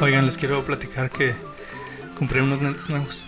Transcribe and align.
Oigan, 0.00 0.24
les 0.24 0.38
quiero 0.38 0.64
platicar 0.64 1.10
que 1.10 1.34
compré 2.16 2.40
unos 2.42 2.62
lentes 2.62 2.88
nuevos. 2.88 3.24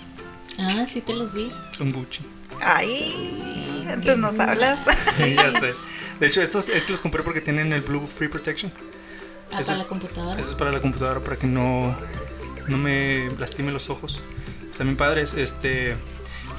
Ah, 0.58 0.86
sí 0.90 1.00
te 1.02 1.14
los 1.14 1.34
vi. 1.34 1.52
Son 1.72 1.92
Gucci. 1.92 2.22
Ay, 2.62 3.84
entonces 3.88 4.18
nos 4.18 4.38
hablas. 4.38 4.84
ya 5.18 5.50
sé. 5.52 5.74
De 6.20 6.26
hecho, 6.28 6.40
estos 6.40 6.68
es 6.68 6.84
que 6.84 6.92
los 6.92 7.00
compré 7.00 7.22
porque 7.22 7.40
tienen 7.40 7.72
el 7.72 7.82
Blue 7.82 8.06
Free 8.06 8.28
Protection. 8.28 8.72
Ah, 9.52 9.60
Eso 9.60 9.66
para 9.68 9.72
es- 9.72 9.78
la 9.80 9.84
computadora. 9.88 10.40
Eso 10.40 10.50
es 10.50 10.56
para 10.56 10.72
la 10.72 10.80
computadora, 10.80 11.20
para 11.20 11.36
que 11.36 11.46
no, 11.46 11.94
no 12.68 12.78
me 12.78 13.28
lastime 13.38 13.70
los 13.72 13.90
ojos. 13.90 14.20
Están 14.70 14.86
bien 14.86 14.96
padres, 14.96 15.34
este, 15.34 15.96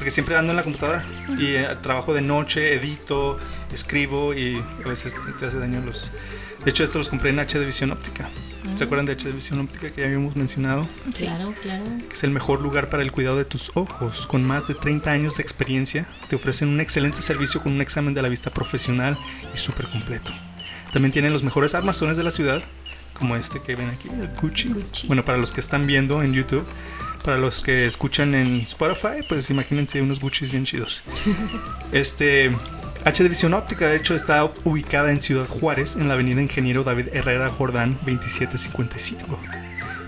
porque 0.03 0.11
siempre 0.11 0.35
ando 0.35 0.51
en 0.51 0.57
la 0.57 0.63
computadora 0.63 1.05
y 1.39 1.55
eh, 1.55 1.65
trabajo 1.81 2.13
de 2.13 2.21
noche, 2.21 2.73
edito, 2.73 3.39
escribo 3.73 4.33
y 4.33 4.61
a 4.83 4.89
veces 4.89 5.15
te 5.39 5.45
hace 5.45 5.57
daño 5.57 5.79
los... 5.79 6.11
De 6.65 6.71
hecho, 6.71 6.83
estos 6.83 6.99
los 6.99 7.07
compré 7.07 7.29
en 7.29 7.39
HD 7.39 7.65
Visión 7.65 7.89
Óptica. 7.89 8.27
¿Se 8.75 8.83
acuerdan 8.83 9.05
de 9.05 9.15
HD 9.15 9.33
Visión 9.33 9.61
Óptica 9.61 9.89
que 9.89 10.01
ya 10.01 10.07
habíamos 10.07 10.35
mencionado? 10.35 10.85
Sí. 11.13 11.23
Claro, 11.23 11.53
claro. 11.61 11.85
Que 12.09 12.15
es 12.15 12.23
el 12.25 12.31
mejor 12.31 12.61
lugar 12.61 12.89
para 12.89 13.01
el 13.01 13.13
cuidado 13.13 13.37
de 13.37 13.45
tus 13.45 13.71
ojos. 13.75 14.27
Con 14.27 14.43
más 14.43 14.67
de 14.67 14.75
30 14.75 15.09
años 15.09 15.37
de 15.37 15.43
experiencia, 15.43 16.05
te 16.27 16.35
ofrecen 16.35 16.67
un 16.67 16.81
excelente 16.81 17.21
servicio 17.21 17.63
con 17.63 17.71
un 17.71 17.79
examen 17.79 18.13
de 18.13 18.21
la 18.21 18.27
vista 18.27 18.51
profesional 18.51 19.17
y 19.55 19.57
súper 19.57 19.87
completo. 19.87 20.33
También 20.91 21.13
tienen 21.13 21.31
los 21.31 21.43
mejores 21.43 21.75
armazones 21.75 22.17
de 22.17 22.25
la 22.25 22.31
ciudad, 22.31 22.61
como 23.13 23.37
este 23.37 23.61
que 23.61 23.77
ven 23.77 23.89
aquí, 23.89 24.09
el 24.09 24.27
Gucci. 24.35 24.67
Gucci. 24.67 25.07
Bueno, 25.07 25.23
para 25.23 25.37
los 25.37 25.53
que 25.53 25.61
están 25.61 25.87
viendo 25.87 26.21
en 26.23 26.33
YouTube, 26.33 26.65
para 27.23 27.37
los 27.37 27.61
que 27.63 27.85
escuchan 27.85 28.35
en 28.35 28.61
Spotify, 28.61 29.23
pues 29.27 29.49
imagínense 29.49 30.01
unos 30.01 30.19
Gucci's 30.19 30.51
bien 30.51 30.65
chidos. 30.65 31.03
Este 31.91 32.51
HD 33.05 33.29
Visión 33.29 33.53
Óptica, 33.53 33.87
de 33.87 33.97
hecho, 33.97 34.15
está 34.15 34.49
ubicada 34.63 35.11
en 35.11 35.21
Ciudad 35.21 35.47
Juárez, 35.47 35.95
en 35.95 36.07
la 36.07 36.13
avenida 36.13 36.41
Ingeniero 36.41 36.83
David 36.83 37.09
Herrera 37.13 37.49
Jordán 37.49 37.97
2755. 38.05 39.39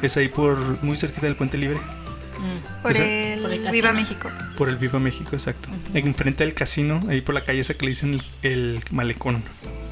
Es 0.01 0.17
ahí 0.17 0.27
por 0.27 0.57
muy 0.83 0.97
cerquita 0.97 1.27
del 1.27 1.35
Puente 1.35 1.57
Libre. 1.57 1.77
Mm. 1.77 2.81
Por 2.81 2.91
el, 2.95 3.41
Por 3.41 3.51
el 3.51 3.59
Viva 3.59 3.71
casino. 3.71 3.93
México. 3.93 4.31
Por 4.57 4.69
el 4.69 4.77
Viva 4.77 4.99
México, 4.99 5.29
exacto. 5.33 5.69
Enfrente 5.93 6.43
del 6.43 6.53
casino, 6.53 7.01
ahí 7.09 7.21
por 7.21 7.33
la 7.35 7.41
calle 7.41 7.59
esa 7.59 7.73
que 7.73 7.85
le 7.85 7.89
dicen 7.89 8.13
el, 8.13 8.23
el 8.43 8.79
malecón. 8.91 9.43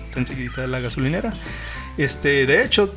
Está 0.07 0.19
enseguida 0.19 0.61
de 0.61 0.67
la 0.67 0.79
gasolinera. 0.79 1.33
Este, 1.97 2.45
de 2.45 2.63
hecho, 2.63 2.93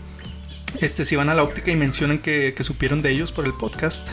este, 0.81 1.05
si 1.05 1.17
van 1.17 1.29
a 1.29 1.35
la 1.35 1.43
óptica 1.43 1.71
y 1.71 1.77
mencionan 1.77 2.19
que, 2.19 2.55
que 2.55 2.65
supieron 2.65 3.03
de 3.03 3.11
ellos 3.11 3.33
por 3.33 3.45
el 3.45 3.55
podcast, 3.55 4.11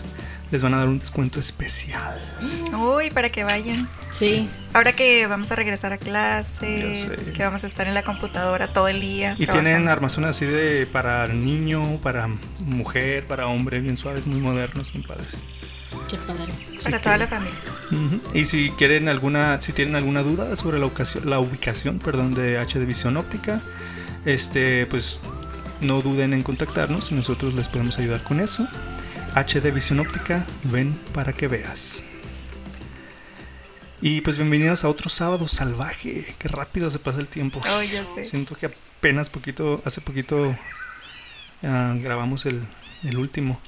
les 0.53 0.61
van 0.61 0.75
a 0.75 0.77
dar 0.77 0.87
un 0.87 0.99
descuento 0.99 1.39
especial. 1.39 2.21
Uy, 2.77 3.09
para 3.09 3.31
que 3.31 3.43
vayan. 3.43 3.89
Sí. 4.11 4.47
Ahora 4.73 4.93
que 4.93 5.25
vamos 5.25 5.51
a 5.51 5.55
regresar 5.55 5.93
a 5.93 5.97
clases, 5.97 7.31
que 7.33 7.43
vamos 7.43 7.63
a 7.63 7.67
estar 7.67 7.87
en 7.87 7.95
la 7.95 8.03
computadora 8.03 8.71
todo 8.71 8.87
el 8.87 9.01
día. 9.01 9.33
Y 9.39 9.45
trabajando. 9.45 9.69
tienen 9.71 9.87
armazones 9.87 10.29
así 10.29 10.45
de 10.45 10.85
para 10.85 11.27
niño, 11.27 11.99
para 12.03 12.27
mujer, 12.59 13.25
para 13.25 13.47
hombre, 13.47 13.79
bien 13.79 13.97
suaves, 13.97 14.27
muy 14.27 14.41
modernos, 14.41 14.93
muy 14.93 15.03
padres. 15.03 15.39
Qué 16.07 16.17
padre. 16.17 16.53
Para 16.83 17.01
toda 17.01 17.17
la 17.17 17.25
familia. 17.25 17.57
Ujú. 17.91 18.21
Y 18.37 18.45
si 18.45 18.69
quieren 18.77 19.09
alguna, 19.09 19.59
si 19.59 19.73
tienen 19.73 19.95
alguna 19.95 20.21
duda 20.21 20.55
sobre 20.55 20.77
la 20.77 20.85
ubicación, 20.85 21.27
la 21.27 21.39
ubicación, 21.39 21.97
perdón, 21.97 22.35
de 22.35 22.59
HD 22.59 22.85
Visión 22.85 23.17
Óptica, 23.17 23.63
este, 24.25 24.85
pues 24.85 25.19
no 25.83 26.01
duden 26.01 26.33
en 26.33 26.43
contactarnos 26.43 27.11
y 27.11 27.15
nosotros 27.15 27.53
les 27.53 27.69
podemos 27.69 27.99
ayudar 27.99 28.23
con 28.23 28.39
eso. 28.39 28.67
HD 29.35 29.71
Visión 29.71 29.99
Óptica, 29.99 30.45
ven 30.63 30.93
para 31.13 31.33
que 31.33 31.47
veas. 31.47 32.03
Y 34.01 34.21
pues 34.21 34.37
bienvenidos 34.37 34.83
a 34.83 34.89
otro 34.89 35.09
sábado 35.09 35.47
salvaje. 35.47 36.35
Qué 36.37 36.47
rápido 36.47 36.89
se 36.89 36.99
pasa 36.99 37.19
el 37.19 37.29
tiempo. 37.29 37.61
Oh, 37.61 37.81
ya 37.83 38.03
sé. 38.03 38.25
Siento 38.25 38.55
que 38.55 38.67
apenas 38.67 39.29
poquito, 39.29 39.81
hace 39.85 40.01
poquito 40.01 40.55
ah, 41.63 41.95
grabamos 41.97 42.45
el, 42.45 42.61
el 43.03 43.17
último. 43.17 43.61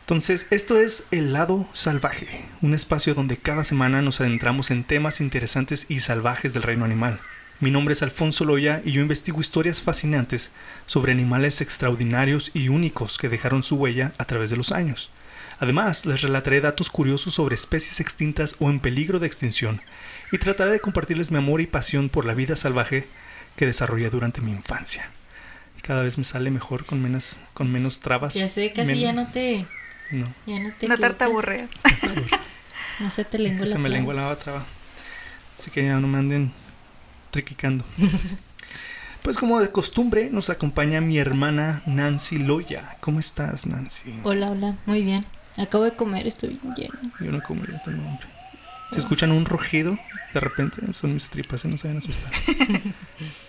Entonces, 0.00 0.48
esto 0.50 0.78
es 0.78 1.06
El 1.10 1.32
Lado 1.32 1.66
Salvaje, 1.72 2.44
un 2.60 2.74
espacio 2.74 3.14
donde 3.14 3.38
cada 3.38 3.64
semana 3.64 4.02
nos 4.02 4.20
adentramos 4.20 4.70
en 4.70 4.84
temas 4.84 5.22
interesantes 5.22 5.86
y 5.88 6.00
salvajes 6.00 6.52
del 6.52 6.62
reino 6.62 6.84
animal. 6.84 7.20
Mi 7.64 7.70
nombre 7.70 7.94
es 7.94 8.02
Alfonso 8.02 8.44
Loya 8.44 8.82
y 8.84 8.92
yo 8.92 9.00
investigo 9.00 9.40
historias 9.40 9.80
fascinantes 9.80 10.52
sobre 10.84 11.12
animales 11.12 11.62
extraordinarios 11.62 12.50
y 12.52 12.68
únicos 12.68 13.16
que 13.16 13.30
dejaron 13.30 13.62
su 13.62 13.76
huella 13.76 14.12
a 14.18 14.26
través 14.26 14.50
de 14.50 14.56
los 14.58 14.70
años. 14.70 15.10
Además, 15.60 16.04
les 16.04 16.20
relataré 16.20 16.60
datos 16.60 16.90
curiosos 16.90 17.32
sobre 17.32 17.54
especies 17.54 18.00
extintas 18.00 18.56
o 18.58 18.68
en 18.68 18.80
peligro 18.80 19.18
de 19.18 19.28
extinción 19.28 19.80
y 20.30 20.36
trataré 20.36 20.72
de 20.72 20.80
compartirles 20.80 21.30
mi 21.30 21.38
amor 21.38 21.62
y 21.62 21.66
pasión 21.66 22.10
por 22.10 22.26
la 22.26 22.34
vida 22.34 22.54
salvaje 22.54 23.06
que 23.56 23.64
desarrollé 23.64 24.10
durante 24.10 24.42
mi 24.42 24.50
infancia. 24.50 25.10
Cada 25.80 26.02
vez 26.02 26.18
me 26.18 26.24
sale 26.24 26.50
mejor 26.50 26.84
con 26.84 27.00
menos, 27.00 27.38
con 27.54 27.72
menos 27.72 28.00
trabas. 28.00 28.34
Ya 28.34 28.46
sé, 28.46 28.74
casi 28.74 28.88
Men- 28.92 29.00
ya 29.00 29.12
no 29.14 29.26
te. 29.26 29.66
No, 30.10 30.26
Ya 30.46 30.58
no 30.58 30.70
te. 30.78 30.86
No 30.86 30.92
equivocas. 30.96 31.00
tartaburreas. 31.00 31.70
No 33.00 33.08
se 33.08 33.24
te 33.24 33.38
lengua 33.38 33.60
que 33.60 33.66
se 33.68 33.72
la 33.72 33.78
me 33.80 33.88
lengua 33.88 34.12
la 34.12 34.38
traba. 34.38 34.66
Así 35.58 35.70
que 35.70 35.82
ya 35.82 35.98
no 35.98 36.06
me 36.08 36.18
anden 36.18 36.52
triquicando. 37.34 37.84
Pues 39.22 39.38
como 39.38 39.58
de 39.58 39.70
costumbre 39.70 40.28
nos 40.30 40.50
acompaña 40.50 41.00
mi 41.00 41.16
hermana 41.16 41.82
Nancy 41.86 42.38
Loya. 42.38 42.98
¿Cómo 43.00 43.20
estás, 43.20 43.64
Nancy? 43.64 44.20
Hola, 44.22 44.50
hola. 44.50 44.76
Muy 44.84 45.00
bien. 45.02 45.24
Acabo 45.56 45.84
de 45.84 45.96
comer, 45.96 46.26
estoy 46.26 46.60
bien 46.62 46.74
lleno. 46.74 47.10
Yo 47.20 47.32
no 47.32 47.40
como, 47.42 47.64
yo 47.64 47.72
tengo 47.82 48.06
hambre. 48.06 48.26
Si 48.90 48.98
escuchan 48.98 49.32
un 49.32 49.46
rugido, 49.46 49.98
de 50.34 50.40
repente 50.40 50.92
son 50.92 51.14
mis 51.14 51.30
tripas, 51.30 51.64
¿eh? 51.64 51.68
no 51.68 51.78
se 51.78 51.88
van 51.88 51.96
a 51.96 51.98
asustar. 52.00 52.30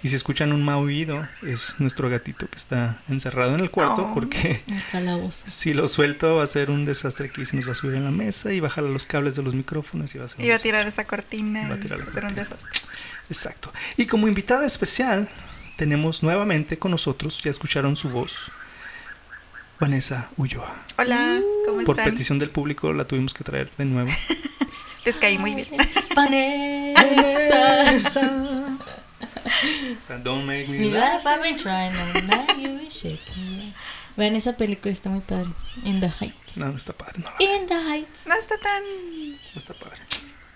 y 0.02 0.08
si 0.08 0.16
escuchan 0.16 0.54
un 0.54 0.64
maullido, 0.64 1.28
es 1.44 1.76
nuestro 1.78 2.10
gatito 2.10 2.48
que 2.50 2.56
está 2.56 3.00
encerrado 3.10 3.54
en 3.54 3.60
el 3.60 3.70
cuarto 3.70 4.08
Oh. 4.10 4.14
porque 4.14 4.64
Un 4.68 4.80
calabozo. 4.92 5.44
si 5.50 5.74
lo 5.74 5.90
suelto 5.90 6.38
va 6.38 6.44
a 6.46 6.48
ser 6.48 6.72
un 6.72 6.86
desastre 6.86 7.28
aquí, 7.28 7.44
se 7.44 7.58
nos 7.58 7.68
va 7.68 7.74
a 7.74 7.76
subir 7.76 7.96
en 7.96 8.06
la 8.06 8.12
mesa 8.12 8.54
y 8.54 8.62
bajar 8.62 8.86
los 8.86 9.06
cables 9.06 9.36
de 9.36 9.44
los 9.44 9.54
micrófonos 9.54 10.16
y 10.16 10.20
va 10.20 10.26
a 10.26 10.28
ser 10.30 10.40
un 10.40 10.46
Iba 10.46 10.56
a 10.56 10.60
tirar 10.60 10.88
esa 10.88 11.04
cortina 11.04 11.66
Iba 11.66 11.76
a 11.76 11.80
tirar 11.80 12.00
la 12.00 12.06
hacer 12.06 12.24
un 12.24 12.30
cortina. 12.34 12.50
desastre. 12.50 12.82
Exacto. 13.30 13.72
Y 13.98 14.06
como 14.06 14.28
invitada 14.28 14.66
especial, 14.66 15.30
tenemos 15.78 16.24
nuevamente 16.24 16.78
con 16.80 16.92
nosotros, 16.92 17.42
ya 17.44 17.52
escucharon 17.52 17.96
su 17.96 18.10
voz, 18.10 18.52
Vanessa 19.80 20.30
Ulloa. 20.38 20.84
Hola, 20.98 21.40
¿cómo 21.66 21.84
Por 21.84 21.98
están? 22.00 22.12
petición 22.14 22.40
del 22.40 22.50
público 22.50 22.94
la 22.94 23.06
tuvimos 23.06 23.34
que 23.34 23.44
traer 23.44 23.70
de 23.78 23.86
nuevo. 23.86 24.12
Les 25.06 25.18
caí 25.18 25.38
muy 25.38 25.56
bien. 25.56 25.68
Vanessa. 26.16 27.94
O 27.96 28.00
sea, 30.02 30.18
Don't 30.24 30.46
make 30.46 30.68
me 30.68 30.90
laugh. 30.90 31.24
life 31.24 31.28
I've 31.28 31.42
been 31.42 31.58
trying 31.58 31.94
all 31.96 32.22
night, 32.24 32.58
you 32.58 32.72
were 32.74 32.90
shaking. 32.90 33.74
Vean 34.18 34.36
esa 34.36 34.56
película, 34.56 34.92
está 34.94 35.10
muy 35.10 35.20
padre. 35.20 35.50
In 35.84 36.00
the 36.00 36.08
Heights. 36.10 36.58
No, 36.58 36.68
no 36.68 36.78
está 36.78 36.94
padre, 36.94 37.20
no, 37.20 37.30
In 37.40 37.68
the 37.68 37.76
Heights. 37.76 38.26
No 38.26 38.36
está 38.36 38.58
tan. 38.58 38.82
no 39.54 39.60
está 39.60 39.74
padre. 39.74 40.00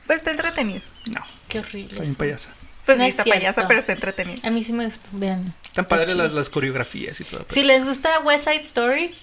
Pues 0.09 0.17
está 0.17 0.31
entretenido. 0.31 0.81
No, 1.05 1.21
Qué 1.47 1.59
horrible. 1.59 1.91
está 1.91 2.01
bien 2.01 2.15
payasa. 2.15 2.49
Pues 2.83 2.97
No 2.97 3.03
sí, 3.03 3.09
es 3.09 3.13
está 3.13 3.23
cierto. 3.25 3.39
payasa, 3.41 3.67
pero 3.67 3.79
está 3.79 3.93
entretenido. 3.93 4.39
A 4.43 4.49
mí 4.49 4.63
sí 4.63 4.73
me 4.73 4.85
gustó, 4.85 5.07
vean. 5.13 5.53
Están 5.67 5.85
padres 5.85 6.15
las, 6.15 6.31
las 6.31 6.49
coreografías 6.49 7.21
y 7.21 7.25
todo. 7.25 7.41
pero- 7.41 7.53
Si 7.53 7.61
les 7.63 7.85
gusta 7.85 8.19
West 8.21 8.45
Side 8.45 8.61
Story, 8.61 9.15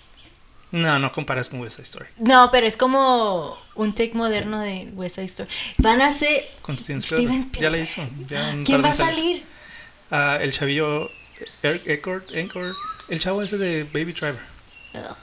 No, 0.70 1.00
no 1.00 1.10
comparas 1.10 1.48
con 1.48 1.58
West 1.58 1.74
Side 1.74 1.84
Story. 1.86 2.06
no, 2.18 2.50
pero 2.52 2.68
es 2.68 2.76
como 2.76 3.58
un 3.74 3.94
take 3.96 4.12
moderno 4.14 4.60
de 4.60 4.88
West 4.94 5.16
Side 5.16 5.24
Story. 5.26 5.48
Van 5.78 6.00
a 6.00 6.12
ser. 6.12 6.44
Steven. 7.00 7.50
Ya 7.54 7.68
la 7.70 7.78
hizo. 7.78 8.06
ya 8.28 8.54
¿Quién 8.64 8.84
va 8.84 8.90
a 8.90 8.94
salir? 8.94 9.44
Ah, 10.12 10.38
el 10.40 10.52
chavillo 10.52 11.10
Eric 11.64 11.82
Eckert, 11.86 12.30
el 13.08 13.18
chavo 13.18 13.42
ese 13.42 13.58
de 13.58 13.82
Baby 13.92 14.12
Driver. 14.12 14.38
Ugh. 14.94 15.16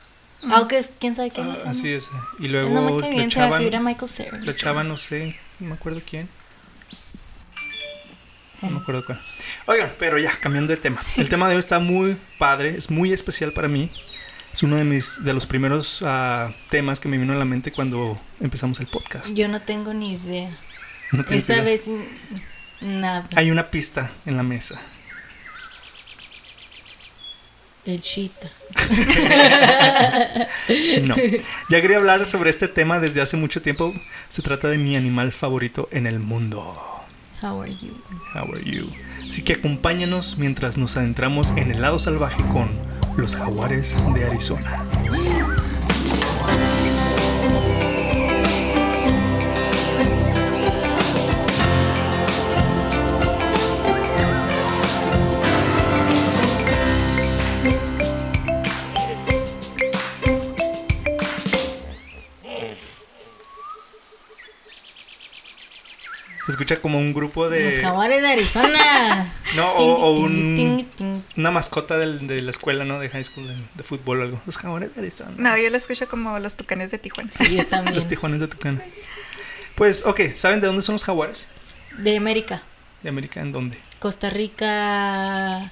Aunque 0.51 0.78
es- 0.78 0.91
quién 1.00 1.16
sabe 1.16 1.31
quién 1.31 1.47
Ah, 1.50 1.53
es. 1.56 1.63
así 1.66 1.90
es. 1.94 2.09
Y 2.40 2.50
No 2.50 2.50
luego 2.50 2.81
me 2.81 3.00
cae 3.01 3.12
bien, 3.12 3.31
se 3.31 3.40
me 3.40 3.45
echaban, 3.45 3.59
figura 3.59 3.80
Michael 3.80 4.09
Cera. 4.12 4.38
le 4.40 4.51
echaban, 4.51 4.90
no 4.90 4.97
sé, 4.97 5.38
no 5.63 5.69
me 5.69 5.75
acuerdo 5.75 6.01
quién. 6.07 6.27
No 8.62 8.69
me 8.69 8.80
acuerdo 8.80 9.06
cuál. 9.06 9.21
Oigan, 9.65 9.92
pero 9.98 10.18
ya, 10.18 10.38
cambiando 10.39 10.71
de 10.71 10.77
tema. 10.77 11.01
El 11.18 11.27
tema 11.30 11.48
de 11.50 11.56
hoy 11.56 11.60
está 11.60 11.80
muy 11.80 12.15
padre, 12.38 12.75
es 12.77 12.89
muy 12.89 13.12
especial 13.12 13.51
para 13.54 13.68
mí. 13.68 13.92
Es 14.54 14.62
uno 14.62 14.75
de 14.75 14.83
mis 14.83 15.24
de 15.24 15.33
los 15.33 15.48
primeros 15.48 16.01
ah, 16.06 16.50
temas 16.69 17.00
que 17.00 17.07
me 17.10 17.18
vino 17.18 17.33
a 17.33 17.36
la 17.36 17.45
mente 17.45 17.71
cuando 17.71 18.19
empezamos 18.39 18.80
el 18.80 18.88
podcast. 18.88 19.33
Yo 19.36 19.48
no 19.48 19.62
tengo 19.62 19.94
ni 19.94 20.13
idea. 20.13 20.50
No 21.12 21.24
Esta 21.30 21.54
idea. 21.54 21.63
vez 21.63 21.83
nada. 22.81 23.27
Hay 23.36 23.50
una 23.51 23.69
pista 23.71 24.12
en 24.25 24.38
la 24.38 24.44
mesa. 24.44 24.80
El 27.86 28.01
chita. 28.01 28.50
No. 31.04 31.16
Ya 31.70 31.81
quería 31.81 31.98
hablar 31.98 32.25
sobre 32.25 32.50
este 32.50 32.68
tema 32.68 33.00
desde 33.00 33.22
hace 33.22 33.38
mucho 33.38 33.62
tiempo. 33.62 33.94
Se 34.30 34.42
trata 34.42 34.70
de 34.70 34.78
mi 34.78 34.96
animal 34.96 35.31
favorito 35.31 35.88
en 35.92 36.08
el 36.08 36.20
mundo. 36.20 36.75
How 37.42 37.62
are 37.62 37.75
you? 37.75 37.94
How 38.34 38.54
are 38.54 38.64
you? 38.64 38.90
Así 39.28 39.42
que 39.42 39.54
acompáñanos 39.54 40.38
mientras 40.38 40.78
nos 40.78 40.98
adentramos 40.98 41.52
en 41.58 41.72
el 41.72 41.81
lado 41.81 42.00
salvaje 42.00 42.42
con 42.52 42.70
los 43.18 43.36
jaguares 43.36 43.98
de 44.14 44.25
Arizona. 44.25 44.84
Escucha 66.54 66.82
como 66.82 66.98
un 67.00 67.14
grupo 67.14 67.50
de. 67.50 67.66
Los 67.72 67.80
jaguares 67.82 68.22
de 68.22 68.28
Arizona. 68.30 69.34
No, 69.56 69.72
o, 69.74 70.12
un, 70.20 70.84
una 71.38 71.52
mascota 71.52 71.98
del- 71.98 72.26
de 72.26 72.42
la 72.42 72.50
escuela, 72.50 72.86
¿no? 72.86 73.00
De 73.00 73.10
high 73.10 73.24
school, 73.24 73.48
de, 73.48 73.54
de 73.76 73.84
fútbol 73.84 74.20
o 74.20 74.24
algo. 74.24 74.42
Los 74.48 74.58
jaguares 74.58 74.96
de 74.96 75.02
Arizona. 75.02 75.32
No, 75.38 75.56
yo 75.58 75.70
lo 75.70 75.78
escucho 75.78 76.08
como 76.08 76.40
los 76.40 76.56
tucanes 76.56 76.90
de 76.90 76.98
Tijuana. 76.98 77.30
Sí, 77.32 77.58
yo 77.58 77.66
también. 77.68 77.94
Los 77.94 78.08
tijuanes 78.08 78.40
de 78.40 78.48
Tucana. 78.48 78.82
Pues, 79.76 80.06
ok, 80.06 80.22
¿saben 80.34 80.60
de 80.60 80.68
dónde 80.68 80.82
son 80.82 80.94
los 80.94 81.04
jaguares? 81.06 81.50
De 82.00 82.18
América. 82.18 82.64
¿De 83.04 83.10
América? 83.10 83.42
¿En 83.42 83.52
dónde? 83.52 83.78
Costa 84.00 84.30
Rica, 84.32 85.72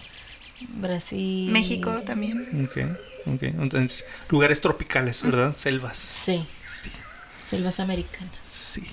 Brasil. 0.76 1.52
México 1.52 2.02
también. 2.06 2.68
Ok, 2.70 3.34
ok. 3.36 3.44
Entonces, 3.44 4.06
lugares 4.30 4.62
tropicales, 4.62 5.22
¿verdad? 5.24 5.54
Selvas. 5.56 5.98
Sí, 5.98 6.46
Sí, 6.62 6.92
selvas 7.38 7.80
americanas. 7.80 8.32
sí. 8.48 8.84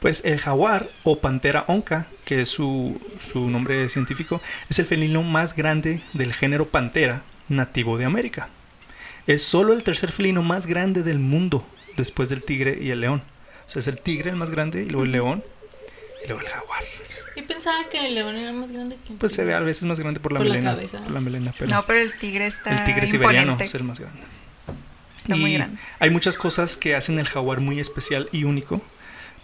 Pues 0.00 0.22
el 0.24 0.38
jaguar 0.38 0.88
o 1.02 1.18
pantera 1.18 1.64
onca, 1.66 2.06
que 2.24 2.42
es 2.42 2.48
su, 2.48 3.00
su 3.18 3.50
nombre 3.50 3.88
científico, 3.88 4.40
es 4.70 4.78
el 4.78 4.86
felino 4.86 5.22
más 5.22 5.56
grande 5.56 6.00
del 6.12 6.32
género 6.32 6.68
pantera 6.68 7.24
nativo 7.48 7.98
de 7.98 8.04
América. 8.04 8.48
Es 9.26 9.42
solo 9.42 9.72
el 9.72 9.82
tercer 9.82 10.12
felino 10.12 10.42
más 10.42 10.66
grande 10.66 11.02
del 11.02 11.18
mundo 11.18 11.66
después 11.96 12.28
del 12.28 12.42
tigre 12.44 12.78
y 12.80 12.90
el 12.90 13.00
león. 13.00 13.22
O 13.66 13.70
sea, 13.70 13.80
es 13.80 13.88
el 13.88 14.00
tigre 14.00 14.30
el 14.30 14.36
más 14.36 14.50
grande 14.50 14.82
y 14.84 14.86
luego 14.88 15.04
el 15.04 15.12
león 15.12 15.44
y 16.24 16.28
luego 16.28 16.42
el 16.42 16.48
jaguar. 16.48 16.82
Yo 17.36 17.46
pensaba 17.46 17.76
que 17.90 18.06
el 18.06 18.14
león 18.14 18.36
era 18.36 18.52
más 18.52 18.72
grande 18.72 18.96
que 19.06 19.14
Pues 19.14 19.32
se 19.32 19.44
ve 19.44 19.54
a 19.54 19.60
veces 19.60 19.82
más 19.84 19.98
grande 20.00 20.20
por 20.20 20.32
la 20.32 20.38
Por 20.38 20.46
la 20.46 20.54
melena. 20.54 20.70
cabeza. 20.74 21.02
Por 21.02 21.12
la 21.12 21.20
melena, 21.20 21.54
pero 21.58 21.70
No, 21.70 21.84
pero 21.86 22.00
el 22.00 22.16
tigre 22.18 22.46
está 22.46 22.70
el 22.70 22.84
tigre 22.84 23.06
siberiano 23.06 23.52
imponente. 23.52 23.64
es 23.64 23.74
el 23.74 23.84
más 23.84 24.00
grande. 24.00 24.20
Está 25.16 25.36
muy 25.36 25.54
grande. 25.54 25.78
Hay 25.98 26.10
muchas 26.10 26.36
cosas 26.36 26.76
que 26.76 26.94
hacen 26.94 27.18
el 27.18 27.26
jaguar 27.26 27.60
muy 27.60 27.78
especial 27.80 28.28
y 28.32 28.44
único, 28.44 28.80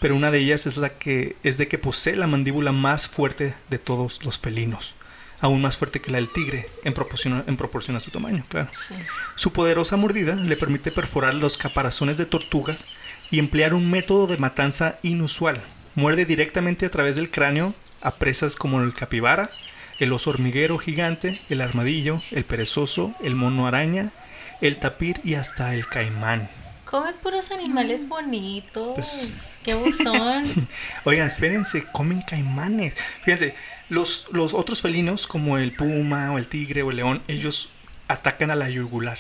pero 0.01 0.17
una 0.17 0.31
de 0.31 0.39
ellas 0.39 0.67
es 0.67 0.77
la 0.77 0.91
que 0.91 1.37
es 1.43 1.59
de 1.59 1.69
que 1.69 1.79
posee 1.79 2.17
la 2.17 2.27
mandíbula 2.27 2.73
más 2.73 3.09
fuerte 3.09 3.55
de 3.71 3.79
todos 3.79 4.25
los 4.25 4.39
felinos, 4.39 4.95
aún 5.41 5.63
más 5.63 5.77
fuerte 5.77 6.01
que 6.01 6.11
la 6.11 6.19
del 6.19 6.31
tigre 6.31 6.69
en 6.85 6.93
proporción, 6.93 7.45
en 7.47 7.57
proporción 7.57 7.97
a 7.97 8.01
su 8.01 8.11
tamaño, 8.11 8.45
claro. 8.49 8.69
Sí. 8.73 8.95
Su 9.35 9.53
poderosa 9.53 9.97
mordida 9.97 10.35
le 10.35 10.57
permite 10.57 10.93
perforar 10.93 11.35
los 11.35 11.57
caparazones 11.57 12.19
de 12.19 12.27
tortugas 12.27 12.85
y 13.31 13.39
emplear 13.39 13.75
un 13.75 13.91
método 13.91 14.27
de 14.27 14.39
matanza 14.39 14.99
inusual. 15.03 15.61
Muerde 15.95 16.25
directamente 16.25 16.87
a 16.87 16.91
través 16.91 17.17
del 17.17 17.31
cráneo 17.31 17.75
a 18.01 18.17
presas 18.17 18.57
como 18.57 18.81
el 18.83 18.95
capibara, 18.95 19.51
el 19.99 20.13
oso 20.13 20.31
hormiguero 20.31 20.79
gigante, 20.79 21.41
el 21.49 21.61
armadillo, 21.61 22.23
el 22.31 22.45
perezoso, 22.45 23.15
el 23.23 23.35
mono 23.35 23.67
araña, 23.67 24.13
el 24.61 24.79
tapir 24.79 25.21
y 25.25 25.35
hasta 25.35 25.75
el 25.75 25.87
caimán. 25.87 26.51
Come 26.95 27.13
puros 27.15 27.51
animales 27.51 28.07
bonitos. 28.09 28.95
Pues- 28.95 29.57
Qué 29.65 29.75
buzón. 29.75 30.45
Oigan, 31.05 31.27
espérense, 31.27 31.87
comen 31.91 32.23
caimanes. 32.23 32.95
Fíjense, 33.25 33.57
los, 33.89 34.29
los 34.31 34.55
otros 34.55 34.81
felinos, 34.81 35.27
como 35.27 35.59
el 35.59 35.75
puma 35.75 36.31
o 36.31 36.39
el 36.39 36.47
tigre 36.47 36.83
o 36.85 36.91
el 36.93 36.99
león, 36.99 37.21
ellos 37.27 37.71
atacan 38.07 38.53
a 38.53 38.55
la 38.55 38.71
yugular. 38.71 39.19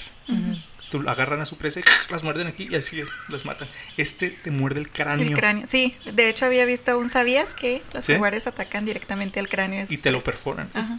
Agarran 1.08 1.40
a 1.40 1.46
su 1.46 1.56
presa 1.56 1.80
y 1.80 1.82
las 2.12 2.22
muerden 2.22 2.46
aquí 2.46 2.68
y 2.70 2.76
así 2.76 3.02
las 3.28 3.44
matan. 3.44 3.66
Este 3.96 4.30
te 4.30 4.52
muerde 4.52 4.78
el 4.78 4.88
cráneo, 4.88 5.26
El 5.26 5.34
cráneo. 5.34 5.66
Sí, 5.66 5.96
de 6.04 6.28
hecho 6.28 6.46
había 6.46 6.66
visto 6.66 6.96
un 6.96 7.08
¿sabías 7.08 7.54
que 7.54 7.82
los 7.92 8.04
¿Sí? 8.04 8.12
jaguares 8.12 8.46
atacan 8.46 8.84
directamente 8.84 9.40
al 9.40 9.48
cráneo? 9.48 9.84
de 9.84 9.92
y 9.92 9.98
te 9.98 10.12
lo 10.12 10.20
perforan. 10.20 10.70
Ajá. 10.74 10.94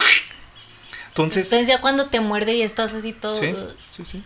Entonces, 1.08 1.46
Entonces 1.46 1.68
ya 1.68 1.80
cuando 1.80 2.10
te 2.10 2.20
muerde 2.20 2.52
y 2.52 2.60
estás 2.60 2.94
así 2.94 3.14
todo. 3.14 3.34
sí, 3.34 3.54
sí, 3.90 4.04
sí. 4.04 4.22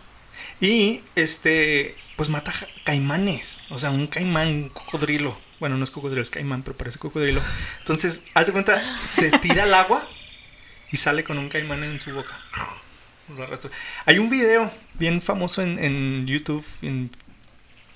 Y 0.59 1.01
este, 1.15 1.95
pues 2.15 2.29
mata 2.29 2.53
caimanes. 2.83 3.57
O 3.69 3.79
sea, 3.79 3.91
un 3.91 4.07
caimán, 4.07 4.47
un 4.47 4.69
cocodrilo. 4.69 5.37
Bueno, 5.59 5.77
no 5.77 5.83
es 5.83 5.91
cocodrilo, 5.91 6.21
es 6.21 6.29
caimán, 6.29 6.63
pero 6.63 6.77
parece 6.77 6.99
cocodrilo. 6.99 7.41
Entonces, 7.79 8.23
haz 8.33 8.47
de 8.47 8.51
cuenta, 8.51 8.81
se 9.05 9.31
tira 9.31 9.63
al 9.63 9.73
agua 9.73 10.07
y 10.91 10.97
sale 10.97 11.23
con 11.23 11.37
un 11.37 11.49
caimán 11.49 11.83
en 11.83 11.99
su 11.99 12.11
boca. 12.11 12.39
Hay 14.05 14.17
un 14.17 14.29
video 14.29 14.71
bien 14.95 15.21
famoso 15.21 15.61
en, 15.61 15.79
en 15.83 16.27
YouTube, 16.27 16.65
en 16.81 17.09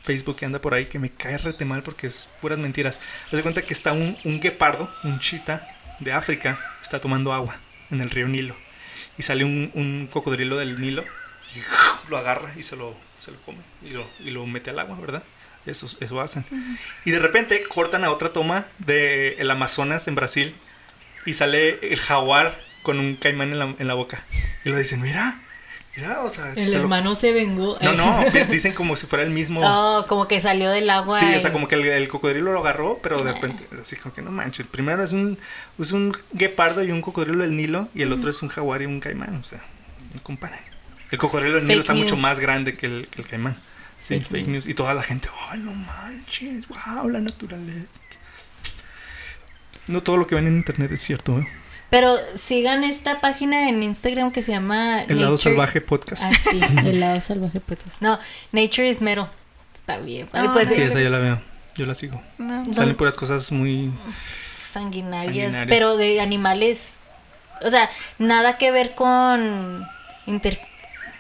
Facebook 0.02 0.38
que 0.38 0.46
anda 0.46 0.62
por 0.62 0.74
ahí 0.74 0.86
que 0.86 1.00
me 1.00 1.10
cae 1.10 1.38
rete 1.38 1.66
mal 1.66 1.82
porque 1.82 2.08
es 2.08 2.30
puras 2.42 2.60
mentiras. 2.60 3.00
Haz 3.26 3.32
de 3.32 3.42
cuenta 3.42 3.64
que 3.64 3.74
está 3.74 3.94
un, 3.94 4.18
un 4.24 4.40
guepardo, 4.40 4.94
un 5.04 5.20
chita 5.20 5.68
de 6.00 6.14
África, 6.14 6.60
está 6.82 7.02
tomando 7.02 7.34
agua 7.34 7.58
en 7.90 8.02
el 8.02 8.10
río 8.10 8.28
Nilo. 8.28 8.56
Y 9.18 9.24
sale 9.24 9.44
un, 9.44 9.72
un 9.74 10.08
cocodrilo 10.08 10.58
del 10.58 10.80
Nilo 10.80 11.04
y 11.56 11.60
lo 12.10 12.18
agarra 12.18 12.54
y 12.58 12.64
se 12.64 12.76
lo, 12.76 12.96
se 13.20 13.32
lo 13.32 13.42
come 13.42 13.60
y 13.82 13.90
lo, 13.92 14.06
y 14.20 14.32
lo 14.32 14.46
mete 14.46 14.70
al 14.72 14.80
agua, 14.80 14.98
¿verdad? 15.00 15.24
Eso, 15.66 15.88
eso 16.00 16.22
hacen. 16.22 16.46
Y 17.06 17.12
de 17.12 17.18
repente 17.20 17.64
cortan 17.68 18.04
a 18.04 18.12
otra 18.12 18.32
toma 18.32 18.66
de 18.80 19.34
el 19.40 19.50
Amazonas 19.50 20.08
en 20.08 20.14
Brasil 20.16 20.56
y 21.26 21.34
sale 21.34 21.80
el 21.92 22.00
jaguar 22.00 22.56
con 22.84 23.00
un 23.00 23.16
caimán 23.16 23.52
en 23.52 23.58
la, 23.58 23.76
en 23.80 23.88
la 23.88 23.96
boca. 23.96 24.24
Y 24.64 24.70
lo 24.70 24.78
dicen, 24.78 25.02
mira, 25.02 25.40
mira, 25.98 26.22
o 26.22 26.30
sea... 26.30 26.52
El 26.56 26.70
se 26.70 26.78
lo- 26.78 26.84
hermano 26.84 27.16
se 27.16 27.32
vengó. 27.34 27.80
No, 27.82 27.94
no, 27.94 28.24
dicen 28.52 28.74
como 28.74 28.96
si 28.96 29.08
fuera 29.08 29.24
el 29.24 29.32
mismo... 29.32 29.60
Oh, 29.64 30.06
como 30.08 30.28
que 30.28 30.40
salió 30.40 30.70
del 30.70 30.88
agua. 30.92 31.18
Sí, 31.20 31.26
o 31.34 31.38
y- 31.38 31.42
sea, 31.42 31.52
como 31.52 31.68
que 31.68 31.74
el, 31.74 31.86
el 31.88 32.08
cocodrilo 32.10 32.52
lo 32.54 32.60
agarró, 32.60 33.00
pero 33.02 33.18
de 33.18 33.34
repente, 33.34 33.68
así 33.82 33.96
como 33.96 34.14
que 34.14 34.22
no 34.22 34.30
manches. 34.30 34.68
Primero 34.68 35.04
es 35.04 35.14
un, 35.14 35.40
es 35.80 35.92
un 35.94 36.16
guepardo 36.32 36.84
y 36.84 36.92
un 36.92 37.02
cocodrilo 37.02 37.42
del 37.42 37.56
Nilo, 37.56 37.90
y 37.96 38.04
el 38.04 38.12
otro 38.14 38.30
es 38.30 38.40
un 38.44 38.50
jaguar 38.50 38.84
y 38.84 38.86
un 38.86 39.00
caimán, 39.00 39.34
o 39.38 39.44
sea, 39.44 39.64
no 40.14 40.22
comparen. 40.22 40.60
El 41.12 41.18
cocodrilo 41.18 41.60
Fake 41.62 41.80
está 41.80 41.94
mucho 41.94 42.18
más 42.18 42.40
grande 42.40 42.76
que 42.76 42.86
el, 42.88 43.08
que 43.10 43.22
el 43.22 43.28
caimán. 43.28 43.58
Sí, 44.00 44.16
Fake 44.16 44.28
fake, 44.28 44.48
news. 44.48 44.54
news. 44.66 44.70
Y 44.70 44.74
toda 44.74 44.94
la 44.94 45.04
gente, 45.04 45.30
oh, 45.52 45.56
no 45.58 45.74
manches, 45.74 46.68
wow, 46.68 47.10
la 47.10 47.22
naturaleza. 47.22 48.02
No 49.88 50.02
todo 50.02 50.18
lo 50.18 50.28
que 50.28 50.36
ven 50.36 50.48
en 50.48 50.58
internet 50.58 50.92
es 50.92 51.02
cierto, 51.02 51.40
¿eh? 51.40 51.48
Pero 51.90 52.18
sigan 52.36 52.84
esta 52.84 53.22
página 53.22 53.70
en 53.70 53.84
Instagram 53.84 54.32
que 54.32 54.42
se 54.42 54.52
llama 54.52 55.04
El 55.04 55.22
lado 55.22 55.36
Nature- 55.38 55.44
salvaje 55.44 55.82
podcast. 55.82 56.24
Ah, 56.26 56.32
sí, 56.34 56.60
el 56.86 57.00
lado 57.00 57.22
salvaje 57.22 57.60
podcast. 57.60 58.02
No, 58.02 58.20
Nature 58.52 58.90
is 58.90 59.02
Metal. 59.02 59.30
Está 59.74 59.98
bien. 60.00 60.28
padre, 60.28 60.48
Ah, 60.50 60.54
pues, 60.54 60.70
Sí, 60.70 60.76
sí. 60.76 60.82
esa 60.82 61.00
yo 61.00 61.10
la 61.12 61.20
veo, 61.20 61.42
yo 61.76 61.86
la 61.86 61.94
sigo. 61.94 62.22
No. 62.40 62.74
Salen 62.74 62.96
puras 62.98 63.14
cosas 63.16 63.52
muy... 63.52 63.94
sanguinarias, 64.28 65.24
Sanguinarias. 65.54 65.66
pero 65.70 65.96
de 65.96 66.20
animales. 66.20 67.06
O 67.62 67.70
sea, 67.70 67.90
nada 68.18 68.58
que 68.58 68.72
ver 68.72 68.96
con 68.96 69.88
inter- 70.26 70.60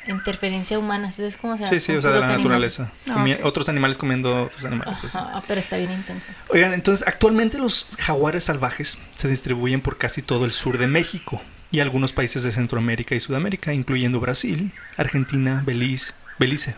interferencia 0.07 0.77
humana. 0.79 1.11
¿Sabes 1.11 1.37
cómo 1.37 1.57
se 1.57 1.67
Sí, 1.67 1.79
sí, 1.79 1.93
o 1.93 2.01
sea, 2.01 2.11
de 2.11 2.19
la 2.19 2.25
animales. 2.25 2.79
naturaleza. 2.79 2.91
Ah. 3.09 3.25
Otros 3.43 3.69
animales 3.69 3.97
comiendo 3.97 4.45
otros 4.45 4.65
animales. 4.65 4.97
Ajá, 5.03 5.41
pero 5.47 5.59
está 5.59 5.77
bien 5.77 5.91
intenso. 5.91 6.31
Oigan, 6.49 6.73
entonces 6.73 7.07
actualmente 7.07 7.57
los 7.57 7.87
jaguares 7.99 8.45
salvajes 8.45 8.97
se 9.15 9.27
distribuyen 9.27 9.81
por 9.81 9.97
casi 9.97 10.21
todo 10.21 10.45
el 10.45 10.51
sur 10.51 10.77
de 10.77 10.87
México 10.87 11.41
y 11.71 11.79
algunos 11.79 12.13
países 12.13 12.43
de 12.43 12.51
Centroamérica 12.51 13.15
y 13.15 13.19
Sudamérica, 13.19 13.73
incluyendo 13.73 14.19
Brasil, 14.19 14.71
Argentina, 14.97 15.63
Belice. 15.65 16.13
Belice. 16.37 16.75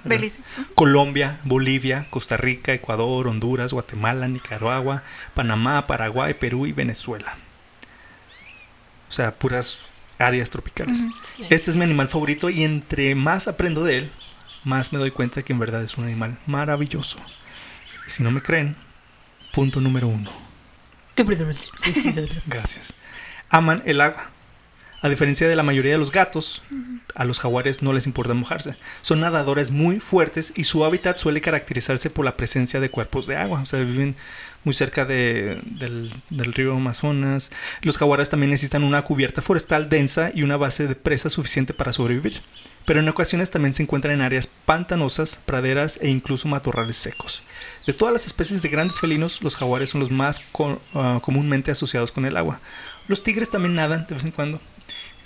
Colombia, 0.76 1.40
Bolivia, 1.44 2.08
Costa 2.12 2.38
Rica, 2.38 2.74
Ecuador, 2.74 3.28
Honduras, 3.28 3.74
Guatemala, 3.74 4.28
Nicaragua, 4.28 5.02
Panamá, 5.34 5.88
Paraguay, 5.88 6.36
Perú 6.36 6.68
y 6.68 6.74
Venezuela. 6.74 7.36
O 9.10 9.12
sea, 9.12 9.34
puras 9.34 9.88
áreas 10.18 10.50
tropicales. 10.50 11.06
Sí. 11.24 11.46
Este 11.50 11.72
es 11.72 11.78
mi 11.78 11.84
animal 11.84 12.08
favorito 12.08 12.50
y 12.50 12.64
entre 12.64 13.16
más 13.16 13.48
aprendo 13.48 13.84
de 13.84 13.98
él, 13.98 14.12
más 14.64 14.92
me 14.92 15.00
doy 15.00 15.12
cuenta 15.12 15.42
que 15.42 15.54
en 15.54 15.60
verdad 15.60 15.84
es 15.84 15.98
un 15.98 16.06
animal 16.06 16.38
maravilloso. 16.46 17.18
Y 18.08 18.12
si 18.12 18.24
no 18.24 18.32
me 18.32 18.42
creen, 18.42 18.76
punto 19.54 19.82
número 19.82 20.08
uno. 20.08 20.32
Gracias. 22.46 22.94
Aman 23.50 23.82
el 23.86 24.02
agua. 24.02 24.30
A 25.02 25.10
diferencia 25.10 25.48
de 25.48 25.56
la 25.56 25.62
mayoría 25.62 25.92
de 25.92 26.00
los 26.00 26.12
gatos, 26.12 26.64
a 27.14 27.24
los 27.24 27.40
jaguares 27.40 27.84
no 27.84 27.94
les 27.94 28.08
importa 28.08 28.34
mojarse. 28.34 28.78
Son 29.04 29.20
nadadores 29.20 29.70
muy 29.70 30.00
fuertes 30.00 30.54
y 30.56 30.64
su 30.64 30.84
hábitat 30.84 31.20
suele 31.20 31.40
caracterizarse 31.40 32.10
por 32.10 32.26
la 32.26 32.36
presencia 32.36 32.80
de 32.80 32.90
cuerpos 32.90 33.28
de 33.28 33.36
agua. 33.36 33.62
O 33.62 33.66
sea, 33.66 33.80
viven 33.82 34.16
muy 34.64 34.74
cerca 34.74 35.06
de- 35.06 35.60
del, 35.64 36.14
del 36.30 36.54
río 36.54 36.76
Amazonas. 36.76 37.52
Los 37.82 37.98
jaguares 37.98 38.30
también 38.30 38.50
necesitan 38.52 38.84
una 38.84 39.02
cubierta 39.04 39.42
forestal 39.42 39.90
densa 39.90 40.30
y 40.34 40.44
una 40.44 40.58
base 40.58 40.88
de 40.88 40.96
presa 40.96 41.30
suficiente 41.30 41.74
para 41.74 41.94
sobrevivir. 41.94 42.42
Pero 42.86 43.02
en 43.02 43.10
ocasiones 43.10 43.52
también 43.52 43.74
se 43.74 43.84
encuentran 43.84 44.14
en 44.14 44.22
áreas 44.22 44.48
pantanosas, 44.66 45.40
praderas 45.46 46.00
e 46.02 46.10
incluso 46.10 46.48
matorrales 46.48 46.96
secos. 46.96 47.44
De 47.86 47.92
todas 47.94 48.14
las 48.14 48.26
especies 48.26 48.62
de 48.62 48.70
grandes 48.70 49.00
felinos, 49.00 49.42
los 49.44 49.56
jaguares 49.58 49.90
son 49.90 50.00
los 50.02 50.12
más 50.12 50.40
co- 50.54 50.82
ah, 50.94 51.20
comúnmente 51.22 51.72
asociados 51.72 52.12
con 52.14 52.26
el 52.26 52.38
agua. 52.38 52.60
Los 53.10 53.24
tigres 53.24 53.50
también 53.50 53.76
nadan 53.76 54.06
de 54.08 54.14
vez 54.16 54.24
en 54.24 54.32
cuando, 54.32 54.62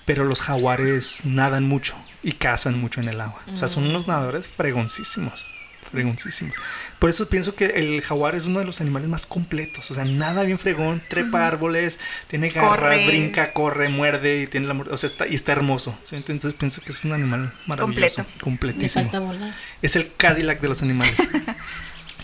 pero 0.05 0.23
los 0.25 0.41
jaguares 0.41 1.21
nadan 1.23 1.63
mucho 1.67 1.95
y 2.23 2.31
cazan 2.33 2.79
mucho 2.79 2.99
en 2.99 3.09
el 3.09 3.21
agua. 3.21 3.39
O 3.53 3.57
sea, 3.57 3.67
son 3.67 3.83
unos 3.85 4.07
nadadores 4.07 4.47
fregoncísimos. 4.47 5.45
Fregoncísimos. 5.91 6.55
Por 7.01 7.09
eso 7.09 7.27
pienso 7.27 7.55
que 7.55 7.65
el 7.65 7.99
jaguar 8.03 8.35
es 8.35 8.45
uno 8.45 8.59
de 8.59 8.65
los 8.65 8.79
animales 8.79 9.09
más 9.09 9.25
completos. 9.25 9.89
O 9.89 9.95
sea, 9.95 10.05
nada 10.05 10.43
bien 10.43 10.59
fregón, 10.59 11.01
trepa 11.07 11.47
árboles, 11.47 11.99
tiene 12.27 12.49
garras, 12.49 12.69
Corre. 12.99 13.07
brinca, 13.07 13.53
corre, 13.53 13.89
muerde 13.89 14.43
y 14.43 14.45
tiene 14.45 14.67
la 14.67 14.75
O 14.75 14.97
sea, 14.97 15.09
está, 15.09 15.27
y 15.27 15.33
está 15.33 15.51
hermoso. 15.51 15.97
¿sí? 16.03 16.15
Entonces 16.15 16.53
pienso 16.53 16.79
que 16.81 16.91
es 16.91 17.03
un 17.03 17.13
animal 17.13 17.51
maravilloso. 17.65 18.17
Completo. 18.17 18.25
Le 18.35 18.41
Completísimo. 18.43 19.03
falta 19.03 19.19
volar. 19.19 19.51
Es 19.81 19.95
el 19.95 20.13
Cadillac 20.15 20.61
de 20.61 20.67
los 20.67 20.83
animales. 20.83 21.15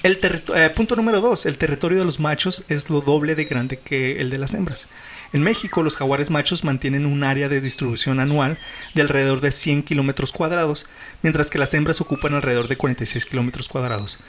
El 0.03 0.19
eh, 0.21 0.69
punto 0.75 0.95
número 0.95 1.21
dos, 1.21 1.47
el 1.47 1.57
territorio 1.57 1.97
de 1.97 2.05
los 2.05 2.19
machos 2.19 2.63
es 2.69 2.91
lo 2.91 3.01
doble 3.01 3.33
de 3.33 3.45
grande 3.45 3.77
que 3.77 4.21
el 4.21 4.29
de 4.29 4.37
las 4.37 4.53
hembras. 4.53 4.87
En 5.33 5.41
México, 5.41 5.81
los 5.81 5.97
jaguares 5.97 6.29
machos 6.29 6.63
mantienen 6.63 7.07
un 7.07 7.23
área 7.23 7.49
de 7.49 7.61
distribución 7.61 8.19
anual 8.19 8.59
de 8.93 9.01
alrededor 9.01 9.41
de 9.41 9.51
100 9.51 9.81
kilómetros 9.81 10.31
cuadrados, 10.31 10.85
mientras 11.23 11.49
que 11.49 11.57
las 11.57 11.73
hembras 11.73 11.99
ocupan 11.99 12.35
alrededor 12.35 12.67
de 12.67 12.77
46 12.77 13.25
kilómetros 13.25 13.67
cuadrados. 13.67 14.19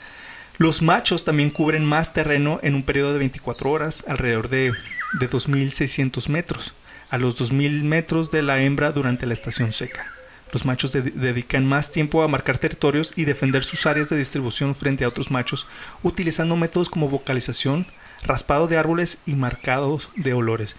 Los 0.59 0.81
machos 0.83 1.23
también 1.23 1.49
cubren 1.49 1.85
más 1.85 2.13
terreno 2.13 2.59
en 2.61 2.75
un 2.75 2.83
periodo 2.83 3.13
de 3.13 3.19
24 3.19 3.71
horas, 3.71 4.03
alrededor 4.07 4.49
de, 4.49 4.71
de 5.19 5.29
2.600 5.29 6.27
metros, 6.29 6.73
a 7.09 7.17
los 7.17 7.39
2.000 7.41 7.83
metros 7.83 8.29
de 8.29 8.41
la 8.43 8.61
hembra 8.61 8.91
durante 8.91 9.25
la 9.25 9.33
estación 9.33 9.71
seca. 9.71 10.05
Los 10.51 10.65
machos 10.65 10.91
de- 10.91 11.01
dedican 11.01 11.65
más 11.65 11.91
tiempo 11.91 12.23
a 12.23 12.27
marcar 12.27 12.57
territorios 12.57 13.13
y 13.15 13.23
defender 13.25 13.63
sus 13.63 13.85
áreas 13.85 14.09
de 14.09 14.17
distribución 14.17 14.75
frente 14.75 15.05
a 15.05 15.07
otros 15.07 15.31
machos, 15.31 15.65
utilizando 16.03 16.55
métodos 16.57 16.89
como 16.89 17.07
vocalización, 17.07 17.87
raspado 18.23 18.67
de 18.67 18.77
árboles 18.77 19.19
y 19.25 19.35
marcados 19.35 20.09
de 20.17 20.33
olores. 20.33 20.75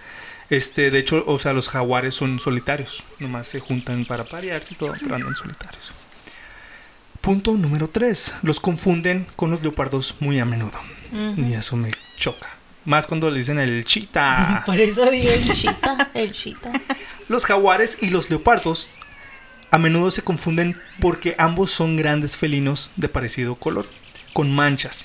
Este, 0.51 0.91
de 0.91 0.99
hecho, 0.99 1.25
o 1.27 1.39
sea, 1.39 1.53
los 1.53 1.69
jaguares 1.71 2.15
son 2.17 2.39
solitarios, 2.39 3.03
nomás 3.19 3.47
se 3.49 3.61
juntan 3.61 4.05
para 4.05 4.25
parearse 4.25 4.75
y 4.75 4.77
todo, 4.77 4.93
pero 5.01 5.15
andan 5.15 5.37
solitarios. 5.37 5.93
Punto 7.21 7.53
número 7.53 7.89
3. 7.89 8.37
Los 8.43 8.61
confunden 8.61 9.27
con 9.37 9.51
los 9.51 9.63
leopardos 9.63 10.15
muy 10.21 10.39
a 10.39 10.45
menudo. 10.45 10.79
Y 11.37 11.53
eso 11.55 11.77
me 11.77 11.91
choca. 12.17 12.49
Más 12.85 13.07
cuando 13.07 13.31
le 13.31 13.39
dicen 13.39 13.59
el 13.59 13.85
chita. 13.85 14.63
Por 14.67 14.81
eso 14.81 15.11
digo 15.11 15.31
el 15.31 15.53
chita, 15.53 16.11
el 16.15 16.33
chita. 16.33 16.73
Los 17.29 17.45
jaguares 17.45 17.99
y 18.01 18.09
los 18.11 18.31
leopardos 18.31 18.89
a 19.71 19.79
menudo 19.79 20.11
se 20.11 20.23
confunden 20.23 20.81
porque 21.01 21.35
ambos 21.39 21.71
son 21.71 21.97
grandes 21.97 22.37
felinos 22.37 22.91
de 22.97 23.09
parecido 23.09 23.55
color, 23.55 23.87
con 24.33 24.53
manchas. 24.53 25.05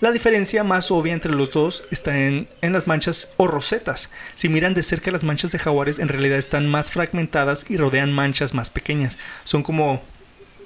La 0.00 0.10
diferencia 0.10 0.64
más 0.64 0.90
obvia 0.90 1.12
entre 1.12 1.32
los 1.32 1.50
dos 1.50 1.84
está 1.90 2.18
en, 2.18 2.48
en 2.62 2.72
las 2.72 2.86
manchas 2.86 3.28
o 3.36 3.46
rosetas. 3.46 4.10
Si 4.34 4.48
miran 4.48 4.74
de 4.74 4.82
cerca 4.82 5.10
las 5.10 5.22
manchas 5.22 5.52
de 5.52 5.58
jaguares, 5.58 5.98
en 5.98 6.08
realidad 6.08 6.38
están 6.38 6.68
más 6.68 6.90
fragmentadas 6.90 7.66
y 7.68 7.76
rodean 7.76 8.12
manchas 8.12 8.54
más 8.54 8.70
pequeñas. 8.70 9.16
Son 9.44 9.62
como. 9.62 10.02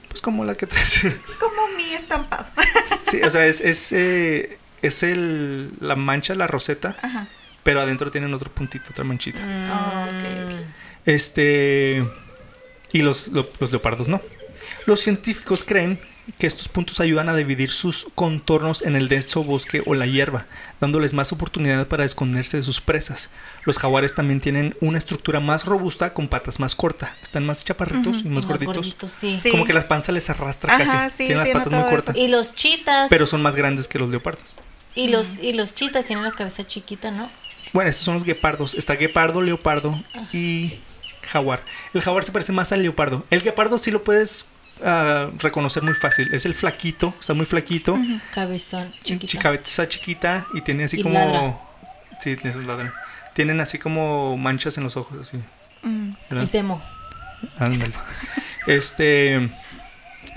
Pues 0.09 0.21
como 0.21 0.45
la 0.45 0.55
que 0.55 0.67
traes. 0.67 1.03
Como 1.41 1.69
mi 1.77 1.93
estampado. 1.95 2.47
sí, 3.03 3.21
o 3.23 3.31
sea, 3.31 3.47
es, 3.47 3.61
es, 3.61 3.93
eh, 3.93 4.59
es 4.83 5.03
el, 5.03 5.71
la 5.81 5.97
mancha, 5.97 6.35
la 6.35 6.47
roseta, 6.47 6.97
Ajá. 7.03 7.29
pero 7.63 7.81
adentro 7.81 8.11
tienen 8.11 8.33
otro 8.35 8.51
puntito, 8.51 8.91
otra 8.91 9.05
manchita. 9.05 9.41
Oh, 9.43 10.05
ok, 10.05 10.55
ok. 10.55 10.67
Este. 11.07 12.05
Y 12.93 13.03
los, 13.03 13.29
lo- 13.29 13.49
los 13.61 13.71
leopardos 13.73 14.09
no. 14.09 14.21
Los 14.87 15.01
científicos 15.01 15.65
creen 15.65 16.01
que 16.39 16.47
estos 16.47 16.69
puntos 16.69 16.99
ayudan 17.01 17.29
a 17.29 17.37
dividir 17.37 17.71
sus 17.71 18.07
contornos 18.15 18.83
en 18.83 18.97
el 18.97 19.09
denso 19.09 19.45
bosque 19.45 19.83
o 19.87 19.95
la 19.95 20.07
hierba, 20.07 20.47
dándoles 20.81 21.13
más 21.13 21.33
oportunidad 21.33 21.87
para 21.87 22.05
esconderse 22.05 22.57
de 22.57 22.63
sus 22.65 22.81
presas. 22.81 23.31
Los 23.65 23.79
jaguares 23.79 24.15
también 24.15 24.41
tienen 24.41 24.77
una 24.81 24.99
estructura 24.99 25.39
más 25.41 25.65
robusta 25.67 26.13
con 26.15 26.29
patas 26.29 26.59
más 26.59 26.75
cortas. 26.75 27.11
Están 27.23 27.47
más 27.47 27.65
chaparritos 27.65 28.23
y 28.25 28.29
más, 28.29 28.45
Y 28.45 28.47
gorditos. 28.47 28.97
sí. 29.13 29.37
Sí. 29.37 29.51
Como 29.51 29.65
que 29.65 29.73
la 29.73 29.87
panza 29.87 30.11
les 30.13 30.29
arrastra 30.31 30.75
Ajá, 30.75 30.85
casi. 30.85 31.11
sí, 31.17 31.27
tienen 31.29 31.39
las 31.39 31.49
patas 31.51 31.73
muy 31.73 31.91
cortas. 31.91 32.17
Y 32.17 32.29
los 32.29 32.55
chitas. 32.55 33.09
Pero 33.09 33.27
son 33.27 33.43
más 33.43 33.55
grandes 33.57 33.87
que 33.89 33.99
los 33.99 34.11
leopardos. 34.11 34.43
y 34.95 35.09
los 35.09 35.37
y 35.43 35.53
los 35.53 35.75
chitas 35.75 36.07
tienen 36.07 36.25
la 36.25 36.33
cabeza 36.33 36.67
chiquita, 36.67 37.11
¿no? 37.11 37.31
Bueno, 37.73 37.91
estos 37.91 38.05
son 38.05 38.15
los 38.15 38.25
guepardos. 38.25 38.75
Está 38.75 38.95
guepardo, 38.97 39.43
leopardo 39.43 40.03
y 40.33 40.75
jaguar. 41.23 41.63
El 41.95 42.01
jaguar 42.01 42.25
se 42.25 42.33
parece 42.33 42.53
más 42.53 42.73
al 42.73 42.83
leopardo. 42.83 43.25
El 43.31 43.43
guepardo 43.43 43.79
sí 43.79 43.91
lo 43.91 44.03
puedes 44.03 44.49
reconocer 45.39 45.83
muy 45.83 45.95
fácil. 45.95 46.33
Es 46.35 46.47
el 46.47 46.55
flaquito, 46.55 47.15
está 47.19 47.35
muy 47.35 47.47
flaquito. 47.47 47.99
Cabezón 48.33 48.93
chiquita. 49.03 49.39
Cabeza 49.39 49.89
chiquita 49.89 50.47
y 50.55 50.61
tiene 50.61 50.85
así 50.85 50.99
Y 51.01 51.03
como. 51.03 51.15
ladra. 51.15 51.59
Sí, 52.21 52.37
tiene 52.37 52.55
sus 52.55 52.65
ladra. 52.65 52.93
Tienen 53.35 53.61
así 53.61 53.79
como 53.79 54.37
manchas 54.37 54.79
en 54.79 54.85
los 54.85 54.97
ojos, 54.97 55.19
así. 55.21 55.39
Mm. 55.83 56.13
Y 56.43 56.47
semo. 56.47 56.83
Ándale. 57.59 57.93
Este. 58.67 59.49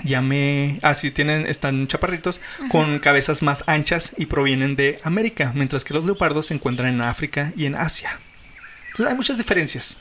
Me. 0.04 0.78
Ah, 0.82 0.94
sí, 0.94 1.10
tienen. 1.10 1.46
Están 1.46 1.86
chaparritos. 1.88 2.40
Con 2.70 3.00
cabezas 3.00 3.42
más 3.42 3.64
anchas 3.66 4.12
y 4.18 4.26
provienen 4.26 4.76
de 4.76 5.00
América. 5.02 5.52
Mientras 5.54 5.82
que 5.84 5.92
los 5.94 6.04
leopardos 6.04 6.46
se 6.46 6.54
encuentran 6.54 6.94
en 6.94 7.00
África 7.02 7.52
y 7.56 7.66
en 7.66 7.74
Asia. 7.74 8.18
Entonces 8.88 9.06
hay 9.10 9.16
muchas 9.16 9.38
diferencias. 9.38 9.96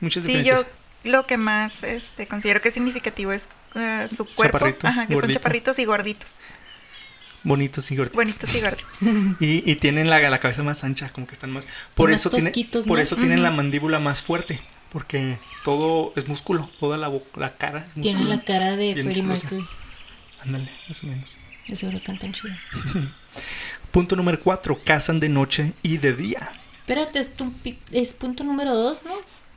Muchas 0.00 0.24
Sí, 0.24 0.32
diferencias. 0.36 0.62
yo 0.62 0.68
lo 1.04 1.26
que 1.26 1.36
más 1.36 1.82
este, 1.82 2.26
considero 2.26 2.60
que 2.60 2.68
es 2.68 2.74
significativo 2.74 3.32
es 3.32 3.48
eh, 3.74 4.06
su 4.08 4.24
cuerpo. 4.26 4.58
Chaparrito, 4.58 4.86
Ajá, 4.86 5.06
que 5.06 5.16
son 5.16 5.30
chaparritos 5.30 5.78
y 5.78 5.84
gorditos. 5.84 6.34
Bonitos 7.42 7.90
y 7.90 7.96
gorditos. 7.96 8.16
Bonitos 8.16 8.54
y 8.54 8.60
gorditos. 8.60 9.36
Y, 9.40 9.70
y 9.70 9.76
tienen 9.76 10.10
la, 10.10 10.20
la 10.20 10.40
cabeza 10.40 10.62
más 10.62 10.84
ancha, 10.84 11.08
como 11.10 11.26
que 11.26 11.32
están 11.32 11.50
más. 11.50 11.66
Por 11.94 12.10
Más 12.10 12.20
eso, 12.20 12.30
tiene, 12.30 12.52
por 12.86 13.00
eso 13.00 13.16
tienen 13.16 13.42
la 13.42 13.50
mandíbula 13.50 13.98
más 13.98 14.20
fuerte. 14.22 14.60
Porque 14.92 15.38
todo 15.64 16.12
es 16.16 16.26
músculo. 16.28 16.68
Toda 16.80 16.98
la, 16.98 17.08
bo- 17.08 17.24
la 17.36 17.54
cara 17.56 17.78
es 17.78 17.84
músculo. 17.96 18.02
Tienen 18.02 18.28
la 18.28 18.40
cara 18.42 18.76
de 18.76 18.92
Freddie. 18.94 19.22
Mercury. 19.22 19.64
Ándale, 20.40 20.70
más 20.88 21.02
o 21.02 21.06
menos. 21.06 21.38
De 21.68 21.76
seguro 21.76 22.00
cantan 22.04 22.32
chido. 22.32 22.52
Punto 23.92 24.16
número 24.16 24.38
4. 24.40 24.80
Cazan 24.84 25.20
de 25.20 25.28
noche 25.28 25.72
y 25.82 25.98
de 25.98 26.12
día. 26.12 26.52
Espérate, 26.80 27.20
es, 27.20 27.34
tu 27.34 27.52
es 27.92 28.14
punto 28.14 28.42
número 28.42 28.74
dos, 28.74 29.02
¿no? 29.04 29.12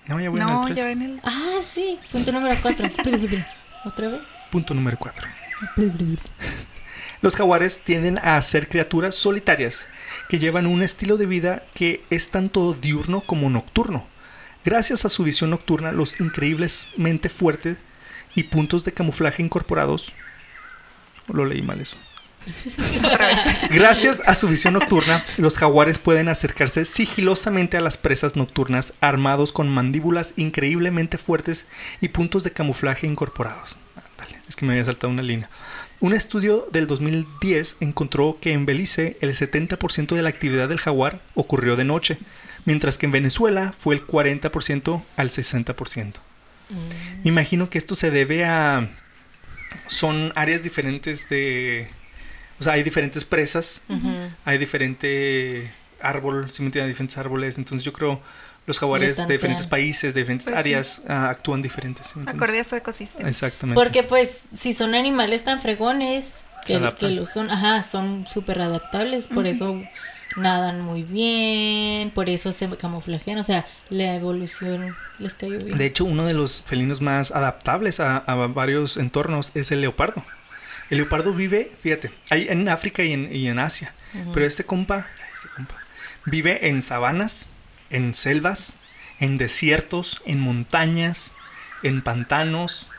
No, 0.07 0.19
ya 0.19 0.29
voy 0.29 0.39
en 0.39 0.47
el 0.47 0.53
No, 0.53 0.65
tres. 0.65 0.77
ya 0.77 0.85
ven 0.85 1.01
el. 1.01 1.19
Ah, 1.23 1.57
sí. 1.61 1.99
Punto 2.11 2.31
número 2.31 2.55
cuatro. 2.61 2.85
¿Otra 3.85 4.07
vez? 4.09 4.23
Punto 4.51 4.73
número 4.73 4.97
4. 4.97 5.27
Los 7.21 7.35
jaguares 7.35 7.81
tienden 7.81 8.17
a 8.21 8.41
ser 8.41 8.69
criaturas 8.69 9.15
solitarias 9.15 9.87
que 10.29 10.39
llevan 10.39 10.67
un 10.67 10.81
estilo 10.83 11.17
de 11.17 11.25
vida 11.25 11.63
que 11.73 12.03
es 12.09 12.29
tanto 12.31 12.73
diurno 12.73 13.21
como 13.21 13.49
nocturno. 13.49 14.05
Gracias 14.65 15.05
a 15.05 15.09
su 15.09 15.23
visión 15.23 15.49
nocturna, 15.49 15.91
los 15.91 16.19
increíblemente 16.19 17.29
fuertes 17.29 17.77
y 18.35 18.43
puntos 18.43 18.83
de 18.83 18.93
camuflaje 18.93 19.41
incorporados. 19.41 20.13
Lo 21.27 21.45
leí 21.45 21.61
mal 21.61 21.81
eso. 21.81 21.97
Gracias 23.69 24.21
a 24.25 24.35
su 24.35 24.47
visión 24.47 24.73
nocturna, 24.73 25.23
los 25.37 25.57
jaguares 25.57 25.97
pueden 25.99 26.29
acercarse 26.29 26.85
sigilosamente 26.85 27.77
a 27.77 27.81
las 27.81 27.97
presas 27.97 28.35
nocturnas 28.35 28.93
armados 29.01 29.51
con 29.51 29.69
mandíbulas 29.69 30.33
increíblemente 30.35 31.17
fuertes 31.17 31.67
y 32.01 32.09
puntos 32.09 32.43
de 32.43 32.51
camuflaje 32.51 33.07
incorporados. 33.07 33.77
Es 34.47 34.55
que 34.55 34.65
me 34.65 34.73
había 34.73 34.85
saltado 34.85 35.11
una 35.11 35.23
línea. 35.23 35.49
Un 35.99 36.13
estudio 36.13 36.67
del 36.71 36.85
2010 36.85 37.77
encontró 37.79 38.37
que 38.41 38.51
en 38.51 38.65
Belice 38.65 39.17
el 39.21 39.33
70% 39.33 40.15
de 40.15 40.21
la 40.21 40.29
actividad 40.29 40.67
del 40.67 40.79
jaguar 40.79 41.21
ocurrió 41.33 41.75
de 41.77 41.85
noche, 41.85 42.17
mientras 42.65 42.97
que 42.97 43.05
en 43.05 43.13
Venezuela 43.13 43.73
fue 43.77 43.95
el 43.95 44.05
40% 44.05 45.01
al 45.15 45.29
60%. 45.29 46.13
Me 47.23 47.29
imagino 47.29 47.69
que 47.69 47.77
esto 47.77 47.95
se 47.95 48.11
debe 48.11 48.45
a... 48.45 48.89
Son 49.87 50.33
áreas 50.35 50.61
diferentes 50.61 51.29
de... 51.29 51.87
O 52.59 52.63
sea, 52.63 52.73
hay 52.73 52.83
diferentes 52.83 53.25
presas, 53.25 53.83
hay 54.45 54.57
diferente 54.57 55.71
árbol, 56.01 56.51
si 56.51 56.61
me 56.61 56.67
entienden, 56.67 56.91
diferentes 56.91 57.17
árboles. 57.17 57.57
Entonces 57.57 57.83
yo 57.83 57.93
creo 57.93 58.21
los 58.65 58.79
jaguares 58.79 59.27
de 59.27 59.33
diferentes 59.33 59.67
países, 59.67 60.13
de 60.13 60.21
diferentes 60.21 60.47
Pues 60.47 60.63
sí. 60.63 60.69
áreas, 60.69 61.01
ah, 61.07 61.29
actúan 61.29 61.61
diferentes. 61.61 62.07
¿sí 62.07 62.13
entiendes? 62.19 62.35
Acorde 62.35 62.59
a 62.59 62.63
su 62.63 62.75
ecosistema. 62.75 63.29
Exactamente. 63.29 63.81
Porque 63.81 64.03
pues 64.03 64.29
si 64.55 64.73
son 64.73 64.95
animales 64.95 65.43
tan 65.43 65.59
fregones 65.59 66.43
que, 66.65 66.79
que 66.97 67.09
lo 67.09 67.25
son, 67.25 67.49
ajá, 67.49 67.81
son 67.81 68.25
súper 68.25 68.61
adaptables, 68.61 69.27
por 69.27 69.47
eso 69.47 69.81
nadan 70.37 70.81
muy 70.81 71.03
bien, 71.03 72.09
por 72.11 72.29
eso 72.29 72.51
se 72.51 72.69
camuflajean, 72.69 73.37
o 73.37 73.43
sea, 73.43 73.65
la 73.89 74.15
evolución 74.15 74.95
les 75.19 75.33
cayó 75.33 75.59
bien. 75.59 75.77
De 75.77 75.85
hecho, 75.85 76.05
uno 76.05 76.25
de 76.25 76.33
los 76.33 76.61
felinos 76.61 77.01
más 77.01 77.31
adaptables 77.31 77.99
a, 77.99 78.17
a 78.17 78.35
varios 78.47 78.97
entornos 78.97 79.51
es 79.55 79.71
el 79.71 79.81
leopardo. 79.81 80.23
El 80.93 80.97
leopardo 80.97 81.33
vive, 81.33 81.71
fíjate, 81.81 82.11
hay 82.29 82.45
en 82.49 82.69
África 82.69 83.03
y 83.03 83.13
en, 83.13 83.35
y 83.35 83.47
en 83.47 83.57
Asia. 83.57 83.95
Pero 84.31 84.45
este 84.45 84.63
compa, 84.63 85.07
este 85.33 85.47
compa, 85.47 85.73
vive 86.23 86.67
en 86.67 86.83
sabanas, 86.83 87.49
en 87.89 88.13
selvas, 88.13 88.75
en 89.19 89.39
desiertos, 89.39 90.21
en 90.27 90.39
montañas, 90.39 91.31
en 91.81 92.03
pantanos. 92.03 92.89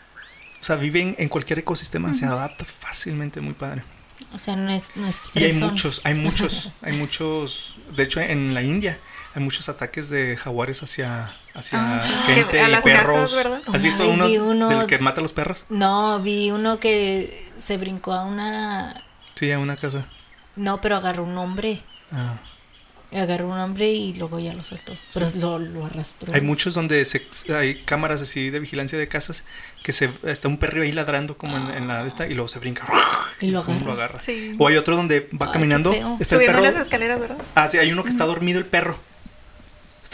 O 0.61 0.65
sea, 0.65 0.75
vive 0.75 1.03
en, 1.03 1.15
en 1.21 1.29
cualquier 1.29 1.61
ecosistema, 1.61 2.13
se 2.15 2.25
adapta 2.27 2.65
fácilmente, 2.65 3.41
muy 3.41 3.55
padre. 3.55 3.85
O 4.33 4.39
sea, 4.39 4.57
no 4.57 4.73
es, 4.73 4.91
no 4.97 5.07
es 5.07 5.31
Y 5.33 5.45
hay 5.45 5.53
muchos, 5.53 6.01
hay 6.03 6.15
muchos, 6.15 6.73
hay 6.83 6.97
muchos. 6.97 7.77
De 7.97 8.03
hecho, 8.03 8.21
en 8.21 8.55
la 8.55 8.65
India 8.65 8.99
hay 9.35 9.43
muchos 9.43 9.69
ataques 9.69 10.09
de 10.11 10.37
jaguares 10.37 10.83
hacia, 10.83 11.35
hacia 11.55 11.97
Ah, 11.97 12.01
sí. 12.01 12.13
gente 12.35 12.61
a 12.61 12.69
y 12.69 12.73
las 12.73 12.83
perros. 12.85 13.07
casas, 13.33 13.35
¿verdad? 13.35 13.61
¿Has 13.67 13.69
Una 13.75 13.79
visto 13.83 14.09
uno, 14.09 14.27
vi 14.29 14.39
uno- 14.39 14.69
del 14.69 14.87
que 14.87 14.99
mata 14.99 15.21
a 15.21 15.23
los 15.23 15.33
perros? 15.33 15.67
No, 15.69 16.21
vi 16.21 16.51
uno 16.51 16.79
que 16.79 17.49
se 17.57 17.77
brincó 17.77 18.13
a 18.13 18.25
una... 18.25 19.05
Sí, 19.35 19.51
a 19.51 19.59
una 19.59 19.77
casa. 19.77 20.07
No, 20.57 20.81
pero 20.81 20.97
agarró 20.97 21.25
un 21.25 21.37
hombre 21.37 21.83
Ah, 22.13 22.41
agarró 23.13 23.49
un 23.49 23.59
hombre 23.59 23.91
y 23.93 24.15
luego 24.15 24.39
ya 24.41 24.53
lo 24.55 24.63
soltó. 24.63 24.97
Pero 25.13 25.27
lo, 25.37 25.59
lo 25.59 25.87
arrastró. 25.87 26.33
Hay 26.35 26.41
muchos 26.41 26.75
donde 26.75 27.05
se, 27.05 27.23
hay 27.53 27.83
cámaras 27.85 28.21
así 28.23 28.51
de 28.51 28.59
vigilancia 28.61 28.99
de 28.99 29.07
casas 29.09 29.45
que 29.83 29.93
se 29.93 30.11
está 30.25 30.49
un 30.49 30.59
perro 30.59 30.83
ahí 30.83 30.91
ladrando 30.93 31.37
como 31.37 31.57
en, 31.57 31.71
en 31.73 31.89
la 31.89 32.03
de 32.03 32.09
esta 32.09 32.27
y 32.29 32.35
luego 32.35 32.49
se 32.49 32.59
brinca 32.61 32.85
Y 33.41 33.51
lo 33.51 33.61
agarra. 33.61 34.19
Sí. 34.21 34.55
O 34.59 34.67
hay 34.69 34.77
otro 34.77 34.97
donde 34.97 35.29
va 35.33 35.47
Ay, 35.47 35.53
caminando, 35.53 35.93
está 35.93 36.07
el 36.19 36.25
Subiendo 36.27 36.59
perro. 36.61 36.73
las 36.73 36.81
escaleras, 36.83 37.21
¿verdad? 37.21 37.37
Ah, 37.57 37.67
sí, 37.69 37.79
hay 37.79 37.91
uno 37.93 38.03
que 38.05 38.11
está 38.11 38.25
dormido 38.27 38.59
el 38.61 38.67
perro. 38.67 38.97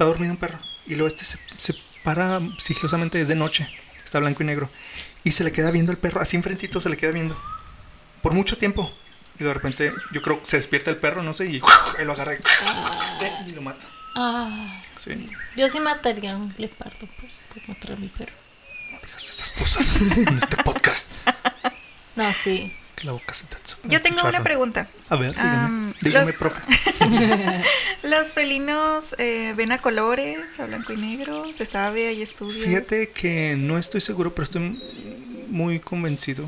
Está 0.00 0.08
dormido 0.08 0.32
un 0.32 0.38
perro. 0.38 0.58
Y 0.86 0.94
luego 0.94 1.08
este 1.08 1.26
se, 1.26 1.38
se 1.58 1.74
para 2.02 2.40
sigilosamente, 2.56 3.20
es 3.20 3.28
de 3.28 3.34
noche. 3.34 3.68
Está 4.02 4.18
blanco 4.18 4.42
y 4.42 4.46
negro. 4.46 4.70
Y 5.24 5.32
se 5.32 5.44
le 5.44 5.52
queda 5.52 5.70
viendo 5.70 5.92
el 5.92 5.98
perro, 5.98 6.22
así 6.22 6.38
enfrentito 6.38 6.80
se 6.80 6.88
le 6.88 6.96
queda 6.96 7.10
viendo. 7.10 7.38
Por 8.22 8.32
mucho 8.32 8.56
tiempo. 8.56 8.90
Y 9.38 9.44
de 9.44 9.52
repente, 9.52 9.92
yo 10.12 10.22
creo 10.22 10.40
que 10.40 10.46
se 10.46 10.56
despierta 10.56 10.88
el 10.90 10.96
perro, 10.96 11.22
no 11.22 11.34
sé, 11.34 11.50
y 11.50 11.60
él 11.98 12.06
lo 12.06 12.14
agarra 12.14 12.32
y, 12.32 12.38
y 13.50 13.52
lo 13.52 13.60
mata. 13.60 13.84
Ah, 14.16 14.80
Sí. 14.96 15.28
yo 15.54 15.68
sí 15.68 15.80
mataría 15.80 16.32
a 16.32 16.36
un 16.38 16.54
leopardo 16.56 17.00
por, 17.00 17.30
por 17.52 17.68
matar 17.68 17.92
a 17.92 17.96
mi 17.96 18.08
perro. 18.08 18.32
No 18.92 18.98
digas 19.04 19.22
estas 19.28 19.52
cosas 19.52 19.96
en 20.00 20.38
este 20.38 20.56
podcast. 20.62 21.10
No, 22.16 22.32
sí. 22.32 22.74
Que 23.00 23.06
la 23.06 23.12
boca 23.12 23.32
se 23.32 23.46
te 23.46 23.56
Yo 23.84 24.02
tengo 24.02 24.28
una 24.28 24.42
pregunta. 24.42 24.86
A 25.08 25.16
ver, 25.16 25.30
dígame. 25.30 25.56
Am, 25.56 25.94
dígame, 26.02 26.26
los- 26.26 26.36
profe. 26.36 26.60
¿Los 28.02 28.28
felinos 28.34 29.14
eh, 29.16 29.54
ven 29.56 29.72
a 29.72 29.78
colores, 29.78 30.60
a 30.60 30.66
blanco 30.66 30.92
y 30.92 30.98
negro? 30.98 31.50
¿Se 31.50 31.64
sabe? 31.64 32.08
¿Hay 32.08 32.20
estudios? 32.20 32.62
Fíjate 32.62 33.08
que 33.08 33.56
no 33.56 33.78
estoy 33.78 34.02
seguro, 34.02 34.32
pero 34.32 34.44
estoy 34.44 34.78
muy 35.48 35.80
convencido. 35.80 36.44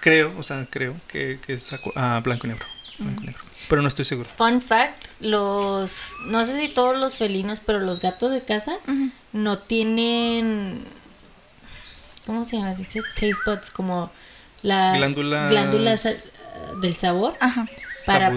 Creo, 0.00 0.32
o 0.38 0.44
sea, 0.44 0.64
creo 0.70 0.94
que, 1.08 1.40
que 1.44 1.54
es 1.54 1.74
a, 1.96 2.20
blanco 2.20 2.46
y 2.46 2.50
negro. 2.50 2.66
Blanco 3.00 3.22
y 3.24 3.26
negro. 3.26 3.42
Pero 3.68 3.82
no 3.82 3.88
estoy 3.88 4.04
seguro. 4.04 4.28
Fun 4.28 4.62
fact, 4.62 5.04
los 5.18 6.16
no 6.26 6.44
sé 6.44 6.60
si 6.60 6.68
todos 6.68 6.96
los 6.96 7.18
felinos, 7.18 7.58
pero 7.58 7.80
los 7.80 7.98
gatos 7.98 8.30
de 8.30 8.40
casa 8.44 8.76
no 9.32 9.58
tienen 9.58 10.84
¿cómo 12.24 12.44
se 12.44 12.56
llama? 12.56 12.74
Dice 12.74 13.02
taste 13.14 13.34
buds 13.44 13.70
como 13.70 14.12
la 14.66 14.96
Glándulas- 14.96 15.50
glándulas, 15.50 16.06
eh, 16.06 16.16
del 16.80 16.96
sabor 16.96 17.34
Ajá. 17.40 17.66
para 18.04 18.30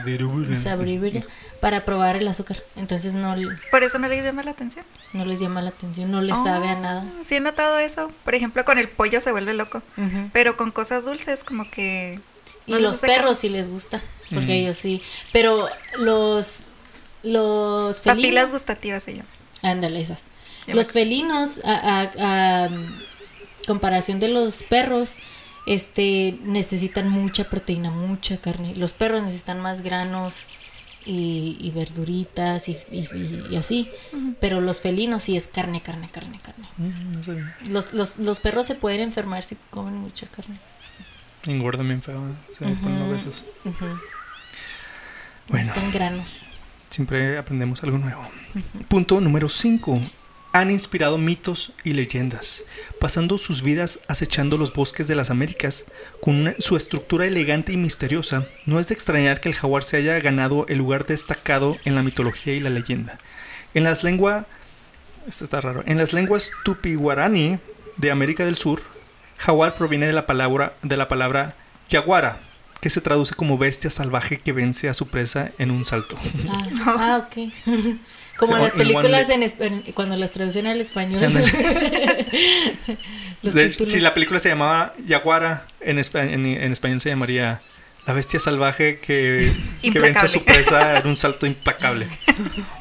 saborífera, 0.56 1.22
para 1.60 1.84
probar 1.86 2.16
el 2.16 2.28
azúcar. 2.28 2.58
Entonces 2.76 3.14
no, 3.14 3.36
¿Por 3.72 3.84
eso 3.84 3.98
no 4.00 4.08
les 4.08 4.24
llama 4.24 4.44
la 4.44 4.52
atención? 4.52 4.86
no 5.14 5.26
les 5.26 5.40
llama 5.40 5.62
la 5.62 5.70
atención, 5.70 6.12
no 6.12 6.22
les 6.22 6.36
sabe 6.38 6.70
a 6.70 6.74
Oh, 6.78 6.80
nada. 6.82 7.04
Sí 7.24 7.36
he 7.36 7.40
notado 7.40 7.80
eso. 7.80 8.12
Por 8.24 8.36
ejemplo, 8.36 8.64
con 8.64 8.78
el 8.78 8.88
pollo 8.88 9.20
se 9.22 9.32
vuelve 9.32 9.54
loco. 9.56 9.82
Ujú. 9.98 10.30
Pero 10.34 10.56
con 10.56 10.72
cosas 10.72 11.06
dulces 11.06 11.44
como 11.44 11.70
que... 11.72 12.20
Y 12.68 12.72
no 12.74 12.78
les 12.78 12.84
los 12.84 12.98
perros 13.00 13.22
caso. 13.30 13.36
sí 13.36 13.50
les 13.50 13.68
gusta, 13.70 14.00
porque 14.32 14.54
ellos 14.60 14.78
sí. 14.78 15.02
Pero 15.34 15.68
los 15.98 16.66
los 17.24 18.00
Papilas 18.02 18.26
felinos, 18.28 18.52
gustativas 18.52 19.04
se 19.04 19.12
llaman. 19.14 19.28
ándale 19.64 20.00
esas. 20.02 20.24
Ya 20.68 20.76
Los 20.76 20.92
felinos, 20.92 21.62
a, 21.66 22.02
a- 22.02 22.64
a, 22.66 22.70
mm, 22.70 23.00
comparación 23.68 24.20
de 24.20 24.28
los 24.30 24.62
perros, 24.64 25.16
este 25.74 26.38
necesitan 26.44 27.10
mucha 27.10 27.50
proteína, 27.50 27.92
mucha 27.92 28.38
carne. 28.42 28.76
Los 28.76 28.94
perros 28.94 29.22
necesitan 29.24 29.60
más 29.62 29.82
granos 29.82 30.46
y, 31.06 31.58
y 31.62 31.72
verduritas 31.72 32.68
y, 32.70 32.78
y- 32.92 33.00
y- 33.16 33.48
y 33.52 33.56
así. 33.56 33.90
Pero 34.40 34.62
los 34.62 34.82
felinos 34.82 35.24
sí 35.24 35.38
es 35.38 35.48
carne, 35.48 35.82
carne, 35.82 36.10
carne, 36.12 36.40
carne. 36.42 36.68
No 36.78 37.24
sé. 37.24 37.44
Los, 37.72 37.94
los, 37.94 38.18
los 38.18 38.40
perros 38.40 38.66
se 38.66 38.76
pueden 38.76 39.02
enfermar 39.02 39.44
si 39.44 39.58
comen 39.70 39.96
mucha 39.96 40.28
carne. 40.28 40.60
Engordan 41.46 41.88
bien 41.88 42.02
feo. 42.02 42.22
Se 42.58 42.66
me 42.66 42.76
ponen 42.76 43.02
obesos. 43.04 43.44
Bueno, 43.64 44.00
Necesitan 45.66 45.92
granos. 45.92 46.48
siempre 46.90 47.38
aprendemos 47.38 47.82
algo 47.84 47.98
nuevo. 47.98 48.22
Punto 48.88 49.20
número 49.22 49.50
5. 49.50 50.00
Han 50.52 50.72
inspirado 50.72 51.20
mitos 51.20 51.74
y 51.84 51.94
leyendas, 51.94 52.64
pasando 53.00 53.38
sus 53.38 53.62
vidas 53.62 54.00
acechando 54.08 54.58
los 54.58 54.74
bosques 54.74 55.08
de 55.08 55.14
las 55.16 55.30
Américas. 55.30 55.86
Con 56.22 56.36
una- 56.38 56.56
su 56.58 56.76
estructura 56.76 57.28
elegante 57.28 57.72
y 57.72 57.78
misteriosa, 57.78 58.48
no 58.66 58.80
es 58.80 58.88
de 58.88 58.96
extrañar 58.96 59.42
que 59.42 59.50
el 59.50 59.56
jaguar 59.56 59.84
se 59.84 59.98
haya 59.98 60.20
ganado 60.20 60.66
el 60.68 60.80
lugar 60.80 61.06
destacado 61.06 61.78
en 61.86 61.94
la 61.94 62.02
mitología 62.02 62.56
y 62.56 62.60
la 62.62 62.72
leyenda. 62.72 63.20
En 63.76 63.84
las 63.84 64.04
lenguas... 64.04 64.46
Esto 65.28 65.44
está 65.44 65.62
raro. 65.62 65.84
En 65.86 65.98
las 65.98 66.14
lenguas 66.14 66.50
tupi-guarani 66.66 67.60
de 67.98 68.10
América 68.10 68.44
del 68.44 68.56
Sur, 68.58 68.82
jaguar 69.38 69.76
proviene 69.76 70.08
de 70.08 70.14
la 70.14 70.26
palabra, 70.26 70.74
de 70.82 70.98
la 70.98 71.08
palabra 71.08 71.56
yaguara, 71.90 72.40
que 72.82 72.90
se 72.90 73.02
traduce 73.02 73.36
como 73.36 73.58
bestia 73.60 73.92
salvaje 73.92 74.40
que 74.40 74.54
vence 74.54 74.90
a 74.90 74.94
su 74.96 75.08
presa 75.10 75.52
en 75.60 75.70
un 75.70 75.86
salto. 75.86 76.18
Ah, 76.48 76.68
ah, 76.88 77.28
ok. 77.28 77.54
Como 78.40 78.56
en 78.58 78.64
las 78.64 78.74
películas 78.74 79.30
en, 79.30 79.42
espa- 79.44 79.94
cuando 79.94 80.16
las 80.16 80.32
traducen 80.32 80.66
al 80.68 80.80
español. 80.82 81.22
Los 83.42 83.54
De- 83.54 83.72
si 83.74 84.00
la 84.02 84.14
película 84.14 84.40
se 84.40 84.50
llamaba 84.50 84.94
Yaguara, 85.06 85.66
en, 85.82 85.98
en- 86.00 86.46
en 86.46 86.72
español 86.72 87.00
se 87.02 87.10
llamaría 87.10 87.62
La 88.06 88.14
bestia 88.14 88.40
salvaje 88.40 89.00
que, 89.00 89.50
que 89.82 90.00
vence 90.00 90.26
a 90.26 90.28
su 90.28 90.44
presa 90.44 91.00
en 91.00 91.08
un 91.08 91.16
salto 91.16 91.46
implacable. 91.46 92.08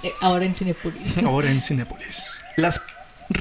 Eh, 0.04 0.12
ahora 0.20 0.44
en 0.44 0.54
Cinepolis. 0.54 1.18
Ahora 1.24 1.50
en 1.50 1.60
Cinépolis. 1.60 2.40
Las, 2.56 2.80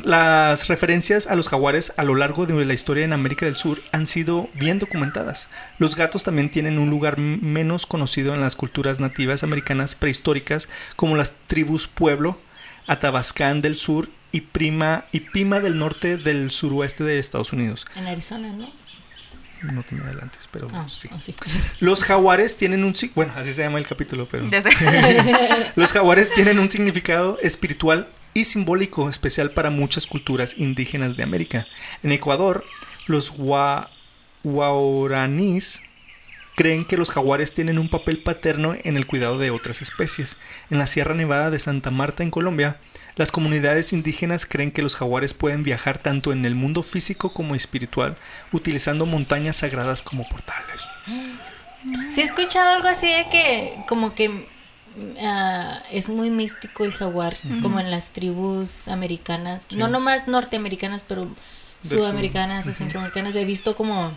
las 0.03 0.67
referencias 0.67 1.27
a 1.27 1.35
los 1.35 1.47
jaguares 1.49 1.93
a 1.97 2.03
lo 2.03 2.15
largo 2.15 2.45
de 2.45 2.65
la 2.65 2.73
historia 2.73 3.05
en 3.05 3.13
América 3.13 3.45
del 3.45 3.55
Sur 3.55 3.81
han 3.91 4.05
sido 4.05 4.49
bien 4.53 4.79
documentadas. 4.79 5.47
Los 5.77 5.95
gatos 5.95 6.23
también 6.23 6.49
tienen 6.49 6.77
un 6.77 6.89
lugar 6.89 7.17
menos 7.17 7.85
conocido 7.85 8.33
en 8.33 8.41
las 8.41 8.55
culturas 8.55 8.99
nativas 8.99 9.43
americanas 9.43 9.95
prehistóricas, 9.95 10.67
como 10.95 11.15
las 11.15 11.33
tribus 11.47 11.87
Pueblo, 11.87 12.37
Atabascán 12.87 13.61
del 13.61 13.77
Sur 13.77 14.09
y 14.31 14.41
Prima 14.41 15.05
y 15.11 15.21
Pima 15.21 15.59
del 15.61 15.77
norte 15.79 16.17
del 16.17 16.51
suroeste 16.51 17.03
de 17.03 17.19
Estados 17.19 17.53
Unidos. 17.53 17.85
En 17.95 18.07
Arizona, 18.07 18.51
¿no? 18.51 18.69
No 19.73 19.81
te 19.83 19.95
me 19.95 20.03
adelantes, 20.03 20.47
pero 20.51 20.67
Ah, 20.71 20.85
sí. 20.87 21.09
oh, 21.15 21.19
sí. 21.19 21.33
Los 21.79 22.03
jaguares 22.03 22.57
tienen 22.57 22.83
un... 22.83 22.93
Bueno, 23.15 23.33
así 23.35 23.53
se 23.53 23.63
llama 23.63 23.79
el 23.79 23.87
capítulo, 23.87 24.27
pero... 24.29 24.45
Los 25.75 25.93
jaguares 25.93 26.31
tienen 26.33 26.59
un 26.59 26.69
significado 26.69 27.39
espiritual 27.41 28.07
y 28.37 28.45
simbólico 28.45 29.09
especial 29.09 29.51
para 29.51 29.69
muchas 29.69 30.07
culturas 30.07 30.57
indígenas 30.57 31.17
de 31.17 31.23
América. 31.23 31.67
En 32.03 32.11
Ecuador, 32.11 32.65
los 33.07 33.33
gua- 33.33 33.89
creen 36.55 36.85
que 36.85 36.97
los 36.97 37.11
jaguares 37.11 37.53
tienen 37.53 37.77
un 37.77 37.89
papel 37.89 38.17
paterno 38.19 38.75
en 38.83 38.97
el 38.97 39.05
cuidado 39.05 39.37
de 39.37 39.51
otras 39.51 39.81
especies. 39.81 40.37
En 40.71 40.79
la 40.79 40.87
Sierra 40.87 41.13
Nevada 41.13 41.49
de 41.49 41.59
Santa 41.59 41.91
Marta, 41.91 42.23
en 42.23 42.31
Colombia, 42.31 42.77
las 43.15 43.31
comunidades 43.31 43.93
indígenas 43.93 44.45
creen 44.45 44.71
que 44.71 44.81
los 44.81 44.95
jaguares 44.95 45.33
pueden 45.33 45.63
viajar 45.63 45.97
tanto 45.97 46.31
en 46.31 46.45
el 46.45 46.55
mundo 46.55 46.81
físico 46.83 47.33
como 47.33 47.55
espiritual, 47.55 48.15
utilizando 48.51 49.05
montañas 49.05 49.57
sagradas 49.57 50.01
como 50.01 50.27
portales. 50.29 50.81
Sí 52.09 52.21
he 52.21 52.23
escuchado 52.23 52.75
algo 52.77 52.87
así 52.87 53.07
de 53.07 53.25
que 53.31 53.73
como 53.87 54.13
que 54.15 54.47
es 55.91 56.09
muy 56.09 56.29
místico 56.29 56.85
el 56.85 56.91
jaguar, 56.91 57.37
como 57.61 57.79
en 57.79 57.91
las 57.91 58.11
tribus 58.13 58.87
americanas, 58.87 59.65
Sí. 59.69 59.77
no 59.77 59.87
nomás 59.87 60.27
norteamericanas, 60.27 61.03
pero 61.07 61.27
sur. 61.81 61.99
sudamericanas 61.99 62.67
o 62.67 62.73
centroamericanas. 62.73 63.35
He 63.35 63.45
visto 63.45 63.75
como 63.75 64.11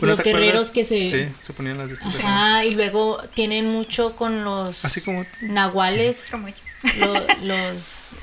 Bueno, 0.00 0.14
los 0.14 0.22
guerreros 0.22 0.70
que 0.70 0.84
se... 0.84 1.04
Sí, 1.04 1.32
se 1.40 1.52
ponían 1.52 1.78
las 1.78 1.90
de- 1.90 2.08
Ajá, 2.08 2.64
y 2.64 2.72
luego 2.74 3.18
tienen 3.34 3.70
mucho 3.70 4.16
con 4.16 4.44
los 4.44 4.84
Así 4.84 5.00
como 5.02 5.24
nahuales, 5.42 6.28
Como 6.30 6.48
yo. 6.48 6.54
lo- 6.98 7.44
los, 7.44 8.16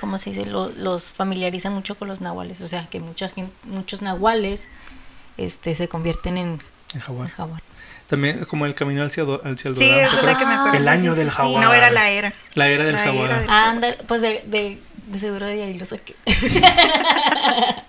¿cómo 0.00 0.18
se 0.18 0.30
dice? 0.30 0.44
Lo- 0.44 0.68
los 0.70 1.10
familiarizan 1.12 1.72
mucho 1.72 1.96
con 1.96 2.08
los 2.08 2.20
nahuales, 2.20 2.60
o 2.60 2.68
sea, 2.68 2.88
que 2.90 3.00
mucha 3.00 3.28
gente, 3.28 3.52
muchos 3.64 4.02
nahuales 4.02 4.68
este, 5.36 5.74
se 5.74 5.88
convierten 5.88 6.36
en, 6.36 6.48
en 6.48 6.60
en 6.94 7.00
jaguar. 7.00 7.62
También 8.08 8.44
como 8.46 8.64
el 8.66 8.74
camino 8.74 9.04
hacia, 9.04 9.22
do- 9.24 9.40
hacia 9.44 9.68
el 9.70 9.76
Sí, 9.76 9.84
Dorado, 9.88 10.00
esa 10.02 10.10
¿te 10.10 10.16
es 10.18 10.24
la 10.24 10.38
que 10.38 10.46
me 10.46 10.54
acuerdo. 10.54 10.76
El 10.78 10.82
sí, 10.82 10.88
año 10.88 11.12
sí, 11.12 11.18
del 11.18 11.30
sí, 11.30 11.36
jaguar. 11.36 11.64
No, 11.64 11.74
era 11.74 11.90
la 11.90 12.08
era. 12.10 12.32
La 12.54 12.68
era 12.68 12.84
del 12.84 12.94
La 12.94 13.00
jaguar. 13.02 13.30
era 13.30 13.40
del- 13.40 13.50
Ah, 13.50 13.68
anda, 13.70 13.94
pues 14.06 14.20
de, 14.22 14.42
de, 14.46 14.78
de 15.06 15.18
seguro 15.18 15.46
de 15.46 15.62
ahí 15.62 15.78
lo 15.78 15.84
saqué. 15.84 16.16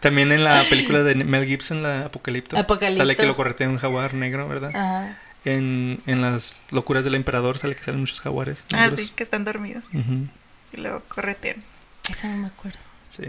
También 0.00 0.30
en 0.30 0.44
la 0.44 0.62
película 0.70 1.02
de 1.02 1.16
Mel 1.16 1.44
Gibson, 1.46 1.82
la 1.82 2.04
Apocalipto, 2.04 2.56
Apocalipto. 2.56 2.98
sale 3.02 3.16
que 3.16 3.26
lo 3.26 3.34
corretea 3.34 3.68
un 3.68 3.78
jaguar 3.78 4.14
negro, 4.14 4.46
¿verdad? 4.48 4.70
Ajá. 4.74 5.18
En, 5.44 6.00
en 6.06 6.20
las 6.22 6.62
locuras 6.70 7.04
del 7.04 7.14
emperador 7.16 7.58
sale 7.58 7.74
que 7.74 7.82
salen 7.82 8.00
muchos 8.00 8.20
jaguares. 8.20 8.64
Ah, 8.74 8.90
sí, 8.94 9.08
que 9.16 9.22
están 9.24 9.44
dormidos. 9.44 9.86
Ujú, 9.92 10.26
Y 10.72 10.76
luego 10.76 11.02
corretean. 11.08 11.64
Eso 12.08 12.28
no 12.28 12.36
me 12.36 12.46
acuerdo. 12.46 12.78
sí. 13.08 13.24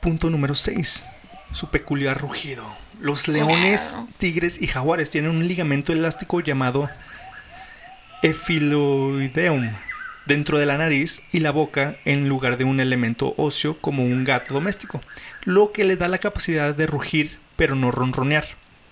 Punto 0.00 0.30
número 0.30 0.54
6. 0.54 1.04
Su 1.52 1.68
peculiar 1.68 2.18
rugido. 2.18 2.64
Los 3.00 3.28
leones, 3.28 3.98
tigres 4.18 4.60
y 4.60 4.66
jaguares 4.66 5.10
tienen 5.10 5.30
un 5.30 5.48
ligamento 5.48 5.92
elástico 5.92 6.40
llamado 6.40 6.90
efiloideum 8.22 9.70
dentro 10.26 10.58
de 10.58 10.66
la 10.66 10.76
nariz 10.76 11.22
y 11.32 11.40
la 11.40 11.50
boca 11.50 11.96
en 12.04 12.28
lugar 12.28 12.58
de 12.58 12.64
un 12.64 12.78
elemento 12.78 13.34
óseo 13.38 13.78
como 13.80 14.04
un 14.04 14.24
gato 14.24 14.52
doméstico, 14.52 15.00
lo 15.44 15.72
que 15.72 15.84
le 15.84 15.96
da 15.96 16.08
la 16.08 16.18
capacidad 16.18 16.74
de 16.74 16.86
rugir 16.86 17.38
pero 17.56 17.74
no 17.74 17.90
ronronear. 17.90 18.44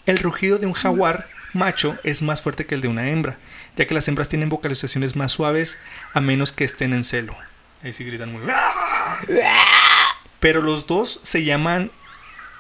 El 0.06 0.18
rugido 0.18 0.56
de 0.58 0.66
un 0.66 0.72
jaguar 0.72 1.26
macho 1.52 1.98
es 2.02 2.22
más 2.22 2.40
fuerte 2.40 2.64
que 2.64 2.74
el 2.74 2.80
de 2.80 2.88
una 2.88 3.10
hembra. 3.10 3.36
ya 3.76 3.86
que 3.86 3.94
las 3.94 4.08
hembras 4.08 4.28
tienen 4.28 4.48
vocalizaciones 4.48 5.16
más 5.16 5.32
suaves 5.32 5.78
a 6.14 6.20
menos 6.20 6.52
que 6.52 6.64
estén 6.64 6.94
en 6.94 7.04
celo. 7.04 7.36
Ahí 7.82 7.92
sí 7.92 8.04
gritan 8.04 8.32
muy... 8.32 8.42
Pero 10.40 10.62
los 10.62 10.86
dos 10.86 11.20
se 11.22 11.44
llaman 11.44 11.90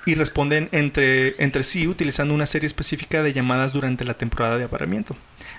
y 0.08 0.14
responden 0.14 0.68
entre, 0.72 1.34
entre 1.42 1.62
sí 1.62 1.86
utilizando 1.86 2.32
una 2.34 2.46
serie 2.46 2.66
específica 2.66 3.22
de 3.22 3.32
llamadas 3.34 3.72
durante 3.74 4.04
la 4.04 4.14
temporada 4.14 4.56
de 4.56 4.64
apareamiento. 4.64 5.14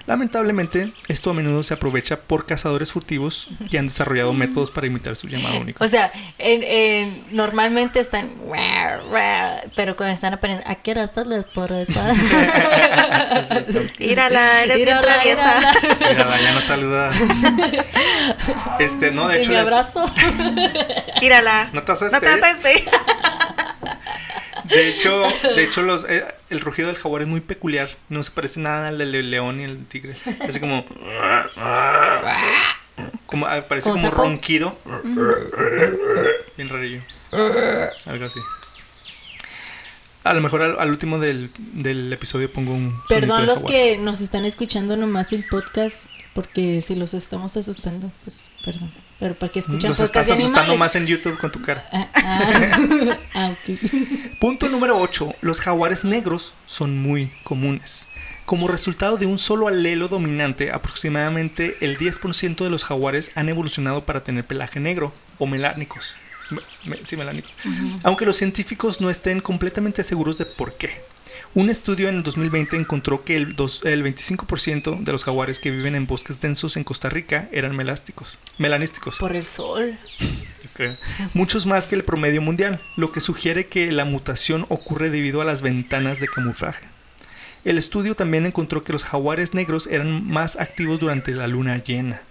Lamentablemente, 0.07 0.91
esto 1.07 1.29
a 1.29 1.33
menudo 1.35 1.61
se 1.61 1.75
aprovecha 1.75 2.21
por 2.21 2.47
cazadores 2.47 2.91
furtivos 2.91 3.49
que 3.69 3.77
han 3.77 3.85
desarrollado 3.87 4.33
métodos 4.33 4.71
para 4.71 4.87
imitar 4.87 5.15
su 5.15 5.27
llamado 5.27 5.59
único. 5.59 5.83
O 5.83 5.87
sea, 5.87 6.11
en, 6.39 6.63
en- 6.63 7.23
normalmente 7.35 7.99
están. 7.99 8.31
Pero 9.75 9.95
cuando 9.95 10.13
están 10.13 10.33
aprendiendo. 10.33 10.67
¿A 10.67 10.73
qué 10.75 10.91
hora 10.91 11.05
sales 11.05 11.45
por 11.45 11.71
el 11.71 11.85
Írala, 13.99 14.63
eres 14.63 14.77
bien 14.77 14.87
Írala, 14.89 15.01
traviesa. 15.01 15.73
írala. 16.11 16.41
Ya 16.41 16.53
nos 16.53 16.63
saluda. 16.63 17.11
Este, 18.79 19.11
no, 19.11 19.27
de 19.27 19.39
hecho, 19.41 19.51
mi 19.51 19.57
abrazo. 19.57 20.05
Írala. 21.21 21.69
No 21.73 21.83
te 21.83 21.91
a 21.91 21.95
No 21.95 22.19
te 22.19 22.29
despedir. 22.29 22.89
De 24.69 24.89
hecho, 24.89 25.23
de 25.55 25.63
hecho 25.63 25.81
los, 25.83 26.05
eh, 26.05 26.25
el 26.49 26.61
rugido 26.61 26.87
del 26.87 26.97
jaguar 26.97 27.21
es 27.23 27.27
muy 27.27 27.41
peculiar. 27.41 27.89
No 28.09 28.23
se 28.23 28.31
parece 28.31 28.59
nada 28.59 28.87
al 28.89 28.97
del 28.97 29.31
león 29.31 29.59
y 29.59 29.63
el 29.63 29.85
tigre. 29.85 30.15
Así 30.47 30.59
como. 30.59 30.85
como 33.25 33.47
ah, 33.47 33.61
parece 33.67 33.89
¿Como 33.89 34.11
ronquido. 34.11 34.77
Bien 36.57 36.69
rarillo. 36.69 37.01
Algo 38.05 38.25
así. 38.25 38.39
A 40.23 40.33
lo 40.33 40.41
mejor 40.41 40.61
al, 40.61 40.79
al 40.79 40.89
último 40.89 41.17
del, 41.17 41.49
del 41.57 42.11
episodio 42.11 42.51
pongo 42.51 42.73
un. 42.73 42.93
Perdón 43.07 43.41
de 43.41 43.47
los 43.47 43.59
jaguar. 43.59 43.73
que 43.73 43.97
nos 43.97 44.21
están 44.21 44.45
escuchando 44.45 44.97
nomás 44.97 45.33
el 45.33 45.45
podcast. 45.49 46.07
Porque 46.33 46.81
si 46.81 46.95
los 46.95 47.13
estamos 47.13 47.57
asustando, 47.57 48.11
pues 48.23 48.43
perdón. 48.63 48.91
Pero 49.19 49.35
para 49.35 49.51
que 49.51 49.59
escuchan 49.59 49.89
Nos 49.89 49.97
podcast 49.97 50.15
estás 50.15 50.31
asustando 50.39 50.77
más 50.77 50.95
en 50.95 51.05
YouTube 51.05 51.37
con 51.37 51.51
tu 51.51 51.61
cara. 51.61 51.83
Ah, 51.91 52.07
ah, 52.15 53.17
ah. 53.35 53.53
Punto 54.39 54.69
número 54.69 54.97
8. 54.97 55.35
Los 55.41 55.59
jaguares 55.59 56.03
negros 56.05 56.53
son 56.67 56.97
muy 57.01 57.31
comunes. 57.43 58.07
Como 58.45 58.67
resultado 58.67 59.17
de 59.17 59.25
un 59.25 59.37
solo 59.37 59.67
alelo 59.67 60.07
dominante, 60.07 60.71
aproximadamente 60.71 61.75
el 61.81 61.97
10% 61.97 62.63
de 62.63 62.69
los 62.69 62.83
jaguares 62.83 63.31
han 63.35 63.49
evolucionado 63.49 64.05
para 64.05 64.23
tener 64.23 64.45
pelaje 64.45 64.79
negro 64.79 65.13
o 65.37 65.45
melánicos. 65.45 66.13
Me- 66.49 66.61
me- 66.85 66.97
sí, 67.05 67.15
melánicos. 67.17 67.51
Aunque 68.03 68.25
los 68.25 68.37
científicos 68.37 69.01
no 69.01 69.09
estén 69.09 69.39
completamente 69.41 70.03
seguros 70.03 70.37
de 70.37 70.45
por 70.45 70.73
qué. 70.77 70.99
Un 71.55 71.69
estudio 71.69 72.09
en 72.09 72.17
el 72.17 72.23
2020 72.23 72.77
encontró 72.77 73.23
que 73.23 73.35
el, 73.35 73.55
dos- 73.55 73.81
el 73.83 74.03
25% 74.03 74.99
de 75.03 75.11
los 75.11 75.23
jaguares 75.23 75.59
que 75.59 75.71
viven 75.71 75.95
en 75.95 76.05
bosques 76.05 76.41
densos 76.41 76.77
en 76.77 76.83
Costa 76.83 77.09
Rica 77.09 77.49
eran 77.51 77.75
melásticos, 77.75 78.37
melanísticos. 78.57 79.17
Por 79.17 79.35
el 79.35 79.45
sol. 79.45 79.97
Muchos 81.33 81.65
más 81.65 81.87
que 81.87 81.95
el 81.95 82.03
promedio 82.05 82.41
mundial, 82.41 82.79
lo 82.95 83.11
que 83.11 83.19
sugiere 83.19 83.65
que 83.67 83.91
la 83.91 84.05
mutación 84.05 84.65
ocurre 84.69 85.09
debido 85.09 85.41
a 85.41 85.45
las 85.45 85.61
ventanas 85.61 86.19
de 86.21 86.27
camuflaje. 86.27 86.85
El 87.65 87.77
estudio 87.77 88.15
también 88.15 88.45
encontró 88.45 88.83
que 88.85 88.93
los 88.93 89.03
jaguares 89.03 89.53
negros 89.53 89.87
eran 89.87 90.25
más 90.25 90.55
activos 90.55 90.99
durante 90.99 91.31
la 91.31 91.47
luna 91.47 91.83
llena. 91.83 92.21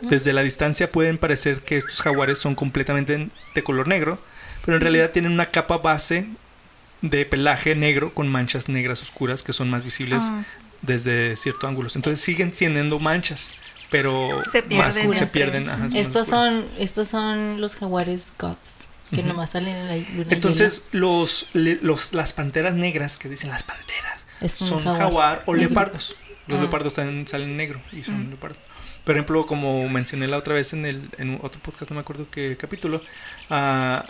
Desde 0.00 0.32
la 0.32 0.42
distancia 0.42 0.90
pueden 0.90 1.18
parecer 1.18 1.60
que 1.60 1.76
estos 1.76 2.00
jaguares 2.00 2.38
son 2.38 2.54
completamente 2.54 3.28
de 3.54 3.62
color 3.62 3.86
negro, 3.88 4.18
pero 4.64 4.76
en 4.76 4.80
realidad 4.80 5.10
tienen 5.10 5.32
una 5.32 5.50
capa 5.50 5.76
base 5.78 6.26
de 7.04 7.26
pelaje 7.26 7.74
negro 7.74 8.12
con 8.14 8.28
manchas 8.28 8.68
negras 8.68 9.02
oscuras 9.02 9.42
que 9.42 9.52
son 9.52 9.68
más 9.68 9.84
visibles 9.84 10.22
Ah, 10.26 10.42
sí. 10.42 10.56
desde 10.82 11.36
cierto 11.36 11.68
ángulo. 11.68 11.88
Entonces 11.94 12.20
siguen 12.24 12.50
teniendo 12.50 12.98
manchas, 12.98 13.52
pero 13.90 14.42
Se 14.50 14.62
más- 14.74 14.94
se 14.94 15.26
pierden. 15.26 15.68
ajá, 15.68 15.88
Estos 15.94 16.26
son, 16.28 16.64
estos 16.78 17.08
son 17.08 17.60
los 17.60 17.76
jaguares 17.76 18.32
gods. 18.38 18.88
Que 19.14 19.22
nomás 19.22 19.50
salen 19.50 19.76
en 19.76 19.86
la 19.86 19.96
luna 19.96 20.26
Entonces, 20.30 20.84
los, 20.92 21.48
le- 21.52 21.78
los, 21.82 22.14
las 22.14 22.32
panteras 22.32 22.74
negras, 22.74 23.16
que 23.18 23.28
dicen 23.28 23.50
las 23.50 23.62
panteras, 23.62 24.24
son 24.50 24.78
jaguar. 24.80 24.98
jaguar, 24.98 25.42
o 25.46 25.54
leopardos. 25.54 26.16
Los 26.48 26.58
Ah. 26.58 26.62
leopardos 26.62 26.94
también 26.94 27.26
salen 27.28 27.56
negro 27.56 27.80
y 27.92 28.02
son 28.02 28.28
leopardos. 28.30 28.58
Por 29.04 29.14
ejemplo, 29.14 29.46
como 29.46 29.86
mencioné 29.90 30.26
la 30.26 30.38
otra 30.38 30.54
vez 30.54 30.72
en, 30.72 30.84
el, 30.86 31.08
en 31.18 31.38
otro 31.42 31.60
podcast, 31.60 31.90
no 31.90 31.94
me 31.96 32.00
acuerdo 32.00 32.26
qué 32.30 32.56
capítulo, 32.56 33.00
ah, 33.50 34.04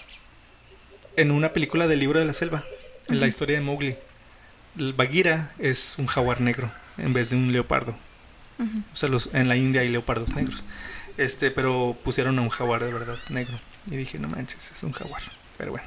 en 1.16 1.30
una 1.32 1.52
película 1.52 1.86
del 1.86 1.98
libro 1.98 2.18
de 2.18 2.24
la 2.24 2.32
selva, 2.34 2.64
en 3.08 3.20
la 3.20 3.26
historia 3.26 3.56
de 3.56 3.62
Mowgli, 3.62 3.96
el 4.78 4.92
Bagheera 4.92 5.52
es 5.58 5.96
un 5.98 6.06
jaguar 6.06 6.40
negro 6.40 6.70
en 6.98 7.12
vez 7.12 7.30
de 7.30 7.36
un 7.36 7.52
leopardo. 7.52 7.96
O 8.92 8.96
sea, 8.96 9.08
los, 9.08 9.30
en 9.32 9.48
la 9.48 9.56
India 9.56 9.80
hay 9.80 9.88
leopardos 9.88 10.34
negros. 10.34 10.62
Este, 11.16 11.50
pero 11.50 11.96
pusieron 12.02 12.38
a 12.38 12.42
un 12.42 12.48
jaguar 12.48 12.82
de 12.84 12.92
verdad 12.92 13.16
negro. 13.28 13.58
Y 13.90 13.96
dije, 13.96 14.18
no 14.18 14.28
manches, 14.28 14.70
es 14.72 14.82
un 14.82 14.92
jaguar. 14.92 15.22
Pero 15.58 15.72
bueno. 15.72 15.86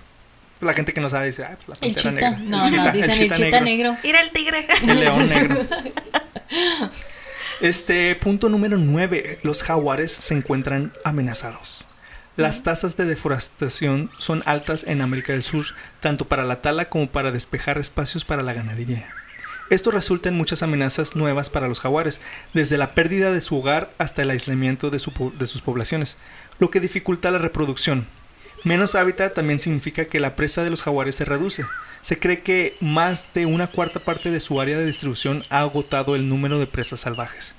La 0.60 0.74
gente 0.74 0.94
que 0.94 1.02
no 1.02 1.10
sabe 1.10 1.28
dice, 1.28 1.44
ah, 1.44 1.58
pues 1.66 1.80
la 1.80 1.88
El 1.88 1.94
pantera 1.94 2.20
chita. 2.20 2.32
negra. 2.32 2.50
No, 2.50 2.70
no, 2.70 2.92
dicen 2.92 3.22
el 3.22 3.32
chita 3.32 3.62
negro. 3.62 3.96
Ira 4.04 4.22
el 4.22 4.32
tigre. 4.32 4.68
El 4.88 5.00
león 5.00 5.30
negro. 5.30 5.66
Este 7.60 8.16
punto 8.16 8.50
número 8.50 8.78
9. 8.78 9.40
Los 9.42 9.64
jaguares 9.64 10.12
se 10.12 10.36
encuentran 10.36 10.94
amenazados. 11.04 11.77
Las 12.38 12.62
tasas 12.62 12.96
de 12.98 13.06
deforestación 13.06 14.12
son 14.20 14.44
altas 14.46 14.86
en 14.88 15.02
América 15.02 15.34
del 15.34 15.42
Sur, 15.42 15.66
tanto 16.00 16.26
para 16.26 16.44
la 16.44 16.62
tala 16.62 16.88
como 16.88 17.08
para 17.08 17.32
despejar 17.32 17.80
espacios 17.80 18.26
para 18.26 18.44
la 18.44 18.54
ganadería. 18.54 19.10
Esto 19.72 19.90
resulta 19.90 20.30
en 20.30 20.36
muchas 20.36 20.62
amenazas 20.62 21.16
nuevas 21.16 21.50
para 21.50 21.68
los 21.68 21.80
jaguares, 21.80 22.22
desde 22.54 22.78
la 22.78 22.94
pérdida 22.94 23.32
de 23.32 23.42
su 23.42 23.58
hogar 23.58 23.92
hasta 23.98 24.22
el 24.22 24.30
aislamiento 24.30 24.92
de, 24.92 25.00
de 25.00 25.46
sus 25.48 25.62
poblaciones, 25.64 26.18
lo 26.60 26.70
que 26.70 26.80
dificulta 26.80 27.32
la 27.32 27.40
reproducción. 27.40 28.06
Menos 28.64 28.94
hábitat 28.94 29.34
también 29.34 29.60
significa 29.60 30.06
que 30.06 30.20
la 30.20 30.36
presa 30.36 30.64
de 30.64 30.70
los 30.70 30.84
jaguares 30.84 31.16
se 31.16 31.26
reduce. 31.26 31.66
Se 32.04 32.20
cree 32.20 32.44
que 32.44 32.78
más 32.82 33.34
de 33.34 33.48
una 33.48 33.66
cuarta 33.66 34.00
parte 34.00 34.30
de 34.30 34.42
su 34.42 34.62
área 34.62 34.78
de 34.78 34.86
distribución 34.86 35.44
ha 35.50 35.62
agotado 35.62 36.16
el 36.16 36.30
número 36.30 36.60
de 36.60 36.68
presas 36.68 37.00
salvajes. 37.00 37.56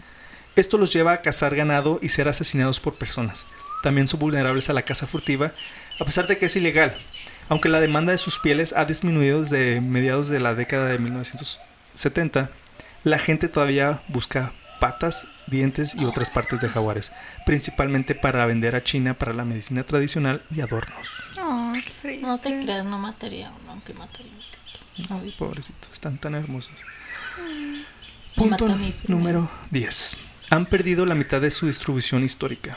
Esto 0.54 0.78
los 0.78 0.92
lleva 0.92 1.14
a 1.14 1.20
cazar 1.20 1.56
ganado 1.56 1.98
y 2.00 2.10
ser 2.10 2.28
asesinados 2.28 2.78
por 2.78 2.94
personas. 2.94 3.44
También 3.82 4.08
son 4.08 4.20
vulnerables 4.20 4.70
a 4.70 4.72
la 4.72 4.82
caza 4.82 5.06
furtiva, 5.06 5.52
a 6.00 6.04
pesar 6.04 6.26
de 6.26 6.38
que 6.38 6.46
es 6.46 6.56
ilegal, 6.56 6.96
aunque 7.48 7.68
la 7.68 7.80
demanda 7.80 8.12
de 8.12 8.18
sus 8.18 8.38
pieles 8.38 8.72
ha 8.76 8.84
disminuido 8.84 9.42
desde 9.42 9.80
mediados 9.80 10.28
de 10.28 10.40
la 10.40 10.54
década 10.54 10.86
de 10.86 10.98
1970, 10.98 12.50
la 13.04 13.18
gente 13.18 13.48
todavía 13.48 14.02
busca 14.08 14.52
patas, 14.80 15.26
dientes 15.46 15.94
y 15.94 16.04
otras 16.04 16.30
partes 16.30 16.60
de 16.60 16.68
jaguares, 16.68 17.10
principalmente 17.46 18.14
para 18.14 18.46
vender 18.46 18.76
a 18.76 18.84
China 18.84 19.14
para 19.14 19.32
la 19.32 19.44
medicina 19.44 19.84
tradicional 19.84 20.42
y 20.54 20.60
adornos. 20.60 21.30
Ay, 21.40 21.82
qué. 22.02 22.18
No 22.18 22.38
te 22.38 22.60
creas, 22.60 22.84
no 22.84 22.98
mataría 22.98 23.50
uno, 23.62 23.72
aunque 23.72 23.94
mataría 23.94 24.32
un 24.98 25.06
Ay, 25.10 25.34
pobrecitos, 25.38 25.90
están 25.92 26.18
tan 26.18 26.34
hermosos. 26.34 26.72
Me 27.38 27.84
Punto 28.34 28.68
número 29.08 29.50
10. 29.70 30.16
Han 30.50 30.66
perdido 30.66 31.06
la 31.06 31.14
mitad 31.14 31.40
de 31.40 31.50
su 31.50 31.66
distribución 31.66 32.22
histórica. 32.22 32.76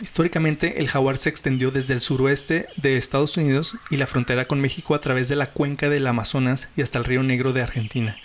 Históricamente, 0.00 0.80
el 0.80 0.88
jaguar 0.88 1.18
se 1.18 1.28
extendió 1.28 1.70
desde 1.70 1.92
el 1.92 2.00
suroeste 2.00 2.68
de 2.76 2.96
Estados 2.96 3.36
Unidos 3.36 3.76
y 3.90 3.98
la 3.98 4.06
frontera 4.06 4.46
con 4.46 4.60
México 4.60 4.94
a 4.94 5.00
través 5.00 5.28
de 5.28 5.36
la 5.36 5.52
cuenca 5.52 5.90
del 5.90 6.06
Amazonas 6.06 6.68
y 6.74 6.82
hasta 6.82 6.98
el 6.98 7.04
Río 7.04 7.22
Negro 7.22 7.52
de 7.52 7.62
Argentina. 7.62 8.16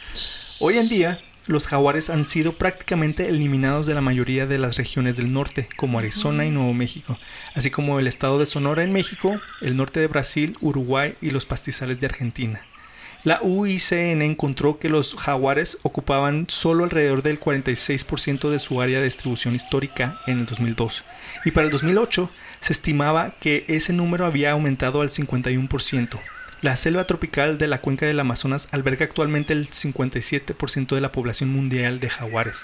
Hoy 0.59 0.77
en 0.77 0.87
día, 0.87 1.19
los 1.47 1.67
jaguares 1.67 2.09
han 2.09 2.23
sido 2.23 2.53
prácticamente 2.53 3.27
eliminados 3.27 3.85
de 3.87 3.93
la 3.93 4.01
mayoría 4.01 4.47
de 4.47 4.57
las 4.57 4.77
regiones 4.77 5.17
del 5.17 5.33
norte, 5.33 5.67
como 5.75 5.99
Arizona 5.99 6.45
y 6.45 6.49
Nuevo 6.49 6.73
México, 6.73 7.19
así 7.53 7.69
como 7.71 7.99
el 7.99 8.07
estado 8.07 8.39
de 8.39 8.45
Sonora 8.45 8.83
en 8.83 8.93
México, 8.93 9.39
el 9.61 9.75
norte 9.75 9.99
de 9.99 10.07
Brasil, 10.07 10.55
Uruguay 10.61 11.15
y 11.21 11.31
los 11.31 11.45
pastizales 11.45 11.99
de 11.99 12.07
Argentina. 12.07 12.65
La 13.25 13.39
UICN 13.41 14.21
encontró 14.21 14.77
que 14.77 14.87
los 14.87 15.15
jaguares 15.15 15.79
ocupaban 15.81 16.45
solo 16.47 16.83
alrededor 16.83 17.23
del 17.23 17.39
46% 17.39 18.51
de 18.51 18.59
su 18.59 18.83
área 18.83 18.99
de 18.99 19.05
distribución 19.05 19.55
histórica 19.55 20.21
en 20.27 20.37
el 20.37 20.45
2002 20.45 21.03
y 21.43 21.49
para 21.49 21.65
el 21.65 21.71
2008 21.71 22.29
se 22.59 22.73
estimaba 22.73 23.31
que 23.39 23.65
ese 23.67 23.93
número 23.93 24.27
había 24.27 24.51
aumentado 24.51 25.01
al 25.01 25.09
51%. 25.09 26.19
La 26.61 26.75
selva 26.75 27.07
tropical 27.07 27.57
de 27.57 27.67
la 27.67 27.81
cuenca 27.81 28.05
del 28.05 28.19
Amazonas 28.19 28.67
alberga 28.71 29.05
actualmente 29.05 29.53
el 29.53 29.71
57% 29.71 30.93
de 30.93 31.01
la 31.01 31.11
población 31.11 31.49
mundial 31.49 31.99
de 31.99 32.09
jaguares. 32.09 32.63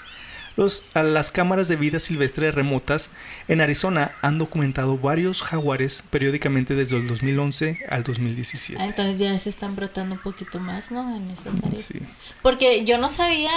Los- 0.56 0.84
a 0.94 1.02
las 1.02 1.30
cámaras 1.30 1.68
de 1.68 1.76
vida 1.76 1.98
silvestre 1.98 2.50
remotas 2.52 3.10
en 3.48 3.60
Arizona 3.60 4.12
han 4.22 4.38
documentado 4.38 4.98
varios 4.98 5.42
jaguares 5.42 6.04
periódicamente 6.10 6.74
desde 6.74 6.96
el 6.96 7.06
2011 7.08 7.80
al 7.88 8.02
2017. 8.04 8.80
Ah, 8.82 8.86
entonces 8.86 9.18
ya 9.18 9.36
se 9.38 9.48
están 9.48 9.76
brotando 9.76 10.14
un 10.16 10.20
poquito 10.20 10.60
más, 10.60 10.90
¿no? 10.90 11.16
En 11.16 11.30
esas 11.30 11.62
áreas. 11.64 11.80
Sí. 11.82 12.00
Porque 12.42 12.84
yo 12.84 12.98
no 12.98 13.08
sabía, 13.08 13.50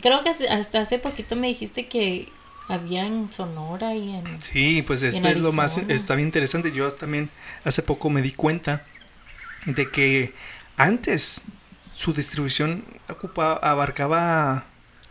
creo 0.00 0.20
que 0.22 0.30
hasta 0.30 0.80
hace 0.80 0.98
poquito 0.98 1.36
me 1.36 1.48
dijiste 1.48 1.88
que 1.88 2.28
había 2.68 3.04
en 3.04 3.30
Sonora 3.30 3.94
y 3.94 4.16
en... 4.16 4.42
Sí, 4.42 4.82
pues 4.86 5.02
esto 5.02 5.28
es 5.28 5.38
lo 5.38 5.52
más, 5.52 5.76
está 5.88 6.14
bien 6.14 6.28
interesante. 6.28 6.72
Yo 6.72 6.92
también 6.94 7.28
hace 7.64 7.82
poco 7.82 8.08
me 8.08 8.22
di 8.22 8.32
cuenta 8.32 8.86
de 9.66 9.90
que 9.90 10.32
antes 10.78 11.42
su 11.92 12.12
distribución 12.14 12.82
ocupaba, 13.08 13.56
abarcaba 13.56 14.64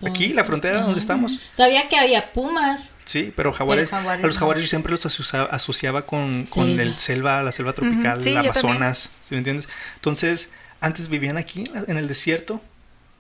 Aquí, 0.06 0.34
la 0.34 0.44
frontera 0.44 0.82
donde 0.82 1.00
estamos. 1.00 1.40
Sabía 1.54 1.88
que 1.88 1.98
había 1.98 2.34
pumas. 2.34 2.90
Sí, 3.06 3.32
pero 3.36 3.54
jaguares, 3.54 3.90
Pero 3.90 4.00
jaguares 4.02 4.24
a 4.24 4.28
los 4.28 4.36
no. 4.36 4.40
jaguares 4.40 4.64
yo 4.64 4.70
siempre 4.70 4.92
los 4.92 5.06
asocia- 5.06 5.44
asociaba 5.50 6.06
con, 6.06 6.46
el 6.58 6.98
selva, 6.98 7.42
la 7.44 7.52
selva 7.52 7.74
tropical, 7.74 8.20
yo 8.20 8.40
Amazonas, 8.40 9.10
¿sí 9.22 9.36
me 9.36 9.38
entiendes? 9.40 9.70
Entonces, 9.96 10.50
antes 10.82 11.08
vivían 11.08 11.38
aquí, 11.38 11.64
en 11.88 11.98
el 11.98 12.08
desierto 12.08 12.62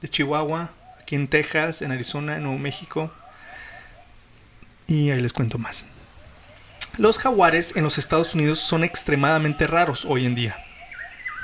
de 0.02 0.10
Chihuahua, 0.10 0.74
aquí 1.02 1.16
en 1.16 1.28
Texas, 1.30 1.82
en 1.82 1.92
Arizona, 1.92 2.36
en 2.38 2.44
Nuevo 2.44 2.60
México. 2.60 3.14
Y 4.88 5.10
ahí 5.12 5.22
les 5.22 5.32
cuento 5.34 5.58
más. 5.58 5.86
Los 6.98 7.18
jaguares 7.18 7.76
en 7.76 7.84
los 7.84 7.98
Estados 7.98 8.36
Unidos 8.36 8.60
son 8.60 8.84
extremadamente 8.84 9.68
raros 9.68 10.06
hoy 10.06 10.26
en 10.26 10.36
día. 10.36 10.58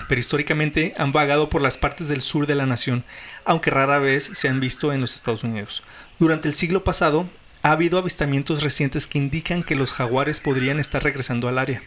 Pero 0.07 0.19
históricamente 0.19 0.93
han 0.97 1.11
vagado 1.11 1.49
por 1.49 1.61
las 1.61 1.77
partes 1.77 2.09
del 2.09 2.21
sur 2.21 2.47
de 2.47 2.55
la 2.55 2.65
nación, 2.65 3.03
aunque 3.45 3.69
rara 3.69 3.99
vez 3.99 4.31
se 4.33 4.47
han 4.47 4.59
visto 4.59 4.93
en 4.93 5.01
los 5.01 5.13
Estados 5.13 5.43
Unidos. 5.43 5.83
Durante 6.17 6.47
el 6.47 6.53
siglo 6.53 6.83
pasado, 6.83 7.29
ha 7.61 7.71
habido 7.71 7.99
avistamientos 7.99 8.63
recientes 8.63 9.07
que 9.07 9.17
indican 9.17 9.63
que 9.63 9.75
los 9.75 9.93
jaguares 9.93 10.39
podrían 10.39 10.79
estar 10.79 11.03
regresando 11.03 11.47
al 11.47 11.59
área. 11.59 11.81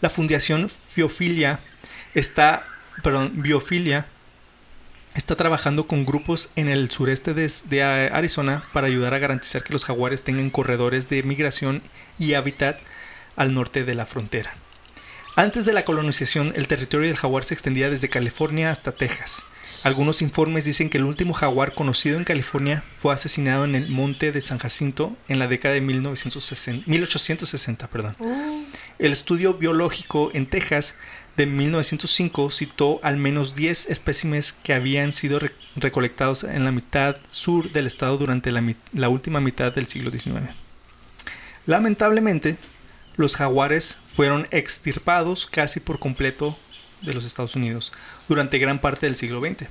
La 0.00 0.10
Fundación 0.10 0.70
Biofilia 0.94 1.60
está, 2.14 2.66
perdón, 3.02 3.32
Biofilia 3.42 4.06
está 5.14 5.36
trabajando 5.36 5.86
con 5.86 6.04
grupos 6.04 6.50
en 6.56 6.68
el 6.68 6.90
sureste 6.90 7.34
de 7.34 7.82
Arizona 7.82 8.64
para 8.72 8.88
ayudar 8.88 9.14
a 9.14 9.18
garantizar 9.18 9.62
que 9.62 9.72
los 9.72 9.84
jaguares 9.84 10.22
tengan 10.22 10.50
corredores 10.50 11.08
de 11.08 11.22
migración 11.22 11.82
y 12.18 12.34
hábitat 12.34 12.78
al 13.36 13.54
norte 13.54 13.84
de 13.84 13.94
la 13.94 14.06
frontera. 14.06 14.52
Antes 15.36 15.66
de 15.66 15.72
la 15.72 15.84
colonización, 15.84 16.52
el 16.54 16.68
territorio 16.68 17.08
del 17.08 17.16
jaguar 17.16 17.42
se 17.42 17.54
extendía 17.54 17.90
desde 17.90 18.08
California 18.08 18.70
hasta 18.70 18.92
Texas. 18.92 19.44
Algunos 19.82 20.22
informes 20.22 20.64
dicen 20.64 20.88
que 20.90 20.98
el 20.98 21.04
último 21.04 21.34
jaguar 21.34 21.74
conocido 21.74 22.16
en 22.18 22.24
California 22.24 22.84
fue 22.96 23.12
asesinado 23.12 23.64
en 23.64 23.74
el 23.74 23.88
monte 23.88 24.30
de 24.30 24.40
San 24.40 24.58
Jacinto 24.58 25.16
en 25.26 25.40
la 25.40 25.48
década 25.48 25.74
de 25.74 25.80
1960 25.80 26.84
1860. 26.88 27.88
Perdón. 27.90 28.14
El 29.00 29.10
estudio 29.10 29.54
biológico 29.54 30.30
en 30.34 30.46
Texas 30.46 30.94
de 31.36 31.46
1905 31.46 32.52
citó 32.52 33.00
al 33.02 33.16
menos 33.16 33.56
10 33.56 33.86
espécimes 33.90 34.52
que 34.52 34.72
habían 34.72 35.12
sido 35.12 35.40
re- 35.40 35.50
recolectados 35.74 36.44
en 36.44 36.62
la 36.64 36.70
mitad 36.70 37.16
sur 37.26 37.72
del 37.72 37.88
estado 37.88 38.18
durante 38.18 38.52
la 38.52 39.08
última 39.08 39.40
mitad 39.40 39.72
del 39.74 39.86
siglo 39.88 40.12
XIX. 40.12 40.50
Lamentablemente, 41.66 42.56
los 43.16 43.36
jaguares 43.36 43.98
fueron 44.06 44.48
extirpados 44.50 45.46
casi 45.46 45.80
por 45.80 45.98
completo 45.98 46.58
de 47.02 47.14
los 47.14 47.24
Estados 47.24 47.54
Unidos 47.54 47.92
durante 48.28 48.58
gran 48.58 48.80
parte 48.80 49.06
del 49.06 49.16
siglo 49.16 49.40
XX. 49.40 49.68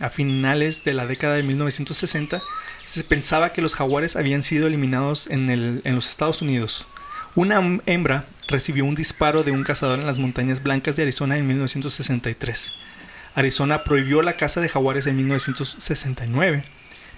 A 0.00 0.08
finales 0.08 0.82
de 0.82 0.94
la 0.94 1.06
década 1.06 1.34
de 1.34 1.42
1960 1.42 2.40
se 2.86 3.04
pensaba 3.04 3.52
que 3.52 3.62
los 3.62 3.74
jaguares 3.74 4.16
habían 4.16 4.42
sido 4.42 4.66
eliminados 4.66 5.26
en, 5.28 5.82
los 5.84 6.08
Estados 6.08 6.42
Unidos. 6.42 6.86
Una 7.34 7.60
hembra 7.86 8.24
recibió 8.48 8.84
un 8.84 8.94
disparo 8.94 9.44
de 9.44 9.52
un 9.52 9.62
cazador 9.62 10.00
en 10.00 10.06
las 10.06 10.18
montañas 10.18 10.62
blancas 10.62 10.96
de 10.96 11.02
Arizona 11.02 11.36
en 11.36 11.46
1963. 11.46 12.72
Arizona 13.34 13.84
prohibió 13.84 14.22
la 14.22 14.36
caza 14.36 14.60
de 14.60 14.68
jaguares 14.68 15.06
en 15.06 15.16
1969, 15.16 16.64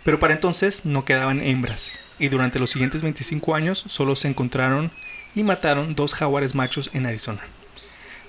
pero 0.04 0.18
para 0.18 0.34
entonces 0.34 0.84
no 0.84 1.04
quedaban 1.04 1.40
hembras, 1.40 1.98
y 2.18 2.28
durante 2.28 2.58
los 2.58 2.70
siguientes 2.70 3.00
25 3.00 3.54
años 3.54 3.82
solo 3.86 4.14
se 4.14 4.28
encontraron 4.28 4.90
y 5.34 5.42
mataron 5.42 5.94
dos 5.94 6.14
jaguares 6.14 6.54
machos 6.54 6.90
en 6.92 7.06
Arizona. 7.06 7.40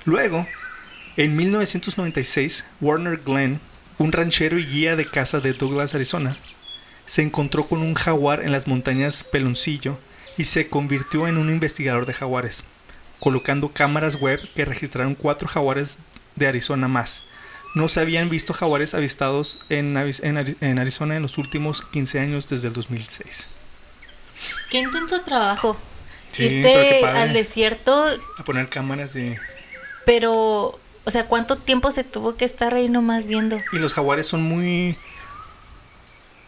Luego, 0.05 0.45
en 1.17 1.35
1996, 1.35 2.65
Warner 2.81 3.17
Glenn, 3.23 3.59
un 3.97 4.11
ranchero 4.11 4.57
y 4.57 4.65
guía 4.65 4.95
de 4.95 5.05
caza 5.05 5.39
de 5.39 5.53
Douglas, 5.53 5.95
Arizona, 5.95 6.35
se 7.05 7.21
encontró 7.21 7.65
con 7.65 7.81
un 7.81 7.93
jaguar 7.93 8.41
en 8.41 8.51
las 8.51 8.67
montañas 8.67 9.23
Peloncillo 9.23 9.97
y 10.37 10.45
se 10.45 10.67
convirtió 10.69 11.27
en 11.27 11.37
un 11.37 11.49
investigador 11.49 12.05
de 12.05 12.13
jaguares, 12.13 12.63
colocando 13.19 13.69
cámaras 13.69 14.15
web 14.15 14.39
que 14.55 14.65
registraron 14.65 15.15
cuatro 15.15 15.47
jaguares 15.47 15.99
de 16.35 16.47
Arizona 16.47 16.87
más. 16.87 17.23
No 17.75 17.87
se 17.87 17.99
habían 17.99 18.29
visto 18.29 18.53
jaguares 18.53 18.93
avistados 18.93 19.59
en, 19.69 19.97
Arizona 19.97 21.15
en 21.15 21.21
los 21.21 21.37
últimos 21.37 21.81
15 21.81 22.19
años 22.19 22.49
desde 22.49 22.67
el 22.67 22.73
2006. 22.73 23.49
Qué 24.69 24.79
intenso 24.79 25.21
trabajo. 25.21 25.77
Sí, 26.33 26.45
Irte 26.45 27.05
al 27.05 27.31
desierto, 27.31 28.05
A 28.37 28.43
poner 28.43 28.67
cámaras 28.67 29.15
y... 29.15 29.35
pero, 30.05 30.77
o 31.05 31.11
sea, 31.11 31.27
¿cuánto 31.27 31.55
tiempo 31.57 31.89
se 31.91 32.03
tuvo 32.03 32.35
que 32.35 32.43
estar 32.43 32.73
ahí 32.73 32.89
nomás 32.89 33.23
viendo? 33.25 33.61
Y 33.71 33.77
los 33.77 33.93
jaguares 33.93 34.27
son 34.27 34.43
muy 34.43 34.97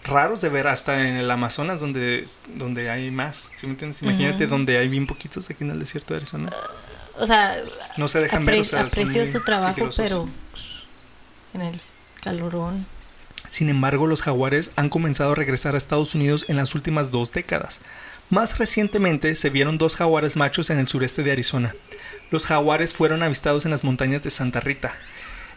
raros 0.04 0.41
de 0.41 0.50
ver 0.50 0.67
hasta 0.67 1.08
en 1.08 1.15
el 1.15 1.30
Amazonas 1.32 1.80
donde, 1.80 2.26
donde 2.56 2.89
hay 2.89 3.12
más. 3.12 3.52
¿Sí 3.56 3.65
me 3.67 3.71
entiendes? 3.74 4.02
Imagínate 4.02 4.48
donde 4.48 4.78
hay 4.78 4.88
bien 4.88 5.08
poquitos 5.08 5.50
aquí 5.50 5.63
en 5.63 5.71
el 5.71 5.80
desierto 5.80 6.13
de 6.13 6.17
Arizona. 6.17 6.52
O 7.17 7.26
sea, 7.26 7.56
No 7.98 8.08
se 8.08 8.19
dejan 8.21 8.45
ver. 8.45 8.60
o 8.60 8.63
sea, 8.63 8.82
aprecio 8.82 9.26
su 9.26 9.41
trabajo, 9.41 9.74
sigilosos. 9.74 9.95
pero 10.04 10.30
en 11.54 11.62
el 11.62 11.82
calorón. 12.21 12.86
Sin 13.48 13.69
embargo, 13.69 14.08
los 14.08 14.21
jaguares 14.21 14.71
han 14.76 14.89
comenzado 14.89 15.32
a 15.32 15.36
regresar 15.36 15.76
a 15.76 15.78
Estados 15.78 16.15
Unidos 16.15 16.45
en 16.50 16.58
las 16.58 16.76
últimas 16.76 17.12
dos 17.12 17.32
décadas. 17.32 17.80
Más 18.30 18.58
recientemente 18.58 19.36
se 19.36 19.52
vieron 19.52 19.78
dos 19.78 19.96
jaguares 19.96 20.36
machos 20.36 20.72
en 20.72 20.80
el 20.80 20.88
sureste 20.88 21.22
de 21.22 21.32
Arizona. 21.32 21.76
Los 22.32 22.48
jaguares 22.48 22.94
fueron 22.94 23.22
avistados 23.22 23.66
en 23.66 23.72
las 23.72 23.84
montañas 23.84 24.24
de 24.24 24.32
Santa 24.32 24.60
Rita, 24.60 24.98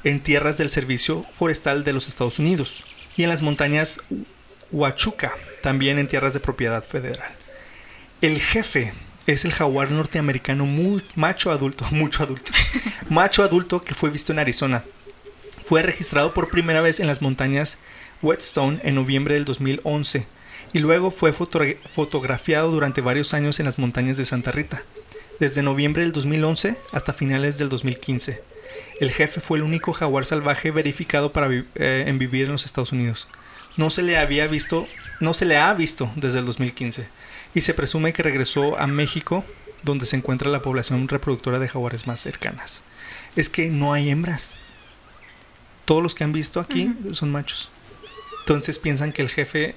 en 0.04 0.20
tierras 0.20 0.58
del 0.58 0.70
Servicio 0.70 1.24
Forestal 1.32 1.82
de 1.82 1.94
los 1.94 2.08
Estados 2.08 2.38
Unidos, 2.38 2.84
y 3.16 3.22
en 3.22 3.30
las 3.30 3.40
montañas 3.40 4.00
Huachuca, 4.70 5.32
también 5.62 5.98
en 5.98 6.08
tierras 6.08 6.34
de 6.34 6.40
propiedad 6.40 6.84
federal. 6.84 7.30
El 8.20 8.38
jefe 8.38 8.92
es 9.26 9.46
el 9.46 9.52
jaguar 9.52 9.90
norteamericano 9.90 10.66
muy 10.66 11.02
macho 11.14 11.50
adulto, 11.50 11.86
mucho 11.90 12.22
adulto, 12.22 12.52
macho 13.08 13.42
adulto 13.42 13.82
que 13.82 13.94
fue 13.94 14.10
visto 14.10 14.32
en 14.32 14.40
Arizona. 14.40 14.84
Fue 15.64 15.82
registrado 15.82 16.34
por 16.34 16.50
primera 16.50 16.82
vez 16.82 17.00
en 17.00 17.06
las 17.06 17.22
montañas 17.22 17.78
Whetstone 18.20 18.80
en 18.82 18.94
noviembre 18.94 19.34
del 19.34 19.46
2011 19.46 20.26
y 20.72 20.78
luego 20.80 21.10
fue 21.10 21.32
fotogra- 21.32 21.76
fotografiado 21.90 22.70
durante 22.70 23.00
varios 23.00 23.34
años 23.34 23.58
en 23.60 23.66
las 23.66 23.78
montañas 23.78 24.16
de 24.16 24.24
Santa 24.24 24.50
Rita, 24.50 24.82
desde 25.40 25.62
noviembre 25.62 26.02
del 26.02 26.12
2011 26.12 26.76
hasta 26.92 27.12
finales 27.12 27.58
del 27.58 27.68
2015. 27.68 28.42
El 29.00 29.10
jefe 29.10 29.40
fue 29.40 29.58
el 29.58 29.64
único 29.64 29.92
jaguar 29.92 30.24
salvaje 30.24 30.70
verificado 30.70 31.32
para 31.32 31.48
vi- 31.48 31.64
eh, 31.76 32.04
en 32.06 32.18
vivir 32.18 32.46
en 32.46 32.52
los 32.52 32.64
Estados 32.64 32.92
Unidos. 32.92 33.28
No 33.76 33.90
se 33.90 34.02
le 34.02 34.18
había 34.18 34.46
visto, 34.48 34.88
no 35.20 35.34
se 35.34 35.44
le 35.46 35.56
ha 35.56 35.72
visto 35.74 36.10
desde 36.16 36.40
el 36.40 36.46
2015 36.46 37.08
y 37.54 37.60
se 37.62 37.74
presume 37.74 38.12
que 38.12 38.22
regresó 38.22 38.78
a 38.78 38.86
México, 38.86 39.44
donde 39.84 40.06
se 40.06 40.16
encuentra 40.16 40.50
la 40.50 40.60
población 40.62 41.06
reproductora 41.08 41.58
de 41.60 41.68
jaguares 41.68 42.06
más 42.06 42.20
cercanas. 42.20 42.82
Es 43.36 43.48
que 43.48 43.70
no 43.70 43.92
hay 43.92 44.10
hembras. 44.10 44.56
Todos 45.84 46.02
los 46.02 46.14
que 46.14 46.24
han 46.24 46.32
visto 46.32 46.60
aquí 46.60 46.92
son 47.12 47.30
machos. 47.30 47.70
Entonces 48.40 48.78
piensan 48.78 49.12
que 49.12 49.22
el 49.22 49.28
jefe 49.30 49.74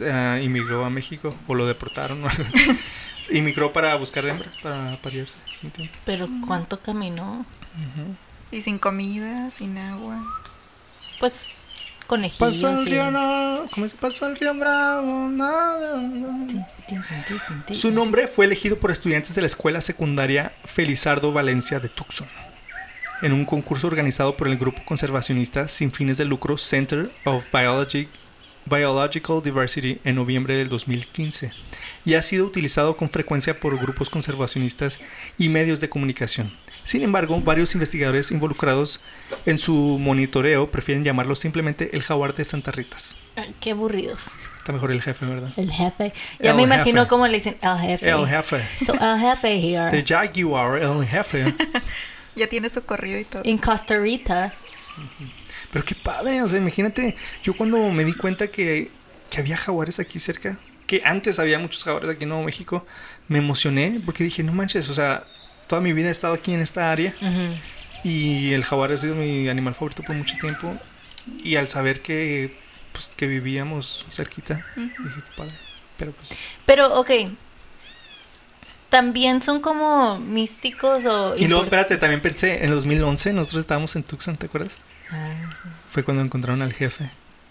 eh, 0.00 0.40
inmigró 0.42 0.84
a 0.84 0.90
México 0.90 1.34
o 1.46 1.54
lo 1.54 1.66
deportaron. 1.66 2.22
inmigró 3.30 3.72
para 3.72 3.94
buscar 3.96 4.24
hembras, 4.26 4.56
para 4.58 5.00
parirse. 5.00 5.36
Pero 6.04 6.28
¿cuánto 6.46 6.80
caminó? 6.80 7.44
Y 8.50 8.62
sin 8.62 8.78
comida, 8.78 9.50
sin 9.50 9.78
agua. 9.78 10.20
Pues 11.20 11.52
conejillos. 12.06 12.54
Pasó 12.54 12.68
el 12.80 12.86
río, 12.86 13.10
no, 13.10 13.66
¿cómo 13.72 13.88
se 13.88 13.96
pasó 13.96 14.26
el 14.26 14.36
río 14.36 14.52
Bravo? 14.54 15.28
Nada, 15.28 15.96
no. 15.98 16.46
Su 17.72 17.92
nombre 17.92 18.26
fue 18.26 18.46
elegido 18.46 18.78
por 18.78 18.90
estudiantes 18.90 19.34
de 19.36 19.42
la 19.42 19.46
escuela 19.46 19.80
secundaria 19.80 20.52
Felizardo 20.64 21.32
Valencia 21.32 21.78
de 21.78 21.88
Tucson, 21.88 22.26
en 23.22 23.32
un 23.32 23.44
concurso 23.44 23.86
organizado 23.86 24.36
por 24.36 24.48
el 24.48 24.56
grupo 24.58 24.84
conservacionista 24.84 25.68
sin 25.68 25.92
fines 25.92 26.18
de 26.18 26.24
lucro 26.24 26.58
Center 26.58 27.12
of 27.24 27.44
Biology- 27.52 28.08
Biological 28.70 29.42
Diversity 29.42 29.98
en 30.04 30.14
noviembre 30.14 30.56
del 30.56 30.68
2015 30.68 31.52
y 32.04 32.14
ha 32.14 32.22
sido 32.22 32.46
utilizado 32.46 32.96
con 32.96 33.10
frecuencia 33.10 33.58
por 33.58 33.78
grupos 33.78 34.08
conservacionistas 34.08 35.00
y 35.38 35.48
medios 35.48 35.80
de 35.80 35.88
comunicación. 35.88 36.50
Sin 36.82 37.02
embargo, 37.02 37.38
varios 37.40 37.74
investigadores 37.74 38.30
involucrados 38.30 39.00
en 39.44 39.58
su 39.58 39.74
monitoreo 40.00 40.70
prefieren 40.70 41.04
llamarlo 41.04 41.34
simplemente 41.34 41.90
el 41.92 42.02
jaguar 42.02 42.34
de 42.34 42.44
Santa 42.44 42.70
Ritas. 42.72 43.14
Ay, 43.36 43.54
qué 43.60 43.72
aburridos. 43.72 44.32
Está 44.58 44.72
mejor 44.72 44.90
el 44.90 45.02
jefe, 45.02 45.26
¿verdad? 45.26 45.52
El 45.56 45.70
jefe. 45.70 46.12
Ya 46.40 46.50
El 46.50 46.56
me 46.56 46.62
imagino 46.62 47.00
jefe. 47.02 47.08
cómo 47.08 47.26
le 47.26 47.34
dicen 47.34 47.56
el 47.60 47.78
jefe. 47.78 48.10
El 48.10 48.26
jefe. 48.26 48.64
So, 48.84 48.94
el 48.94 49.18
jefe 49.20 49.56
here. 49.60 49.90
The 49.90 50.04
Jaguar, 50.06 50.80
el 50.82 51.06
jefe. 51.06 51.44
Ya 52.36 52.46
tiene 52.46 52.70
su 52.70 52.82
corrido 52.82 53.18
y 53.18 53.24
todo. 53.24 53.42
En 53.44 53.58
Costa 53.58 53.98
Rica. 53.98 54.54
Pero 55.72 55.84
qué 55.84 55.94
padre, 55.94 56.42
o 56.42 56.48
sea, 56.48 56.58
imagínate, 56.58 57.16
yo 57.42 57.56
cuando 57.56 57.78
me 57.90 58.04
di 58.04 58.12
cuenta 58.12 58.48
que, 58.48 58.90
que 59.30 59.38
había 59.40 59.56
jaguares 59.56 60.00
aquí 60.00 60.18
cerca, 60.18 60.58
que 60.86 61.02
antes 61.04 61.38
había 61.38 61.58
muchos 61.58 61.84
jaguares 61.84 62.10
aquí 62.10 62.24
en 62.24 62.30
Nuevo 62.30 62.44
México, 62.44 62.86
me 63.28 63.38
emocioné 63.38 64.00
porque 64.04 64.24
dije, 64.24 64.42
no 64.42 64.52
manches, 64.52 64.88
o 64.88 64.94
sea, 64.94 65.24
toda 65.68 65.80
mi 65.80 65.92
vida 65.92 66.08
he 66.08 66.10
estado 66.10 66.34
aquí 66.34 66.52
en 66.52 66.60
esta 66.60 66.90
área 66.90 67.14
y 68.02 68.52
el 68.52 68.64
jaguar 68.64 68.92
ha 68.92 68.96
sido 68.96 69.14
mi 69.14 69.48
animal 69.48 69.74
favorito 69.74 70.02
por 70.02 70.16
mucho 70.16 70.36
tiempo 70.38 70.76
y 71.44 71.54
al 71.56 71.68
saber 71.68 72.02
que 72.02 72.58
pues, 72.92 73.12
que 73.16 73.26
vivíamos 73.26 74.04
cerquita. 74.10 74.66
Dije, 74.76 74.92
qué 74.98 75.36
padre. 75.36 75.54
Pero 75.96 76.12
pues, 76.12 76.38
Pero, 76.66 77.00
ok. 77.00 77.10
También 78.88 79.40
son 79.40 79.60
como 79.60 80.18
místicos 80.18 81.06
o... 81.06 81.34
Y 81.38 81.46
luego, 81.46 81.64
espérate, 81.64 81.96
también 81.96 82.20
pensé, 82.20 82.64
en 82.64 82.70
2011 82.72 83.32
nosotros 83.32 83.60
estábamos 83.60 83.94
en 83.94 84.02
Tucson, 84.02 84.36
¿te 84.36 84.46
acuerdas? 84.46 84.76
Ah, 85.12 85.34
sí, 85.62 85.68
Fue 85.88 86.02
cuando 86.04 86.22
encontraron 86.22 86.62
al 86.62 86.72
jefe. 86.72 87.10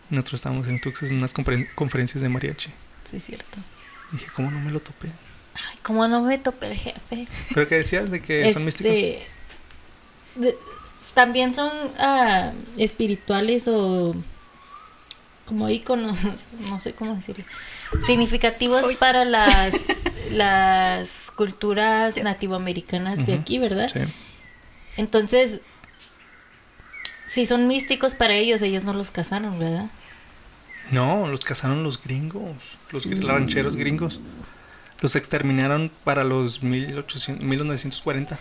Nosotros 0.09 0.39
estábamos 0.39 0.67
en 0.67 0.79
Tucson 0.81 1.09
en 1.09 1.17
unas 1.17 1.33
conferen- 1.35 1.67
conferencias 1.75 2.21
de 2.21 2.29
mariachi. 2.29 2.69
sí, 3.03 3.17
es 3.17 3.23
cierto. 3.25 3.59
Dije, 4.11 4.27
¿cómo 4.35 4.49
no 4.49 4.59
me 4.59 4.71
lo 4.71 4.79
topé? 4.79 5.07
Ay, 5.53 5.77
¿cómo 5.83 6.07
no 6.07 6.21
me 6.23 6.37
topé 6.37 6.67
el 6.71 6.77
jefe? 6.77 7.27
¿Pero 7.53 7.67
qué 7.67 7.75
decías 7.75 8.09
de 8.09 8.21
que 8.21 8.51
son 8.53 8.65
místicos? 8.65 8.91
Este, 8.93 9.27
de- 10.35 10.57
también 11.13 11.53
son 11.53 11.71
ah, 11.99 12.51
espirituales 12.77 13.67
o 13.67 14.15
como 15.45 15.69
íconos, 15.69 16.17
no 16.59 16.77
sé 16.79 16.93
cómo 16.93 17.15
decirlo, 17.15 17.43
significativos 17.99 18.85
Uy. 18.87 18.95
para 18.97 19.25
las, 19.25 19.73
las 20.31 21.31
culturas 21.35 22.17
nativoamericanas 22.23 23.25
de 23.25 23.33
aquí, 23.33 23.57
¿verdad? 23.59 23.89
Sí. 23.91 23.99
Entonces, 24.97 25.61
si 27.29 27.45
son 27.45 27.67
místicos 27.67 28.15
para 28.15 28.33
ellos, 28.33 28.61
ellos 28.61 28.83
no 28.83 28.93
los 28.93 29.11
casaron, 29.11 29.59
¿verdad? 29.59 29.85
No, 30.91 31.27
los 31.27 31.41
cazaron 31.41 31.83
los 31.83 32.01
gringos, 32.01 32.79
los 32.91 33.07
gr- 33.07 33.23
rancheros 33.25 33.75
gringos. 33.75 34.19
Los 35.01 35.15
exterminaron 35.15 35.91
para 36.03 36.23
los 36.23 36.63
1800, 36.63 37.45
1940. 37.45 38.37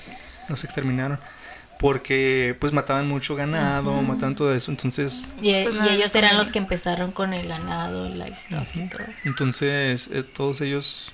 Los 0.48 0.64
exterminaron. 0.64 1.20
Porque 1.78 2.56
pues 2.58 2.72
mataban 2.72 3.06
mucho 3.06 3.36
ganado, 3.36 3.92
mataban 4.02 4.34
todo 4.34 4.52
eso. 4.54 4.70
Entonces, 4.72 5.28
Y, 5.42 5.62
Pues 5.62 5.76
y 5.86 5.88
ellos 5.90 6.12
eran 6.16 6.36
los 6.36 6.50
que 6.50 6.58
empezaron 6.58 7.12
con 7.12 7.32
el 7.34 7.46
ganado, 7.46 8.06
el 8.06 8.18
livestock 8.18 8.66
y 8.74 8.88
todo. 8.88 9.02
entonces 9.24 10.08
eh, 10.10 10.22
todos 10.24 10.60
ellos 10.62 11.12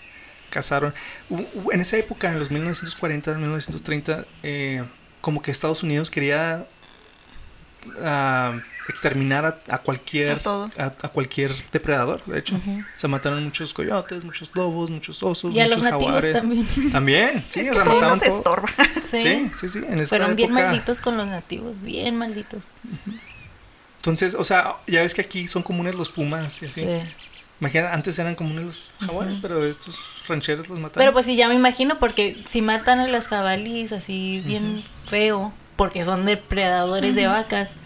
cazaron. 0.49 0.95
U- 1.29 1.45
u- 1.65 1.71
En 1.73 1.81
esa 1.83 1.99
época, 1.99 2.31
en 2.31 2.39
los 2.39 2.51
1940, 2.51 3.35
1930, 3.35 4.25
eh, 4.43 4.83
como 5.21 5.43
que 5.43 5.51
Estados 5.51 5.83
Unidos 5.83 6.11
quería 6.11 6.67
exterminar 8.89 9.47
a, 9.47 9.75
a 9.75 9.79
cualquier 9.79 10.33
A 10.33 10.39
todo. 10.39 10.71
a, 10.79 10.85
a 10.87 11.09
cualquier 11.09 11.53
depredador, 11.73 12.23
de 12.25 12.39
hecho. 12.39 12.59
Se 12.95 13.09
mataron 13.09 13.43
muchos 13.45 13.73
coyotes, 13.73 14.23
muchos 14.25 14.51
lobos, 14.55 14.91
muchos 14.91 15.23
osos, 15.23 15.55
Y 15.55 15.61
a 15.61 15.65
muchos 15.65 15.81
los 15.83 15.91
nativos 15.91 16.15
jaguares. 16.25 16.33
también. 16.33 16.67
También, 16.93 17.45
sí, 17.49 17.61
es 17.61 17.71
o 17.71 17.73
que 17.73 17.79
mataban 17.79 18.09
nos 18.11 18.21
todo. 18.21 18.37
estorba. 18.39 18.69
Sí. 19.05 19.19
Sí, 19.23 19.51
sí, 19.55 19.69
sí, 19.69 19.79
en 19.87 20.01
esa 20.01 20.17
Fueron 20.17 20.35
bien 20.37 20.51
malditos 20.53 21.01
con 21.01 21.17
los 21.17 21.27
nativos, 21.29 21.83
bien 21.83 22.17
malditos. 22.17 22.71
Entonces, 23.99 24.35
o 24.35 24.45
sea, 24.45 24.77
ya 24.87 25.03
ves 25.03 25.15
que 25.15 25.21
aquí 25.23 25.47
son 25.49 25.63
comunes 25.63 25.95
los 25.95 26.09
pumas 26.09 26.61
y 26.63 26.65
así. 26.67 26.85
Sí. 26.85 26.91
Imagina, 27.61 27.93
antes 27.93 28.19
eran 28.19 28.35
comunes 28.35 28.65
los 28.65 28.91
jaguares, 29.07 29.39
pero 29.41 29.65
estos 29.65 29.97
rancheros 30.29 30.69
los 30.69 30.79
mataron. 30.79 31.01
Pero 31.01 31.13
pues 31.13 31.27
sí, 31.27 31.37
ya 31.37 31.49
me 31.49 31.55
imagino, 31.55 31.99
porque 32.01 32.43
si 32.45 32.61
matan 32.61 32.99
a 32.99 33.07
las 33.07 33.29
jabalís 33.29 33.93
así 33.93 34.43
bien 34.45 34.83
feo, 35.07 35.53
porque 35.77 36.05
son 36.05 36.25
depredadores 36.25 37.15
de 37.15 37.27
vacas, 37.27 37.77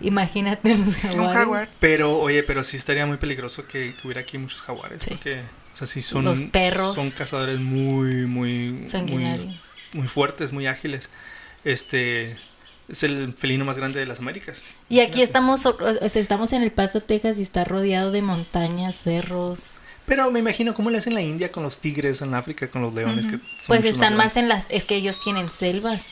imagínate 0.00 0.74
los 0.76 0.96
jaguares. 0.96 1.28
Un 1.28 1.34
jaguar. 1.34 1.68
Pero, 1.80 2.18
oye, 2.18 2.42
pero 2.42 2.62
sí 2.64 2.76
estaría 2.76 3.06
muy 3.06 3.16
peligroso 3.16 3.66
que, 3.66 3.94
que 3.94 4.06
hubiera 4.06 4.20
aquí 4.20 4.38
muchos 4.38 4.60
jaguares. 4.62 5.02
Sí. 5.02 5.10
Porque, 5.10 5.40
o 5.74 5.76
sea, 5.76 5.86
sí 5.86 6.02
son. 6.02 6.24
Los 6.24 6.44
perros. 6.44 6.94
Son 6.96 7.10
cazadores 7.10 7.58
muy, 7.58 8.26
muy. 8.26 8.86
Sanguinarios. 8.86 9.60
muy 9.92 10.08
fuertes, 10.08 10.52
muy 10.52 10.66
ágiles. 10.66 11.08
Este. 11.64 12.38
Es 12.88 13.02
el 13.02 13.34
felino 13.36 13.64
más 13.64 13.76
grande 13.76 13.98
de 13.98 14.06
las 14.06 14.20
Américas. 14.20 14.64
Y 14.88 15.00
aquí 15.00 15.20
estamos, 15.20 15.66
o- 15.66 15.76
o 15.80 16.08
sea, 16.08 16.22
estamos 16.22 16.52
en 16.52 16.62
El 16.62 16.70
Paso, 16.70 17.00
Texas, 17.00 17.36
y 17.40 17.42
está 17.42 17.64
rodeado 17.64 18.12
de 18.12 18.22
montañas, 18.22 18.94
cerros. 18.94 19.80
Pero 20.06 20.30
me 20.30 20.38
imagino 20.38 20.72
cómo 20.72 20.90
le 20.90 20.98
hacen 20.98 21.10
en 21.10 21.14
la 21.16 21.22
India 21.22 21.50
con 21.50 21.64
los 21.64 21.78
tigres, 21.80 22.22
en 22.22 22.32
África 22.32 22.68
con 22.68 22.82
los 22.82 22.94
leones. 22.94 23.26
que 23.26 23.38
son 23.38 23.40
Pues 23.66 23.84
están 23.84 24.14
más 24.16 24.36
en 24.36 24.48
las, 24.48 24.68
es 24.70 24.84
que 24.84 24.94
ellos 24.94 25.18
tienen 25.18 25.50
selvas, 25.50 26.04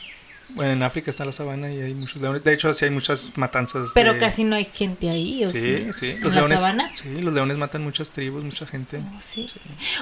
Bueno, 0.49 0.71
en 0.73 0.83
África 0.83 1.09
está 1.11 1.25
la 1.25 1.31
sabana 1.31 1.71
y 1.71 1.81
hay 1.81 1.93
muchos 1.95 2.21
leones. 2.21 2.43
De 2.43 2.53
hecho, 2.53 2.71
sí 2.73 2.85
hay 2.85 2.91
muchas 2.91 3.31
matanzas. 3.35 3.89
pero 3.93 4.13
de- 4.13 4.19
casi 4.19 4.43
no 4.43 4.55
hay 4.55 4.65
gente 4.65 5.09
ahí, 5.09 5.43
¿o 5.43 5.49
sí? 5.49 5.59
Sí, 5.59 5.93
sí. 5.93 6.09
¿En 6.11 6.21
Los 6.21 6.33
la 6.33 6.41
leones, 6.41 6.59
sabana? 6.61 6.91
Sí, 6.95 7.09
los 7.21 7.33
leones 7.33 7.57
matan 7.57 7.83
muchas 7.83 8.11
tribus, 8.11 8.43
mucha 8.43 8.65
gente. 8.65 8.99
Oh, 8.99 9.21
sí. 9.21 9.49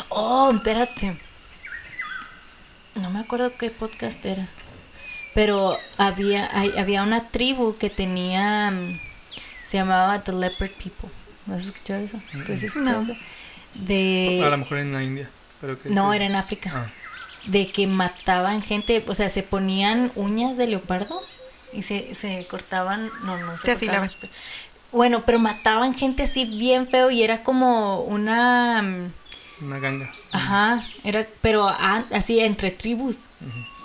Oh, 0.10 0.51
espérate. 0.53 1.17
No 2.95 3.10
me 3.10 3.19
acuerdo 3.19 3.51
qué 3.58 3.69
podcast 3.71 4.23
era. 4.25 4.47
Pero 5.34 5.79
había, 5.97 6.47
hay- 6.58 6.73
había 6.77 7.03
una 7.03 7.29
tribu 7.29 7.75
que 7.77 7.89
tenía. 7.89 8.69
mm, 8.71 8.99
Se 9.63 9.77
llamaba 9.77 10.21
The 10.21 10.34
Leopard 10.34 10.71
People. 10.84 11.10
¿No 11.47 11.56
has 11.56 11.63
escuchado 11.65 12.01
eso? 12.03 12.19
¿Tú 12.45 12.51
has 12.53 12.62
escuchado 12.63 13.01
No. 13.01 13.12
eso? 13.13 13.13
De. 13.75 14.41
A 14.45 14.49
lo 14.49 14.58
mejor 14.58 14.77
en 14.79 14.91
la 14.93 15.01
India. 15.01 15.29
Pero 15.62 15.82
que, 15.82 15.89
No, 15.89 16.10
que- 16.12 16.17
era 16.17 16.25
en 16.25 16.36
África. 16.36 16.71
Ah. 16.75 16.91
De 17.45 17.67
que 17.67 17.88
mataban 17.88 18.62
gente. 18.62 19.03
O 19.08 19.13
sea, 19.13 19.29
se 19.29 19.43
ponían 19.43 20.12
uñas 20.15 20.56
de 20.58 20.67
leopardo 20.67 21.21
y 21.73 21.82
se, 21.82 22.13
se 22.15 22.45
cortaban. 22.47 23.10
No, 23.23 23.38
no 23.38 23.58
se, 23.58 23.65
Se 23.65 23.71
afilaban. 23.73 24.10
Bueno, 24.91 25.23
pero 25.25 25.39
mataban 25.39 25.93
gente 25.95 26.23
así 26.23 26.45
bien 26.45 26.88
feo 26.88 27.10
y 27.12 27.23
era 27.23 27.43
como 27.43 28.01
una. 28.01 28.82
mm, 28.82 29.12
Una 29.65 29.79
ganga. 29.79 30.13
Ajá, 30.32 30.86
era, 31.03 31.25
pero 31.41 31.67
a- 31.67 32.06
así 32.12 32.39
entre 32.39 32.69
tribus, 32.71 33.19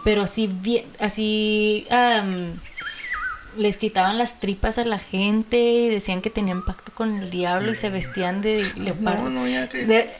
pero 0.04 0.22
así 0.22 0.46
bien, 0.46 0.84
así 1.00 1.86
am, 1.90 2.60
les 3.58 3.76
quitaban 3.76 4.16
las 4.18 4.40
tripas 4.40 4.78
a 4.78 4.84
la 4.84 4.98
gente, 4.98 5.58
y 5.58 5.88
decían 5.90 6.22
que 6.22 6.30
tenían 6.30 6.64
pacto 6.64 6.92
con 6.94 7.16
el 7.18 7.28
diablo 7.30 7.70
y 7.72 7.74
se 7.74 7.90
vestían 7.90 8.40
de 8.40 8.66
leopardo. 8.76 9.24
No, 9.24 9.40
no, 9.40 9.46
ya 9.48 9.68
que. 9.68 9.84
De- 9.84 10.10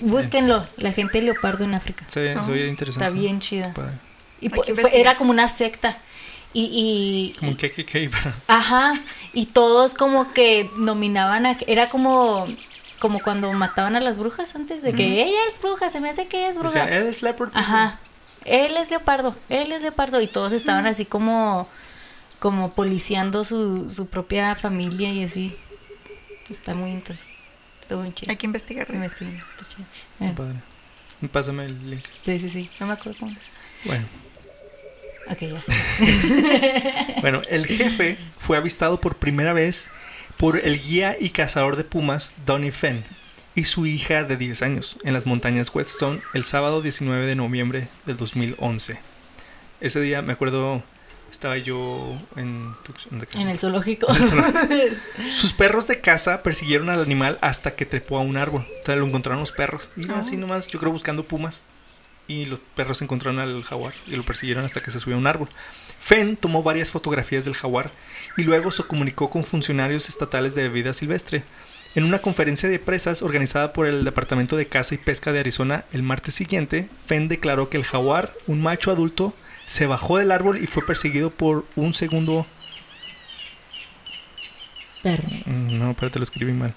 búsquenlo, 0.00 0.66
la 0.76 0.92
gente 0.92 1.22
leopardo 1.22 1.64
en 1.64 1.74
África. 1.74 2.04
Ve- 2.14 2.34
se 2.44 2.52
oye 2.52 2.66
interesante. 2.68 3.06
Está 3.06 3.16
bien 3.18 3.40
chida. 3.40 3.72
Padre. 3.74 3.92
Y 4.40 4.50
que 4.50 4.74
fue- 4.74 5.00
era 5.00 5.16
como 5.16 5.30
una 5.30 5.48
secta. 5.48 5.96
Y, 6.52 6.70
y, 7.34 7.38
Como 7.38 7.50
un 7.52 7.56
KKK. 7.56 7.92
pero- 8.10 8.34
Ajá, 8.46 8.92
y 9.34 9.46
todos 9.46 9.94
como 9.94 10.32
que 10.32 10.70
nominaban 10.76 11.44
a... 11.44 11.56
Era 11.66 11.88
como, 11.90 12.46
como 13.00 13.20
cuando 13.20 13.52
mataban 13.52 13.96
a 13.96 14.00
las 14.00 14.18
brujas 14.18 14.54
antes 14.54 14.80
de 14.82 14.94
que 14.94 15.22
ella 15.22 15.38
es 15.52 15.60
bruja, 15.60 15.90
se 15.90 16.00
me 16.00 16.08
hace 16.08 16.26
que 16.26 16.48
es 16.48 16.56
bruja. 16.58 16.84
Decían, 16.86 17.02
"Él 17.02 17.08
es 17.08 17.22
leopard. 17.22 17.50
Ajá, 17.54 17.98
él 18.46 18.76
es 18.78 18.90
leopardo, 18.90 19.36
él 19.50 19.72
es 19.72 19.82
leopardo. 19.82 20.20
Y 20.22 20.26
todos 20.26 20.52
estaban 20.54 20.86
así 20.86 21.04
como, 21.04 21.68
como 22.38 22.72
policiando 22.72 23.44
su, 23.44 23.90
su 23.90 24.06
propia 24.06 24.54
familia 24.54 25.12
y 25.12 25.24
así. 25.24 25.56
Está 26.48 26.74
muy 26.74 26.90
intenso. 26.90 27.26
Está 27.80 27.96
muy 27.96 28.12
chido. 28.14 28.30
Hay 28.30 28.36
que 28.36 28.46
investigar. 28.46 28.86
de 28.86 28.92
eso. 28.92 29.04
Investiguen, 29.04 29.36
está 29.36 29.64
chido. 29.64 29.84
Bueno, 30.18 30.34
Padre. 30.34 30.56
Pásame 31.32 31.64
el 31.64 31.90
link. 31.90 32.04
sí, 32.20 32.38
sí, 32.38 32.48
sí, 32.48 32.70
no 32.78 32.86
me 32.86 32.92
acuerdo 32.92 33.18
cómo 33.18 33.32
es. 33.32 33.50
Bueno. 33.84 34.06
Ok, 35.30 35.38
ya. 35.40 35.62
Bueno, 37.20 37.42
el 37.48 37.66
jefe 37.66 38.16
fue 38.38 38.56
avistado 38.56 39.00
por 39.00 39.16
primera 39.16 39.52
vez 39.52 39.90
por 40.36 40.58
el 40.58 40.80
guía 40.80 41.16
y 41.18 41.30
cazador 41.30 41.76
de 41.76 41.84
pumas 41.84 42.36
Donnie 42.46 42.70
Fenn 42.70 43.04
y 43.54 43.64
su 43.64 43.86
hija 43.86 44.22
de 44.22 44.36
10 44.36 44.62
años 44.62 44.96
en 45.02 45.12
las 45.12 45.26
montañas 45.26 45.74
Whetstone 45.74 46.22
el 46.32 46.44
sábado 46.44 46.80
19 46.80 47.26
de 47.26 47.34
noviembre 47.34 47.88
del 48.06 48.16
2011. 48.16 49.00
Ese 49.80 50.00
día 50.00 50.22
me 50.22 50.32
acuerdo 50.32 50.82
estaba 51.30 51.58
yo 51.58 52.18
en. 52.36 52.74
En 53.34 53.48
el 53.48 53.58
zoológico. 53.60 54.06
Sus 55.30 55.52
perros 55.52 55.86
de 55.88 56.00
casa 56.00 56.42
persiguieron 56.42 56.90
al 56.90 57.02
animal 57.02 57.38
hasta 57.40 57.74
que 57.74 57.86
trepó 57.86 58.18
a 58.18 58.22
un 58.22 58.36
árbol. 58.36 58.62
O 58.82 58.86
sea, 58.86 58.96
lo 58.96 59.06
encontraron 59.06 59.40
los 59.40 59.52
perros. 59.52 59.90
Iba 59.96 60.18
así 60.18 60.36
nomás, 60.36 60.66
yo 60.68 60.78
creo 60.78 60.92
buscando 60.92 61.24
pumas. 61.24 61.62
Y 62.26 62.44
los 62.44 62.60
perros 62.74 63.00
encontraron 63.00 63.40
al 63.40 63.62
jaguar 63.62 63.94
y 64.06 64.16
lo 64.16 64.22
persiguieron 64.22 64.64
hasta 64.64 64.82
que 64.82 64.90
se 64.90 65.00
subió 65.00 65.16
a 65.16 65.18
un 65.18 65.26
árbol. 65.26 65.48
Fenn 65.98 66.36
tomó 66.36 66.62
varias 66.62 66.90
fotografías 66.90 67.44
del 67.44 67.54
jaguar 67.54 67.90
y 68.36 68.42
luego 68.42 68.70
se 68.70 68.82
comunicó 68.82 69.30
con 69.30 69.44
funcionarios 69.44 70.08
estatales 70.08 70.54
de 70.54 70.68
vida 70.68 70.92
silvestre. 70.92 71.44
En 71.94 72.04
una 72.04 72.18
conferencia 72.18 72.68
de 72.68 72.78
presas 72.78 73.22
organizada 73.22 73.72
por 73.72 73.86
el 73.86 74.04
Departamento 74.04 74.56
de 74.56 74.68
Caza 74.68 74.94
y 74.94 74.98
Pesca 74.98 75.32
de 75.32 75.40
Arizona 75.40 75.84
el 75.92 76.02
martes 76.02 76.34
siguiente, 76.34 76.88
Fenn 77.04 77.28
declaró 77.28 77.70
que 77.70 77.78
el 77.78 77.84
jaguar, 77.84 78.34
un 78.46 78.62
macho 78.62 78.90
adulto, 78.90 79.34
se 79.68 79.86
bajó 79.86 80.18
del 80.18 80.32
árbol 80.32 80.58
y 80.60 80.66
fue 80.66 80.84
perseguido 80.84 81.30
por 81.30 81.64
un 81.76 81.94
segundo 81.94 82.46
Perro. 85.02 85.28
Mm, 85.46 85.78
No, 85.78 85.94
pero 85.94 86.10
te 86.10 86.18
lo 86.18 86.24
escribí 86.24 86.52
mal. 86.52 86.74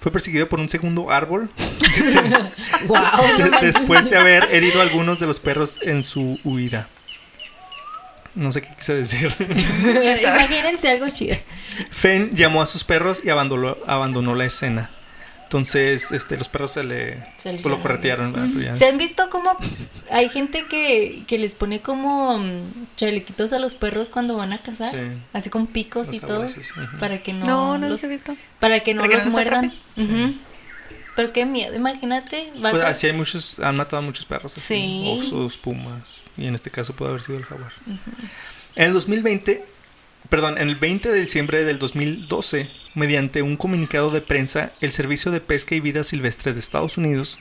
Fue 0.00 0.12
perseguido 0.12 0.48
por 0.48 0.60
un 0.60 0.68
segundo 0.68 1.10
árbol 1.10 1.50
Wow, 2.86 3.00
después 3.62 4.10
de 4.10 4.18
haber 4.18 4.46
herido 4.52 4.80
a 4.80 4.82
algunos 4.82 5.18
de 5.18 5.26
los 5.26 5.40
perros 5.40 5.80
en 5.82 6.02
su 6.04 6.38
huida. 6.44 6.88
No 8.34 8.52
sé 8.52 8.60
qué 8.62 8.68
quise 8.76 8.94
decir. 8.94 9.32
Imagínense 10.22 10.90
algo 10.90 11.08
chido. 11.08 11.36
Fenn 11.90 12.30
llamó 12.36 12.60
a 12.62 12.66
sus 12.66 12.84
perros 12.84 13.20
y 13.24 13.30
abandonó, 13.30 13.76
abandonó 13.86 14.34
la 14.34 14.44
escena. 14.44 14.90
Entonces, 15.54 16.10
este, 16.10 16.36
los 16.36 16.48
perros 16.48 16.72
se 16.72 16.82
le 16.82 17.14
Se 17.36 17.50
pues, 17.52 17.64
lo 17.66 17.78
corretearon. 17.80 18.34
¿Se 18.74 18.86
han 18.86 18.98
visto 18.98 19.30
cómo 19.30 19.56
hay 20.10 20.28
gente 20.28 20.66
que, 20.66 21.22
que 21.28 21.38
les 21.38 21.54
pone 21.54 21.78
como 21.80 22.36
mm, 22.38 22.86
chalequitos 22.96 23.52
a 23.52 23.60
los 23.60 23.76
perros 23.76 24.08
cuando 24.08 24.36
van 24.36 24.52
a 24.52 24.58
cazar? 24.58 24.92
Sí. 24.92 25.16
Así 25.32 25.50
con 25.50 25.68
picos 25.68 26.08
Los 26.08 26.16
y 26.16 26.20
todo. 26.20 26.44
Para 26.98 27.22
que 27.22 27.32
no, 27.32 27.46
No, 27.46 27.78
no 27.78 27.82
los, 27.82 27.90
los 27.90 28.04
he 28.04 28.08
visto. 28.08 28.36
para 28.58 28.80
que 28.80 28.94
no 28.94 29.02
Para 29.02 29.16
que 29.16 29.24
los 29.24 29.32
muerdan. 29.32 29.72
Pero 31.14 31.32
qué 31.32 31.46
miedo, 31.46 31.72
imagínate. 31.76 32.50
Vas 32.56 32.72
Pues 32.72 32.82
a- 32.82 32.88
así 32.88 33.06
hay 33.06 33.12
muchos, 33.12 33.60
han 33.60 33.76
matado 33.76 33.98
a 33.98 34.04
muchos 34.04 34.24
perros. 34.24 34.54
así, 34.56 34.60
Sí. 34.60 35.16
Osos, 35.20 35.56
pumas. 35.56 36.16
Y 36.36 36.46
en 36.48 36.56
este 36.56 36.72
caso 36.72 36.94
puede 36.96 37.10
haber 37.10 37.22
sido 37.22 37.38
el 37.38 37.44
jaguar. 37.44 37.70
En 38.74 38.86
el 38.88 38.92
2020, 38.92 39.64
perdón, 40.34 40.58
en 40.58 40.68
el 40.68 40.74
20 40.74 41.10
de 41.12 41.20
diciembre 41.20 41.62
del 41.64 41.78
2012, 41.78 42.68
mediante 42.94 43.40
un 43.42 43.56
comunicado 43.56 44.10
de 44.10 44.20
prensa, 44.20 44.72
el 44.80 44.90
Servicio 44.90 45.30
de 45.30 45.40
Pesca 45.40 45.76
y 45.76 45.80
Vida 45.80 46.02
Silvestre 46.02 46.52
de 46.52 46.58
Estados 46.58 46.98
Unidos, 46.98 47.38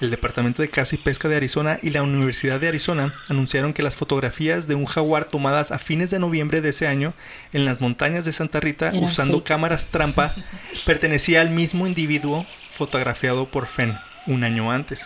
el 0.00 0.10
Departamento 0.10 0.62
de 0.62 0.68
Caza 0.70 0.94
y 0.94 0.98
Pesca 0.98 1.28
de 1.28 1.36
Arizona 1.36 1.78
y 1.82 1.90
la 1.90 2.02
Universidad 2.02 2.58
de 2.58 2.68
Arizona 2.68 3.14
anunciaron 3.28 3.74
que 3.74 3.82
las 3.82 3.96
fotografías 3.96 4.66
de 4.66 4.74
un 4.74 4.86
jaguar 4.86 5.26
tomadas 5.26 5.72
a 5.72 5.78
fines 5.78 6.08
de 6.10 6.18
noviembre 6.20 6.62
de 6.62 6.70
ese 6.70 6.88
año 6.88 7.12
en 7.52 7.66
las 7.66 7.82
montañas 7.82 8.24
de 8.24 8.32
Santa 8.32 8.60
Rita 8.60 8.92
usando 8.94 9.34
fake. 9.38 9.46
cámaras 9.48 9.88
trampa 9.88 10.34
pertenecía 10.86 11.42
al 11.42 11.50
mismo 11.50 11.86
individuo 11.86 12.46
fotografiado 12.70 13.46
por 13.50 13.66
Fenn 13.66 13.98
un 14.26 14.42
año 14.42 14.72
antes. 14.72 15.04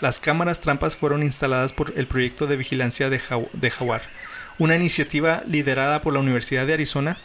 Las 0.00 0.18
cámaras 0.18 0.60
trampas 0.62 0.96
fueron 0.96 1.22
instaladas 1.22 1.74
por 1.74 1.92
el 1.96 2.06
proyecto 2.06 2.46
de 2.46 2.56
vigilancia 2.56 3.10
de, 3.10 3.18
Jagu- 3.20 3.50
de 3.52 3.70
jaguar, 3.70 4.02
una 4.58 4.76
iniciativa 4.76 5.42
liderada 5.46 6.02
por 6.02 6.12
la 6.14 6.20
Universidad 6.20 6.66
de 6.66 6.74
Arizona. 6.74 7.16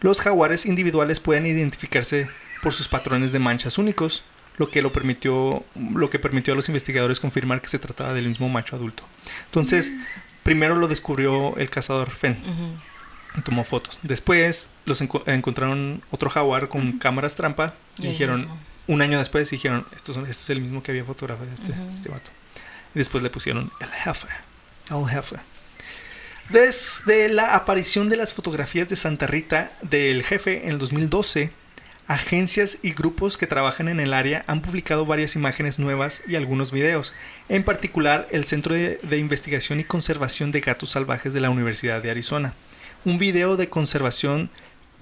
Los 0.00 0.20
jaguares 0.20 0.66
individuales 0.66 1.20
pueden 1.20 1.46
identificarse 1.46 2.28
por 2.62 2.72
sus 2.72 2.88
patrones 2.88 3.32
de 3.32 3.38
manchas 3.38 3.78
únicos, 3.78 4.24
lo 4.58 4.68
que, 4.70 4.82
lo, 4.82 4.92
permitió, 4.92 5.64
lo 5.94 6.10
que 6.10 6.18
permitió 6.18 6.52
a 6.52 6.56
los 6.56 6.68
investigadores 6.68 7.20
confirmar 7.20 7.60
que 7.60 7.68
se 7.68 7.78
trataba 7.78 8.14
del 8.14 8.28
mismo 8.28 8.48
macho 8.48 8.76
adulto. 8.76 9.04
Entonces, 9.46 9.92
primero 10.42 10.76
lo 10.76 10.88
descubrió 10.88 11.56
el 11.56 11.68
cazador 11.70 12.10
Fenn 12.10 12.36
y 13.36 13.40
tomó 13.42 13.64
fotos. 13.64 13.98
Después 14.02 14.70
los 14.86 15.02
enco- 15.02 15.22
encontraron 15.26 16.02
otro 16.10 16.30
jaguar 16.30 16.68
con 16.68 16.92
cámaras 16.98 17.34
trampa 17.34 17.74
y, 17.98 18.06
dijeron, 18.08 18.48
un 18.86 19.02
año 19.02 19.18
después 19.18 19.50
dijeron, 19.50 19.86
Estos 19.94 20.14
son- 20.14 20.24
este 20.26 20.42
es 20.44 20.50
el 20.50 20.60
mismo 20.62 20.82
que 20.82 20.92
había 20.92 21.04
fotografiado 21.04 21.52
este, 21.54 21.72
Ujú. 21.72 21.90
este 21.94 22.08
vato. 22.08 22.30
Y 22.94 22.98
después 22.98 23.22
le 23.22 23.28
pusieron 23.30 23.70
el 23.80 23.88
jefe, 23.88 24.28
el 24.90 25.06
jefe. 25.08 25.36
Desde 26.48 27.28
la 27.28 27.56
aparición 27.56 28.08
de 28.08 28.16
las 28.16 28.32
fotografías 28.32 28.88
de 28.88 28.94
Santa 28.94 29.26
Rita 29.26 29.72
del 29.82 30.22
jefe 30.22 30.64
en 30.64 30.72
el 30.72 30.78
2012, 30.78 31.50
agencias 32.06 32.78
y 32.82 32.92
grupos 32.92 33.36
que 33.36 33.48
trabajan 33.48 33.88
en 33.88 33.98
el 33.98 34.14
área 34.14 34.44
han 34.46 34.62
publicado 34.62 35.04
varias 35.04 35.34
imágenes 35.34 35.80
nuevas 35.80 36.22
y 36.28 36.36
algunos 36.36 36.70
videos. 36.70 37.12
En 37.48 37.64
particular, 37.64 38.28
el 38.30 38.44
Centro 38.44 38.76
de, 38.76 39.18
Investigación 39.18 39.80
y 39.80 39.84
Conservación 39.84 40.52
de 40.52 40.60
Gatos 40.60 40.90
Salvajes 40.90 41.32
de 41.32 41.40
la 41.40 41.50
Universidad 41.50 42.00
de 42.00 42.12
Arizona. 42.12 42.54
Un 43.04 43.18
video 43.18 43.56
de 43.56 43.68
conservación 43.68 44.48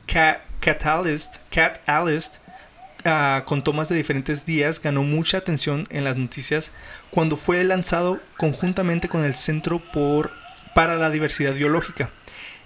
Cat, 0.07 0.41
Catalyst, 0.61 1.37
Catalyst 1.51 2.37
ah, 3.05 3.43
con 3.45 3.63
tomas 3.63 3.91
de 3.91 3.97
diferentes 3.97 4.47
días 4.47 4.81
ganó 4.81 5.03
mucha 5.03 5.37
atención 5.37 5.87
en 5.91 6.05
las 6.05 6.17
noticias 6.17 6.71
cuando 7.11 7.37
fue 7.37 7.63
lanzado 7.65 8.19
conjuntamente 8.39 9.11
con 9.11 9.25
el 9.25 9.35
Centro 9.35 9.83
por, 9.93 10.33
para 10.75 10.97
la 10.97 11.11
Diversidad 11.11 11.55
Biológica. 11.55 12.11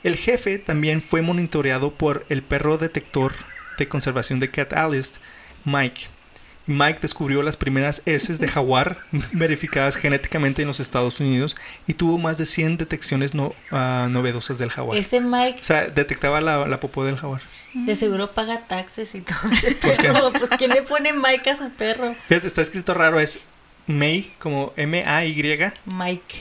El 0.03 0.17
jefe 0.17 0.59
también 0.59 1.03
fue 1.03 1.23
monitoreado 1.23 1.93
por 1.93 2.25
el 2.29 2.43
perro 2.43 2.79
detector 2.79 3.33
de 3.79 3.89
conservación 3.89 4.41
de 4.41 4.51
Catalyst, 4.51 5.17
Mike. 5.65 6.03
Mike 6.67 6.99
descubrió 7.01 7.43
las 7.43 7.57
primeras 7.57 8.03
heces 8.05 8.39
de 8.39 8.47
jaguar 8.47 8.99
verificadas 9.33 9.97
genéticamente 9.97 10.63
en 10.63 10.69
los 10.69 10.81
Estados 10.81 11.19
Unidos 11.19 11.57
y 11.87 11.95
tuvo 11.95 12.19
más 12.19 12.37
de 12.39 12.45
100 12.47 12.77
detecciones 12.77 13.35
no, 13.35 13.55
ah, 13.71 14.07
novedosas 14.11 14.59
del 14.59 14.71
jaguar. 14.71 14.99
Ese 14.99 15.21
Mike 15.21 15.61
O 15.61 15.65
sea, 15.65 15.87
detectaba 15.89 16.41
la, 16.41 16.69
la 16.69 16.79
popó 16.81 17.05
del 17.05 17.17
jaguar. 17.17 17.41
de 17.75 17.97
seguro 17.97 18.31
paga 18.33 18.67
taxes 18.67 19.15
y 19.15 19.23
todo 19.23 19.39
ese 19.51 19.73
perro. 19.97 20.31
Pues 20.33 20.51
¿quién 20.59 20.71
le 20.71 20.83
pone 20.83 21.13
Mike 21.13 21.51
a 21.51 21.57
su 21.57 21.71
perro? 21.71 22.15
Fíjate, 22.29 22.47
está 22.47 22.61
escrito 22.63 22.93
raro, 22.95 23.19
es 23.19 23.41
May, 23.87 24.31
como 24.39 24.75
M-A-Y-K-E. 24.77 25.73
Mike. 25.87 26.37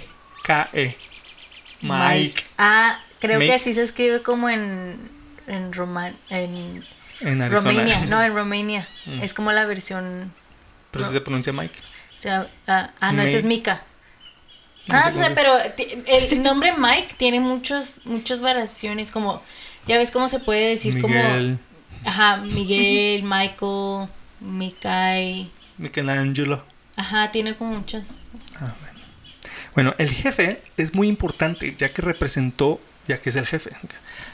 Mike. 1.81 2.43
Ah, 2.57 2.99
creo 3.19 3.39
Mike. 3.39 3.49
que 3.49 3.55
así 3.55 3.73
se 3.73 3.81
escribe 3.83 4.21
como 4.21 4.49
en 4.49 4.97
en 5.47 5.71
Roma, 5.73 6.11
en 6.29 6.83
En. 7.21 7.51
Romania, 7.51 8.05
no, 8.07 8.21
en 8.21 8.33
Romania. 8.35 8.87
Mm. 9.05 9.21
Es 9.21 9.33
como 9.33 9.51
la 9.51 9.65
versión 9.65 10.33
Pero 10.91 11.05
si 11.05 11.11
se 11.13 11.21
pronuncia 11.21 11.53
Mike. 11.53 11.79
o 12.15 12.19
sea, 12.19 12.49
ah, 12.67 12.91
ah, 12.99 13.11
no, 13.13 13.21
esa 13.21 13.37
es 13.37 13.43
Mika. 13.43 13.83
No 14.87 14.97
Ah, 14.97 15.03
sé 15.03 15.09
o 15.09 15.13
sea, 15.13 15.23
cómo- 15.23 15.35
pero 15.35 15.57
el 16.07 16.41
nombre 16.43 16.73
Mike 16.77 17.15
tiene 17.17 17.39
muchos 17.39 18.01
muchas 18.05 18.39
variaciones 18.41 19.11
como 19.11 19.41
ya 19.85 19.97
ves 19.97 20.11
cómo 20.11 20.27
se 20.27 20.39
puede 20.39 20.69
decir 20.69 21.01
como 21.01 21.13
Miguel, 21.15 21.59
ajá, 22.05 22.37
Miguel, 22.37 23.23
Michael, 23.23 24.07
Mikai. 24.39 25.49
Michelangelo. 25.77 26.63
Ajá, 26.95 27.31
tiene 27.31 27.55
como 27.55 27.75
muchas. 27.75 28.15
Ah, 28.59 28.73
bueno. 29.77 29.93
El 29.99 30.09
jefe 30.09 30.59
es 30.75 30.95
muy 30.95 31.07
importante 31.07 31.75
ya 31.77 31.89
que 31.89 32.01
representó, 32.01 32.81
ya 33.07 33.19
que 33.19 33.29
es 33.29 33.35
el 33.35 33.45
jefe, 33.45 33.69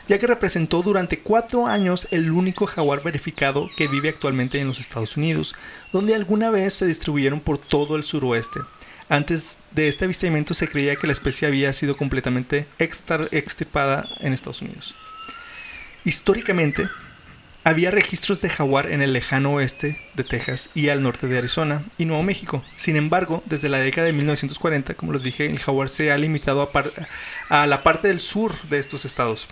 ya 0.07 0.17
que 0.17 0.25
representó 0.25 0.81
durante 0.81 1.19
cuatro 1.19 1.67
años 1.67 2.07
el 2.11 2.31
único 2.31 2.65
jaguar 2.65 3.03
verificado 3.03 3.69
que 3.75 3.89
vive 3.89 4.07
actualmente 4.07 4.61
en 4.61 4.67
los 4.67 4.79
Estados 4.79 5.17
Unidos, 5.17 5.53
donde 5.91 6.15
alguna 6.15 6.49
vez 6.49 6.75
se 6.75 6.85
distribuyeron 6.85 7.41
por 7.41 7.57
todo 7.57 7.97
el 7.97 8.05
suroeste. 8.05 8.61
Antes 9.09 9.57
de 9.71 9.89
este 9.89 10.05
avistamiento 10.05 10.53
se 10.53 10.69
creía 10.69 10.95
que 10.95 11.07
la 11.07 11.13
especie 11.13 11.45
había 11.45 11.73
sido 11.73 11.97
completamente 11.97 12.65
extirpada 12.79 14.07
en 14.21 14.31
Estados 14.31 14.61
Unidos. 14.61 14.95
Históricamente, 16.05 16.87
había 17.63 17.91
registros 17.91 18.41
de 18.41 18.49
jaguar 18.49 18.91
en 18.91 19.01
el 19.01 19.13
lejano 19.13 19.53
oeste 19.53 19.99
de 20.15 20.23
Texas 20.23 20.69
y 20.75 20.89
al 20.89 21.01
norte 21.01 21.27
de 21.27 21.37
Arizona 21.37 21.81
y 21.97 22.05
Nuevo 22.05 22.23
México. 22.23 22.63
Sin 22.75 22.95
embargo, 22.97 23.41
desde 23.45 23.69
la 23.69 23.79
década 23.79 24.07
de 24.07 24.13
1940, 24.13 24.93
como 24.95 25.13
les 25.13 25.23
dije, 25.23 25.45
el 25.45 25.59
jaguar 25.59 25.87
se 25.89 26.11
ha 26.11 26.17
limitado 26.17 26.61
a, 27.49 27.61
a 27.61 27.67
la 27.67 27.81
parte 27.83 28.09
del 28.09 28.19
sur 28.19 28.53
de 28.69 28.79
estos 28.79 29.05
estados. 29.05 29.47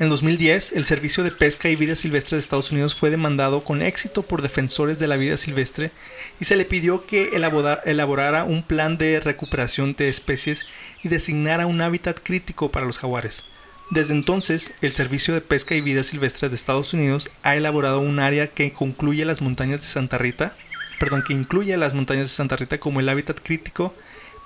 En 0.00 0.08
2010, 0.10 0.72
el 0.72 0.84
Servicio 0.84 1.24
de 1.24 1.32
Pesca 1.32 1.68
y 1.68 1.74
Vida 1.76 1.96
Silvestre 1.96 2.36
de 2.36 2.40
Estados 2.40 2.70
Unidos 2.70 2.94
fue 2.94 3.10
demandado 3.10 3.64
con 3.64 3.82
éxito 3.82 4.22
por 4.22 4.42
defensores 4.42 5.00
de 5.00 5.08
la 5.08 5.16
vida 5.16 5.36
silvestre 5.36 5.90
y 6.38 6.44
se 6.44 6.54
le 6.54 6.64
pidió 6.64 7.04
que 7.04 7.30
elabora- 7.32 7.80
elaborara 7.84 8.44
un 8.44 8.62
plan 8.62 8.96
de 8.96 9.18
recuperación 9.18 9.94
de 9.96 10.08
especies 10.08 10.66
y 11.02 11.08
designara 11.08 11.66
un 11.66 11.80
hábitat 11.80 12.18
crítico 12.22 12.70
para 12.70 12.86
los 12.86 12.98
jaguares. 12.98 13.42
Desde 13.90 14.12
entonces, 14.12 14.72
el 14.82 14.94
Servicio 14.94 15.32
de 15.34 15.40
Pesca 15.40 15.74
y 15.74 15.80
Vida 15.80 16.02
Silvestre 16.02 16.48
de 16.48 16.54
Estados 16.54 16.92
Unidos 16.92 17.30
ha 17.42 17.56
elaborado 17.56 18.00
un 18.00 18.18
área 18.20 18.46
que 18.46 18.72
concluye 18.72 19.24
las 19.24 19.40
montañas 19.40 19.80
de 19.80 19.86
Santa 19.86 20.18
Rita, 20.18 20.54
perdón, 21.00 21.24
que 21.26 21.32
incluye 21.32 21.74
las 21.78 21.94
montañas 21.94 22.28
de 22.28 22.34
Santa 22.34 22.56
Rita 22.56 22.78
como 22.78 23.00
el 23.00 23.08
hábitat 23.08 23.38
crítico 23.42 23.94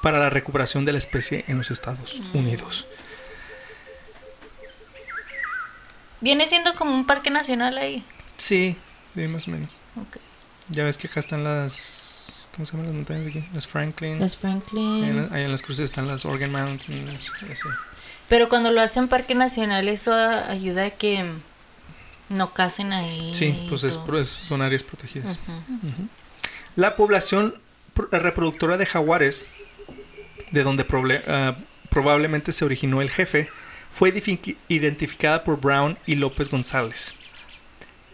para 0.01 0.19
la 0.19 0.31
recuperación 0.31 0.85
de 0.85 0.93
la 0.93 0.99
especie 0.99 1.45
en 1.49 1.59
los 1.59 1.71
Estados 1.73 2.21
Unidos. 2.35 2.87
Viene 6.21 6.47
siendo 6.47 6.75
como 6.75 6.95
un 6.95 7.05
parque 7.07 7.31
nacional 7.31 7.77
ahí. 7.79 8.05
Sí, 8.37 8.77
sí, 9.15 9.21
más 9.29 9.49
o 9.49 9.51
menos. 9.51 9.69
Ya 10.69 10.85
ves 10.85 10.97
que 10.97 11.09
acá 11.09 11.19
están 11.21 11.43
las. 11.43 12.45
¿Cómo 12.55 12.65
se 12.67 12.73
llaman 12.73 12.87
las 12.87 12.95
montañas 12.95 13.25
de 13.25 13.31
aquí? 13.31 13.45
Las 13.55 13.67
Franklin. 13.67 14.23
Ahí 14.23 14.37
Franklin. 14.37 15.05
en, 15.05 15.17
la- 15.17 15.35
ahí 15.37 15.43
en 15.45 15.51
las 15.51 15.63
cruces 15.63 15.85
están 15.87 16.07
las 16.07 16.25
Organ 16.25 16.53
Mountain. 16.53 17.07
las- 17.07 17.31
así. 17.51 17.69
Pero 18.29 18.49
cuando 18.49 18.71
lo 18.71 18.81
hacen 18.81 19.09
parque 19.09 19.35
nacional, 19.35 19.89
eso 19.89 20.15
ayuda 20.15 20.87
a 20.87 20.91
que 20.91 21.25
no 22.29 22.55
casen 22.55 22.93
ahí. 22.93 23.31
Sí, 23.35 23.67
pues 23.69 23.85
es, 23.85 23.99
son 24.29 24.63
áreas 24.63 24.83
protegidas. 24.83 25.39
La 26.77 26.97
población 26.97 27.55
pro- 27.93 28.09
reproductora 28.11 28.77
de 28.79 28.87
jaguares, 28.87 29.45
de 30.51 30.63
donde 30.63 30.87
ah, 31.27 31.57
probablemente 31.91 32.53
se 32.53 32.65
originó 32.65 33.03
el 33.03 33.11
jefe, 33.11 33.51
fue 33.91 34.13
identificada 34.69 35.45
por 35.45 35.61
Brown 35.61 35.99
y 36.07 36.15
López 36.15 36.49
González 36.49 37.15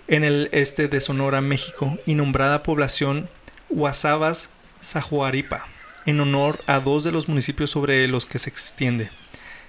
en 0.08 0.24
el 0.24 0.48
este 0.52 0.88
de 0.88 1.00
Sonora, 1.02 1.40
México, 1.42 1.98
y 2.06 2.14
nombrada 2.14 2.62
población 2.62 3.28
Guasabas 3.68 4.48
Sajuaripa, 4.80 5.68
en 6.06 6.18
honor 6.20 6.60
a 6.66 6.80
dos 6.80 7.04
de 7.04 7.12
los 7.12 7.28
municipios 7.28 7.70
sobre 7.70 8.08
los 8.08 8.24
que 8.24 8.38
se 8.38 8.48
extiende. 8.48 9.10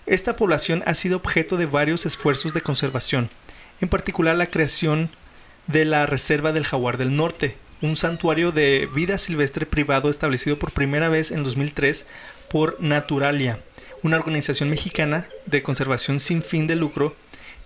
Esta 0.09 0.35
población 0.35 0.81
ha 0.87 0.95
sido 0.95 1.17
objeto 1.17 1.55
de 1.55 1.67
varios 1.67 2.07
esfuerzos 2.07 2.51
de 2.51 2.61
conservación, 2.61 3.29
en 3.79 3.89
particular 3.89 4.35
la 4.35 4.47
creación 4.47 5.11
de 5.67 5.85
la 5.85 6.07
Reserva 6.07 6.51
del 6.51 6.65
Jaguar 6.65 6.97
del 6.97 7.15
Norte, 7.15 7.57
un 7.83 7.95
santuario 7.95 8.51
de 8.51 8.89
vida 8.91 9.19
silvestre 9.19 9.67
privado 9.67 10.09
establecido 10.09 10.57
por 10.57 10.71
primera 10.71 11.09
vez 11.09 11.29
en 11.29 11.43
2003 11.43 12.07
por 12.49 12.75
Naturalia, 12.81 13.59
una 14.01 14.17
organización 14.17 14.71
mexicana 14.71 15.27
de 15.45 15.61
conservación 15.61 16.19
sin 16.19 16.41
fin 16.41 16.65
de 16.65 16.75
lucro, 16.75 17.15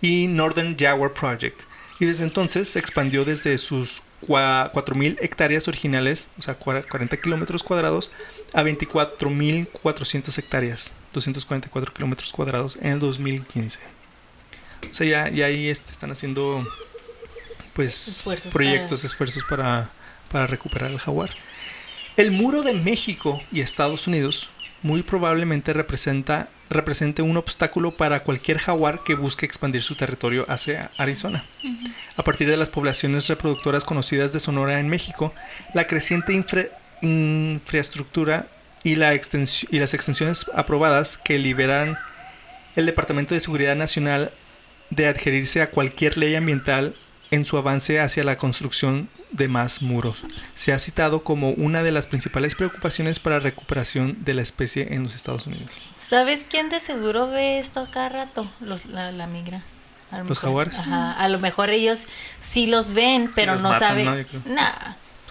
y 0.02 0.28
Northern 0.28 0.76
Jaguar 0.78 1.14
Project. 1.14 1.62
Y 2.02 2.04
desde 2.04 2.26
entonces 2.26 2.68
se 2.68 2.80
expandió 2.80 3.24
desde 3.24 3.58
sus 3.58 4.02
4.000 4.28 5.17
hectáreas 5.21 5.67
originales, 5.67 6.30
o 6.39 6.41
sea, 6.41 6.59
cua- 6.59 6.88
40 6.88 7.17
kilómetros 7.17 7.63
cuadrados, 7.63 8.11
a 8.53 8.63
24.400 8.63 10.38
hectáreas, 10.38 10.93
244 11.13 11.93
kilómetros 11.93 12.32
cuadrados 12.32 12.78
en 12.82 12.93
el 12.93 12.99
2015. 12.99 13.80
O 14.89 14.93
sea, 14.93 15.07
ya, 15.07 15.30
ya 15.30 15.45
ahí 15.47 15.67
este, 15.67 15.91
están 15.91 16.11
haciendo 16.11 16.67
pues 17.74 18.07
Esfuerzos 18.07 18.53
proyectos, 18.53 19.03
esfuerzos 19.03 19.43
para, 19.49 19.89
para 20.32 20.45
recuperar 20.47 20.91
el 20.91 20.99
jaguar. 20.99 21.32
El 22.17 22.32
muro 22.32 22.61
de 22.61 22.74
México 22.74 23.41
y 23.51 23.61
Estados 23.61 24.07
Unidos 24.07 24.51
muy 24.84 25.01
probablemente 25.01 25.74
representa, 25.74 26.49
represente 26.74 27.21
un 27.21 27.38
obstáculo 27.38 27.95
para 27.95 28.24
cualquier 28.24 28.57
jaguar 28.57 29.03
que 29.03 29.15
busque 29.15 29.45
expandir 29.45 29.82
su 29.84 29.95
territorio 29.95 30.45
hacia 30.49 30.91
Arizona. 30.97 31.45
A 32.17 32.24
partir 32.24 32.49
de 32.49 32.57
las 32.57 32.69
poblaciones 32.69 33.28
reproductoras 33.28 33.86
conocidas 33.86 34.34
de 34.34 34.39
Sonora 34.39 34.80
en 34.80 34.89
México, 34.89 35.34
la 35.74 35.88
creciente 35.88 36.34
infra- 36.34 36.69
infraestructura 37.01 38.47
y, 38.84 38.95
la 38.95 39.13
y 39.15 39.80
las 39.80 39.93
extensiones 39.93 40.45
aprobadas 40.53 41.17
que 41.17 41.39
liberan 41.39 41.97
el 42.76 42.86
Departamento 42.86 43.34
de 43.34 43.39
Seguridad 43.39 43.76
Nacional 43.76 44.32
de 44.89 45.07
adherirse 45.07 45.61
a 45.61 45.69
cualquier 45.69 46.17
ley 46.17 46.36
ambiental 46.36 46.95
en 47.32 47.45
su 47.45 47.57
avance 47.57 47.99
hacia 47.99 48.24
la 48.24 48.38
construcción 48.38 49.09
de 49.34 49.47
más 49.49 49.81
muros. 49.81 50.23
Se 50.55 50.71
ha 50.73 50.79
citado 50.79 51.23
como 51.23 51.49
una 51.51 51.84
de 51.84 51.91
las 51.91 52.07
principales 52.07 52.55
preocupaciones 52.55 53.19
para 53.19 53.38
la 53.38 53.41
recuperación 53.43 54.15
de 54.23 54.34
la 54.34 54.41
especie 54.41 54.93
en 54.93 55.03
los 55.03 55.13
Estados 55.15 55.45
Unidos. 55.47 55.71
¿Sabes 55.97 56.45
quién 56.49 56.69
de 56.69 56.79
seguro 56.79 57.27
ve 57.29 57.59
esto 57.59 57.81
a 57.81 57.91
cada 57.91 58.09
rato? 58.09 58.49
Los, 58.61 58.86
la, 58.86 59.11
la 59.11 59.27
migra. 59.27 59.61
A 60.11 60.19
lo 60.19 60.25
¿Los 60.25 60.38
mejor- 60.43 60.69
jaguares? 60.69 60.79
Ajá, 60.79 61.11
a 61.13 61.27
lo 61.27 61.39
mejor 61.39 61.71
ellos 61.71 62.05
sí 62.39 62.67
los 62.67 62.93
ven, 62.93 63.31
pero 63.34 63.53
los 63.53 63.61
no 63.63 63.69
matan, 63.69 63.89
saben. 63.89 64.05
¿no? 64.45 64.53
Nah, 64.53 64.71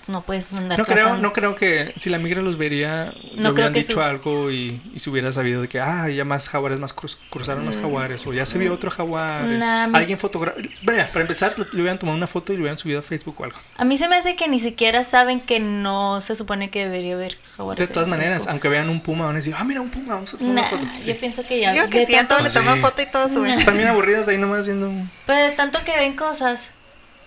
pues 0.04 0.08
no 0.08 0.22
puedes 0.22 0.52
andar 0.52 0.78
No 0.78 0.84
creo, 0.84 0.96
cazando. 1.04 1.22
no 1.22 1.32
creo 1.32 1.54
que 1.56 1.94
si 1.98 2.10
la 2.10 2.18
migra 2.18 2.42
los 2.42 2.58
vería, 2.58 3.12
No 3.34 3.42
le 3.42 3.50
hubieran 3.50 3.72
que 3.72 3.80
dicho 3.80 3.92
su- 3.94 4.00
algo 4.00 4.50
y, 4.50 4.80
y 4.94 4.98
se 4.98 5.10
hubiera 5.10 5.32
sabido 5.32 5.62
de 5.62 5.68
que, 5.68 5.80
ah, 5.80 6.08
ya 6.08 6.24
más 6.24 6.48
jaguares, 6.48 6.78
más 6.78 6.94
cruz- 6.94 7.18
cruzaron 7.30 7.64
más 7.64 7.76
jaguares, 7.76 8.26
o 8.26 8.32
ya 8.32 8.44
se 8.46 8.58
vio 8.58 8.72
otro 8.72 8.90
jaguar. 8.90 9.44
Mm. 9.46 9.58
Nah, 9.58 9.86
mis- 9.86 9.96
Alguien 9.96 10.18
fotogra... 10.18 10.54
Vaya, 10.82 11.06
para 11.08 11.20
empezar, 11.22 11.54
le 11.56 11.64
hubieran 11.80 11.98
tomado 11.98 12.16
una 12.16 12.26
foto 12.26 12.52
y 12.52 12.56
le 12.56 12.62
hubieran 12.62 12.78
subido 12.78 12.98
a 12.98 13.02
Facebook 13.02 13.36
o 13.40 13.44
algo. 13.44 13.58
A 13.76 13.84
mí 13.84 13.96
se 13.96 14.08
me 14.08 14.16
hace 14.16 14.36
que 14.36 14.48
ni 14.48 14.58
siquiera 14.58 15.04
saben 15.04 15.40
que 15.40 15.60
no 15.60 16.20
se 16.20 16.34
supone 16.34 16.70
que 16.70 16.84
debería 16.84 17.14
haber 17.14 17.38
jaguares. 17.56 17.86
De 17.88 17.92
todas 17.92 18.08
maneras, 18.08 18.46
aunque 18.48 18.68
vean 18.68 18.88
un 18.88 19.00
puma, 19.00 19.26
van 19.26 19.34
a 19.36 19.38
decir, 19.38 19.54
ah, 19.56 19.64
mira 19.64 19.80
un 19.80 19.90
puma, 19.90 20.14
vamos 20.14 20.34
a 20.34 20.38
tomar 20.38 20.54
Nah, 20.54 20.60
una 20.62 20.70
foto. 20.70 20.86
Sí. 20.98 21.08
yo 21.08 21.18
pienso 21.18 21.46
que 21.46 21.60
ya. 21.60 21.72
Digo 21.72 21.88
que 21.88 22.00
de 22.00 22.06
sí, 22.06 22.14
a 22.14 22.18
tanto- 22.18 22.34
todos 22.36 22.44
le 22.44 22.50
Sí. 22.50 22.58
toman 22.58 22.80
foto 22.80 23.02
y 23.02 23.06
todo 23.06 23.28
suben. 23.28 23.48
Nah. 23.54 23.54
Están 23.56 23.76
bien 23.76 23.88
aburridas 23.88 24.28
ahí 24.28 24.38
nomás 24.38 24.66
viendo, 24.66 24.90
Pero 25.26 25.38
de 25.38 25.50
tanto 25.50 25.78
que 25.84 25.96
ven 25.96 26.16
cosas. 26.16 26.70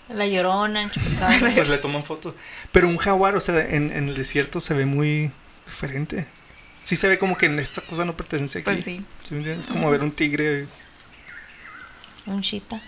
La 0.09 0.27
llorona, 0.27 0.83
el 0.83 0.91
pues 1.55 1.67
le 1.69 1.77
toman 1.79 2.03
fotos. 2.03 2.35
Pero 2.71 2.87
un 2.87 2.97
jaguar, 2.97 3.35
o 3.35 3.39
sea, 3.39 3.59
en, 3.61 3.91
en 3.91 4.09
el 4.09 4.15
desierto 4.15 4.59
se 4.59 4.73
ve 4.73 4.85
muy 4.85 5.31
diferente. 5.65 6.27
Sí 6.81 6.95
se 6.95 7.07
ve 7.07 7.17
como 7.17 7.35
que 7.37 7.47
en 7.47 7.57
esta 7.59 7.81
cosa 7.81 8.05
no 8.05 8.15
pertenece 8.15 8.59
aquí. 8.59 8.65
Pues 8.65 8.83
sí. 8.83 9.03
¿Sí 9.23 9.33
me 9.33 9.37
entiendes? 9.39 9.65
Es 9.65 9.71
como 9.71 9.89
ver 9.89 10.03
un 10.03 10.11
tigre, 10.11 10.67
Un 12.27 12.41
chita. 12.41 12.79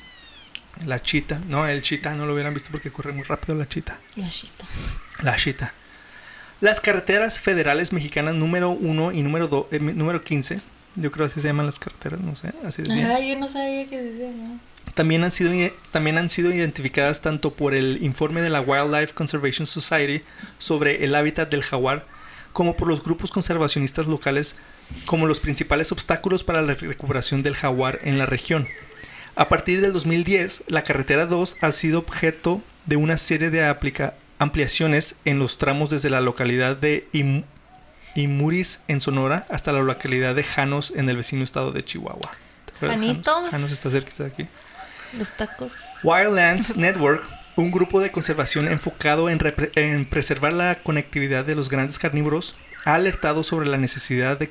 la 0.85 1.01
chita. 1.01 1.41
No, 1.47 1.65
el 1.65 1.81
chita 1.81 2.13
no 2.13 2.25
lo 2.27 2.33
hubieran 2.33 2.53
visto 2.53 2.69
porque 2.71 2.91
corre 2.91 3.11
muy 3.13 3.23
rápido 3.23 3.55
la 3.55 3.67
chita. 3.67 3.99
La 4.15 4.29
chita. 4.29 4.65
La 5.23 5.35
chita. 5.35 5.73
Las 6.61 6.79
carreteras 6.81 7.39
federales 7.39 7.93
mexicanas 7.93 8.35
número 8.35 8.69
1 8.69 9.11
y 9.13 9.21
número, 9.23 9.47
do- 9.47 9.67
eh, 9.71 9.79
número 9.79 10.21
15, 10.21 10.59
yo 10.97 11.09
creo 11.11 11.25
así 11.27 11.39
se 11.39 11.47
llaman 11.47 11.65
las 11.65 11.79
carreteras, 11.79 12.19
no 12.19 12.35
sé, 12.35 12.53
así 12.65 12.81
decían. 12.81 13.09
Ay, 13.11 13.29
yo 13.29 13.39
no 13.39 13.47
sabía 13.47 13.85
que 13.89 14.01
decía, 14.01 14.29
¿no? 14.31 14.59
También 14.93 15.23
han, 15.23 15.31
sido, 15.31 15.51
también 15.91 16.17
han 16.17 16.29
sido 16.29 16.51
identificadas 16.51 17.21
tanto 17.21 17.53
por 17.53 17.73
el 17.75 18.03
informe 18.03 18.41
de 18.41 18.49
la 18.49 18.61
Wildlife 18.61 19.13
Conservation 19.13 19.65
Society 19.67 20.23
sobre 20.57 21.03
el 21.05 21.13
hábitat 21.15 21.49
del 21.51 21.61
jaguar, 21.63 22.05
como 22.51 22.75
por 22.75 22.87
los 22.87 23.03
grupos 23.03 23.29
conservacionistas 23.31 24.07
locales 24.07 24.55
como 25.05 25.27
los 25.27 25.39
principales 25.39 25.91
obstáculos 25.91 26.43
para 26.43 26.61
la 26.63 26.73
recuperación 26.73 27.43
del 27.43 27.55
jaguar 27.55 27.99
en 28.03 28.17
la 28.17 28.25
región. 28.25 28.67
A 29.35 29.49
partir 29.49 29.81
del 29.81 29.93
2010, 29.93 30.63
la 30.67 30.83
carretera 30.83 31.27
2 31.27 31.57
ha 31.61 31.71
sido 31.71 31.99
objeto 31.99 32.61
de 32.87 32.95
una 32.95 33.17
serie 33.17 33.51
de 33.51 33.63
aplica- 33.65 34.15
ampliaciones 34.39 35.15
en 35.25 35.37
los 35.37 35.59
tramos 35.59 35.89
desde 35.91 36.09
la 36.09 36.21
localidad 36.21 36.75
de 36.77 37.07
Im- 37.13 37.43
Imuris 38.21 38.81
en 38.87 38.99
Sonora 39.01 39.45
hasta 39.49 39.71
la 39.71 39.81
localidad 39.81 40.35
de 40.35 40.43
Janos 40.43 40.91
en 40.95 41.09
el 41.09 41.17
vecino 41.17 41.43
estado 41.43 41.71
de 41.71 41.83
Chihuahua. 41.85 42.31
Janitos. 42.79 43.49
Janos 43.49 43.71
está 43.71 43.89
cerquita 43.89 44.23
de 44.23 44.29
aquí. 44.29 44.47
Los 45.17 45.31
tacos. 45.35 45.73
Wildlands 46.03 46.77
Network, 46.77 47.23
un 47.55 47.71
grupo 47.71 47.99
de 48.01 48.11
conservación 48.11 48.67
enfocado 48.67 49.29
en, 49.29 49.39
en 49.75 50.05
preservar 50.05 50.53
la 50.53 50.75
conectividad 50.83 51.45
de 51.45 51.55
los 51.55 51.69
grandes 51.69 51.97
carnívoros, 51.97 52.55
ha 52.85 52.95
alertado 52.95 53.43
sobre 53.43 53.67
la 53.67 53.77
necesidad 53.77 54.37
de, 54.37 54.49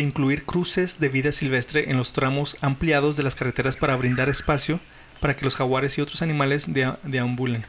incluir 0.00 0.44
cruces 0.44 0.98
de 1.00 1.08
vida 1.08 1.32
silvestre 1.32 1.90
en 1.90 1.96
los 1.96 2.12
tramos 2.12 2.56
ampliados 2.60 3.16
de 3.16 3.22
las 3.22 3.34
carreteras 3.34 3.76
para 3.76 3.96
brindar 3.96 4.28
espacio 4.28 4.80
para 5.20 5.36
que 5.36 5.44
los 5.44 5.56
jaguares 5.56 5.98
y 5.98 6.00
otros 6.00 6.22
animales 6.22 6.72
dea- 6.72 6.98
deambulen. 7.02 7.66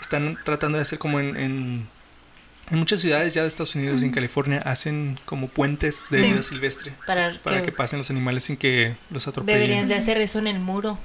Están 0.00 0.38
tratando 0.44 0.76
de 0.78 0.82
hacer 0.82 0.98
como 0.98 1.20
en, 1.20 1.36
en, 1.36 1.88
en 2.70 2.78
muchas 2.78 3.00
ciudades 3.00 3.34
ya 3.34 3.42
de 3.42 3.48
Estados 3.48 3.74
Unidos 3.74 4.02
y 4.02 4.06
en 4.06 4.10
California, 4.10 4.62
hacen 4.64 5.18
como 5.24 5.48
puentes 5.48 6.04
de 6.10 6.18
Sí. 6.18 6.24
vida 6.32 6.42
silvestre 6.42 6.92
Para, 7.06 7.32
para 7.42 7.58
que 7.58 7.66
que, 7.66 7.72
pasen 7.72 7.98
los 7.98 8.10
animales 8.10 8.44
sin 8.44 8.56
que 8.56 8.96
los 9.10 9.26
atropellen. 9.28 9.60
deberían 9.60 9.88
de 9.88 9.94
hacer 9.96 10.18
eso 10.20 10.38
en 10.38 10.46
el 10.46 10.60
muro. 10.60 10.98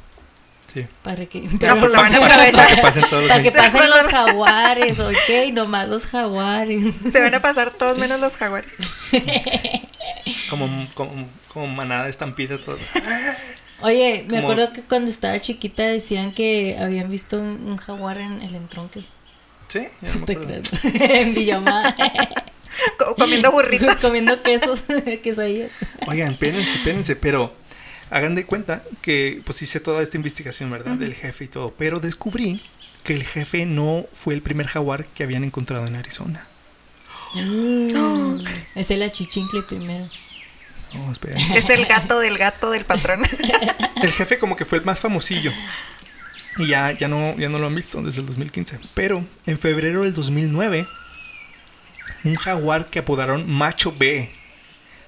Sí. 0.72 0.86
Para 1.04 1.26
que, 1.26 1.42
No, 1.42 1.50
pues 1.80 1.92
lo 1.92 1.98
van 1.98 2.14
a 2.16 2.20
Para 2.20 2.36
aprovechar. 2.36 2.76
que 2.76 2.82
pasen 2.82 3.04
todos 3.10 3.24
los 3.24 3.32
para 3.32 3.44
que 3.44 3.50
Se 3.52 3.58
pasen 3.58 3.90
los 3.90 4.06
jaguares, 4.08 5.00
ok, 5.00 5.54
nomás 5.54 5.88
los 5.90 6.06
jaguares. 6.06 6.94
Se 7.12 7.20
van 7.22 7.34
a 7.34 7.42
pasar 7.42 7.72
todos 7.72 7.98
menos 7.98 8.20
los 8.20 8.36
jaguares. 8.36 8.72
como, 10.50 10.88
como, 10.94 11.28
como 11.52 11.68
manada 11.68 12.04
de 12.06 12.10
estampida 12.10 12.58
todo. 12.58 12.78
Oye, 13.82 14.26
me 14.30 14.42
Como- 14.42 14.52
acuerdo 14.52 14.74
que 14.74 14.82
cuando 14.84 15.10
estaba 15.10 15.40
chiquita 15.40 15.84
decían 15.84 16.34
que 16.34 16.78
habían 16.80 17.10
visto 17.10 17.40
un, 17.40 17.66
un 17.68 17.78
jaguar 17.78 18.18
en 18.18 18.42
el 18.42 18.56
entronque. 18.56 19.04
Sí, 19.70 19.88
ya 20.02 20.14
no 20.16 20.26
me 20.26 20.36
¿Te 20.36 21.22
en 21.22 21.34
Villomada. 21.34 21.96
Comiendo 23.18 23.52
burritos. 23.52 23.96
Comiendo 24.02 24.42
quesos, 24.42 24.82
quesadillas. 25.22 25.72
Oigan, 26.08 26.32
espérense, 26.32 26.78
espérense, 26.78 27.16
pero 27.16 27.54
hagan 28.10 28.36
de 28.36 28.46
cuenta 28.46 28.84
que 29.02 29.42
pues 29.46 29.62
hice 29.62 29.80
toda 29.80 30.02
esta 30.02 30.18
investigación, 30.18 30.72
¿verdad? 30.72 30.98
Del 30.98 31.14
jefe 31.14 31.46
y 31.46 31.48
todo, 31.48 31.74
pero 31.78 32.00
descubrí 32.00 32.62
que 33.04 33.14
el 33.14 33.24
jefe 33.24 33.66
no 33.66 34.06
fue 34.12 34.34
el 34.34 34.42
primer 34.42 34.68
jaguar 34.68 35.06
que 35.06 35.24
habían 35.24 35.44
encontrado 35.44 35.86
en 35.88 35.96
Arizona. 35.96 36.46
Es 38.76 38.90
la 38.90 39.12
chichincle 39.12 39.62
primero. 39.62 40.06
No. 40.94 41.14
Es 41.56 41.70
el 41.70 41.86
gato 41.86 42.20
del 42.20 42.38
gato 42.38 42.72
del 42.72 42.86
patrón. 42.86 43.22
El 44.02 44.12
jefe 44.12 44.40
como 44.40 44.56
que 44.56 44.66
fue 44.66 44.80
el 44.80 44.86
más 44.86 45.00
famosillo. 45.00 45.52
Y 46.60 46.68
ya, 46.68 46.92
ya, 46.92 47.08
no, 47.08 47.36
ya 47.38 47.50
no 47.50 47.58
lo 47.58 47.68
han 47.68 47.76
visto 47.76 48.02
desde 48.02 48.22
el 48.22 48.28
2015. 48.28 48.80
Pero 48.94 49.24
en 49.46 49.58
febrero 49.58 50.04
del 50.04 50.14
2009, 50.14 50.86
un 52.26 52.36
jaguar 52.36 52.86
que 52.88 53.00
apodaron 53.00 53.50
Macho 53.50 53.94
B 53.98 54.30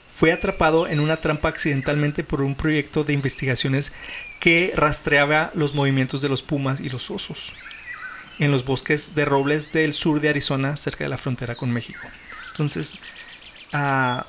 fue 0.08 0.32
atrapado 0.32 0.88
en 0.88 1.00
una 1.00 1.18
trampa 1.18 1.50
accidentalmente 1.50 2.24
por 2.24 2.42
un 2.42 2.56
proyecto 2.56 3.04
de 3.04 3.14
investigaciones 3.14 3.92
que 4.40 4.74
rastreaba 4.76 5.52
los 5.54 5.76
movimientos 5.76 6.22
de 6.22 6.30
los 6.30 6.42
pumas 6.42 6.80
y 6.80 6.90
los 6.90 7.12
osos 7.12 7.54
en 8.40 8.52
los 8.52 8.66
bosques 8.66 9.14
de 9.14 9.24
robles 9.24 9.72
del 9.72 9.94
sur 9.94 10.20
de 10.20 10.30
Arizona, 10.30 10.76
cerca 10.76 11.04
de 11.04 11.10
la 11.10 11.18
frontera 11.18 11.56
con 11.56 11.72
México. 11.72 12.00
Entonces, 12.52 12.98
ah, 13.72 14.26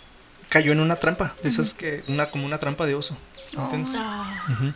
cayó 0.51 0.73
en 0.73 0.81
una 0.81 0.97
trampa, 0.97 1.35
de 1.43 1.49
esas 1.49 1.73
que, 1.73 2.05
una, 2.09 2.27
como 2.27 2.45
una 2.45 2.59
trampa 2.59 2.85
de 2.85 2.95
oso. 2.95 3.17
¿entiendes? 3.57 3.95
Ujú. 4.51 4.73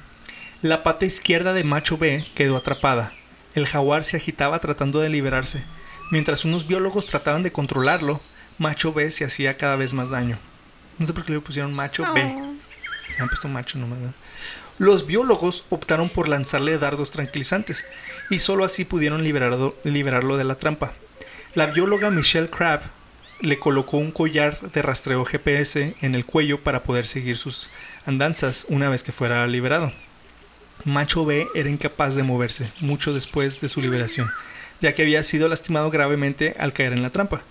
La 0.63 0.83
pata 0.83 1.05
izquierda 1.05 1.53
de 1.53 1.65
Macho 1.65 1.99
B 1.99 2.25
quedó 2.35 2.57
atrapada. 2.57 3.13
El 3.55 3.67
jaguar 3.67 4.05
se 4.05 4.17
agitaba 4.17 4.59
tratando 4.59 5.01
de 5.01 5.11
liberarse. 5.11 5.63
Mientras 6.11 6.47
unos 6.47 6.67
biólogos 6.67 7.05
trataban 7.05 7.43
de 7.43 7.53
controlarlo, 7.53 8.23
Macho 8.57 8.95
B 8.95 9.11
se 9.11 9.27
hacía 9.27 9.59
cada 9.59 9.77
vez 9.77 9.93
más 9.93 10.09
daño. 10.09 10.39
No 10.99 11.07
sé 11.07 11.13
por 11.13 11.27
qué 11.27 11.33
le 11.33 11.41
pusieron 11.41 11.75
Macho 11.75 12.11
B. 12.15 12.23
Le 12.23 13.23
han 13.23 13.29
puesto 13.29 13.49
macho 13.49 13.79
nomás. 13.79 13.99
¿no? 13.99 14.15
Los 14.79 15.07
biólogos 15.07 15.65
optaron 15.69 16.09
por 16.09 16.27
lanzarle 16.27 16.79
dardos 16.79 17.11
tranquilizantes 17.11 17.85
y 18.31 18.39
solo 18.39 18.65
así 18.65 18.87
pudieron 18.87 19.23
liberarlo, 19.23 19.77
liberarlo 19.85 20.39
de 20.39 20.45
la 20.45 20.55
trampa. 20.55 20.95
La 21.55 21.67
bióloga 21.67 22.11
Michelle 22.11 22.49
Crabb 22.49 22.81
le 23.43 23.59
colocó 23.59 23.99
un 23.99 24.11
collar 24.11 24.59
de 24.59 24.81
rastreo 24.81 25.25
GPS 25.27 25.97
en 26.01 26.15
el 26.15 26.25
cuello 26.25 26.61
para 26.61 26.83
poder 26.83 27.07
seguir 27.07 27.37
sus 27.37 27.69
andanzas 28.07 28.65
una 28.71 28.89
vez 28.89 29.03
que 29.03 29.13
fuera 29.13 29.47
liberado. 29.47 29.93
Macho 30.87 31.25
B 31.27 31.47
era 31.55 31.69
incapaz 31.69 32.15
de 32.15 32.23
moverse 32.23 32.71
mucho 32.81 33.13
después 33.13 33.61
de 33.61 33.69
su 33.69 33.81
liberación, 33.83 34.31
ya 34.81 34.95
que 34.95 35.03
había 35.03 35.23
sido 35.23 35.49
lastimado 35.49 35.91
gravemente 35.91 36.55
al 36.59 36.73
caer 36.73 36.95
en 36.95 37.03
la 37.03 37.11
trampa. 37.11 37.43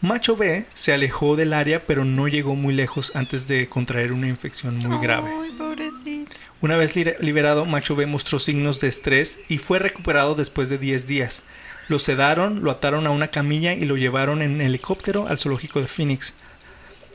Macho 0.00 0.36
B 0.36 0.64
se 0.74 0.92
alejó 0.92 1.36
del 1.36 1.52
área 1.52 1.82
pero 1.84 2.04
no 2.04 2.28
llegó 2.28 2.54
muy 2.54 2.72
lejos 2.74 3.12
antes 3.14 3.48
de 3.48 3.66
contraer 3.68 4.12
una 4.12 4.28
infección 4.28 4.76
muy 4.76 4.98
grave. 4.98 5.30
Ay. 5.30 6.26
Una 6.62 6.76
vez 6.76 6.96
li- 6.96 7.14
liberado, 7.20 7.64
Macho 7.66 7.96
B 7.96 8.06
mostró 8.06 8.38
signos 8.38 8.80
de 8.80 8.88
estrés 8.88 9.40
y 9.48 9.58
fue 9.58 9.78
recuperado 9.78 10.34
después 10.34 10.68
de 10.68 10.78
10 10.78 11.06
días. 11.06 11.42
Lo 11.88 11.98
sedaron, 11.98 12.62
lo 12.64 12.70
ataron 12.70 13.06
a 13.06 13.10
una 13.10 13.28
camilla 13.28 13.74
y 13.74 13.84
lo 13.84 13.96
llevaron 13.96 14.42
en 14.42 14.60
helicóptero 14.60 15.28
al 15.28 15.38
zoológico 15.38 15.80
de 15.80 15.86
Phoenix. 15.86 16.34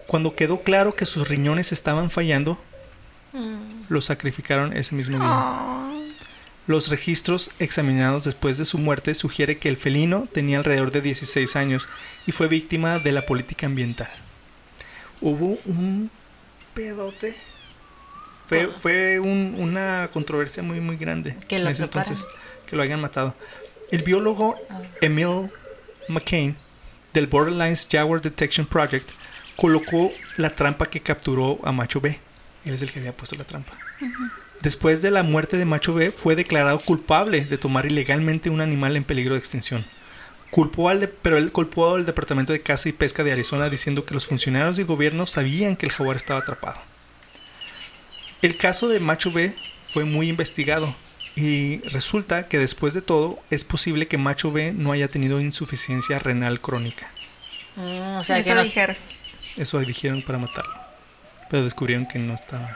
Cuando 0.07 0.35
quedó 0.35 0.61
claro 0.61 0.95
que 0.95 1.05
sus 1.05 1.27
riñones 1.27 1.71
estaban 1.71 2.09
fallando, 2.11 2.61
lo 3.89 4.01
sacrificaron 4.01 4.75
ese 4.75 4.95
mismo 4.95 5.17
día. 5.17 5.27
Oh, 5.29 5.87
Los 6.67 6.89
registros 6.89 7.49
examinados 7.59 8.23
después 8.25 8.57
de 8.57 8.65
su 8.65 8.77
muerte 8.77 9.15
sugiere 9.15 9.57
que 9.57 9.67
el 9.69 9.77
felino 9.77 10.23
tenía 10.31 10.57
alrededor 10.59 10.91
de 10.91 11.01
16 11.01 11.55
años 11.55 11.87
y 12.27 12.31
fue 12.33 12.47
víctima 12.47 12.99
de 12.99 13.11
la 13.11 13.25
política 13.25 13.65
ambiental. 13.65 14.09
Hubo 15.21 15.57
un 15.65 16.09
pedote. 16.73 17.35
Fue, 18.45 18.63
Ah. 18.63 18.69
fue 18.73 19.19
un- 19.19 19.55
una 19.57 20.09
controversia 20.13 20.61
muy 20.61 20.79
muy 20.81 20.97
grande 20.97 21.37
Que 21.47 21.55
en 21.55 21.67
ese 21.67 21.83
entonces 21.83 22.25
que 22.67 22.75
lo 22.75 22.83
hayan 22.83 22.99
matado. 23.01 23.35
El 23.91 24.03
biólogo 24.03 24.55
Ah. 24.69 24.81
Emil 25.01 25.49
McCain 26.09 26.55
del 27.13 27.27
Borderlands 27.27 27.87
Jaguar 27.91 28.21
Detection 28.21 28.65
Project 28.65 29.09
colocó 29.55 30.11
la 30.37 30.49
trampa 30.55 30.89
que 30.89 31.01
capturó 31.01 31.59
a 31.63 31.71
Macho 31.71 31.99
B. 32.01 32.19
Él 32.65 32.73
es 32.75 32.81
el 32.81 32.91
que 32.91 32.99
había 32.99 33.15
puesto 33.15 33.35
la 33.35 33.43
trampa. 33.43 33.73
Después 34.61 35.01
de 35.01 35.09
la 35.11 35.23
muerte 35.23 35.57
de 35.57 35.65
Macho 35.65 35.93
B, 35.93 36.11
fue 36.11 36.35
declarado 36.35 36.79
culpable 36.79 37.45
de 37.45 37.57
tomar 37.57 37.85
ilegalmente 37.85 38.49
un 38.49 38.61
animal 38.61 38.95
en 38.95 39.03
peligro 39.03 39.33
de 39.33 39.39
extinción. 39.39 39.83
Culpó 40.51 40.89
al 40.89 40.99
de- 40.99 41.07
pero 41.07 41.37
él 41.37 41.51
culpó 41.51 41.95
al 41.95 42.05
Departamento 42.05 42.51
de 42.53 42.61
Caza 42.61 42.89
y 42.89 42.91
Pesca 42.91 43.23
de 43.23 43.31
Arizona 43.31 43.69
diciendo 43.69 44.05
que 44.05 44.13
los 44.13 44.27
funcionarios 44.27 44.77
del 44.77 44.85
gobierno 44.85 45.25
sabían 45.25 45.75
que 45.75 45.85
el 45.87 45.91
jaguar 45.91 46.17
estaba 46.17 46.41
atrapado. 46.41 46.79
El 48.41 48.57
caso 48.57 48.87
de 48.89 48.99
Macho 48.99 49.31
B 49.31 49.55
fue 49.83 50.03
muy 50.05 50.27
investigado 50.29 50.93
y 51.35 51.79
resulta 51.89 52.47
que 52.47 52.57
después 52.59 52.93
de 52.93 53.01
todo 53.01 53.39
es 53.49 53.63
posible 53.63 54.07
que 54.07 54.17
Macho 54.17 54.51
B 54.51 54.73
no 54.73 54.91
haya 54.91 55.07
tenido 55.07 55.39
insuficiencia 55.39 56.19
renal 56.19 56.59
crónica. 56.59 57.09
Mm, 57.77 58.17
o 58.17 58.23
sea, 58.23 58.37
eso 58.39 58.49
que 58.49 58.55
no- 58.55 58.63
dijeron. 58.63 58.97
Eso 59.57 59.79
dijeron 59.79 60.21
para 60.21 60.37
matarlo. 60.39 60.80
Pero 61.51 61.63
descubrieron 61.63 62.07
que 62.07 62.17
no 62.17 62.33
estaba. 62.33 62.75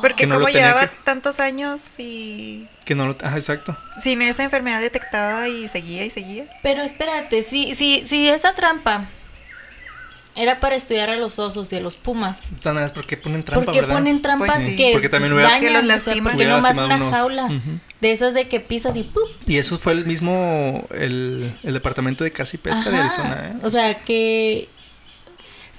Porque 0.00 0.14
Que 0.22 0.26
no 0.26 0.34
lo 0.38 0.44
como 0.44 0.52
llevaba 0.56 0.86
que- 0.88 0.96
tantos 1.04 1.40
años 1.40 1.82
y 1.98 2.68
Que 2.84 2.94
no 2.94 3.06
lo. 3.06 3.16
Ajá, 3.22 3.36
exacto. 3.36 3.76
sin 3.98 4.20
esa 4.22 4.44
enfermedad 4.44 4.80
detectada 4.80 5.48
y 5.48 5.66
seguía 5.68 6.04
y 6.04 6.10
seguía. 6.10 6.44
Pero 6.62 6.82
espérate, 6.82 7.40
si, 7.42 7.74
si, 7.74 8.04
si 8.04 8.28
esa 8.28 8.54
trampa 8.54 9.04
era 10.36 10.58
para 10.58 10.74
estudiar 10.74 11.10
a 11.10 11.16
los 11.16 11.38
osos 11.38 11.72
y 11.72 11.76
a 11.76 11.80
los 11.80 11.94
pumas, 11.96 12.48
Nada 12.64 12.80
más 12.80 12.90
porque 12.92 13.16
ponen 13.16 13.44
trampa, 13.44 13.66
¿por 13.66 13.72
qué 13.74 13.80
¿verdad? 13.82 13.94
ponen 13.94 14.20
trampas 14.20 14.48
Pues 14.50 14.62
sí. 14.64 14.76
que 14.76 14.90
Porque 14.92 15.08
también 15.08 15.32
hubiera- 15.32 15.48
dañan? 15.50 15.62
Que 15.62 15.70
los 15.70 15.82
o 15.82 15.86
sea, 15.86 15.94
lastiman. 15.94 16.22
¿por 16.24 16.30
qué 16.32 16.36
Hubiera 16.38 16.56
no 16.56 16.62
más 16.62 16.76
lastimado 16.76 16.96
una 16.96 17.06
uno. 17.06 17.10
jaula? 17.48 17.60
De 18.00 18.12
esas 18.12 18.34
de 18.34 18.48
que 18.48 18.58
pisas 18.60 18.96
y 18.96 19.04
¡pum! 19.04 19.22
Y 19.46 19.58
eso 19.58 19.78
fue 19.78 19.92
el 19.92 20.04
mismo. 20.06 20.86
El, 20.90 21.50
el 21.62 21.72
departamento 21.72 22.24
de 22.24 22.32
caza 22.32 22.56
y 22.56 22.58
pesca 22.58 22.90
de. 22.90 22.98
Arizona, 22.98 23.52
¿eh? 23.54 23.58
O 23.62 23.70
sea, 23.70 23.94
que... 24.02 24.68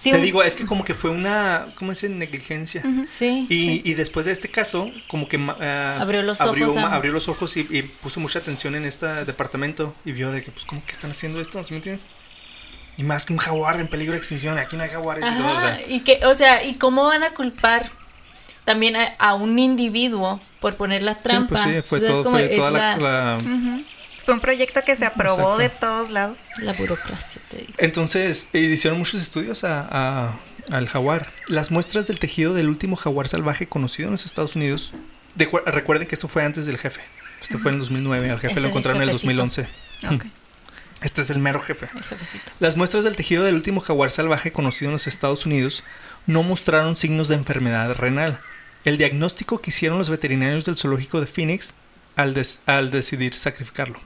Te 0.03 0.17
un- 0.17 0.21
digo, 0.21 0.43
es 0.43 0.55
que 0.55 0.65
como 0.65 0.83
que 0.83 0.93
fue 0.93 1.09
una. 1.09 1.67
¿Cómo? 1.75 1.91
Negligencia. 2.09 2.83
Sí. 3.05 3.45
Y, 3.49 3.89
y 3.89 3.93
después 3.93 4.25
de 4.25 4.31
este 4.33 4.49
caso, 4.49 4.91
como 5.07 5.27
que 5.27 5.37
ah, 5.61 5.97
Abrió 6.01 6.21
los 6.21 6.41
abrió, 6.41 6.65
ojos 6.67 6.77
a- 6.77 6.81
ma- 6.89 6.95
abrió 6.95 7.11
los 7.13 7.27
ojos 7.29 7.55
y, 7.57 7.61
y 7.69 7.81
puso 7.83 8.19
mucha 8.19 8.39
atención 8.39 8.75
en 8.75 8.85
este 8.85 9.05
departamento 9.25 9.95
y 10.03 10.11
vio 10.11 10.31
de 10.31 10.43
que, 10.43 10.51
pues, 10.51 10.65
¿cómo 10.65 10.83
que 10.85 10.91
están 10.91 11.11
haciendo 11.11 11.39
esto? 11.39 11.63
¿Sí 11.63 11.71
me 11.73 11.77
entiendes? 11.77 12.05
Y 12.97 13.03
más 13.03 13.25
que 13.25 13.33
un 13.33 13.39
jaguar 13.39 13.79
en 13.79 13.87
peligro 13.87 14.13
de 14.13 14.19
extinción, 14.19 14.57
aquí 14.57 14.75
no 14.77 14.83
hay 14.83 14.89
jaguares 14.89 15.25
y 15.29 15.37
todo, 15.37 15.57
o 15.57 15.59
sea, 15.59 15.81
y 15.87 15.99
que, 16.01 16.19
o 16.25 16.33
sea, 16.35 16.63
¿y 16.63 16.75
cómo 16.75 17.03
van 17.05 17.23
a 17.23 17.31
culpar 17.33 17.91
también 18.63 18.95
a, 18.95 19.05
a 19.19 19.33
un 19.33 19.59
individuo 19.59 20.39
por 20.61 20.75
poner 20.75 21.01
la 21.03 21.13
sí, 21.15 21.19
trampa? 21.23 21.61
pues 21.61 21.75
sí, 21.75 21.81
fue 21.81 21.99
todo, 22.01 22.23
fue 22.31 22.47
toda 22.49 22.71
la, 22.71 22.97
la, 22.97 23.37
la- 23.37 23.37
Fue 24.25 24.33
un 24.33 24.39
proyecto 24.39 24.81
que 24.83 24.95
se 24.95 25.05
aprobó 25.05 25.55
Exacto. 25.55 25.57
de 25.59 25.69
todos 25.69 26.09
lados. 26.09 26.39
la 26.59 26.73
burocracia, 26.73 27.41
te 27.49 27.57
digo. 27.57 27.73
Entonces, 27.77 28.49
eh, 28.53 28.59
hicieron 28.59 28.97
muchos 28.99 29.21
estudios 29.21 29.63
a, 29.63 29.87
a- 30.27 30.39
al 30.71 30.87
jaguar. 30.87 31.31
Las 31.47 31.69
muestras 31.71 32.07
del 32.07 32.17
tejido 32.17 32.53
del 32.55 32.69
último 32.69 32.95
jaguar 32.95 33.27
salvaje 33.27 33.67
conocido 33.67 34.07
en 34.07 34.13
los 34.13 34.25
Estados 34.25 34.55
Unidos. 34.55 34.93
de 35.35 35.47
cu- 35.47 35.59
recuerden 35.65 36.07
que 36.07 36.15
esto 36.15 36.27
fue 36.27 36.43
antes 36.43 36.65
del 36.65 36.77
jefe. 36.77 37.01
Esto 37.41 37.59
fue 37.59 37.69
en 37.69 37.75
el 37.75 37.79
2009. 37.81 38.29
Al 38.31 38.39
jefe 38.39 38.53
Ese 38.53 38.61
lo 38.61 38.69
encontraron 38.69 39.01
en 39.03 39.09
el 39.09 39.15
jefecito. 39.15 39.43
2011. 39.43 40.15
Ok. 40.15 40.25
Este 41.01 41.21
es 41.21 41.29
el 41.29 41.39
mero 41.39 41.59
jefe. 41.59 41.87
El 41.93 42.03
jefecito. 42.03 42.51
Las 42.59 42.77
muestras 42.77 43.03
del 43.03 43.15
tejido 43.17 43.43
del 43.43 43.53
último 43.55 43.81
jaguar 43.81 44.09
salvaje 44.11 44.51
conocido 44.51 44.89
en 44.89 44.93
los 44.93 45.05
Estados 45.07 45.45
Unidos 45.45 45.83
no 46.25 46.41
mostraron 46.41 46.95
signos 46.95 47.27
de 47.27 47.35
enfermedad 47.35 47.93
renal. 47.95 48.39
El 48.85 48.97
diagnóstico 48.97 49.61
que 49.61 49.69
hicieron 49.71 49.97
los 49.99 50.09
veterinarios 50.09 50.65
del 50.65 50.77
zoológico 50.77 51.19
de 51.19 51.27
Phoenix 51.27 51.73
al, 52.15 52.33
des- 52.33 52.59
al 52.65 52.89
decidir 52.91 53.33
sacrificarlo. 53.35 53.99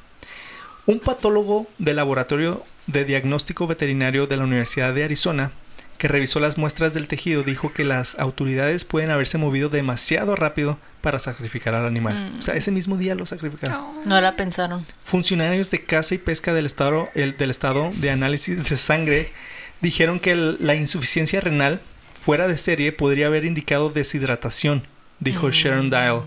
Un 0.89 0.99
patólogo 0.99 1.67
del 1.77 1.97
laboratorio 1.97 2.63
de 2.87 3.05
diagnóstico 3.05 3.67
veterinario 3.67 4.25
de 4.25 4.37
la 4.37 4.43
Universidad 4.43 4.91
de 4.95 5.03
Arizona 5.03 5.51
que 5.99 6.07
revisó 6.07 6.39
las 6.39 6.57
muestras 6.57 6.95
del 6.95 7.07
tejido 7.07 7.43
dijo 7.43 7.73
que 7.73 7.83
las 7.83 8.17
autoridades 8.17 8.85
pueden 8.85 9.11
haberse 9.11 9.37
movido 9.37 9.69
demasiado 9.69 10.35
rápido 10.35 10.79
para 11.01 11.19
sacrificar 11.19 11.75
al 11.75 11.85
animal. 11.85 12.31
Mm. 12.33 12.39
O 12.39 12.41
sea, 12.41 12.55
ese 12.55 12.71
mismo 12.71 12.97
día 12.97 13.13
lo 13.13 13.27
sacrificaron. 13.27 13.77
No. 13.77 14.01
No 14.05 14.21
la 14.21 14.35
pensaron. 14.35 14.83
Funcionarios 14.99 15.69
de 15.69 15.83
caza 15.83 16.15
y 16.15 16.17
pesca 16.17 16.53
del 16.55 16.65
estado, 16.65 17.09
el- 17.13 17.37
del 17.37 17.51
estado 17.51 17.91
de 17.97 18.09
análisis 18.09 18.67
de 18.69 18.77
sangre 18.77 19.31
dijeron 19.81 20.19
que 20.19 20.31
el- 20.31 20.57
la 20.59 20.73
insuficiencia 20.73 21.39
renal 21.41 21.81
fuera 22.15 22.47
de 22.47 22.57
serie 22.57 22.91
podría 22.93 23.27
haber 23.27 23.45
indicado 23.45 23.91
deshidratación, 23.91 24.87
dijo 25.19 25.49
Mm. 25.49 25.51
Sharon 25.51 25.89
Dial 25.91 26.21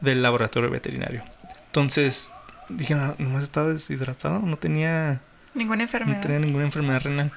del 0.00 0.22
laboratorio 0.22 0.70
veterinario. 0.70 1.22
Entonces, 1.66 2.32
dijeron, 2.76 3.14
¿no 3.18 3.38
estaba 3.38 3.68
deshidratado? 3.68 4.40
No 4.40 4.56
tenía, 4.56 5.20
Ninguna 5.54 5.76
no 5.78 5.82
enfermedad. 5.84 6.20
tenía 6.20 6.38
ninguna 6.38 6.64
enfermedad 6.64 7.00
renal. 7.02 7.30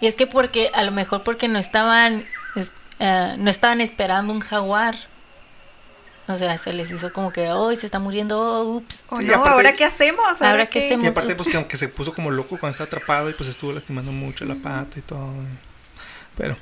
Y 0.00 0.06
es 0.06 0.16
que 0.16 0.26
porque, 0.26 0.70
a 0.74 0.82
lo 0.82 0.90
mejor 0.92 1.22
porque 1.22 1.48
no 1.48 1.58
estaban, 1.58 2.24
es- 2.56 2.72
eh, 3.00 3.34
no 3.38 3.50
estaban 3.50 3.80
esperando 3.80 4.32
un 4.32 4.40
jaguar. 4.40 4.94
O 6.26 6.36
sea, 6.36 6.56
se 6.56 6.72
les 6.72 6.90
hizo 6.90 7.12
como 7.12 7.32
que, 7.32 7.50
hoy 7.50 7.76
se 7.76 7.84
está 7.84 7.98
muriendo, 7.98 8.40
oh, 8.40 8.76
ups. 8.76 9.04
O 9.10 9.18
Sí, 9.20 9.26
no, 9.26 9.34
aparte- 9.34 9.50
¿ahora 9.50 9.72
qué 9.74 9.84
hacemos? 9.84 10.24
¿Ahora, 10.24 10.50
¿Ahora 10.50 10.66
qué 10.66 10.78
qué? 10.78 10.86
hacemos? 10.86 11.04
Y 11.04 11.08
aparte, 11.08 11.34
pues 11.36 11.48
que, 11.50 11.66
que 11.66 11.76
se 11.76 11.88
puso 11.88 12.14
como 12.14 12.30
loco 12.30 12.56
cuando 12.58 12.70
estaba 12.70 12.86
atrapado 12.86 13.28
y 13.28 13.34
pues 13.34 13.48
estuvo 13.48 13.72
lastimando 13.72 14.10
mucho 14.12 14.44
la 14.46 14.54
pata 14.54 14.98
y 14.98 15.02
todo. 15.02 15.28
Pero 16.38 16.56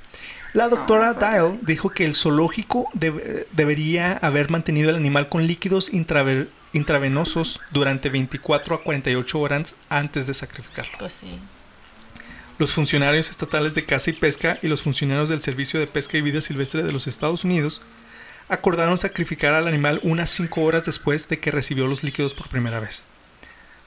la 0.53 0.69
doctora 0.69 1.13
No, 1.13 1.21
Dial 1.21 1.59
dijo 1.63 1.91
que 1.91 2.05
el 2.05 2.15
zoológico 2.17 2.89
deb- 2.95 3.47
debería 3.53 4.15
haber 4.17 4.51
mantenido 4.51 4.91
el 4.91 4.97
animal 4.97 5.29
con 5.29 5.47
líquidos 5.47 5.93
intraver- 5.93 6.49
intravenosos 6.73 7.61
durante 7.71 8.09
24 8.09 8.75
a 8.77 8.83
48 8.83 9.41
horas 9.41 9.75
antes 9.89 10.27
de 10.27 10.35
sacrificarlo. 10.35 10.93
Pues 10.99 11.15
sí. 11.15 11.39
Los 12.59 12.73
funcionarios 12.73 13.31
estatales 13.31 13.75
de 13.75 13.85
caza 13.85 14.11
y 14.11 14.13
pesca 14.15 14.59
y 14.63 14.69
los 14.69 14.83
funcionarios 14.83 15.29
del 15.29 15.43
Servicio 15.43 15.81
de 15.81 15.87
Pesca 15.87 16.17
y 16.19 16.23
Vida 16.23 16.41
Silvestre 16.41 16.83
de 16.83 16.93
los 16.93 17.07
Estados 17.07 17.45
Unidos 17.45 17.83
acordaron 18.49 18.99
sacrificar 18.99 19.55
al 19.55 19.67
animal 19.67 20.01
unas 20.03 20.31
5 20.31 20.61
horas 20.63 20.85
después 20.85 21.29
de 21.29 21.39
que 21.41 21.51
recibió 21.51 21.87
los 21.87 22.03
líquidos 22.03 22.35
por 22.35 22.49
primera 22.49 22.81
vez. 22.81 23.03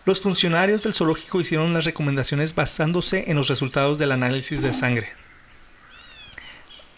Los 0.05 0.19
funcionarios 0.21 0.83
del 0.83 0.93
zoológico 0.93 1.41
hicieron 1.41 1.73
las 1.73 1.85
recomendaciones 1.85 2.53
basándose 2.55 3.25
en 3.27 3.37
los 3.37 3.47
resultados 3.47 3.97
del 3.99 4.11
análisis 4.11 4.61
de 4.61 4.73
sangre. 4.73 5.11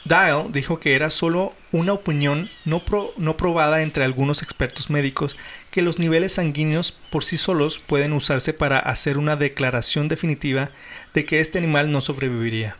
Dial 0.05 0.51
dijo 0.51 0.79
que 0.79 0.95
era 0.95 1.09
solo 1.09 1.53
una 1.71 1.93
opinión 1.93 2.49
no, 2.65 2.83
pro- 2.83 3.13
no 3.17 3.35
probada 3.35 3.81
entre 3.81 4.05
algunos 4.05 4.41
expertos 4.41 4.89
médicos 4.89 5.35
que 5.77 5.83
los 5.83 5.99
niveles 5.99 6.33
sanguíneos 6.33 6.91
por 6.91 7.23
sí 7.23 7.37
solos 7.37 7.77
pueden 7.77 8.11
usarse 8.13 8.51
para 8.51 8.79
hacer 8.79 9.19
una 9.19 9.35
declaración 9.35 10.07
definitiva 10.07 10.71
de 11.13 11.27
que 11.27 11.39
este 11.39 11.59
animal 11.59 11.91
no 11.91 12.01
sobreviviría. 12.01 12.75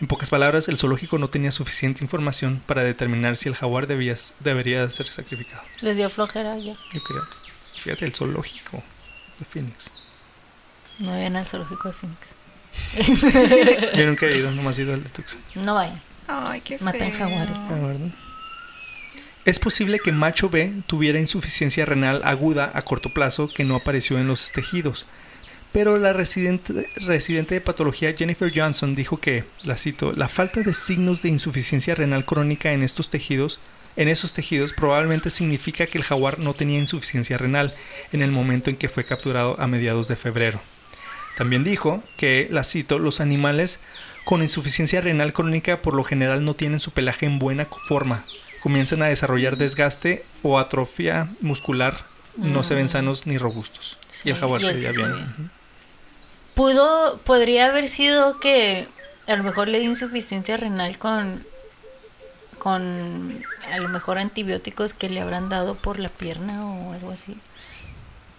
En 0.00 0.06
pocas 0.06 0.30
palabras, 0.30 0.68
el 0.68 0.76
zoológico 0.76 1.18
no 1.18 1.26
tenía 1.26 1.50
suficiente 1.50 2.04
información 2.04 2.62
para 2.64 2.84
determinar 2.84 3.36
si 3.36 3.48
el 3.48 3.56
jaguar 3.56 3.88
debía, 3.88 4.14
debería 4.38 4.88
ser 4.88 5.08
sacrificado. 5.08 5.62
Les 5.80 5.96
dio 5.96 6.08
flojera 6.08 6.56
ya. 6.58 6.76
Yo 6.94 7.02
creo. 7.02 7.24
Fíjate, 7.80 8.04
el 8.04 8.14
zoológico 8.14 8.80
de 9.40 9.44
Phoenix. 9.44 9.90
No 11.00 11.10
vayan 11.10 11.34
al 11.34 11.44
zoológico 11.44 11.88
de 11.88 11.94
Phoenix. 11.94 13.94
Yo 13.96 14.06
nunca 14.06 14.26
he 14.26 14.38
ido, 14.38 14.52
nomás 14.52 14.78
he 14.78 14.82
ido 14.82 14.94
al 14.94 15.02
de 15.02 15.10
Tucson. 15.10 15.40
No 15.56 15.74
vayan. 15.74 16.00
Ay, 16.28 16.60
qué 16.60 16.78
Matan 16.78 17.12
feo. 17.12 17.18
jaguares. 17.18 17.56
Ah, 17.68 17.74
¿verdad? 17.74 18.06
Es 19.48 19.58
posible 19.58 19.98
que 19.98 20.12
Macho 20.12 20.50
B 20.50 20.70
tuviera 20.86 21.18
insuficiencia 21.18 21.86
renal 21.86 22.20
aguda 22.24 22.70
a 22.74 22.82
corto 22.82 23.14
plazo 23.14 23.48
que 23.48 23.64
no 23.64 23.76
apareció 23.76 24.18
en 24.18 24.26
los 24.26 24.52
tejidos, 24.52 25.06
pero 25.72 25.96
la 25.96 26.12
residente, 26.12 26.84
de 26.84 27.60
patología 27.62 28.12
Jennifer 28.12 28.52
Johnson 28.54 28.94
dijo 28.94 29.16
que, 29.16 29.44
la 29.64 29.78
cito, 29.78 30.12
la 30.12 30.28
falta 30.28 30.60
de 30.60 30.74
signos 30.74 31.22
de 31.22 31.30
insuficiencia 31.30 31.94
renal 31.94 32.26
crónica 32.26 32.74
en 32.74 32.82
estos 32.82 33.08
tejidos, 33.08 33.58
en 33.96 34.08
esos 34.08 34.34
tejidos 34.34 34.74
probablemente 34.74 35.30
significa 35.30 35.86
que 35.86 35.96
el 35.96 36.04
jaguar 36.04 36.38
no 36.38 36.52
tenía 36.52 36.78
insuficiencia 36.78 37.38
renal 37.38 37.72
en 38.12 38.20
el 38.20 38.30
momento 38.30 38.68
en 38.68 38.76
que 38.76 38.90
fue 38.90 39.04
capturado 39.04 39.58
a 39.58 39.66
mediados 39.66 40.08
de 40.08 40.16
febrero. 40.16 40.60
También 41.38 41.64
dijo 41.64 42.02
que, 42.18 42.48
la 42.50 42.64
cito, 42.64 42.98
los 42.98 43.22
animales 43.22 43.80
con 44.26 44.42
insuficiencia 44.42 45.00
renal 45.00 45.32
crónica 45.32 45.80
por 45.80 45.94
lo 45.94 46.04
general 46.04 46.44
no 46.44 46.52
tienen 46.52 46.80
su 46.80 46.90
pelaje 46.90 47.24
en 47.24 47.38
buena 47.38 47.64
forma, 47.64 48.22
comienzan 48.60 49.02
a 49.02 49.06
desarrollar 49.06 49.56
desgaste 49.56 50.24
o 50.42 50.58
atrofia 50.58 51.28
muscular, 51.40 51.96
no 52.36 52.62
se 52.62 52.74
ven 52.74 52.88
sanos 52.88 53.26
ni 53.26 53.38
robustos. 53.38 53.98
y 54.24 54.30
el 54.30 54.36
jaguar 54.36 54.60
y 54.60 54.64
se 54.64 54.70
él 54.70 54.76
veía 54.76 54.92
sí 54.92 54.98
se 54.98 55.04
bien. 55.04 55.14
Ujú. 55.14 55.48
Pudo, 56.54 57.18
podría 57.18 57.66
haber 57.66 57.88
sido 57.88 58.40
que 58.40 58.88
a 59.26 59.36
lo 59.36 59.44
mejor 59.44 59.68
le 59.68 59.80
dio 59.80 59.90
insuficiencia 59.90 60.56
renal 60.56 60.98
con, 60.98 61.44
con 62.58 63.44
a 63.72 63.78
lo 63.78 63.88
mejor 63.88 64.18
antibióticos 64.18 64.94
que 64.94 65.10
le 65.10 65.20
habrán 65.20 65.48
dado 65.48 65.74
por 65.74 65.98
la 65.98 66.08
pierna 66.08 66.66
o 66.66 66.92
algo 66.92 67.10
así. 67.10 67.36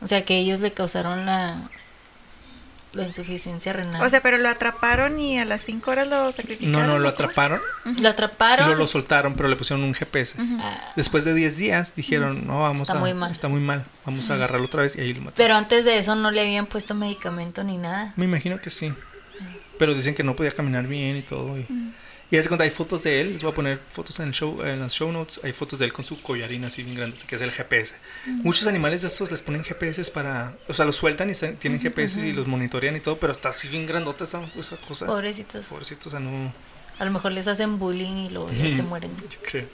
O 0.02 0.08
sea, 0.08 0.26
que 0.26 0.38
ellos 0.38 0.60
le 0.60 0.72
causaron 0.72 1.26
la, 1.26 1.70
la 2.94 3.04
insuficiencia 3.06 3.72
renal. 3.74 4.02
O 4.02 4.10
sea, 4.10 4.22
pero 4.22 4.38
lo 4.38 4.50
atraparon 4.50 5.20
y 5.20 5.38
a 5.40 5.46
las 5.46 5.62
5 5.62 5.92
horas 5.92 6.08
lo 6.08 6.32
sacrificaron. 6.32 6.88
No, 6.88 6.94
no, 6.94 7.00
lo 7.00 7.10
atraparon 7.10 7.60
lo 7.86 7.92
y 7.92 8.06
atraparon. 8.08 8.66
luego 8.68 8.82
lo 8.82 8.88
soltaron, 8.88 9.36
pero 9.36 9.48
le 9.48 9.56
pusieron 9.56 9.84
un 9.84 9.94
GPS. 9.94 10.36
ah, 10.60 10.92
Después 10.96 11.24
de 11.26 11.34
10 11.34 11.58
días 11.58 11.96
dijeron, 11.96 12.48
no, 12.48 12.62
vamos 12.62 12.82
Está 12.82 12.94
a... 12.94 13.00
muy 13.00 13.14
mal. 13.14 13.32
Está 13.32 13.48
muy 13.48 13.60
mal, 13.62 13.86
vamos 14.06 14.30
a 14.30 14.34
agarrarlo 14.34 14.66
otra 14.66 14.82
vez 14.84 14.96
y 14.96 15.02
ahí 15.02 15.14
lo 15.14 15.22
mataron. 15.22 15.34
pero 15.38 15.56
antes 15.56 15.86
de 15.86 15.98
eso 15.98 16.16
no 16.16 16.32
le 16.32 16.42
habían 16.42 16.66
puesto 16.66 16.96
medicamento 16.96 17.64
ni 17.64 17.78
nada. 17.78 18.14
Me 18.16 18.26
imagino 18.26 18.60
que 18.60 18.70
sí. 18.70 18.94
Pero 19.78 19.94
dicen 19.94 20.14
que 20.16 20.24
no 20.24 20.36
podía 20.36 20.52
caminar 20.52 20.88
bien 20.88 21.16
y 21.16 21.22
todo. 21.22 21.58
Y, 21.58 21.66
y 22.32 22.38
haz 22.38 22.44
de 22.44 22.48
cuenta, 22.50 22.64
hay 22.64 22.70
fotos 22.70 23.02
de 23.04 23.22
él. 23.22 23.34
Les 23.34 23.42
voy 23.42 23.52
a 23.52 23.56
poner 23.56 23.80
fotos 23.90 24.20
en, 24.20 24.28
el 24.28 24.34
show, 24.34 24.62
en 24.64 24.80
las 24.80 24.94
show 24.94 25.12
notes. 25.12 25.40
Hay 25.44 25.52
fotos 25.54 25.80
de 25.80 25.86
él 25.86 25.94
con 25.94 26.06
su 26.06 26.22
collarín 26.22 26.64
así 26.64 26.84
bien 26.84 26.96
grande, 26.96 27.18
que 27.28 27.36
es 27.36 27.42
el 27.42 27.52
GPS. 27.52 27.96
Muchos 28.28 28.68
animales 28.68 29.02
de 29.02 29.08
estos 29.08 29.32
les 29.32 29.42
ponen 29.42 29.64
GPS 29.64 30.12
para. 30.12 30.56
O 30.68 30.74
sea, 30.74 30.86
los 30.86 30.96
sueltan 30.96 31.30
y 31.30 31.34
se- 31.34 31.54
tienen 31.54 31.80
GPS 31.82 32.20
y 32.20 32.34
los 32.34 32.46
monitorean 32.48 32.96
y 32.96 33.00
todo, 33.00 33.18
pero 33.18 33.34
está 33.34 33.50
así 33.50 33.68
bien 33.68 33.86
grandota 33.86 34.24
esa, 34.26 34.42
esa 34.60 34.78
cosa. 34.78 35.08
Pobrecitos. 35.08 35.66
Pobrecito, 35.66 36.10
o 36.10 36.12
sea, 36.12 36.20
no. 36.20 36.54
A 37.00 37.06
lo 37.06 37.12
mejor 37.12 37.32
les 37.32 37.48
hacen 37.48 37.80
bullying 37.80 38.18
y 38.26 38.30
luego 38.30 38.52
ya 38.52 38.70
se 38.70 38.84
mueren. 38.84 39.12
Yo 39.30 39.40
creo. 39.42 39.66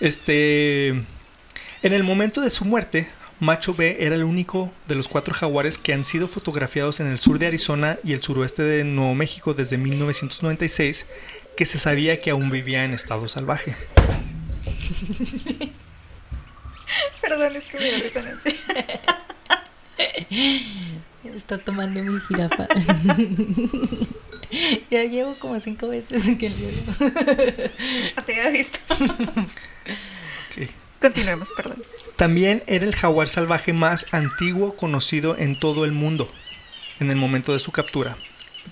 Este. 0.00 0.88
En 0.88 1.92
el 1.92 2.04
momento 2.04 2.40
de 2.40 2.50
su 2.50 2.64
muerte, 2.64 3.08
Macho 3.38 3.74
B 3.74 3.96
era 4.00 4.14
el 4.14 4.24
único 4.24 4.72
de 4.86 4.94
los 4.94 5.08
cuatro 5.08 5.32
jaguares 5.34 5.78
que 5.78 5.92
han 5.94 6.04
sido 6.04 6.28
fotografiados 6.28 7.00
en 7.00 7.06
el 7.06 7.18
sur 7.18 7.38
de 7.38 7.46
Arizona 7.46 7.98
y 8.04 8.12
el 8.12 8.22
suroeste 8.22 8.62
de 8.62 8.84
Nuevo 8.84 9.14
México 9.14 9.54
desde 9.54 9.78
1996 9.78 11.06
que 11.56 11.64
se 11.66 11.78
sabía 11.78 12.20
que 12.20 12.30
aún 12.30 12.50
vivía 12.50 12.84
en 12.84 12.92
estado 12.92 13.26
salvaje. 13.28 13.76
Perdón, 17.20 17.56
es 17.56 17.64
que 17.64 17.78
me 17.78 17.90
Nancy. 18.22 18.56
Está 21.34 21.58
tomando 21.58 22.00
mi 22.02 22.18
jirafa. 22.20 22.68
ya 24.90 25.04
llevo 25.04 25.38
como 25.38 25.60
cinco 25.60 25.88
veces 25.88 26.22
que 26.38 26.48
le 26.50 26.56
No 28.16 28.24
te 28.24 28.40
había 28.40 28.50
visto. 28.50 28.80
Continuemos, 31.00 31.50
perdón. 31.56 31.84
También 32.16 32.64
era 32.66 32.84
el 32.84 32.96
jaguar 32.96 33.28
salvaje 33.28 33.72
más 33.72 34.06
antiguo 34.12 34.76
conocido 34.76 35.38
en 35.38 35.58
todo 35.58 35.84
el 35.84 35.92
mundo 35.92 36.30
en 37.00 37.10
el 37.10 37.16
momento 37.16 37.52
de 37.52 37.58
su 37.58 37.72
captura. 37.72 38.16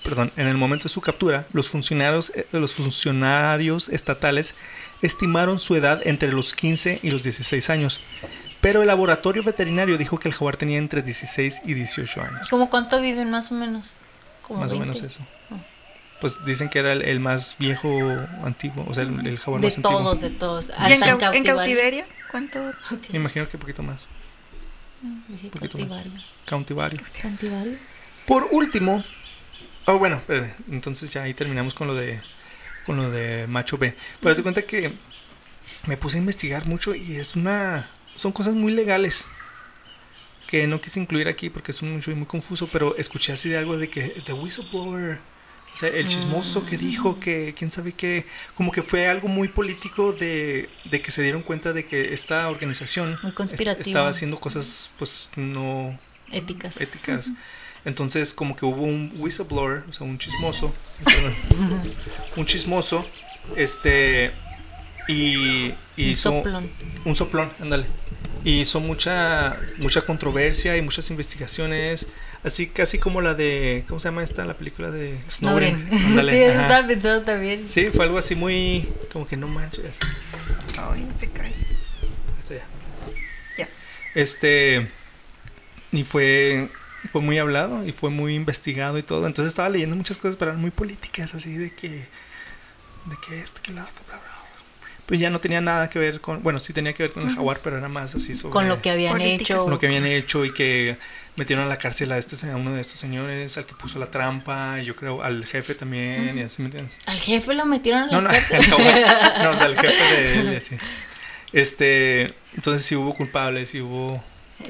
Perdón, 0.03 0.31
en 0.37 0.47
el 0.47 0.55
momento 0.57 0.83
de 0.83 0.89
su 0.89 1.01
captura, 1.01 1.45
los 1.51 1.67
funcionarios, 1.67 2.31
eh, 2.35 2.45
los 2.51 2.75
funcionarios 2.75 3.89
estatales 3.89 4.55
estimaron 5.01 5.59
su 5.59 5.75
edad 5.75 6.01
entre 6.05 6.31
los 6.31 6.53
15 6.53 6.99
y 7.03 7.11
los 7.11 7.23
16 7.23 7.69
años, 7.69 7.99
pero 8.61 8.81
el 8.81 8.87
laboratorio 8.87 9.43
veterinario 9.43 9.97
dijo 9.97 10.17
que 10.19 10.27
el 10.29 10.33
jaguar 10.33 10.57
tenía 10.57 10.77
entre 10.77 11.01
16 11.01 11.61
y 11.65 11.73
18 11.73 12.21
años. 12.21 12.47
¿Cómo 12.49 12.69
cuánto 12.69 13.01
viven 13.01 13.29
más 13.29 13.51
o 13.51 13.55
menos? 13.55 13.93
Como 14.41 14.61
Más 14.61 14.71
o 14.71 14.79
20. 14.79 14.87
menos 14.99 15.03
eso. 15.11 15.25
Pues 16.21 16.43
dicen 16.45 16.69
que 16.69 16.79
era 16.79 16.91
el, 16.91 17.01
el 17.03 17.19
más 17.19 17.55
viejo 17.59 17.89
antiguo, 18.43 18.85
o 18.87 18.93
sea, 18.93 19.03
el, 19.03 19.25
el 19.25 19.37
jaguar 19.39 19.61
De 19.61 19.67
más 19.67 19.77
antiguo. 19.77 19.99
todos, 19.99 20.21
de 20.21 20.29
todos. 20.31 20.69
¿Y 20.89 20.91
en, 20.93 21.43
cautiverio? 21.45 22.03
¿Cuánto? 22.29 22.59
Me 23.11 23.17
imagino 23.19 23.47
que 23.47 23.55
un 23.57 23.61
poquito 23.61 23.83
más. 23.83 24.05
Dije 25.29 25.47
poquito 25.49 25.77
más. 25.77 25.87
cautivario. 25.87 26.11
Cautivario. 26.45 26.99
Cautivario. 27.21 27.77
Por 28.27 28.49
último, 28.51 29.03
oh 29.93 29.99
bueno, 29.99 30.17
espérame, 30.17 30.51
entonces 30.71 31.11
ya 31.11 31.23
ahí 31.23 31.33
terminamos 31.33 31.73
con 31.73 31.87
lo 31.87 31.95
de 31.95 32.19
con 32.85 32.97
lo 32.97 33.11
de 33.11 33.47
Macho 33.47 33.77
B. 33.77 33.95
Pero 34.21 34.35
de 34.35 34.43
cuenta 34.43 34.61
que 34.63 34.93
me 35.87 35.97
puse 35.97 36.17
a 36.17 36.19
investigar 36.19 36.65
mucho 36.65 36.95
y 36.95 37.15
es 37.17 37.35
una 37.35 37.89
son 38.15 38.31
cosas 38.31 38.55
muy 38.55 38.73
legales 38.73 39.29
que 40.47 40.65
no 40.67 40.81
quise 40.81 40.99
incluir 40.99 41.27
aquí 41.27 41.49
porque 41.49 41.71
es 41.71 41.81
un 41.81 42.01
show 42.01 42.15
muy 42.15 42.25
confuso, 42.25 42.67
pero 42.67 42.95
escuché 42.97 43.33
así 43.33 43.49
de 43.49 43.57
algo 43.57 43.77
de 43.77 43.89
que 43.89 44.01
the 44.25 44.33
whistleblower, 44.33 45.19
o 45.73 45.77
sea, 45.77 45.89
el 45.89 46.07
chismoso 46.07 46.65
que 46.65 46.77
dijo 46.77 47.19
que 47.19 47.53
quién 47.55 47.69
sabe 47.69 47.91
qué, 47.93 48.25
como 48.55 48.71
que 48.71 48.81
fue 48.81 49.07
algo 49.07 49.27
muy 49.27 49.47
político 49.47 50.11
de, 50.11 50.69
de 50.85 51.01
que 51.01 51.11
se 51.11 51.21
dieron 51.21 51.43
cuenta 51.43 51.71
de 51.71 51.85
que 51.85 52.13
esta 52.13 52.49
organización 52.49 53.19
est- 53.53 53.79
estaba 53.89 54.09
haciendo 54.09 54.39
cosas 54.39 54.89
pues 54.97 55.29
no 55.35 55.97
Éticas. 56.31 56.81
éticas. 56.81 57.27
Entonces, 57.85 58.33
como 58.33 58.55
que 58.55 58.65
hubo 58.65 58.83
un 58.83 59.13
whistleblower, 59.17 59.83
o 59.89 59.93
sea, 59.93 60.05
un 60.05 60.17
chismoso, 60.17 60.73
perdón, 61.03 61.33
un 62.35 62.45
chismoso, 62.45 63.05
este, 63.55 64.31
y, 65.07 65.67
y 65.67 65.75
Un 65.97 66.09
hizo 66.11 66.29
soplón. 66.31 66.69
un 67.05 67.15
soplón, 67.15 67.51
ándale, 67.61 67.85
y 68.43 68.59
hizo 68.61 68.79
mucha, 68.79 69.57
mucha 69.77 70.01
controversia 70.01 70.75
y 70.77 70.81
muchas 70.81 71.09
investigaciones, 71.09 72.07
así 72.43 72.67
casi 72.67 72.99
como 72.99 73.21
la 73.21 73.33
de, 73.33 73.83
¿cómo 73.87 73.99
se 73.99 74.09
llama 74.09 74.23
esta? 74.23 74.43
La 74.45 74.53
película 74.55 74.91
de 74.91 75.17
Snowden. 75.29 75.89
Sí, 75.91 76.35
eso 76.35 76.51
ajá. 76.59 76.61
estaba 76.61 76.87
pensando 76.87 77.21
también. 77.23 77.67
Sí, 77.67 77.85
fue 77.93 78.05
algo 78.05 78.17
así 78.17 78.35
muy, 78.35 78.87
como 79.11 79.25
que 79.27 79.35
no 79.37 79.47
manches. 79.47 79.97
Ay, 80.77 81.07
se 81.15 81.29
cae. 81.29 81.51
Este, 82.39 82.55
ya. 82.55 82.63
Ya. 83.57 83.69
Este. 84.15 84.87
Y 85.91 86.03
fue. 86.03 86.69
Fue 87.11 87.21
muy 87.21 87.37
hablado 87.37 87.85
y 87.85 87.91
fue 87.91 88.09
muy 88.09 88.35
investigado 88.35 88.97
y 88.97 89.03
todo. 89.03 89.25
Entonces 89.25 89.49
estaba 89.49 89.69
leyendo 89.69 89.95
muchas 89.95 90.17
cosas, 90.17 90.35
pero 90.37 90.51
eran 90.51 90.61
muy 90.61 90.71
políticas, 90.71 91.33
así 91.33 91.55
de 91.55 91.71
que. 91.71 91.89
De 91.89 93.15
que 93.25 93.39
esto, 93.39 93.61
que 93.63 93.71
la. 93.71 93.83
Bla, 93.83 93.91
bla, 94.07 94.17
bla. 94.17 94.29
Pues 95.05 95.19
ya 95.19 95.31
no 95.31 95.39
tenía 95.39 95.61
nada 95.61 95.89
que 95.89 95.97
ver 95.97 96.21
con. 96.21 96.43
Bueno, 96.43 96.59
sí 96.59 96.71
tenía 96.73 96.93
que 96.93 97.03
ver 97.03 97.13
con 97.13 97.27
el 97.27 97.33
jaguar, 97.33 97.59
pero 97.63 97.77
era 97.77 97.87
más 97.89 98.13
así 98.15 98.33
sobre. 98.35 98.51
Con 98.53 98.67
lo 98.67 98.81
que 98.81 98.91
habían 98.91 99.13
Políticas. 99.13 99.41
hecho. 99.41 99.59
con 99.61 99.71
lo 99.71 99.79
que 99.79 99.87
habían 99.87 100.05
hecho 100.05 100.45
y 100.45 100.53
que 100.53 100.97
metieron 101.35 101.65
a 101.65 101.67
la 101.69 101.77
cárcel 101.77 102.11
a, 102.11 102.17
este, 102.17 102.35
a 102.51 102.55
uno 102.57 102.73
de 102.75 102.81
estos 102.81 102.99
señores, 102.99 103.57
al 103.57 103.65
que 103.65 103.73
puso 103.73 103.97
la 103.97 104.11
trampa, 104.11 104.79
y 104.81 104.85
yo 104.85 104.95
creo 104.95 105.23
al 105.23 105.45
jefe 105.45 105.73
también, 105.73 106.37
y 106.37 106.41
así, 106.41 106.61
¿me 106.61 106.67
entiendes? 106.67 106.99
Al 107.05 107.17
jefe 107.17 107.53
lo 107.55 107.65
metieron 107.65 108.03
a 108.03 108.05
la 108.07 108.11
No, 108.11 108.21
no, 108.21 108.29
cárcel. 108.29 108.61
No, 109.41 109.49
o 109.51 109.55
sea, 109.55 109.65
el 109.67 109.79
jefe 109.79 110.15
de 110.15 110.39
él, 110.41 110.53
y 110.53 110.55
así. 110.57 110.77
Este, 111.53 112.33
entonces 112.53 112.83
sí 112.85 112.95
hubo 112.95 113.15
culpables, 113.15 113.69
sí 113.69 113.81
hubo. 113.81 114.23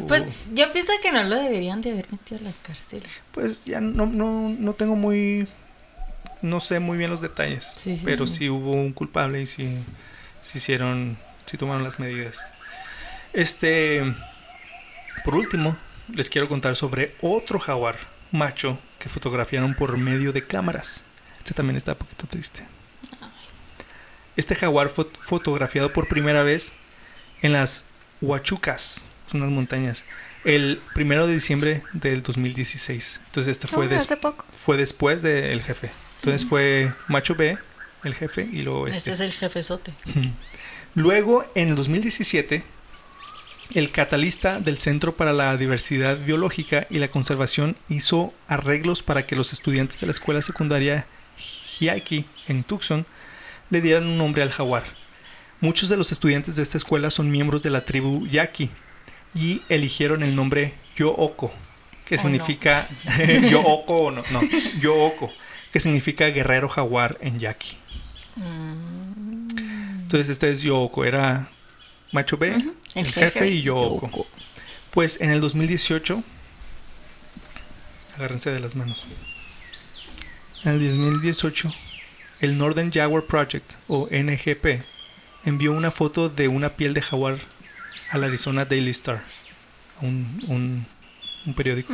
Pues 0.08 0.28
yo 0.54 0.72
pienso 0.72 0.94
que 1.02 1.12
no 1.12 1.24
lo 1.24 1.36
deberían 1.36 1.82
de 1.82 1.92
haber 1.92 2.12
metido 2.12 2.40
a 2.42 2.44
la 2.44 2.54
cárcel. 2.62 3.04
pues 3.32 3.66
ya 3.66 3.82
no, 3.82 4.06
no, 4.06 4.50
no 4.58 4.74
tengo 4.74 4.96
muy. 4.96 5.48
No 6.42 6.60
sé 6.60 6.80
muy 6.80 6.98
bien 6.98 7.10
los 7.10 7.22
detalles. 7.22 7.74
Sí, 7.78 7.98
sí, 7.98 8.06
pero 8.06 8.28
sí. 8.28 8.38
sí. 8.38 8.50
hubo 8.50 8.72
un 8.72 8.94
culpable 8.94 9.42
y 9.42 9.46
sí, 9.46 9.78
sí 10.42 10.60
hicieron. 10.60 11.18
Sí 11.46 11.58
tomaron 11.58 11.84
las 11.84 12.00
medidas. 12.00 12.46
Este. 13.34 14.04
Por 15.26 15.36
último, 15.36 15.76
les 16.14 16.30
quiero 16.30 16.48
contar 16.48 16.76
sobre 16.76 17.16
otro 17.22 17.60
jaguar 17.60 17.96
macho 18.32 18.80
que 19.00 19.10
fotografiaron 19.10 19.74
por 19.74 19.98
medio 19.98 20.32
de 20.32 20.46
cámaras. 20.46 21.04
Este 21.40 21.54
también 21.54 21.78
está 21.78 21.94
un 21.94 21.98
poquito 21.98 22.28
triste. 22.28 22.64
Este 24.36 24.56
jaguar 24.56 24.90
fue 24.90 25.08
fotografiado 25.20 25.92
por 25.92 26.08
primera 26.08 26.44
vez 26.44 26.74
en 27.42 27.54
las 27.54 27.86
Huachucas, 28.22 29.06
son 29.30 29.42
unas 29.42 29.54
montañas, 29.54 30.06
el 30.44 30.82
primero 30.96 31.28
de 31.28 31.34
diciembre 31.34 31.84
del 31.94 32.22
2016. 32.22 33.20
Entonces 33.28 33.52
este 33.52 33.68
fue, 33.68 33.86
Oh, 33.86 33.90
des- 33.90 34.04
hace 34.04 34.18
poco. 34.18 34.46
fue 34.56 34.78
después 34.78 35.22
del 35.22 35.62
jefe. 35.62 35.92
Entonces 36.20 36.46
fue 36.48 36.92
Macho 37.08 37.36
B, 37.36 37.58
el 38.04 38.14
jefe, 38.16 38.48
y 38.52 38.62
luego 38.64 38.88
Este 38.88 38.98
este. 38.98 39.12
es 39.12 39.20
el 39.20 39.32
jefezote. 39.32 39.94
Luego, 40.96 41.50
en 41.56 41.70
el 41.70 41.76
2017, 41.76 42.64
el 43.76 43.92
catalista 43.92 44.60
del 44.60 44.78
Centro 44.78 45.16
para 45.16 45.32
la 45.34 45.56
Diversidad 45.58 46.18
Biológica 46.18 46.88
y 46.90 46.98
la 47.00 47.08
Conservación 47.10 47.76
hizo 47.88 48.34
arreglos 48.48 49.04
para 49.04 49.26
que 49.28 49.36
los 49.36 49.54
estudiantes 49.54 50.00
de 50.00 50.08
la 50.08 50.12
escuela 50.12 50.42
secundaria 50.42 51.06
Hiaki 51.80 52.26
en 52.48 52.64
Tucson 52.64 53.06
le 53.70 53.82
dieran 53.82 54.08
un 54.08 54.18
nombre 54.18 54.42
al 54.42 54.50
jaguar. 54.52 54.84
Muchos 55.62 55.90
de 55.90 55.98
los 55.98 56.12
estudiantes 56.12 56.56
de 56.56 56.64
esta 56.64 56.78
escuela 56.78 57.12
son 57.12 57.30
miembros 57.30 57.62
de 57.62 57.70
la 57.70 57.86
tribu 57.86 58.26
Yaqui 58.28 58.72
y 59.36 59.62
eligieron 59.70 60.24
el 60.24 60.36
nombre 60.36 60.74
Yooko, 60.96 61.52
que 62.06 62.16
Oh, 62.16 62.18
no. 62.18 62.22
significa 62.24 62.88
Yooko 63.50 63.96
o 63.98 64.12
no, 64.12 64.24
no, 64.32 64.42
Yooko, 64.82 65.32
que 65.72 65.80
significa 65.80 66.28
guerrero 66.28 66.68
jaguar 66.70 67.18
en 67.22 67.40
Yaqui. 67.40 67.78
Entonces 70.02 70.30
este 70.30 70.52
es 70.52 70.62
Yooko, 70.62 71.06
era 71.06 71.50
Macho 72.12 72.38
B, 72.38 72.48
el, 72.50 72.74
El 72.96 73.06
jefe, 73.06 73.22
jefe, 73.32 73.50
y 73.50 73.62
Yooko. 73.62 74.08
Yooko. 74.08 74.28
Pues 74.92 75.22
en 75.22 75.30
el 75.30 75.40
2018, 75.42 76.24
agárrense 78.18 78.52
de 78.52 78.60
las 78.60 78.76
manos. 78.76 79.04
En 80.64 80.72
el 80.74 80.90
2018, 80.90 81.72
el 82.42 82.58
Northern 82.58 82.92
Jaguar 82.92 83.24
Project, 83.24 83.74
o 83.88 84.08
NGP, 84.12 84.82
envió 85.46 85.72
una 85.74 85.92
foto 85.92 86.28
de 86.30 86.48
una 86.48 86.70
piel 86.70 86.94
de 86.94 87.02
jaguar 87.02 87.38
al 88.12 88.24
Arizona 88.24 88.66
Daily 88.66 88.91
Star, 88.91 89.24
un, 90.01 90.41
un- 90.47 90.86
un 91.45 91.53
periódico. 91.53 91.93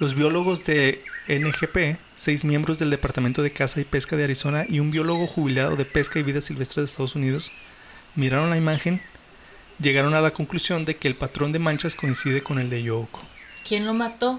Los 0.00 0.14
biólogos 0.14 0.64
de 0.64 1.02
NGP, 1.28 1.98
seis 2.14 2.44
miembros 2.44 2.78
del 2.78 2.90
Departamento 2.90 3.42
de 3.42 3.50
Caza 3.52 3.80
y 3.80 3.84
Pesca 3.84 4.16
de 4.16 4.24
Arizona 4.24 4.64
y 4.68 4.80
un 4.80 4.90
biólogo 4.90 5.26
jubilado 5.26 5.76
de 5.76 5.84
pesca 5.84 6.18
y 6.18 6.22
vida 6.22 6.40
silvestre 6.40 6.80
de 6.82 6.86
Estados 6.86 7.16
Unidos, 7.16 7.50
miraron 8.14 8.50
la 8.50 8.56
imagen, 8.56 9.02
llegaron 9.80 10.14
a 10.14 10.20
la 10.20 10.30
conclusión 10.30 10.84
de 10.84 10.96
que 10.96 11.08
el 11.08 11.14
patrón 11.16 11.52
de 11.52 11.58
manchas 11.58 11.94
coincide 11.96 12.42
con 12.42 12.58
el 12.58 12.70
de 12.70 12.82
Yoko. 12.84 13.20
¿Quién 13.66 13.84
lo 13.86 13.94
mató? 13.94 14.38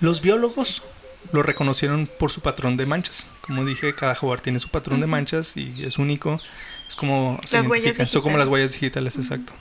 Los 0.00 0.20
biólogos 0.20 0.82
lo 1.32 1.42
reconocieron 1.42 2.08
por 2.18 2.30
su 2.30 2.40
patrón 2.40 2.76
de 2.76 2.86
manchas. 2.86 3.28
Como 3.40 3.64
dije, 3.64 3.94
cada 3.94 4.14
jaguar 4.14 4.40
tiene 4.40 4.58
su 4.58 4.68
patrón 4.68 5.00
de 5.00 5.06
manchas 5.06 5.56
y 5.56 5.84
es 5.84 5.98
único. 5.98 6.40
Es 6.88 6.96
como 6.96 7.38
se 7.46 7.56
Las 7.56 7.66
huellas 7.66 7.86
identifican. 7.86 8.08
Son 8.08 8.22
como 8.22 8.38
las 8.38 8.46
digitales. 8.46 8.52
huellas 8.52 8.72
digitales, 8.72 9.16
exacto. 9.16 9.52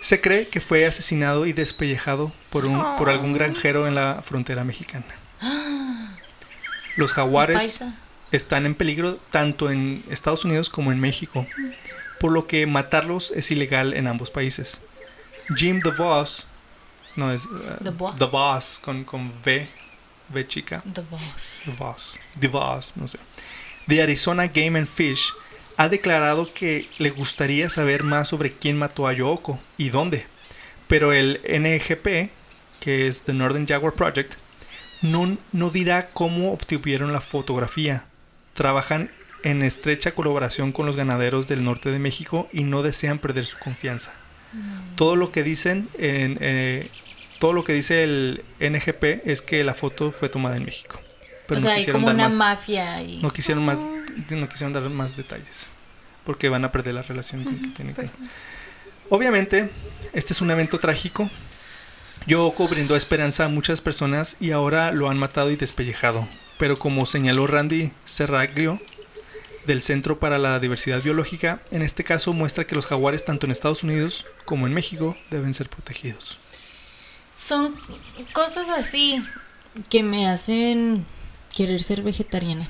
Se 0.00 0.20
cree 0.20 0.48
que 0.48 0.60
fue 0.60 0.86
asesinado 0.86 1.46
y 1.46 1.52
despellejado 1.52 2.32
por, 2.50 2.66
un, 2.66 2.96
por 2.96 3.10
algún 3.10 3.32
granjero 3.32 3.86
en 3.86 3.94
la 3.94 4.22
frontera 4.24 4.64
mexicana. 4.64 5.04
Los 6.96 7.12
jaguares 7.12 7.80
están 8.32 8.66
en 8.66 8.74
peligro 8.74 9.16
tanto 9.30 9.70
en 9.70 10.04
Estados 10.10 10.44
Unidos 10.44 10.68
como 10.68 10.92
en 10.92 11.00
México, 11.00 11.46
por 12.20 12.32
lo 12.32 12.46
que 12.46 12.66
matarlos 12.66 13.32
es 13.34 13.50
ilegal 13.50 13.94
en 13.94 14.06
ambos 14.06 14.30
países. 14.30 14.80
Jim 15.56 15.80
DeVos, 15.80 16.46
no 17.16 17.32
es 17.32 17.46
uh. 17.46 18.14
DeVos 18.18 18.78
con, 18.82 19.04
con 19.04 19.32
V, 19.44 19.68
V 20.30 20.46
chica, 20.46 20.82
The 20.92 21.02
Boss. 21.02 21.62
DeVos, 21.66 22.18
DeVos, 22.34 22.92
no 22.96 23.08
sé, 23.08 23.18
de 23.86 24.02
Arizona 24.02 24.46
Game 24.46 24.78
and 24.78 24.88
Fish, 24.88 25.32
ha 25.76 25.88
declarado 25.88 26.52
que 26.52 26.86
le 26.98 27.10
gustaría 27.10 27.70
saber 27.70 28.02
más 28.02 28.28
sobre 28.28 28.52
quién 28.52 28.76
mató 28.76 29.06
a 29.06 29.12
Yoko 29.12 29.58
y 29.76 29.90
dónde, 29.90 30.26
pero 30.86 31.12
el 31.12 31.40
NGP, 31.44 32.30
que 32.80 33.06
es 33.06 33.22
The 33.22 33.32
Northern 33.32 33.66
Jaguar 33.66 33.92
Project, 33.92 34.34
no, 35.02 35.36
no 35.52 35.70
dirá 35.70 36.08
cómo 36.08 36.52
obtuvieron 36.52 37.12
la 37.12 37.20
fotografía. 37.20 38.04
Trabajan 38.54 39.10
en 39.44 39.62
estrecha 39.62 40.12
colaboración 40.12 40.72
con 40.72 40.86
los 40.86 40.96
ganaderos 40.96 41.46
del 41.46 41.64
norte 41.64 41.90
de 41.90 41.98
México 41.98 42.48
y 42.52 42.64
no 42.64 42.82
desean 42.82 43.18
perder 43.18 43.46
su 43.46 43.58
confianza. 43.58 44.12
Todo 44.96 45.14
lo 45.14 45.30
que 45.30 45.42
dicen 45.42 45.88
en, 45.98 46.38
eh, 46.40 46.90
todo 47.38 47.52
lo 47.52 47.64
que 47.64 47.72
dice 47.72 48.04
el 48.04 48.44
NGP 48.60 49.26
es 49.26 49.42
que 49.42 49.62
la 49.64 49.74
foto 49.74 50.10
fue 50.10 50.28
tomada 50.28 50.56
en 50.56 50.64
México. 50.64 51.00
Pero 51.46 51.60
o 51.60 51.62
no 51.62 51.66
sea, 51.68 51.72
hay 51.74 51.78
quisieron 51.78 52.02
como 52.02 52.06
dar 52.08 52.14
una 52.16 52.28
más- 52.28 52.36
mafia 52.36 53.02
y 53.02 53.22
no 53.22 53.30
quisieron 53.30 53.64
más 53.64 53.78
no 54.30 54.48
quisieron 54.48 54.72
dar 54.72 54.82
más 54.90 55.16
detalles 55.16 55.66
porque 56.24 56.48
van 56.50 56.64
a 56.64 56.72
perder 56.72 56.92
la 56.94 57.02
relación 57.02 57.42
con 57.44 57.58
que 57.58 57.68
tienen 57.70 57.94
Pues, 57.94 58.18
Obviamente, 59.08 59.70
este 60.12 60.32
es 60.34 60.40
un 60.42 60.50
evento 60.50 60.78
trágico. 60.78 61.30
Yoko 62.26 62.68
brindó 62.68 62.94
esperanza 62.96 63.46
a 63.46 63.48
muchas 63.48 63.80
personas 63.80 64.36
y 64.40 64.50
ahora 64.50 64.92
lo 64.92 65.08
han 65.08 65.16
matado 65.18 65.50
y 65.50 65.56
despellejado. 65.56 66.28
Pero 66.58 66.78
como 66.78 67.06
señaló 67.06 67.46
Randy 67.46 67.92
Serraglio 68.04 68.78
del 69.66 69.80
Centro 69.80 70.18
para 70.18 70.36
la 70.36 70.58
Diversidad 70.60 71.02
Biológica, 71.02 71.60
en 71.70 71.80
este 71.82 72.04
caso 72.04 72.34
muestra 72.34 72.66
que 72.66 72.74
los 72.74 72.86
jaguares 72.86 73.24
tanto 73.24 73.46
en 73.46 73.52
Estados 73.52 73.82
Unidos 73.82 74.26
como 74.44 74.66
en 74.66 74.74
México 74.74 75.16
deben 75.30 75.54
ser 75.54 75.70
protegidos. 75.70 76.38
Son 77.38 77.74
cosas 78.32 78.68
así 78.68 79.24
que 79.88 80.02
me 80.02 80.26
hacen 80.26 81.06
querer 81.54 81.80
ser 81.80 82.02
vegetariana. 82.02 82.68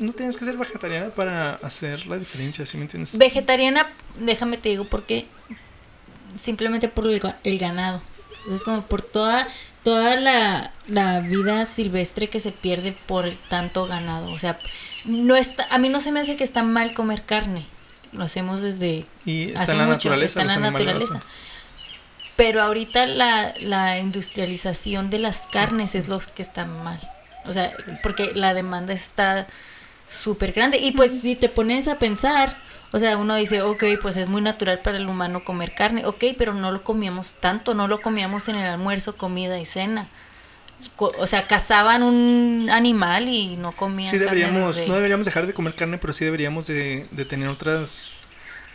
No 0.00 0.12
tienes 0.12 0.36
que 0.36 0.44
ser 0.44 0.56
vegetariana 0.56 1.10
para 1.10 1.54
hacer 1.54 2.06
la 2.06 2.18
diferencia, 2.18 2.66
¿sí 2.66 2.76
me 2.76 2.82
entiendes? 2.82 3.16
Vegetariana, 3.16 3.86
déjame 4.18 4.58
te 4.58 4.70
digo 4.70 4.84
porque 4.84 5.26
simplemente 6.36 6.88
por 6.88 7.06
el, 7.06 7.22
el 7.44 7.58
ganado. 7.58 8.02
Es 8.52 8.64
como 8.64 8.82
por 8.82 9.02
toda 9.02 9.46
toda 9.84 10.16
la, 10.16 10.72
la 10.88 11.20
vida 11.20 11.64
silvestre 11.64 12.28
que 12.28 12.40
se 12.40 12.50
pierde 12.50 12.90
por 13.06 13.26
el 13.26 13.38
tanto 13.38 13.86
ganado. 13.86 14.32
O 14.32 14.38
sea, 14.40 14.58
no 15.04 15.36
está, 15.36 15.68
a 15.70 15.78
mí 15.78 15.88
no 15.88 16.00
se 16.00 16.10
me 16.10 16.18
hace 16.18 16.34
que 16.34 16.42
está 16.42 16.64
mal 16.64 16.92
comer 16.94 17.22
carne. 17.22 17.64
Lo 18.12 18.24
hacemos 18.24 18.62
desde 18.62 19.06
y 19.24 19.50
está 19.50 19.62
hace 19.62 19.72
en 19.72 19.78
la 19.78 19.84
mucho, 19.84 19.94
naturaleza. 20.10 20.40
está 20.40 20.42
en 20.42 20.48
la 20.48 20.54
lo 20.70 20.72
naturaleza. 20.72 21.14
hacen. 21.18 21.28
Pero 22.36 22.62
ahorita 22.62 23.06
la, 23.06 23.54
la 23.60 23.98
industrialización 23.98 25.10
de 25.10 25.18
las 25.18 25.46
carnes 25.46 25.94
es 25.94 26.08
lo 26.08 26.18
que 26.34 26.42
está 26.42 26.66
mal. 26.66 27.00
O 27.46 27.52
sea, 27.52 27.72
porque 28.02 28.32
la 28.34 28.54
demanda 28.54 28.92
está 28.92 29.46
súper 30.06 30.52
grande. 30.52 30.78
Y 30.78 30.92
pues 30.92 31.20
si 31.22 31.36
te 31.36 31.48
pones 31.48 31.88
a 31.88 31.98
pensar, 31.98 32.56
o 32.92 32.98
sea, 32.98 33.16
uno 33.16 33.34
dice, 33.36 33.62
ok, 33.62 33.84
pues 34.00 34.16
es 34.16 34.28
muy 34.28 34.40
natural 34.40 34.80
para 34.80 34.98
el 34.98 35.08
humano 35.08 35.44
comer 35.44 35.74
carne, 35.74 36.06
ok, 36.06 36.24
pero 36.38 36.54
no 36.54 36.70
lo 36.70 36.82
comíamos 36.82 37.34
tanto, 37.34 37.74
no 37.74 37.88
lo 37.88 38.00
comíamos 38.00 38.48
en 38.48 38.56
el 38.56 38.66
almuerzo, 38.66 39.16
comida 39.16 39.58
y 39.58 39.64
cena. 39.64 40.08
O 40.96 41.26
sea, 41.26 41.46
cazaban 41.46 42.02
un 42.02 42.68
animal 42.70 43.28
y 43.28 43.56
no 43.56 43.72
comían 43.72 44.10
Sí 44.10 44.18
carne 44.18 44.40
deberíamos, 44.40 44.76
desde 44.76 44.88
no 44.88 44.94
deberíamos 44.94 45.24
dejar 45.24 45.46
de 45.46 45.54
comer 45.54 45.74
carne, 45.74 45.98
pero 45.98 46.12
sí 46.12 46.24
deberíamos 46.24 46.66
de, 46.66 47.06
de 47.10 47.24
tener 47.24 47.48
otras, 47.48 48.10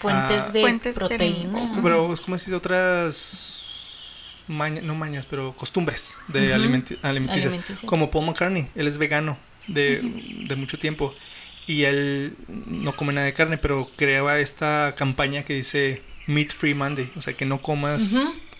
fuentes 0.01 0.45
ah, 0.47 0.51
de 0.51 0.61
Fuentes 0.61 0.97
proteína. 0.97 1.79
pero 1.83 2.13
es 2.13 2.19
como 2.21 2.35
decir 2.35 2.53
otras 2.53 4.43
mañas, 4.47 4.83
no 4.83 4.95
mañas, 4.95 5.25
pero 5.29 5.53
costumbres 5.55 6.17
de 6.27 6.53
alimenti- 6.53 6.97
alimenticias. 7.01 7.45
Alimenticias. 7.47 7.83
Como 7.85 8.09
Paul 8.11 8.25
McCartney, 8.25 8.67
él 8.75 8.87
es 8.87 8.97
vegano 8.97 9.37
de, 9.67 10.01
de 10.47 10.55
mucho 10.55 10.77
tiempo 10.79 11.13
y 11.67 11.83
él 11.83 12.35
no 12.47 12.95
come 12.95 13.13
nada 13.13 13.25
de 13.27 13.33
carne, 13.33 13.57
pero 13.57 13.89
creaba 13.95 14.39
esta 14.39 14.93
campaña 14.97 15.43
que 15.43 15.53
dice 15.53 16.01
Meat 16.27 16.49
Free 16.51 16.73
Monday, 16.73 17.09
o 17.15 17.21
sea 17.21 17.33
que 17.33 17.45
no 17.45 17.61
comas 17.61 18.11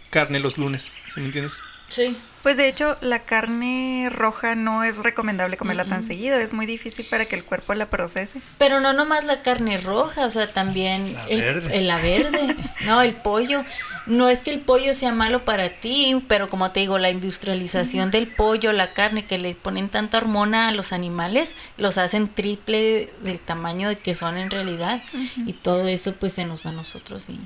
carne 0.10 0.40
los 0.40 0.58
lunes, 0.58 0.92
¿sí 1.14 1.20
me 1.20 1.26
entiendes? 1.26 1.62
Sí. 1.90 2.16
Pues 2.44 2.58
de 2.58 2.68
hecho, 2.68 2.98
la 3.02 3.20
carne 3.20 4.10
roja 4.12 4.56
no 4.56 4.84
es 4.84 5.04
recomendable 5.04 5.58
comerla 5.58 5.86
tan 5.86 6.02
seguido. 6.02 6.38
Es 6.38 6.54
muy 6.54 6.66
difícil 6.66 7.06
para 7.10 7.26
que 7.26 7.36
el 7.36 7.44
cuerpo 7.44 7.74
la 7.76 7.86
procese. 7.86 8.42
Pero 8.58 8.80
no 8.80 8.94
nomás 8.94 9.24
la 9.26 9.44
carne 9.44 9.78
roja, 9.78 10.26
o 10.26 10.30
sea, 10.32 10.52
también 10.52 11.14
La 11.14 11.28
el, 11.28 11.42
verde. 11.42 11.78
el- 11.78 11.88
la 11.88 11.98
verde, 11.98 12.56
no, 12.86 13.02
el 13.04 13.14
pollo. 13.14 13.64
No 14.08 14.28
es 14.30 14.42
que 14.42 14.50
el 14.50 14.60
pollo 14.62 14.96
sea 14.96 15.12
malo 15.14 15.46
para 15.46 15.70
ti, 15.70 16.26
pero 16.28 16.50
como 16.50 16.72
te 16.72 16.80
digo, 16.80 16.98
la 16.98 17.12
industrialización 17.12 18.10
del 18.10 18.28
pollo, 18.28 18.74
la 18.74 18.94
carne, 18.94 19.24
que 19.24 19.38
le 19.38 19.54
ponen 19.54 19.90
tanta 19.90 20.18
hormona 20.18 20.68
a 20.70 20.72
los 20.72 20.92
animales, 20.94 21.56
los 21.78 22.00
hacen 22.00 22.28
triple 22.28 23.12
del 23.22 23.40
tamaño 23.40 23.88
de 23.90 24.00
que 24.00 24.16
son 24.16 24.38
en 24.38 24.50
realidad. 24.50 25.04
Y 25.46 25.54
todo 25.54 25.88
eso 25.88 26.14
pues 26.16 26.34
se 26.34 26.46
nos 26.46 26.66
va 26.66 26.72
a 26.72 26.74
nosotros 26.74 27.30
y, 27.30 27.40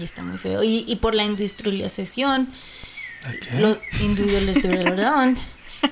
y 0.00 0.04
está 0.04 0.22
muy 0.22 0.38
feo. 0.38 0.62
Y, 0.62 0.84
y 0.88 0.96
por 0.96 1.14
la 1.14 1.24
industrialización, 1.24 2.48
los 3.58 3.78
individualización, 4.00 5.36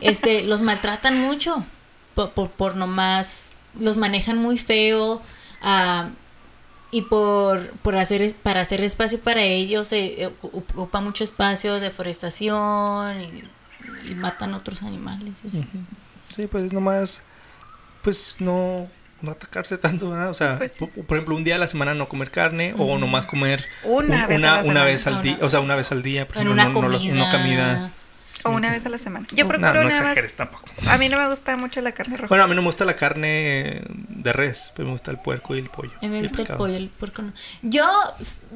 este, 0.00 0.42
los 0.44 0.62
maltratan 0.62 1.18
mucho 1.20 1.64
por, 2.14 2.32
por, 2.32 2.50
por 2.50 2.76
nomás, 2.76 3.54
los 3.78 3.96
manejan 3.96 4.38
muy 4.38 4.58
feo 4.58 5.20
ah, 5.62 6.08
y 6.90 7.02
por, 7.02 7.70
por 7.78 7.96
hacer, 7.96 8.22
es- 8.22 8.34
para 8.34 8.60
hacer 8.60 8.82
espacio 8.84 9.18
para 9.20 9.42
ellos 9.42 9.88
se 9.88 10.26
ocupa 10.26 11.00
mucho 11.00 11.24
espacio, 11.24 11.80
deforestación 11.80 13.20
y, 13.20 14.10
y 14.10 14.14
matan 14.14 14.54
otros 14.54 14.82
animales. 14.82 15.32
Sí, 16.34 16.46
pues 16.46 16.72
nomás, 16.72 17.22
pues 18.02 18.36
no, 18.40 18.88
no 19.24 19.32
atacarse 19.32 19.78
tanto, 19.78 20.10
¿verdad? 20.10 20.30
O 20.30 20.34
sea, 20.34 20.58
Pues 20.58 20.72
por, 20.78 21.16
ejemplo, 21.16 21.34
un 21.34 21.42
día 21.44 21.56
a 21.56 21.58
la 21.58 21.66
semana 21.68 21.94
no 21.94 22.08
comer 22.08 22.30
carne 22.30 22.74
o 22.78 22.98
nomás 22.98 23.26
comer 23.26 23.64
Una 23.82 24.22
un- 24.22 24.28
vez 24.28 24.38
una, 24.38 24.62
una 24.62 24.84
vez 24.84 25.06
al 25.06 25.22
día, 25.22 25.38
o 25.40 25.50
sea, 25.50 25.60
una 25.60 25.74
vez 25.74 25.90
al 25.92 26.02
día, 26.02 26.26
por 26.28 26.36
ejemplo, 26.36 26.52
una 26.52 26.64
no- 26.66 26.80
no 26.82 26.88
lo- 26.88 26.98
comida. 26.98 27.14
una 27.14 27.30
comida. 27.30 27.92
O 28.46 28.50
una 28.50 28.70
vez 28.70 28.84
a 28.84 28.90
la 28.90 28.98
semana. 28.98 29.26
Yo 29.32 29.44
No, 29.44 29.48
procuro 29.48 29.84
no 29.84 29.88
nada 29.88 30.02
más. 30.02 30.36
tampoco. 30.36 30.66
A 30.88 30.98
mí 30.98 31.08
no 31.08 31.16
me 31.18 31.26
gusta 31.30 31.56
mucho 31.56 31.80
la 31.80 31.92
carne 31.92 32.18
roja. 32.18 32.28
Bueno, 32.28 32.44
a 32.44 32.46
mí 32.46 32.54
no 32.54 32.60
me 32.60 32.68
gusta 32.68 32.84
la 32.84 32.94
carne 32.94 33.80
de 33.88 34.32
res, 34.34 34.70
pero 34.76 34.86
me 34.88 34.92
gusta 34.92 35.10
el 35.10 35.18
puerco 35.18 35.54
y 35.56 35.60
el 35.60 35.70
pollo. 35.70 35.92
A 35.96 36.00
mí 36.02 36.08
me 36.08 36.20
gusta 36.20 36.42
el 36.42 36.46
pescado. 36.48 36.58
pollo, 36.58 36.76
el 36.76 36.90
puerco 36.90 37.22
no. 37.22 37.32
Yo, 37.62 37.86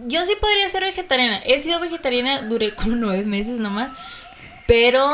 yo 0.06 0.24
sí 0.26 0.34
podría 0.38 0.68
ser 0.68 0.82
vegetariana. 0.82 1.38
He 1.38 1.58
sido 1.58 1.80
vegetariana, 1.80 2.42
duré 2.42 2.74
como 2.74 2.96
nueve 2.96 3.24
meses 3.24 3.60
nomás. 3.60 3.92
Pero 4.66 5.10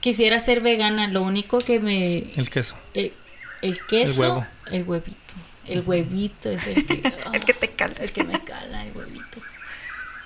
quisiera 0.00 0.38
ser 0.40 0.60
vegana. 0.60 1.08
Lo 1.08 1.22
único 1.22 1.56
que 1.58 1.80
me. 1.80 2.18
El 2.36 2.50
queso. 2.50 2.76
El, 2.92 3.14
el 3.68 3.84
queso, 3.86 4.22
El 4.24 4.30
huevo. 4.30 4.46
el 4.70 4.82
huevito. 4.84 5.18
El 5.66 5.80
huevito 5.80 6.50
es 6.50 6.66
el 6.66 6.86
que, 6.86 7.12
El 7.32 7.44
que 7.44 7.54
te 7.54 7.70
cala. 7.70 7.94
el 8.00 8.12
que 8.12 8.22
me 8.24 8.38
cala, 8.44 8.84
el 8.86 8.96
huevito. 8.96 9.40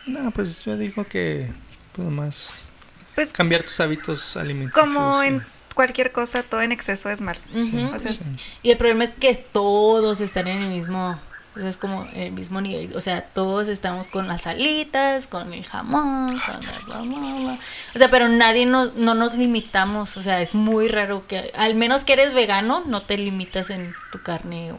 No, 0.07 0.31
pues 0.33 0.65
yo 0.65 0.77
digo 0.77 1.05
que 1.05 1.51
pues 1.93 2.05
nomás 2.09 2.51
Pues 3.15 3.33
cambiar 3.33 3.63
tus 3.63 3.79
hábitos 3.81 4.37
alimenticios. 4.37 4.87
como 4.89 5.23
en 5.23 5.43
cualquier 5.75 6.11
cosa, 6.13 6.43
todo 6.43 6.63
en 6.63 6.73
exceso 6.73 7.09
es 7.11 7.21
mal. 7.21 7.39
Ujú. 7.55 7.95
O 7.95 7.99
sea, 7.99 8.13
Sí. 8.13 8.35
Y 8.63 8.71
el 8.71 8.77
problema 8.79 9.05
es 9.05 9.11
que 9.15 9.35
todos 9.35 10.21
están 10.21 10.49
en 10.49 10.59
el 10.59 10.69
mismo 10.71 11.21
O 11.59 11.61
sea, 11.61 11.71
es 11.71 11.77
como 11.77 12.07
el 12.15 12.31
mismo 12.31 12.61
nivel. 12.61 12.97
O 12.97 13.01
sea, 13.01 13.23
todos 13.23 13.67
estamos 13.67 14.09
con 14.09 14.29
las 14.29 14.47
alitas, 14.47 15.27
con 15.27 15.53
el 15.53 15.67
jamón, 15.67 16.29
con 16.29 16.61
la 16.65 16.79
bla, 16.87 17.01
bla, 17.01 17.35
bla. 17.35 17.59
O 17.95 17.99
sea, 17.99 18.09
pero 18.11 18.29
nadie 18.29 18.65
nos, 18.65 18.95
no 18.95 19.15
nos 19.15 19.35
limitamos. 19.35 20.17
O 20.17 20.23
sea, 20.23 20.41
es 20.41 20.55
muy 20.55 20.87
raro 20.87 21.27
que, 21.27 21.51
al 21.57 21.75
menos 21.75 22.05
que 22.05 22.13
eres 22.13 22.33
vegano, 22.33 22.85
no 22.87 23.03
te 23.03 23.19
limitas 23.19 23.71
en 23.71 23.93
tu 24.13 24.23
carne 24.23 24.71
o, 24.71 24.77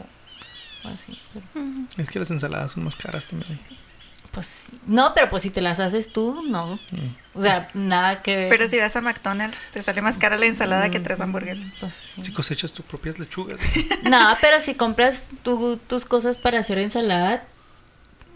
o 0.84 0.88
así. 0.88 1.18
Pero, 1.52 1.66
Es 1.98 2.08
que 2.08 2.18
las 2.18 2.30
ensaladas 2.30 2.72
son 2.72 2.84
más 2.84 2.96
caras 2.96 3.26
también. 3.26 3.60
Pues 4.32 4.46
sí. 4.46 4.72
No, 4.86 5.12
pero 5.14 5.28
pues 5.30 5.42
si 5.42 5.50
te 5.50 5.60
las 5.60 5.80
haces 5.80 6.12
tú, 6.12 6.42
no. 6.46 6.76
Mm. 6.90 7.16
O 7.34 7.40
sea, 7.42 7.68
nada 7.74 8.22
que 8.22 8.36
ver. 8.36 8.48
Pero 8.48 8.68
si 8.68 8.78
vas 8.78 8.94
a 8.96 9.00
McDonald's, 9.00 9.60
te 9.72 9.82
sale 9.82 10.00
más 10.02 10.16
cara 10.16 10.36
la 10.36 10.46
ensalada 10.46 10.90
que 10.90 10.98
tres 11.00 11.20
hamburguesas. 11.20 11.72
Pues 11.80 11.94
sí. 11.94 12.22
Si 12.22 12.32
cosechas 12.32 12.72
tus 12.72 12.84
propias 12.84 13.18
lechugas. 13.18 13.60
No, 14.10 14.36
pero 14.40 14.58
si 14.60 14.74
compras 14.74 15.28
tu- 15.42 15.76
tus 15.78 16.04
cosas 16.04 16.38
para 16.38 16.58
hacer 16.60 16.78
ensalada, 16.78 17.44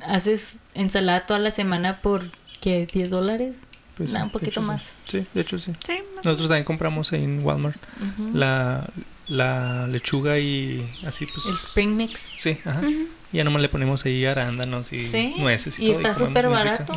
haces 0.07 0.59
ensalada 0.75 1.27
toda 1.27 1.41
la 1.41 1.51
semana 1.51 2.01
por, 2.03 2.31
¿qué? 2.61 2.87
¿10 2.87 3.09
dólares? 3.09 3.57
Pues 3.97 4.13
No, 4.13 4.19
sí, 4.19 4.23
un 4.25 4.31
poquito 4.31 4.51
hecho 4.51 4.63
más. 4.63 4.93
Sí, 5.07 5.25
de 5.35 5.41
hecho 5.41 5.59
sí. 5.59 5.73
Sí, 5.87 6.03
más 6.17 6.25
Nosotros 6.25 6.49
también 6.49 6.65
compramos 6.65 7.13
ahí 7.13 7.23
en 7.25 7.45
Walmart 7.45 7.77
la, 8.33 8.89
la 9.29 9.87
lechuga 9.87 10.39
y 10.39 10.85
así 11.07 11.27
pues. 11.27 11.47
El 11.47 11.55
Spring 11.55 11.97
Mix. 11.97 12.29
Sí, 12.39 12.59
ajá. 12.65 12.81
Y 13.35 13.39
ya 13.39 13.45
nomás 13.45 13.61
le 13.63 13.69
ponemos 13.69 14.05
ahí 14.07 14.25
arándanos 14.25 14.93
y 14.93 15.01
Sí, 15.05 15.35
nueces 15.39 15.79
y, 15.79 15.83
y 15.85 15.87
todo. 15.89 15.97
está 15.97 16.15
súper 16.15 16.49
barato. 16.49 16.95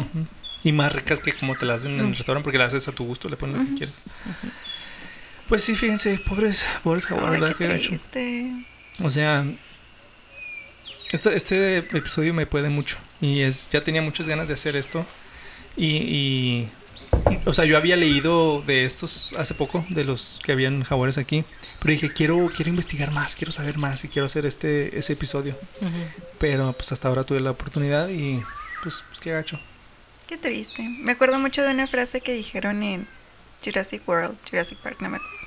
Y 0.64 0.72
más 0.72 0.94
ricas 0.94 1.20
que 1.20 1.34
como 1.34 1.56
te 1.56 1.66
las 1.66 1.82
hacen 1.82 2.00
en 2.00 2.06
el 2.08 2.16
restaurante 2.16 2.44
porque 2.44 2.58
las 2.60 2.74
haces 2.74 2.88
a 2.88 2.92
tu 2.92 3.06
gusto, 3.06 3.28
le 3.28 3.38
pones 3.38 3.58
lo 3.58 3.64
que 3.66 3.74
quieres. 3.76 3.96
Pues 5.50 5.64
sí, 5.64 5.76
fíjense, 5.76 6.18
pobres, 6.20 6.66
pobres 6.84 7.08
Ay, 7.12 7.18
¿verdad? 7.40 7.56
qué 7.58 7.68
triste. 7.68 8.52
O 9.04 9.10
sea, 9.12 9.46
este, 11.12 11.36
este 11.36 11.78
episodio 11.78 12.34
me 12.34 12.46
puede 12.46 12.70
mucho. 12.70 12.98
Y 13.22 13.40
es, 13.42 13.68
ya 13.72 13.84
tenía 13.84 14.02
muchas 14.02 14.28
ganas 14.28 14.48
de 14.48 14.54
hacer 14.54 14.76
esto. 14.76 15.06
Y, 15.76 15.86
y- 15.98 16.70
o 17.46 17.54
sea, 17.54 17.66
yo 17.66 17.78
había 17.78 17.96
leído 17.96 18.62
de 18.62 18.86
estos 18.86 19.32
hace 19.38 19.54
poco, 19.54 19.84
de 19.90 20.04
los 20.04 20.40
que 20.44 20.52
habían 20.52 20.84
jaguares 20.84 21.18
aquí. 21.18 21.44
Pero 21.80 21.92
dije, 21.92 22.12
quiero, 22.12 22.50
quiero 22.56 22.70
investigar 22.70 23.12
más, 23.12 23.36
quiero 23.36 23.52
saber 23.52 23.78
más 23.78 24.04
y 24.04 24.10
quiero 24.10 24.26
hacer 24.26 24.46
este, 24.46 24.98
ese 24.98 25.14
episodio. 25.14 25.56
Pero 26.40 26.74
pues 26.74 26.92
hasta 26.92 27.08
ahora 27.08 27.24
tuve 27.24 27.40
la 27.40 27.52
oportunidad 27.52 28.10
y 28.10 28.44
pues, 28.84 29.04
pues 29.08 29.20
qué 29.22 29.32
gacho. 29.32 29.60
Qué 30.28 30.38
triste. 30.38 30.84
Me 30.84 31.14
acuerdo 31.14 31.40
mucho 31.40 31.64
de 31.64 31.72
una 31.72 31.88
frase 31.88 32.22
que 32.22 32.34
dijeron 32.34 32.84
en 32.84 33.08
Jurassic 33.64 34.08
World, 34.08 34.38
Jurassic 34.50 34.78
Park, 34.80 34.98
no 35.00 35.10
me 35.10 35.18
acuerdo. 35.18 35.38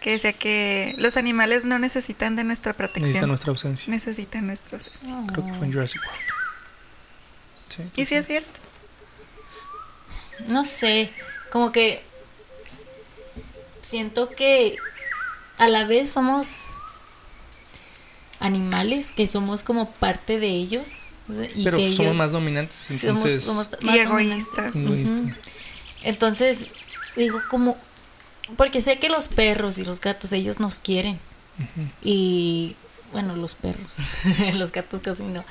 Que 0.00 0.12
decía 0.12 0.32
que 0.34 0.94
los 0.98 1.16
animales 1.16 1.64
no 1.64 1.78
necesitan 1.78 2.36
de 2.36 2.44
nuestra 2.44 2.74
protección. 2.74 3.28
nuestra 3.28 3.50
ausencia. 3.50 3.90
Necesitan 3.90 4.46
nuestros. 4.46 4.92
Creo 5.32 5.46
que 5.46 5.52
fue 5.54 5.66
en 5.66 5.72
Jurassic 5.72 6.00
World. 6.02 6.20
Sí. 7.68 7.82
Y 8.02 8.04
sí 8.04 8.14
es 8.14 8.26
cierto. 8.26 8.60
No 10.48 10.64
sé, 10.64 11.10
como 11.50 11.72
que 11.72 12.02
siento 13.82 14.30
que 14.30 14.76
a 15.58 15.68
la 15.68 15.84
vez 15.84 16.10
somos 16.10 16.66
animales, 18.40 19.10
que 19.12 19.26
somos 19.26 19.62
como 19.62 19.90
parte 19.90 20.38
de 20.38 20.48
ellos. 20.48 20.90
Y 21.54 21.64
Pero 21.64 21.78
que 21.78 21.84
somos 21.92 22.00
ellos 22.00 22.16
más 22.16 22.32
dominantes, 22.32 22.76
somos- 22.76 23.04
entonces... 23.04 23.44
somos 23.44 23.68
más 23.82 23.96
egoístas. 23.96 24.74
Entonces, 26.02 26.68
digo 27.16 27.40
como, 27.48 27.78
porque 28.56 28.82
sé 28.82 28.98
que 28.98 29.08
los 29.08 29.28
perros 29.28 29.78
y 29.78 29.84
los 29.84 30.00
gatos, 30.00 30.32
ellos 30.32 30.60
nos 30.60 30.78
quieren. 30.78 31.18
Y 32.02 32.76
bueno, 33.12 33.36
los 33.36 33.54
perros, 33.54 33.98
los 34.54 34.72
gatos 34.72 35.00
casi 35.00 35.22
no. 35.22 35.44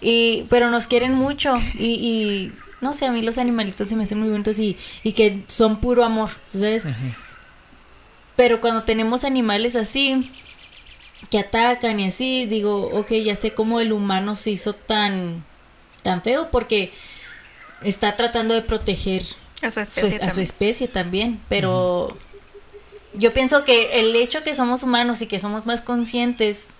Y, 0.00 0.46
pero 0.50 0.70
nos 0.70 0.86
quieren 0.88 1.14
mucho. 1.14 1.54
Y, 1.74 1.84
y 1.86 2.52
no 2.82 2.92
sé, 2.92 3.06
a 3.06 3.12
mí 3.12 3.22
los 3.22 3.38
animalitos 3.38 3.88
se 3.88 3.96
me 3.96 4.02
hacen 4.02 4.18
muy 4.18 4.28
bonitos 4.28 4.58
y, 4.58 4.76
y 5.02 5.12
que 5.12 5.44
son 5.46 5.80
puro 5.80 6.04
amor, 6.04 6.30
¿sabes? 6.44 6.88
Pero 8.36 8.60
cuando 8.60 8.82
tenemos 8.82 9.24
animales 9.24 9.76
así, 9.76 10.30
que 11.30 11.38
atacan 11.38 12.00
y 12.00 12.06
así, 12.06 12.44
digo, 12.46 12.88
ok, 12.92 13.12
ya 13.12 13.36
sé 13.36 13.54
cómo 13.54 13.80
el 13.80 13.92
humano 13.92 14.36
se 14.36 14.50
hizo 14.50 14.74
tan, 14.74 15.44
tan 16.02 16.22
feo 16.22 16.50
porque 16.50 16.92
está 17.82 18.16
tratando 18.16 18.52
de 18.52 18.62
proteger 18.62 19.24
A 19.62 19.70
su 19.70 20.40
a 20.40 20.42
especie 20.42 20.88
también, 20.88 21.40
pero 21.48 22.16
yo 23.14 23.32
pienso 23.32 23.64
que 23.64 24.00
el 24.00 24.16
hecho 24.16 24.42
que 24.42 24.54
somos 24.54 24.82
humanos 24.82 25.22
y 25.22 25.26
que 25.26 25.38
somos 25.38 25.66
más 25.66 25.82
conscientes, 25.82 26.74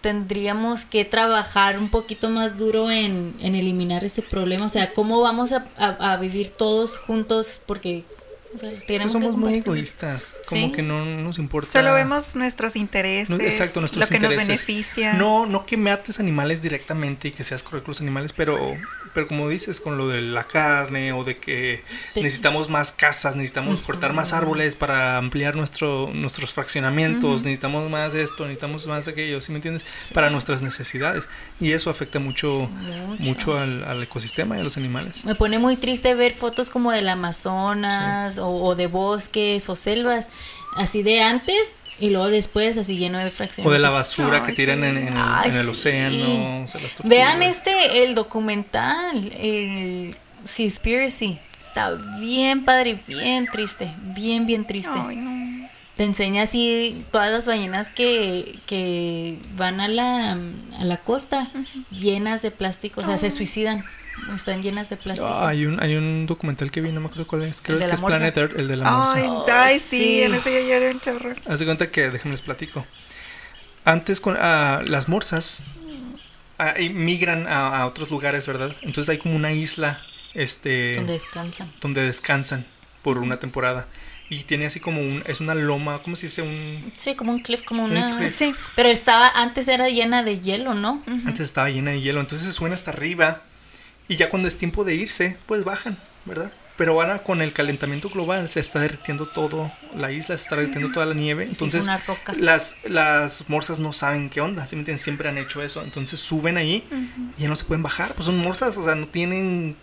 tendríamos 0.00 0.84
que 0.84 1.04
trabajar 1.04 1.78
un 1.78 1.88
poquito 1.90 2.28
más 2.30 2.56
duro 2.56 2.90
en, 2.90 3.34
en 3.40 3.54
eliminar 3.54 4.04
ese 4.04 4.22
problema, 4.22 4.66
o 4.66 4.68
sea, 4.68 4.92
cómo 4.92 5.20
vamos 5.20 5.52
a, 5.52 5.66
a- 5.76 6.12
a 6.12 6.16
vivir 6.16 6.50
todos 6.50 6.98
juntos, 6.98 7.60
porque 7.66 8.04
o 8.54 8.58
sea, 8.58 8.70
tenemos 8.86 9.12
que 9.12 9.18
somos 9.18 9.32
muy 9.32 9.32
compartir. 9.32 9.58
egoístas, 9.58 10.36
como 10.48 10.66
Sí. 10.68 10.72
que 10.72 10.82
no 10.82 11.04
nos 11.04 11.38
importa. 11.38 11.70
Solo 11.70 11.92
vemos 11.92 12.34
nuestros 12.36 12.76
intereses. 12.76 13.28
No, 13.28 13.36
exacto, 13.44 13.80
nuestros 13.80 14.00
lo 14.00 14.08
que 14.08 14.20
nos 14.20 14.30
intereses. 14.32 14.66
beneficia. 14.66 15.12
No, 15.14 15.44
no 15.46 15.66
que 15.66 15.76
mates 15.76 16.18
animales 16.20 16.62
directamente 16.62 17.28
y 17.28 17.30
que 17.32 17.44
seas 17.44 17.62
correcto 17.62 17.86
con 17.86 17.90
los 17.92 18.00
animales, 18.00 18.32
pero, 18.32 18.56
pero 19.18 19.26
como 19.26 19.48
dices, 19.48 19.80
con 19.80 19.98
lo 19.98 20.06
de 20.06 20.20
la 20.20 20.44
carne 20.44 21.10
o 21.12 21.24
de 21.24 21.38
que 21.38 21.82
Te- 22.14 22.22
necesitamos 22.22 22.70
más 22.70 22.92
casas, 22.92 23.34
necesitamos 23.34 23.80
cortar 23.80 24.12
más 24.12 24.32
árboles 24.32 24.76
para 24.76 25.16
ampliar 25.16 25.56
nuestro, 25.56 26.08
nuestros 26.14 26.54
fraccionamientos, 26.54 27.42
necesitamos 27.42 27.90
más 27.90 28.14
esto, 28.14 28.44
necesitamos 28.44 28.86
más 28.86 29.08
aquello, 29.08 29.40
¿sí 29.40 29.50
me 29.50 29.56
entiendes? 29.56 29.84
Para 30.14 30.30
nuestras 30.30 30.62
necesidades. 30.62 31.28
Y 31.60 31.72
eso 31.72 31.90
afecta 31.90 32.20
mucho, 32.20 32.70
Mucho. 33.08 33.22
mucho 33.24 33.58
al, 33.58 33.82
al 33.82 34.00
ecosistema 34.04 34.56
y 34.56 34.60
a 34.60 34.62
los 34.62 34.76
animales. 34.76 35.24
Me 35.24 35.34
pone 35.34 35.58
muy 35.58 35.76
triste 35.76 36.14
ver 36.14 36.32
fotos 36.32 36.70
como 36.70 36.92
del 36.92 37.08
Amazonas 37.08 38.38
o, 38.38 38.46
o 38.48 38.74
de 38.76 38.86
bosques 38.86 39.68
o 39.68 39.74
selvas, 39.74 40.28
así 40.76 41.02
de 41.02 41.22
antes 41.22 41.72
y 41.98 42.10
luego 42.10 42.28
después 42.28 42.78
así 42.78 42.96
lleno 42.96 43.18
de 43.18 43.30
fracciones. 43.30 43.68
O 43.68 43.72
de 43.72 43.78
la 43.78 43.90
basura 43.90 44.38
Ay, 44.38 44.46
que 44.46 44.52
tiran 44.52 44.80
sí. 44.80 44.86
en, 44.86 44.96
en 44.98 45.08
el, 45.08 45.14
Ay, 45.16 45.50
en 45.50 45.56
el 45.56 45.64
sí. 45.64 45.70
océano. 45.70 46.64
o 46.64 46.68
sea, 46.68 46.80
las 46.80 46.92
tortugas. 46.94 47.10
Vean 47.10 47.42
este, 47.42 48.02
el 48.04 48.14
documental, 48.14 49.32
el 49.38 50.16
Seaspiracy. 50.44 51.38
Está 51.58 51.90
bien 52.20 52.64
padre, 52.64 53.00
y 53.08 53.14
bien 53.14 53.48
triste, 53.50 53.92
bien, 54.14 54.46
bien 54.46 54.64
triste. 54.66 54.92
Ay, 54.94 55.16
no. 55.16 55.68
Te 55.96 56.04
enseña 56.04 56.42
así 56.42 57.04
todas 57.10 57.28
las 57.32 57.48
ballenas 57.48 57.90
que, 57.90 58.60
que 58.66 59.40
van 59.56 59.80
a 59.80 59.88
la, 59.88 60.38
a 60.78 60.84
la 60.84 60.96
costa 60.98 61.50
llenas 61.90 62.40
de 62.42 62.52
plástico, 62.52 63.00
o 63.00 63.04
sea, 63.04 63.16
se 63.16 63.30
suicidan, 63.30 63.84
están 64.34 64.62
llenas 64.62 64.88
de 64.90 64.96
plástico. 64.96 65.28
Ah, 65.28 65.48
hay, 65.48 65.66
un, 65.66 65.82
hay 65.82 65.96
un 65.96 66.26
documental 66.26 66.70
que 66.70 66.80
vi, 66.80 66.92
no 66.92 67.00
me 67.00 67.06
acuerdo 67.06 67.26
cuál 67.26 67.42
es. 67.44 67.60
Creo 67.60 67.76
¿El 67.76 67.80
de 67.80 67.86
que 67.86 67.88
la 67.88 67.94
es? 67.94 68.00
Planet 68.00 68.36
Earth, 68.36 68.58
el 68.58 68.68
de 68.68 68.76
la 68.76 68.90
morsa. 68.90 69.12
Ay, 69.16 69.24
Oh, 69.28 69.46
ay, 69.50 69.78
sí, 69.78 69.98
sí. 69.98 70.22
en 70.22 70.34
ese 70.34 70.52
yo 70.52 70.68
lloré 70.68 70.90
un 70.92 71.00
chorro. 71.00 71.34
Haz 71.48 71.58
de 71.60 71.64
cuenta 71.64 71.90
que, 71.90 72.10
déjenme 72.10 72.32
les 72.32 72.42
platico. 72.42 72.86
Antes 73.84 74.20
con 74.20 74.36
ah, 74.38 74.82
las 74.86 75.08
morsas 75.08 75.62
ah, 76.58 76.74
migran 76.92 77.46
a, 77.46 77.80
a 77.80 77.86
otros 77.86 78.10
lugares, 78.10 78.46
¿verdad? 78.46 78.74
Entonces 78.82 79.08
hay 79.10 79.18
como 79.18 79.34
una 79.36 79.52
isla 79.52 80.02
este, 80.34 80.92
Donde 80.94 81.14
descansan. 81.14 81.72
donde 81.80 82.02
descansan 82.04 82.66
por 83.02 83.18
una 83.18 83.38
temporada. 83.38 83.86
Y 84.30 84.40
tiene 84.42 84.66
así 84.66 84.78
como 84.78 85.00
un, 85.00 85.22
es 85.26 85.40
una 85.40 85.54
loma, 85.54 86.00
¿cómo 86.02 86.14
se 86.14 86.26
dice? 86.26 86.42
Un, 86.42 86.92
Sí, 86.96 87.14
como 87.14 87.32
un 87.32 87.40
cliff, 87.40 87.62
como 87.62 87.84
Un 87.84 87.92
una... 87.92 88.14
cliff. 88.14 88.34
Sí. 88.34 88.54
Pero 88.76 88.90
estaba, 88.90 89.26
antes 89.30 89.68
era 89.68 89.88
llena 89.88 90.22
de 90.22 90.38
hielo, 90.40 90.74
¿no? 90.74 91.02
Antes 91.24 91.40
estaba 91.40 91.70
llena 91.70 91.92
de 91.92 92.02
hielo, 92.02 92.20
entonces 92.20 92.46
se 92.46 92.52
suben 92.52 92.74
hasta 92.74 92.90
arriba. 92.90 93.40
Y 94.08 94.16
ya 94.16 94.30
cuando 94.30 94.48
es 94.48 94.56
tiempo 94.56 94.84
de 94.84 94.94
irse, 94.94 95.36
pues 95.46 95.64
bajan, 95.64 95.96
¿verdad? 96.24 96.50
Pero 96.78 96.92
ahora 96.92 97.24
con 97.24 97.42
el 97.42 97.52
calentamiento 97.52 98.08
global 98.08 98.48
se 98.48 98.60
está 98.60 98.78
derritiendo 98.78 99.26
todo, 99.26 99.72
la 99.96 100.12
isla 100.12 100.36
se 100.36 100.44
está 100.44 100.54
derritiendo 100.54 100.92
toda 100.92 101.06
la 101.06 101.14
nieve. 101.14 101.42
Entonces 101.42 101.82
una 101.82 101.98
roca. 101.98 102.34
las, 102.38 102.76
las 102.84 103.48
morsas 103.48 103.80
no 103.80 103.92
saben 103.92 104.30
qué 104.30 104.40
onda. 104.40 104.64
Siempre 104.66 105.28
han 105.28 105.38
hecho 105.38 105.60
eso. 105.60 105.82
Entonces 105.82 106.20
suben 106.20 106.56
ahí 106.56 106.86
y 107.36 107.42
ya 107.42 107.48
no 107.48 107.56
se 107.56 107.64
pueden 107.64 107.82
bajar. 107.82 108.14
Pues 108.14 108.26
son 108.26 108.38
morsas, 108.38 108.76
o 108.76 108.84
sea, 108.84 108.94
no 108.94 109.08
tienen 109.08 109.76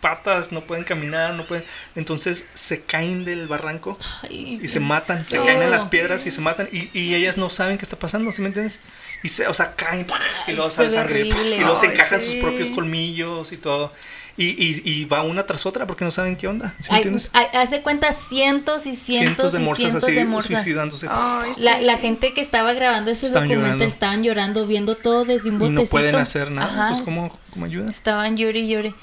patas, 0.00 0.52
no 0.52 0.62
pueden 0.62 0.84
caminar, 0.84 1.34
no 1.34 1.46
pueden... 1.46 1.64
Entonces 1.96 2.46
se 2.54 2.82
caen 2.82 3.24
del 3.24 3.48
barranco 3.48 3.98
Ay, 4.22 4.60
y 4.62 4.68
se 4.68 4.80
matan, 4.80 5.24
se 5.26 5.38
caen 5.42 5.62
en 5.62 5.70
las 5.70 5.86
piedras 5.86 6.26
y 6.26 6.30
se 6.30 6.40
matan 6.40 6.68
y, 6.72 6.90
y 6.98 7.14
ellas 7.14 7.36
no 7.36 7.50
saben 7.50 7.78
qué 7.78 7.84
está 7.84 7.98
pasando, 7.98 8.30
¿sí 8.32 8.40
me 8.42 8.48
entiendes? 8.48 8.80
Y 9.22 9.28
se, 9.28 9.46
o 9.46 9.54
sea, 9.54 9.74
caen 9.74 10.06
y 10.46 10.52
luego 10.52 10.68
Se 10.68 10.76
sale 10.76 10.90
sangre 10.90 11.26
y 11.26 11.60
luego 11.60 11.76
se 11.76 11.86
encajan 11.86 12.22
sí. 12.22 12.32
sus 12.32 12.34
propios 12.36 12.70
colmillos 12.70 13.52
y 13.52 13.56
todo. 13.56 13.92
Y, 14.36 14.50
y, 14.50 14.82
y 14.84 15.04
va 15.04 15.24
una 15.24 15.44
tras 15.46 15.66
otra 15.66 15.84
porque 15.88 16.04
no 16.04 16.12
saben 16.12 16.36
qué 16.36 16.46
onda, 16.46 16.72
¿sí 16.78 16.92
me 16.92 16.98
entiendes? 16.98 17.32
de 17.70 17.82
cuenta 17.82 18.12
cientos 18.12 18.86
y 18.86 18.94
cientos, 18.94 19.52
de 19.52 19.60
y 19.60 19.64
morsas 19.64 19.80
cientos 19.80 20.04
así 20.04 20.12
de 20.14 20.24
morsas. 20.24 20.62
suicidándose. 20.62 21.08
Ay, 21.10 21.50
sí. 21.56 21.62
La, 21.62 21.80
la 21.80 21.98
gente 21.98 22.32
que 22.34 22.40
estaba 22.40 22.72
grabando 22.72 23.10
ese 23.10 23.26
Estaban 23.26 23.48
documental 23.48 23.78
llorando. 23.78 23.92
estaban 23.92 24.22
llorando, 24.22 24.66
viendo 24.68 24.96
todo 24.96 25.24
desde 25.24 25.50
un 25.50 25.56
y 25.56 25.58
botecito. 25.58 25.82
no 25.82 25.90
pueden 25.90 26.14
hacer 26.14 26.52
nada, 26.52 26.68
Ajá. 26.72 26.88
pues 26.90 27.02
¿cómo, 27.02 27.36
cómo 27.52 27.64
ayudas? 27.66 27.90
Estaban 27.90 28.36
llore 28.36 28.60
y 28.60 28.68
llore. 28.68 28.94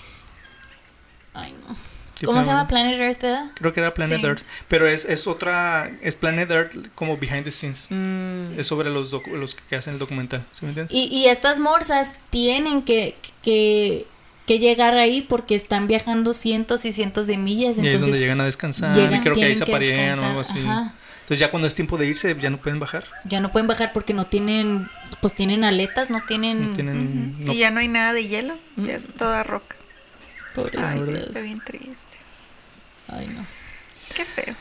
Ay, 1.36 1.54
no. 1.68 1.76
¿Qué 2.20 2.26
¿Cómo 2.26 2.42
se 2.44 2.50
llama 2.50 2.66
Planet 2.70 2.98
Earth, 3.00 3.22
verdad? 3.22 3.52
Creo 3.56 3.74
que 3.74 3.82
era 3.82 3.94
Planet 3.94 4.20
Sí. 4.22 4.26
Earth. 4.26 4.42
Pero 4.70 4.88
es, 4.88 5.04
es 5.04 5.28
otra. 5.28 5.92
Es 6.02 6.16
Planet 6.16 6.50
Earth 6.50 6.74
como 6.96 7.18
behind 7.18 7.44
the 7.44 7.52
scenes. 7.52 7.88
Mm. 7.90 8.58
Es 8.58 8.68
sobre 8.68 8.90
los, 8.90 9.12
docu- 9.14 9.34
los 9.34 9.54
que 9.54 9.76
hacen 9.76 9.94
el 9.94 10.00
documental. 10.00 10.46
¿Sí 10.54 10.60
me 10.64 10.70
entiendes? 10.70 10.96
Y, 10.96 11.08
y 11.14 11.26
estas 11.28 11.60
morsas 11.60 12.16
tienen 12.30 12.84
que, 12.84 13.18
que, 13.42 14.08
que 14.46 14.60
llegar 14.60 14.96
ahí 14.96 15.24
porque 15.24 15.56
están 15.56 15.88
viajando 15.88 16.32
cientos 16.32 16.86
y 16.86 16.94
cientos 16.94 17.28
de 17.28 17.36
millas. 17.36 17.78
y 17.78 17.82
ahí 17.82 17.88
es 17.88 17.94
donde 17.94 17.96
Entonces, 17.98 18.20
llegan 18.22 18.40
a 18.40 18.46
descansar. 18.46 18.96
llegan- 18.96 19.16
y 19.16 19.20
creo 19.22 19.36
que 19.36 19.44
ahí 19.44 19.56
se 19.58 19.64
aparean 19.64 20.20
o 20.20 20.26
algo 20.26 20.40
así. 20.40 20.60
ajá. 20.60 20.94
Entonces 21.16 21.40
ya 21.40 21.50
cuando 21.50 21.68
es 21.68 21.74
tiempo 21.76 21.98
de 21.98 22.06
irse, 22.08 22.34
ya 22.40 22.50
no 22.52 22.58
pueden 22.62 22.80
bajar. 22.80 23.04
ya 23.26 23.42
no 23.42 23.52
pueden 23.52 23.66
bajar 23.68 23.92
porque 23.94 24.14
no 24.14 24.28
tienen, 24.28 24.88
pues 25.22 25.34
tienen 25.34 25.64
aletas, 25.66 26.10
no 26.12 26.22
tienen... 26.26 26.70
No 26.70 26.76
tienen. 26.76 27.44
no- 27.44 27.52
Y 27.52 27.58
ya 27.58 27.72
no 27.72 27.80
hay 27.82 27.88
nada 27.90 28.14
de 28.14 28.28
hielo, 28.28 28.56
ya 28.78 28.94
es 28.94 29.12
toda 29.18 29.44
roca. 29.44 29.76
Ay, 30.58 30.64
Pobrecitas. 30.64 30.94
sí, 31.06 31.12
está 31.30 31.42
bien 31.42 31.62
triste. 31.64 32.18
Ay, 33.08 33.28
no. 33.28 33.46
Qué 34.16 34.26
feo. 34.26 34.56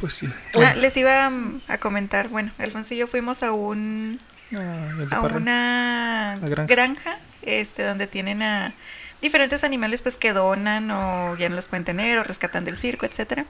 Pues 0.00 0.14
sí. 0.14 0.28
Ah, 0.54 0.74
les 0.74 0.96
iba 0.96 1.30
a 1.68 1.78
comentar, 1.78 2.28
bueno, 2.28 2.52
Alfonso 2.58 2.94
y 2.94 2.98
yo 2.98 3.06
fuimos 3.06 3.42
a 3.42 3.52
un 3.52 4.20
Ah, 4.54 4.90
a 5.10 5.20
Parra. 5.20 5.36
una 5.36 6.38
granja. 6.42 6.66
granja. 6.74 7.18
este 7.42 7.82
donde 7.82 8.06
tienen 8.06 8.42
a 8.42 8.74
diferentes 9.20 9.64
animales 9.64 10.02
pues 10.02 10.16
que 10.16 10.32
donan 10.32 10.90
o 10.90 11.36
ya 11.36 11.48
no 11.48 11.56
los 11.56 11.66
pueden 11.68 11.84
tener 11.84 12.18
o 12.18 12.24
rescatan 12.24 12.64
del 12.64 12.76
circo, 12.76 13.06
etcétera. 13.06 13.46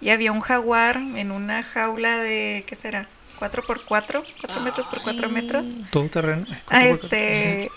Y 0.00 0.10
había 0.10 0.32
un 0.32 0.40
jaguar 0.40 0.96
en 0.96 1.30
una 1.30 1.62
jaula 1.62 2.16
de 2.18 2.64
¿qué 2.66 2.74
será? 2.76 3.06
4 3.38 3.62
por 3.64 3.84
4, 3.84 4.22
4 4.40 4.60
metros 4.62 4.88
por 4.88 5.02
4 5.02 5.26
Ay. 5.26 5.32
metros. 5.32 5.68
Todo 5.90 6.08
terreno. 6.08 6.46
Ah, 6.68 6.84
este 6.86 7.70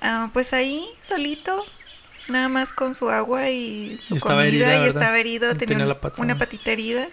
ah, 0.00 0.30
pues 0.32 0.52
ahí 0.52 0.86
solito 1.02 1.64
nada 2.32 2.48
más 2.48 2.72
con 2.72 2.94
su 2.94 3.08
agua 3.10 3.48
y 3.50 3.98
su 4.02 4.14
Y 4.14 4.16
estaba 4.18 4.42
comida 4.42 4.48
herida, 4.48 4.84
y 4.86 4.88
estaba 4.88 5.18
herido, 5.18 5.46
Y 5.50 5.54
tenía, 5.54 5.66
tenía 5.66 5.84
un- 5.84 5.88
la 5.90 6.00
pata. 6.00 6.20
una 6.22 6.36
patita 6.38 6.72
herida. 6.72 7.06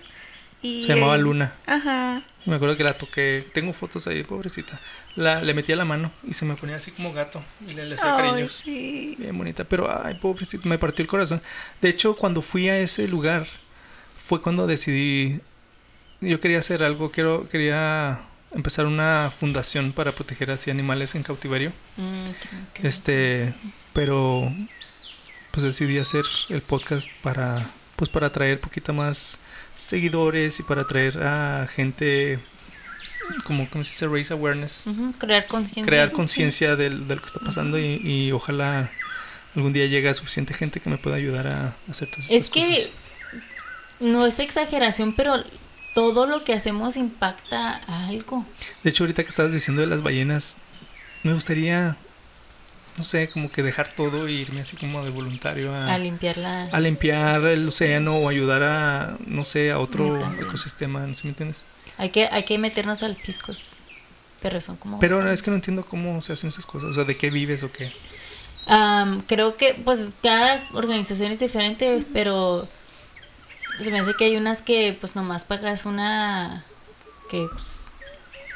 Y 0.61 0.83
Se 0.83 0.89
llamaba 0.95 1.15
él- 1.15 1.21
Luna. 1.21 1.53
Ajá. 1.67 2.21
Me 2.45 2.55
acuerdo 2.55 2.75
que 2.75 2.83
la 2.83 2.97
toqué. 2.97 3.47
Tengo 3.53 3.71
fotos 3.71 4.07
ahí, 4.07 4.23
pobrecita. 4.23 4.77
La, 5.15 5.41
le 5.41 5.53
metía 5.53 5.77
la 5.77 5.85
mano 5.85 6.11
y 6.27 6.33
se 6.33 6.43
me 6.43 6.55
ponía 6.55 6.75
así 6.75 6.91
como 6.91 7.13
gato. 7.13 7.41
Y 7.65 7.71
le, 7.73 7.87
le 7.87 7.95
hacía 7.95 8.17
Ay, 8.17 8.29
cariños. 8.29 8.61
sí. 8.65 9.15
Bien 9.17 9.37
bonita. 9.37 9.63
Pero, 9.63 9.89
ay, 9.89 10.15
pobrecita, 10.15 10.67
me 10.67 10.77
partió 10.77 11.01
el 11.03 11.07
corazón. 11.07 11.41
De 11.81 11.87
hecho, 11.87 12.13
cuando 12.15 12.41
fui 12.41 12.67
a 12.67 12.77
ese 12.77 13.07
lugar, 13.07 13.47
fue 14.17 14.41
cuando 14.41 14.67
decidí. 14.67 15.39
Yo 16.19 16.41
quería 16.41 16.59
hacer 16.59 16.83
algo. 16.83 17.09
Quiero, 17.09 17.47
quería 17.47 18.19
empezar 18.51 18.85
una 18.85 19.31
fundación 19.31 19.93
para 19.93 20.11
proteger 20.11 20.51
así 20.51 20.69
animales 20.69 21.15
en 21.15 21.23
cautiverio. 21.23 21.71
Mm, 21.95 22.85
Este, 22.85 23.53
pero 23.93 24.51
pues 25.59 25.77
decidí 25.77 25.97
hacer 25.99 26.23
el 26.47 26.61
podcast 26.61 27.09
para 27.21 27.69
pues 27.97 28.09
para 28.09 28.27
atraer 28.27 28.61
poquito 28.61 28.93
más 28.93 29.37
seguidores 29.75 30.57
y 30.61 30.63
para 30.63 30.83
atraer 30.83 31.21
a 31.21 31.67
gente 31.67 32.39
como 33.43 33.69
¿cómo 33.69 33.83
se 33.83 33.89
dice 33.91 34.07
raise 34.07 34.31
awareness, 34.33 34.85
Crear 35.17 35.47
conciencia. 35.47 35.85
crear 35.85 36.11
conciencia 36.13 36.75
del- 36.77 37.09
de 37.09 37.15
lo 37.15 37.21
que 37.21 37.27
está 37.27 37.41
pasando 37.41 37.77
y, 37.77 37.99
y 38.05 38.31
ojalá 38.31 38.89
algún 39.53 39.73
día 39.73 39.85
llegue 39.87 40.07
a 40.07 40.13
suficiente 40.13 40.53
gente 40.53 40.79
que 40.79 40.89
me 40.89 40.97
pueda 40.97 41.17
ayudar 41.17 41.47
a 41.47 41.75
hacer 41.91 42.09
todas 42.09 42.29
Es 42.31 42.49
que 42.49 42.61
cosas. 42.75 43.39
no 43.99 44.25
es 44.25 44.39
exageración, 44.39 45.13
pero 45.13 45.43
todo 45.93 46.25
lo 46.25 46.45
que 46.45 46.53
hacemos 46.53 46.95
impacta 46.95 47.81
a 47.85 48.07
algo. 48.07 48.45
de 48.85 48.91
hecho 48.91 49.03
ahorita 49.03 49.23
que 49.23 49.29
estabas 49.29 49.51
diciendo 49.51 49.81
de 49.81 49.87
las 49.89 50.03
ballenas 50.03 50.55
me 51.23 51.33
gustaría 51.33 51.97
no 52.97 53.03
sé, 53.03 53.29
como 53.29 53.51
que 53.51 53.63
dejar 53.63 53.93
todo 53.95 54.27
e 54.27 54.31
irme 54.31 54.61
así 54.61 54.75
como 54.75 55.03
de 55.03 55.09
voluntario 55.09 55.73
A 55.73 55.97
limpiar 55.97 56.37
la... 56.37 56.63
a 56.65 56.79
limpiar 56.79 57.45
el 57.45 57.67
océano 57.67 58.17
o 58.17 58.29
ayudar 58.29 58.63
a, 58.63 59.17
no 59.25 59.43
sé, 59.43 59.71
a 59.71 59.79
otro 59.79 60.17
ecosistema, 60.39 60.99
¿no 61.01 61.15
sé 61.15 61.25
me 61.25 61.29
entiendes? 61.31 61.65
Hay 61.97 62.09
que, 62.09 62.27
hay 62.27 62.43
que 62.43 62.57
meternos 62.57 63.03
al 63.03 63.15
pisco. 63.15 63.53
Pero 64.41 64.61
son 64.61 64.77
como... 64.77 64.99
Pero 64.99 65.29
es 65.29 65.41
que 65.41 65.51
no 65.51 65.55
entiendo 65.55 65.85
cómo 65.85 66.21
se 66.21 66.33
hacen 66.33 66.49
esas 66.49 66.65
cosas, 66.65 66.91
o 66.91 66.93
sea, 66.93 67.03
de 67.03 67.15
qué 67.15 67.29
vives 67.29 67.63
o 67.63 67.71
qué. 67.71 67.91
Am, 68.67 69.21
creo 69.21 69.57
que 69.57 69.73
pues 69.83 70.11
cada 70.21 70.61
organización 70.73 71.31
es 71.31 71.39
diferente, 71.39 72.05
pero 72.13 72.67
se 73.79 73.91
me 73.91 73.99
hace 73.99 74.13
que 74.13 74.25
hay 74.25 74.37
unas 74.37 74.61
que 74.61 74.95
pues 74.99 75.15
nomás 75.15 75.45
pagas 75.45 75.85
una 75.85 76.63
que 77.29 77.47
pues 77.51 77.85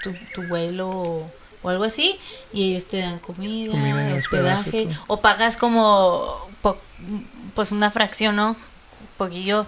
tu, 0.03 0.13
tu 0.33 0.47
vuelo 0.47 1.29
o, 1.63 1.69
algo 1.69 1.83
así 1.85 2.19
y 2.53 2.71
ellos 2.71 2.85
te 2.87 2.97
dan 2.97 3.19
comida, 3.19 3.73
hospedaje, 4.15 4.87
o 5.07 5.21
pagas 5.21 5.57
como 5.57 6.47
po- 6.61 6.77
pues 7.55 7.71
una 7.71 7.89
fracción, 7.89 8.35
¿no? 8.35 8.49
Un 8.51 8.57
poquillo, 9.17 9.65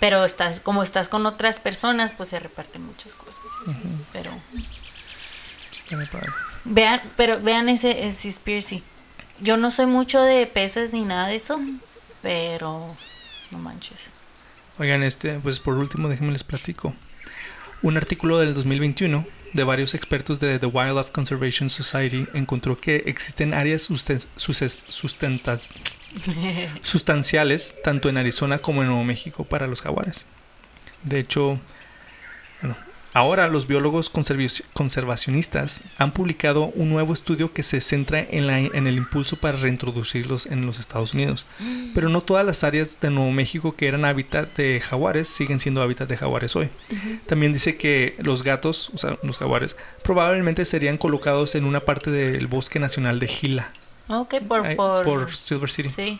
pero 0.00 0.24
estás 0.24 0.60
como 0.60 0.82
estás 0.82 1.08
con 1.08 1.26
otras 1.26 1.58
personas, 1.60 2.12
pues 2.12 2.28
se 2.28 2.38
reparten 2.38 2.84
muchas 2.84 3.14
cosas, 3.14 3.40
y 3.66 3.70
así, 3.70 3.76
pero. 4.12 4.30
Vean, 6.64 7.00
pero 7.16 7.40
vean 7.40 7.68
ese, 7.68 8.06
ese 8.06 8.22
Seaspiracy. 8.22 8.82
Yo 9.40 9.56
no 9.56 9.70
soy 9.70 9.86
mucho 9.86 10.20
de 10.20 10.46
peces 10.46 10.92
ni 10.92 11.02
nada 11.02 11.28
de 11.28 11.36
eso, 11.36 11.60
pero 12.22 12.94
no 13.50 13.58
manches. 13.58 14.10
Oigan, 14.78 15.02
este, 15.02 15.38
pues 15.40 15.60
por 15.60 15.74
último, 15.74 16.08
déjenme 16.08 16.32
les 16.32 16.44
platico. 16.44 16.94
Un 17.82 17.96
artículo 17.96 18.38
del 18.38 18.54
2021 18.54 19.24
de 19.52 19.64
varios 19.64 19.94
expertos 19.94 20.38
de 20.40 20.58
The 20.58 20.66
Wildlife 20.66 21.10
Conservation 21.12 21.70
Society 21.70 22.26
encontró 22.34 22.76
que 22.76 23.04
existen 23.06 23.54
áreas 23.54 23.88
susten- 23.90 24.26
suces- 24.36 24.82
sustentas- 24.88 25.70
sustanciales 26.82 27.74
tanto 27.82 28.08
en 28.08 28.16
Arizona 28.18 28.58
como 28.58 28.82
en 28.82 28.88
Nuevo 28.88 29.04
México 29.04 29.44
para 29.44 29.66
los 29.66 29.80
jaguares. 29.82 30.26
De 31.02 31.18
hecho, 31.20 31.60
ahora 33.14 33.48
los 33.48 33.66
biólogos 33.66 34.10
conservacionistas 34.72 35.82
han 35.98 36.12
publicado 36.12 36.66
un 36.74 36.88
nuevo 36.90 37.12
estudio 37.12 37.52
que 37.52 37.62
se 37.62 37.80
centra 37.80 38.20
en, 38.20 38.46
la- 38.46 38.58
en 38.60 38.86
el 38.86 38.96
impulso 38.96 39.36
para 39.36 39.56
reintroducirlos 39.58 40.46
en 40.46 40.66
los 40.66 40.78
Estados 40.78 41.14
Unidos. 41.14 41.46
Pero 41.94 42.08
no 42.08 42.20
todas 42.22 42.44
las 42.46 42.64
áreas 42.64 43.00
de 43.00 43.10
Nuevo 43.10 43.30
México 43.32 43.74
que 43.76 43.88
eran 43.88 44.04
hábitat 44.04 44.56
de 44.56 44.80
jaguares 44.80 45.28
siguen 45.28 45.60
siendo 45.60 45.82
hábitat 45.82 46.08
de 46.08 46.16
jaguares 46.16 46.54
hoy. 46.56 46.68
También 47.26 47.52
dice 47.52 47.76
que 47.76 48.16
los 48.18 48.42
gatos, 48.42 48.90
o 48.94 48.98
sea, 48.98 49.18
los 49.22 49.38
jaguares, 49.38 49.76
probablemente 50.02 50.64
serían 50.64 50.98
colocados 50.98 51.54
en 51.54 51.64
una 51.64 51.80
parte 51.80 52.10
del 52.10 52.46
Bosque 52.46 52.78
Nacional 52.78 53.18
de 53.18 53.28
Gila, 53.28 53.70
Ok, 54.08 54.36
por... 54.46 54.64
ahí, 54.66 54.76
por, 54.76 55.04
por 55.04 55.30
Silver 55.34 55.70
City. 55.70 55.88
Sí. 55.88 56.18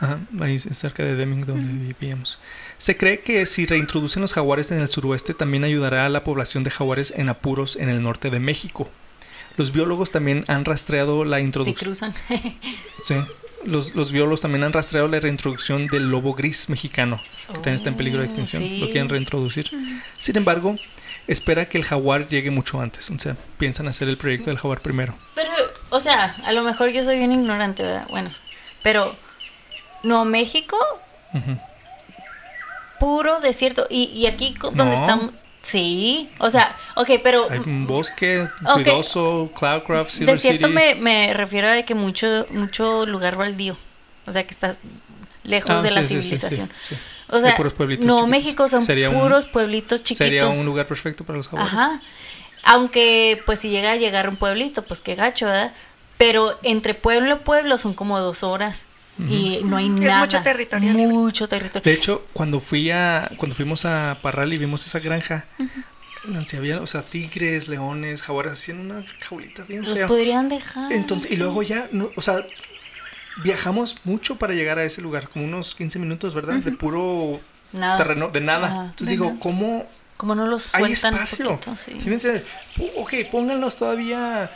Ajá, 0.00 0.18
ahí 0.40 0.58
cerca 0.58 1.04
de 1.04 1.14
Deming 1.14 1.42
donde 1.46 1.92
vivíamos. 1.94 2.38
Se 2.82 2.96
cree 2.96 3.20
que 3.20 3.46
si 3.46 3.64
reintroducen 3.64 4.22
los 4.22 4.34
jaguares 4.34 4.72
en 4.72 4.80
el 4.80 4.88
suroeste 4.88 5.34
también 5.34 5.62
ayudará 5.62 6.04
a 6.04 6.08
la 6.08 6.24
población 6.24 6.64
de 6.64 6.70
jaguares 6.70 7.12
en 7.16 7.28
apuros 7.28 7.76
en 7.76 7.88
el 7.88 8.02
norte 8.02 8.28
de 8.28 8.40
México. 8.40 8.90
Los 9.56 9.70
biólogos 9.70 10.10
también 10.10 10.42
han 10.48 10.64
rastreado 10.64 11.24
la 11.24 11.38
introducción. 11.38 11.76
cruzan. 11.76 12.12
Sí. 13.04 13.14
Los, 13.64 13.94
los 13.94 14.10
biólogos 14.10 14.40
también 14.40 14.64
han 14.64 14.72
rastreado 14.72 15.06
la 15.06 15.20
reintroducción 15.20 15.86
del 15.86 16.08
lobo 16.10 16.34
gris 16.34 16.68
mexicano, 16.68 17.22
que 17.46 17.52
también 17.54 17.76
está 17.76 17.88
en 17.90 17.96
peligro 17.96 18.18
de 18.18 18.24
Oh, 18.24 18.26
extinción. 18.26 18.60
sí. 18.64 18.78
Lo 18.80 18.86
quieren 18.86 19.08
reintroducir. 19.08 19.70
Sin 20.18 20.36
embargo, 20.36 20.76
espera 21.28 21.68
que 21.68 21.78
el 21.78 21.84
jaguar 21.84 22.26
llegue 22.26 22.50
mucho 22.50 22.80
antes. 22.80 23.08
O 23.12 23.18
sea, 23.20 23.36
piensan 23.58 23.86
hacer 23.86 24.08
el 24.08 24.16
proyecto 24.16 24.50
del 24.50 24.58
jaguar 24.58 24.80
primero. 24.80 25.14
Pero, 25.36 25.52
o 25.90 26.00
sea, 26.00 26.34
a 26.44 26.50
lo 26.50 26.64
mejor 26.64 26.90
yo 26.90 27.04
soy 27.04 27.18
bien 27.18 27.30
ignorante, 27.30 27.84
¿verdad? 27.84 28.08
Bueno, 28.10 28.30
pero 28.82 29.14
Nuevo 30.02 30.24
México, 30.24 30.76
Ujú. 31.32 31.56
Puro 33.02 33.40
desierto. 33.40 33.86
Y, 33.90 34.04
y 34.14 34.26
aquí 34.26 34.54
donde 34.60 34.84
No. 34.84 34.92
estamos... 34.92 35.30
Sí, 35.60 36.28
o 36.38 36.50
sea, 36.50 36.76
ok, 36.96 37.10
pero... 37.22 37.46
Hay 37.50 37.58
un 37.60 37.86
bosque 37.86 38.48
Ok. 38.66 38.76
ruidoso, 38.78 39.50
Cloudcraft, 39.56 40.10
Silver 40.10 40.34
Desierto 40.34 40.66
City. 40.68 40.74
me, 40.74 40.94
me 40.96 41.34
refiero 41.34 41.70
a 41.70 41.82
que 41.82 41.94
mucho, 41.94 42.46
mucho 42.50 43.06
lugar 43.06 43.36
baldío. 43.36 43.76
O 44.26 44.32
sea, 44.32 44.42
que 44.44 44.50
estás 44.50 44.80
lejos 45.44 45.70
Ah, 45.70 45.82
de 45.82 45.90
la 45.92 46.02
sí, 46.02 46.20
civilización. 46.20 46.68
sí, 46.82 46.96
sí. 46.96 47.00
O 47.30 47.38
sea, 47.38 47.54
puros 47.56 47.74
pueblitos 47.74 48.06
chiquitos. 48.06 48.28
México 48.28 48.66
son 48.68 48.82
Sería 48.82 49.10
un- 49.10 49.20
puros 49.20 49.46
pueblitos 49.46 50.02
chiquitos. 50.02 50.26
Sería 50.26 50.48
un 50.48 50.64
lugar 50.64 50.86
perfecto 50.88 51.22
para 51.24 51.36
los 51.38 51.46
jaguares. 51.48 51.72
Ajá. 51.72 52.00
Aunque, 52.64 53.40
pues, 53.46 53.58
si 53.60 53.70
llega 53.70 53.92
a 53.92 53.96
llegar 53.96 54.28
un 54.28 54.36
pueblito, 54.36 54.82
pues 54.82 55.00
qué 55.00 55.14
gacho, 55.14 55.46
¿verdad? 55.46 55.72
Pero 56.18 56.58
entre 56.64 56.94
pueblo 56.94 57.34
a 57.34 57.38
pueblo 57.38 57.78
son 57.78 57.94
como 57.94 58.18
dos 58.20 58.42
horas. 58.42 58.86
Y 59.18 59.60
no 59.64 59.76
hay 59.76 59.86
Es 59.92 60.00
nada. 60.00 60.20
mucho 60.20 60.40
territorio 60.42 60.92
libre. 60.92 61.06
Mucho 61.08 61.46
territorio. 61.46 61.82
De 61.84 61.92
hecho, 61.92 62.26
cuando 62.32 62.60
fui 62.60 62.90
a 62.90 63.30
cuando 63.36 63.54
fuimos 63.54 63.84
a 63.84 64.18
Parral 64.22 64.52
y 64.52 64.58
vimos 64.58 64.86
esa 64.86 64.98
granja, 65.00 65.44
Nancy, 66.24 66.56
había, 66.56 66.80
o 66.80 66.86
sea, 66.86 67.02
tigres, 67.02 67.68
leones, 67.68 68.22
jaguares 68.22 68.52
así 68.52 68.70
en 68.70 68.80
una 68.80 69.04
jaulita 69.20 69.64
bien 69.64 69.82
Los 69.84 69.98
fea. 69.98 70.06
podrían 70.06 70.48
dejar. 70.48 70.92
Entonces, 70.92 71.30
y 71.30 71.36
luego 71.36 71.62
ya, 71.62 71.88
no, 71.92 72.10
o 72.16 72.22
sea, 72.22 72.36
viajamos 73.44 73.96
mucho 74.04 74.36
para 74.36 74.54
llegar 74.54 74.78
a 74.78 74.84
ese 74.84 75.02
lugar, 75.02 75.28
como 75.28 75.44
unos 75.44 75.74
15 75.74 75.98
minutos, 75.98 76.34
¿verdad? 76.34 76.54
De 76.56 76.72
puro 76.72 77.40
Nada. 77.72 77.96
terreno, 77.98 78.28
de 78.28 78.40
nada. 78.40 78.84
Entonces 78.90 79.06
De 79.08 79.12
digo, 79.12 79.26
nada. 79.28 79.40
¿cómo 79.40 79.86
Como 80.16 80.34
no 80.34 80.46
los 80.46 80.74
hay 80.74 80.92
espacio? 80.92 81.46
poquito, 81.50 81.76
sí. 81.76 81.92
¿Sí 82.00 82.08
me 82.08 82.14
entiendes? 82.14 82.44
Ok, 82.98 83.14
pónganlos 83.30 83.76
todavía 83.76 84.50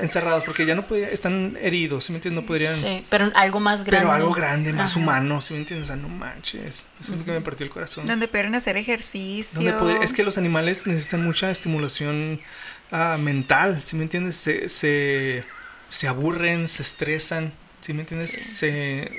encerrados 0.00 0.44
porque 0.44 0.64
ya 0.66 0.74
no 0.74 0.86
podrían, 0.86 1.10
están 1.10 1.56
heridos, 1.60 2.04
¿sí 2.04 2.12
me 2.12 2.16
entiendes? 2.18 2.42
No 2.42 2.46
podrían... 2.46 2.74
Sí, 2.74 3.04
pero 3.10 3.30
algo 3.34 3.60
más 3.60 3.84
grande. 3.84 4.06
Pero 4.06 4.12
algo 4.12 4.32
grande, 4.32 4.72
más 4.72 4.92
Ajá. 4.92 5.00
humano, 5.00 5.40
¿sí 5.40 5.54
me 5.54 5.60
entiendes? 5.60 5.90
O 5.90 5.92
sea, 5.92 5.96
no 5.96 6.08
manches. 6.08 6.86
Eso 7.00 7.12
es 7.12 7.18
lo 7.18 7.24
que 7.24 7.32
me 7.32 7.40
partió 7.40 7.64
el 7.64 7.70
corazón. 7.70 8.06
Donde 8.06 8.28
pudieran 8.28 8.54
hacer 8.54 8.76
ejercicio. 8.76 9.56
Donde 9.56 9.72
poder- 9.74 10.02
es 10.02 10.12
que 10.12 10.22
los 10.24 10.38
animales 10.38 10.86
necesitan 10.86 11.24
mucha 11.24 11.50
estimulación 11.50 12.40
ah, 12.90 13.16
mental, 13.20 13.80
¿sí 13.82 13.96
me 13.96 14.02
entiendes? 14.02 14.36
Se, 14.36 14.68
se, 14.68 15.44
se 15.88 16.08
aburren, 16.08 16.68
se 16.68 16.82
estresan, 16.82 17.52
¿sí 17.80 17.92
me 17.92 18.00
entiendes? 18.00 18.38
Se, 18.50 19.10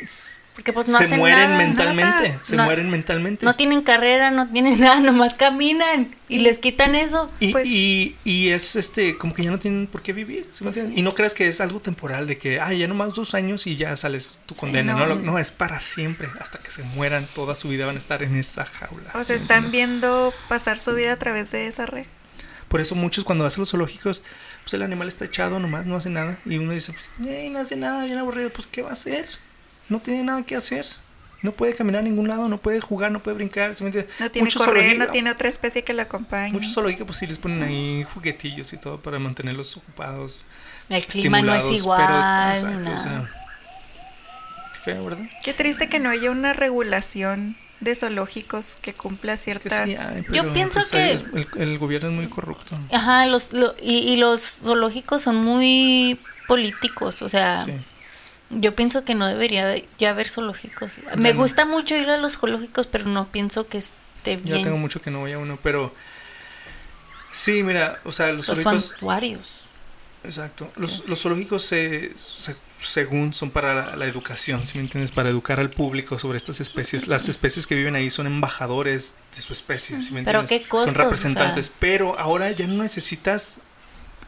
Porque 0.59 0.73
pues 0.73 0.89
no 0.89 0.97
se 0.97 1.05
hacen 1.05 1.19
mueren 1.19 1.39
nada. 1.39 1.57
mentalmente, 1.57 2.29
nada. 2.29 2.39
se 2.43 2.55
No- 2.57 2.65
mueren 2.65 2.89
mentalmente. 2.89 3.45
No 3.45 3.55
tienen 3.55 3.81
carrera, 3.81 4.29
no 4.29 4.49
tienen 4.49 4.77
nada, 4.81 4.99
nomás 4.99 5.33
caminan 5.33 6.13
y 6.27 6.39
les 6.39 6.59
quitan 6.59 6.95
eso. 6.95 7.31
Y, 7.39 7.53
Pues- 7.53 7.65
y, 7.65 8.17
y 8.25 8.49
es 8.49 8.75
este, 8.75 9.17
como 9.17 9.33
que 9.33 9.41
ya 9.43 9.51
no 9.51 9.59
tienen 9.59 9.87
por 9.87 10.01
qué 10.01 10.11
vivir. 10.11 10.49
¿sí 10.51 10.65
me 10.65 10.71
Pues 10.73 10.85
sí. 10.85 10.93
Y 10.97 11.01
no 11.01 11.15
creas 11.15 11.33
que 11.33 11.47
es 11.47 11.61
algo 11.61 11.79
temporal 11.79 12.27
de 12.27 12.37
que, 12.37 12.59
ah, 12.59 12.73
ya 12.73 12.89
nomás 12.89 13.13
dos 13.13 13.35
años 13.35 13.67
y 13.67 13.77
ya 13.77 13.95
sales 13.95 14.41
tu 14.45 14.53
condena. 14.53 14.91
no. 14.91 14.99
no. 15.07 15.15
No, 15.15 15.31
no, 15.31 15.39
es 15.39 15.51
para 15.51 15.79
siempre. 15.79 16.27
Hasta 16.41 16.59
que 16.59 16.71
se 16.71 16.83
mueran, 16.83 17.25
toda 17.33 17.55
su 17.55 17.69
vida 17.69 17.85
van 17.85 17.95
a 17.95 17.99
estar 17.99 18.21
en 18.21 18.35
esa 18.35 18.65
jaula. 18.65 19.11
O 19.13 19.19
¿sí 19.19 19.25
sea, 19.27 19.35
están 19.37 19.65
entiendes? 19.65 19.71
viendo 19.71 20.33
pasar 20.49 20.77
su 20.77 20.93
vida 20.93 21.13
a 21.13 21.17
través 21.19 21.51
de 21.51 21.67
esa 21.67 21.85
red. 21.85 22.05
Por 22.67 22.81
eso 22.81 22.95
muchos 22.95 23.23
cuando 23.23 23.45
vas 23.45 23.55
a 23.55 23.59
los 23.59 23.69
zoológicos, 23.71 24.21
pues 24.63 24.73
el 24.73 24.81
animal 24.83 25.07
está 25.07 25.23
echado 25.23 25.57
nomás, 25.59 25.85
no 25.85 25.95
hace 25.95 26.09
nada. 26.09 26.37
Y 26.45 26.57
uno 26.57 26.73
dice, 26.73 26.91
pues, 26.93 27.09
"Ey, 27.25 27.49
no 27.49 27.59
hace 27.59 27.77
nada, 27.77 28.03
bien 28.03 28.17
aburrido. 28.17 28.49
Pues, 28.51 28.67
¿qué 28.67 28.81
va 28.81 28.89
a 28.89 28.93
hacer? 28.93 29.25
No 29.89 29.99
tiene 29.99 30.23
nada 30.23 30.43
que 30.43 30.55
hacer. 30.55 30.85
No 31.41 31.53
puede 31.53 31.73
caminar 31.73 32.01
a 32.01 32.03
ningún 32.03 32.27
lado, 32.27 32.49
no 32.49 32.57
puede 32.57 32.81
jugar, 32.81 33.11
no 33.11 33.23
puede 33.23 33.35
brincar. 33.35 33.73
¿sí 33.73 33.83
me 33.83 33.87
entiendes? 33.89 34.13
No 34.19 34.29
tiene 34.29 34.45
Muchos 34.45 34.61
correr, 34.65 34.97
no 34.97 35.07
tiene 35.07 35.31
otra 35.31 35.47
especie 35.47 35.83
que 35.83 35.93
lo 35.93 36.01
acompañe. 36.01 36.51
Muchos 36.51 36.73
zoológicos, 36.73 37.07
pues 37.07 37.17
sí 37.19 37.27
les 37.27 37.39
ponen 37.39 37.63
ahí 37.63 38.05
juguetillos 38.13 38.73
y 38.73 38.77
todo 38.77 39.01
para 39.01 39.19
mantenerlos 39.19 39.75
ocupados. 39.77 40.45
El 40.89 41.05
clima 41.05 41.41
no 41.41 41.53
es 41.53 41.69
igual, 41.71 42.01
pero, 42.05 42.17
exacto, 42.73 42.89
o 42.89 42.93
nada. 42.93 43.01
sea, 43.03 43.29
feo, 44.81 45.05
¿verdad? 45.05 45.25
Qué 45.43 45.53
triste 45.53 45.87
que 45.87 45.99
no 45.99 46.09
haya 46.09 46.31
una 46.31 46.53
regulación 46.53 47.55
de 47.79 47.95
zoológicos 47.95 48.77
que 48.81 48.93
cumpla 48.93 49.33
Es 49.33 49.41
que 49.45 49.51
ciertas... 49.69 49.89
sí 49.89 49.95
hay, 49.95 50.25
Yo 50.33 50.51
pienso 50.51 50.79
pues, 50.81 50.91
que- 50.91 50.97
ahí 50.97 51.11
es- 51.11 51.23
el, 51.33 51.47
el 51.61 51.77
gobierno 51.79 52.09
es 52.09 52.15
muy 52.15 52.27
corrupto. 52.27 52.77
Ajá, 52.91 53.25
los, 53.27 53.53
lo- 53.53 53.75
y, 53.81 53.99
y 53.99 54.17
los 54.17 54.41
zoológicos 54.41 55.21
son 55.21 55.37
muy 55.37 56.19
políticos, 56.47 57.21
o 57.21 57.29
sea, 57.29 57.63
Sí. 57.63 57.73
Yo 58.49 58.75
pienso 58.75 59.05
que 59.05 59.15
no 59.15 59.27
debería 59.27 59.65
de- 59.67 59.87
ya 59.97 60.09
haber 60.11 60.27
zoológicos. 60.29 60.99
Me 61.17 61.33
gusta 61.33 61.65
mucho 61.65 61.95
ir 61.95 62.09
a 62.09 62.17
los 62.17 62.37
zoológicos, 62.37 62.87
pero 62.87 63.05
no 63.05 63.27
pienso 63.31 63.67
que 63.67 63.77
esté 63.77 64.37
bien. 64.37 64.63
tengo 64.63 64.77
mucho 64.77 65.01
que 65.01 65.11
no 65.11 65.19
voy 65.19 65.31
a 65.33 65.39
uno, 65.39 65.57
pero 65.61 65.93
sí, 67.31 67.63
mira, 67.63 67.99
o 68.05 68.11
sea, 68.11 68.27
los 68.31 68.47
los 68.47 68.57
zoológicos, 68.59 68.85
santuarios. 68.89 69.61
exacto, 70.23 70.71
los, 70.75 71.07
los 71.07 71.19
zoológicos 71.21 71.63
se, 71.63 72.11
se- 72.15 72.55
según 72.79 73.33
son 73.33 73.51
para 73.51 73.73
la, 73.73 73.95
la 73.95 74.05
educación, 74.05 74.65
¿sí 74.65 74.77
me 74.77 74.85
entiendes? 74.85 75.11
Para 75.11 75.29
educar 75.29 75.59
al 75.59 75.69
público 75.69 76.17
sobre 76.17 76.37
estas 76.37 76.59
especies. 76.61 77.07
Las 77.07 77.27
especies 77.27 77.67
que 77.67 77.75
viven 77.75 77.95
ahí 77.95 78.09
son 78.09 78.25
embajadores 78.25 79.15
de 79.35 79.41
su 79.41 79.51
especie, 79.53 80.01
¿sí 80.01 80.13
me 80.13 80.23
Pero 80.23 80.39
entiendes? 80.41 80.65
qué 80.65 80.69
costos, 80.69 80.93
Son 80.93 81.01
representantes, 81.03 81.67
o 81.67 81.69
sea. 81.71 81.77
pero 81.79 82.17
ahora 82.19 82.51
ya 82.51 82.67
no 82.67 82.81
necesitas 82.81 83.59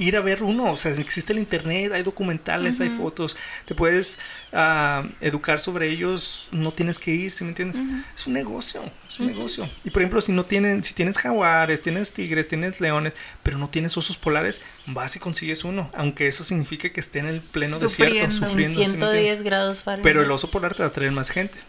ir 0.01 0.17
a 0.17 0.21
ver 0.21 0.41
uno, 0.41 0.71
o 0.73 0.77
sea, 0.77 0.91
existe 0.93 1.31
el 1.31 1.39
internet, 1.39 1.91
hay 1.93 2.01
documentales, 2.01 2.81
hay 2.81 2.89
fotos, 2.89 3.37
te 3.65 3.75
puedes 3.75 4.17
ah, 4.51 5.03
educar 5.21 5.59
sobre 5.59 5.89
ellos, 5.89 6.49
no 6.51 6.73
tienes 6.73 6.97
que 6.97 7.11
ir, 7.11 7.31
¿sí 7.31 7.43
me 7.43 7.51
entiendes? 7.51 7.79
Es 8.15 8.25
un 8.25 8.33
negocio, 8.33 8.83
es 9.07 9.19
un 9.19 9.27
negocio. 9.27 9.69
Y 9.83 9.91
por 9.91 10.01
ejemplo, 10.01 10.19
si 10.21 10.31
no 10.31 10.43
tienen, 10.43 10.83
si 10.83 10.95
tienes 10.95 11.17
jaguares, 11.19 11.81
tienes 11.81 12.13
tigres, 12.13 12.47
tienes 12.47 12.81
leones, 12.81 13.13
pero 13.43 13.59
no 13.59 13.69
tienes 13.69 13.95
osos 13.95 14.17
polares, 14.17 14.59
vas 14.87 15.15
y 15.15 15.19
consigues 15.19 15.63
uno, 15.63 15.91
aunque 15.93 16.27
eso 16.27 16.43
signifique 16.43 16.91
que 16.91 16.99
esté 16.99 17.19
en 17.19 17.27
el 17.27 17.39
pleno 17.41 17.75
Sufriendo. 17.75 18.15
desierto, 18.15 18.45
En 18.45 18.49
sufriendo. 18.49 18.73
¿sí 18.73 18.79
me 18.79 18.85
entiendes? 18.85 19.09
110 19.09 19.43
grados 19.43 19.83
Fahrenheit. 19.83 20.03
Pero 20.03 20.23
el 20.23 20.31
oso 20.31 20.49
polar 20.49 20.73
te 20.73 20.81
va 20.81 20.89
a 20.89 20.91
traer 20.91 21.11
más 21.11 21.29
gente, 21.29 21.59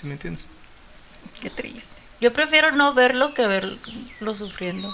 ¿sí 0.00 0.06
me 0.06 0.12
entiendes? 0.12 0.46
Qué 1.40 1.48
triste. 1.50 1.94
Yo 2.20 2.32
prefiero 2.32 2.72
no 2.72 2.92
verlo 2.94 3.34
que 3.34 3.46
verlo 3.46 4.34
sufriendo. 4.34 4.92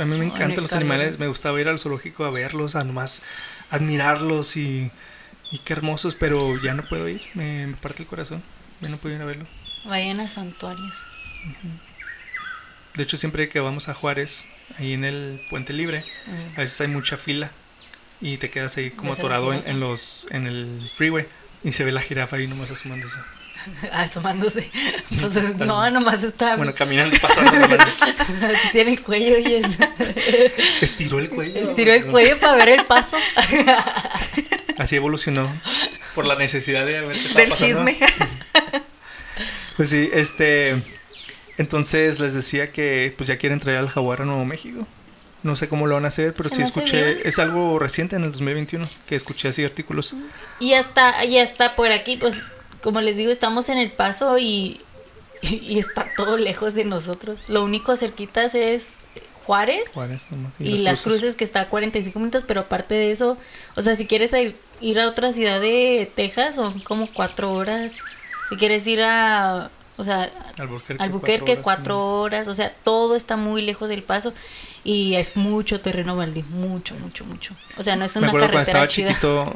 A 0.00 0.04
mí 0.04 0.16
me 0.16 0.24
encantan 0.24 0.62
los 0.62 0.72
animales, 0.72 1.18
me 1.18 1.26
gustaba 1.28 1.60
ir 1.60 1.68
al 1.68 1.78
zoológico 1.78 2.24
a 2.24 2.30
verlos, 2.30 2.74
a 2.76 2.84
nomás 2.84 3.22
admirarlos 3.70 4.56
y, 4.56 4.90
y 5.52 5.58
qué 5.58 5.72
hermosos, 5.74 6.14
pero 6.14 6.56
ya 6.62 6.74
no 6.74 6.82
puedo 6.88 7.08
ir, 7.08 7.22
me, 7.34 7.66
me 7.66 7.76
parte 7.76 8.02
el 8.02 8.08
corazón, 8.08 8.42
ya 8.80 8.88
no 8.88 8.96
puedo 8.96 9.14
ir 9.14 9.22
a 9.22 9.24
verlo. 9.26 9.46
Vayan 9.84 10.20
a 10.20 10.26
santuarios. 10.26 10.94
De 12.94 13.02
hecho, 13.02 13.16
siempre 13.16 13.48
que 13.48 13.60
vamos 13.60 13.88
a 13.88 13.94
Juárez, 13.94 14.46
ahí 14.78 14.92
en 14.94 15.04
el 15.04 15.40
Puente 15.50 15.72
Libre, 15.72 16.04
Mm. 16.26 16.56
a 16.58 16.60
veces 16.60 16.80
hay 16.80 16.88
mucha 16.88 17.16
fila 17.16 17.50
y 18.20 18.36
te 18.36 18.50
quedas 18.50 18.76
ahí 18.76 18.90
como 18.90 19.12
atorado 19.12 19.52
en 19.54 19.80
los 19.80 20.26
en 20.30 20.46
el 20.46 20.90
freeway 20.96 21.26
y 21.64 21.72
se 21.72 21.84
ve 21.84 21.92
la 21.92 22.00
jirafa 22.00 22.36
ahí 22.36 22.46
nomás 22.46 22.70
asomándose. 22.70 23.18
Asomándose. 23.92 24.70
Pues 25.18 25.36
es- 25.36 25.56
no, 25.56 25.90
nomás 25.90 26.22
está. 26.22 26.56
Bueno, 26.56 26.74
caminando, 26.74 27.16
pasando. 27.20 27.50
Así 28.46 28.68
tiene 28.72 28.92
el 28.92 29.02
cuello 29.02 29.38
y 29.38 29.54
es. 29.54 29.78
Estiró 30.82 31.18
el 31.18 31.28
cuello. 31.30 31.60
Estiró 31.60 31.92
el 31.92 32.06
cuello 32.06 32.38
para 32.40 32.56
ver 32.56 32.68
el 32.80 32.86
paso. 32.86 33.16
Así 34.78 34.96
evolucionó 34.96 35.50
por 36.14 36.26
la 36.26 36.36
necesidad 36.36 36.86
de 36.86 37.00
ver 37.02 37.12
qué 37.12 37.20
estaba 37.26 37.40
Del 37.40 37.48
pasando. 37.50 37.90
chisme. 37.90 37.98
Pues 39.76 39.90
sí, 39.90 40.10
este. 40.12 40.82
Entonces 41.58 42.20
les 42.20 42.34
decía 42.34 42.72
que 42.72 43.12
pues 43.16 43.28
ya 43.28 43.36
quieren 43.36 43.60
traer 43.60 43.78
al 43.78 43.88
jaguar 43.88 44.22
a 44.22 44.24
Nuevo 44.24 44.44
México. 44.44 44.86
No 45.42 45.56
sé 45.56 45.68
cómo 45.68 45.86
lo 45.86 45.94
van 45.94 46.04
a 46.04 46.08
hacer, 46.08 46.34
pero 46.34 46.48
Se 46.50 46.56
sí 46.56 46.62
escuché. 46.62 47.02
bien. 47.02 47.18
Es 47.24 47.38
algo 47.38 47.78
reciente 47.78 48.16
en 48.16 48.24
el 48.24 48.32
2021 48.32 48.88
que 49.06 49.16
escuché 49.16 49.48
así 49.48 49.64
artículos. 49.64 50.14
Y 50.58 50.74
hasta, 50.74 51.24
y 51.24 51.38
hasta 51.38 51.76
por 51.76 51.90
aquí, 51.92 52.16
pues, 52.18 52.42
como 52.82 53.00
les 53.00 53.16
digo, 53.16 53.30
estamos 53.30 53.68
en 53.68 53.78
el 53.78 53.90
paso 53.92 54.38
y, 54.38 54.80
y 55.42 55.78
está 55.78 56.06
todo 56.16 56.36
lejos 56.36 56.74
de 56.74 56.84
nosotros. 56.84 57.44
Lo 57.48 57.64
único 57.64 57.96
cerquitas 57.96 58.54
es 58.54 58.98
Juárez. 59.44 59.88
Juárez, 59.94 60.26
nomás, 60.30 60.52
y, 60.58 60.78
las 60.78 61.02
cruces. 61.02 61.34
que 61.34 61.44
está 61.44 61.62
a 61.62 61.68
45 61.68 62.18
minutos, 62.18 62.44
pero 62.46 62.60
aparte 62.62 62.94
de 62.94 63.10
eso, 63.10 63.36
o 63.74 63.82
sea, 63.82 63.94
si 63.94 64.06
quieres 64.06 64.32
ir, 64.32 64.54
ir 64.80 65.00
a 65.00 65.08
otra 65.08 65.32
ciudad 65.32 65.60
de 65.60 66.10
Texas, 66.14 66.54
son 66.54 66.78
como 66.80 67.08
cuatro 67.08 67.52
horas. 67.52 67.94
Si 68.48 68.56
quieres 68.56 68.86
ir 68.86 69.02
a, 69.02 69.70
o 69.96 70.04
sea, 70.04 70.30
Albuquerque, 70.58 71.02
Albuquerque, 71.02 71.44
cuatro 71.56 71.62
cuatro 71.62 72.20
horas, 72.20 72.46
horas, 72.46 72.48
o 72.48 72.54
sea, 72.54 72.72
todo 72.84 73.16
está 73.16 73.36
muy 73.36 73.62
lejos 73.62 73.88
del 73.88 74.02
paso 74.02 74.32
y 74.84 75.14
es 75.14 75.36
mucho 75.36 75.80
terreno 75.80 76.16
baldío, 76.16 76.44
mucho, 76.50 76.94
mucho, 76.96 77.24
mucho. 77.24 77.54
O 77.76 77.82
sea, 77.82 77.96
no 77.96 78.04
es 78.04 78.14
Me 78.16 78.22
una 78.22 78.28
acuerdo 78.28 78.50
cuando 78.50 78.70
carretera 78.70 78.84
estaba 78.84 78.88
chida. 78.88 79.08
chiquito, 79.08 79.54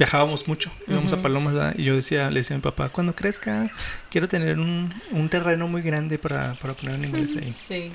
viajábamos 0.00 0.48
mucho, 0.48 0.72
íbamos 0.88 1.12
a 1.12 1.20
Palomas, 1.20 1.52
¿verdad? 1.52 1.74
y 1.76 1.84
yo 1.84 1.94
decía, 1.94 2.30
le 2.30 2.40
decía 2.40 2.54
a 2.54 2.58
mi 2.58 2.62
papá, 2.62 2.88
cuando 2.88 3.14
crezca, 3.14 3.70
quiero 4.08 4.28
tener 4.28 4.58
un, 4.58 4.90
un 5.10 5.28
terreno 5.28 5.68
muy 5.68 5.82
grande 5.82 6.16
para, 6.16 6.54
para 6.54 6.72
poner 6.72 6.94
animales 6.94 7.36
ahí. 7.36 7.52
Sí. 7.52 7.90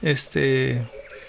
Este, 0.00 0.82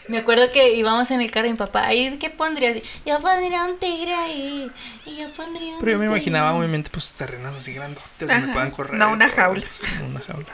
Me 0.08 0.20
acuerdo 0.20 0.50
que 0.54 0.74
íbamos 0.74 1.12
en 1.12 1.20
el 1.20 1.30
carro 1.32 1.48
y 1.48 1.52
mi 1.52 1.58
papá, 1.58 1.86
¿ahí 1.86 2.18
qué 2.18 2.30
pondrías? 2.30 2.78
Yo 3.06 3.20
pondría 3.20 3.66
un 3.66 3.78
tigre 3.78 4.14
ahí. 4.14 4.72
Y 5.06 5.18
yo 5.18 5.30
pondría 5.34 5.74
un 5.74 5.80
pero 5.82 5.92
yo 5.92 6.00
me 6.00 6.06
imaginaba 6.06 6.52
ahí". 6.52 6.58
obviamente 6.60 6.90
pues 6.90 7.14
terrenos 7.14 7.54
así 7.54 7.74
grandotes 7.74 8.30
donde 8.30 8.54
puedan 8.54 8.72
correr. 8.72 8.94
no 8.94 9.12
una 9.12 9.28
jaula. 9.28 9.68
no 10.00 10.06
una 10.08 10.22
jaula. 10.22 10.48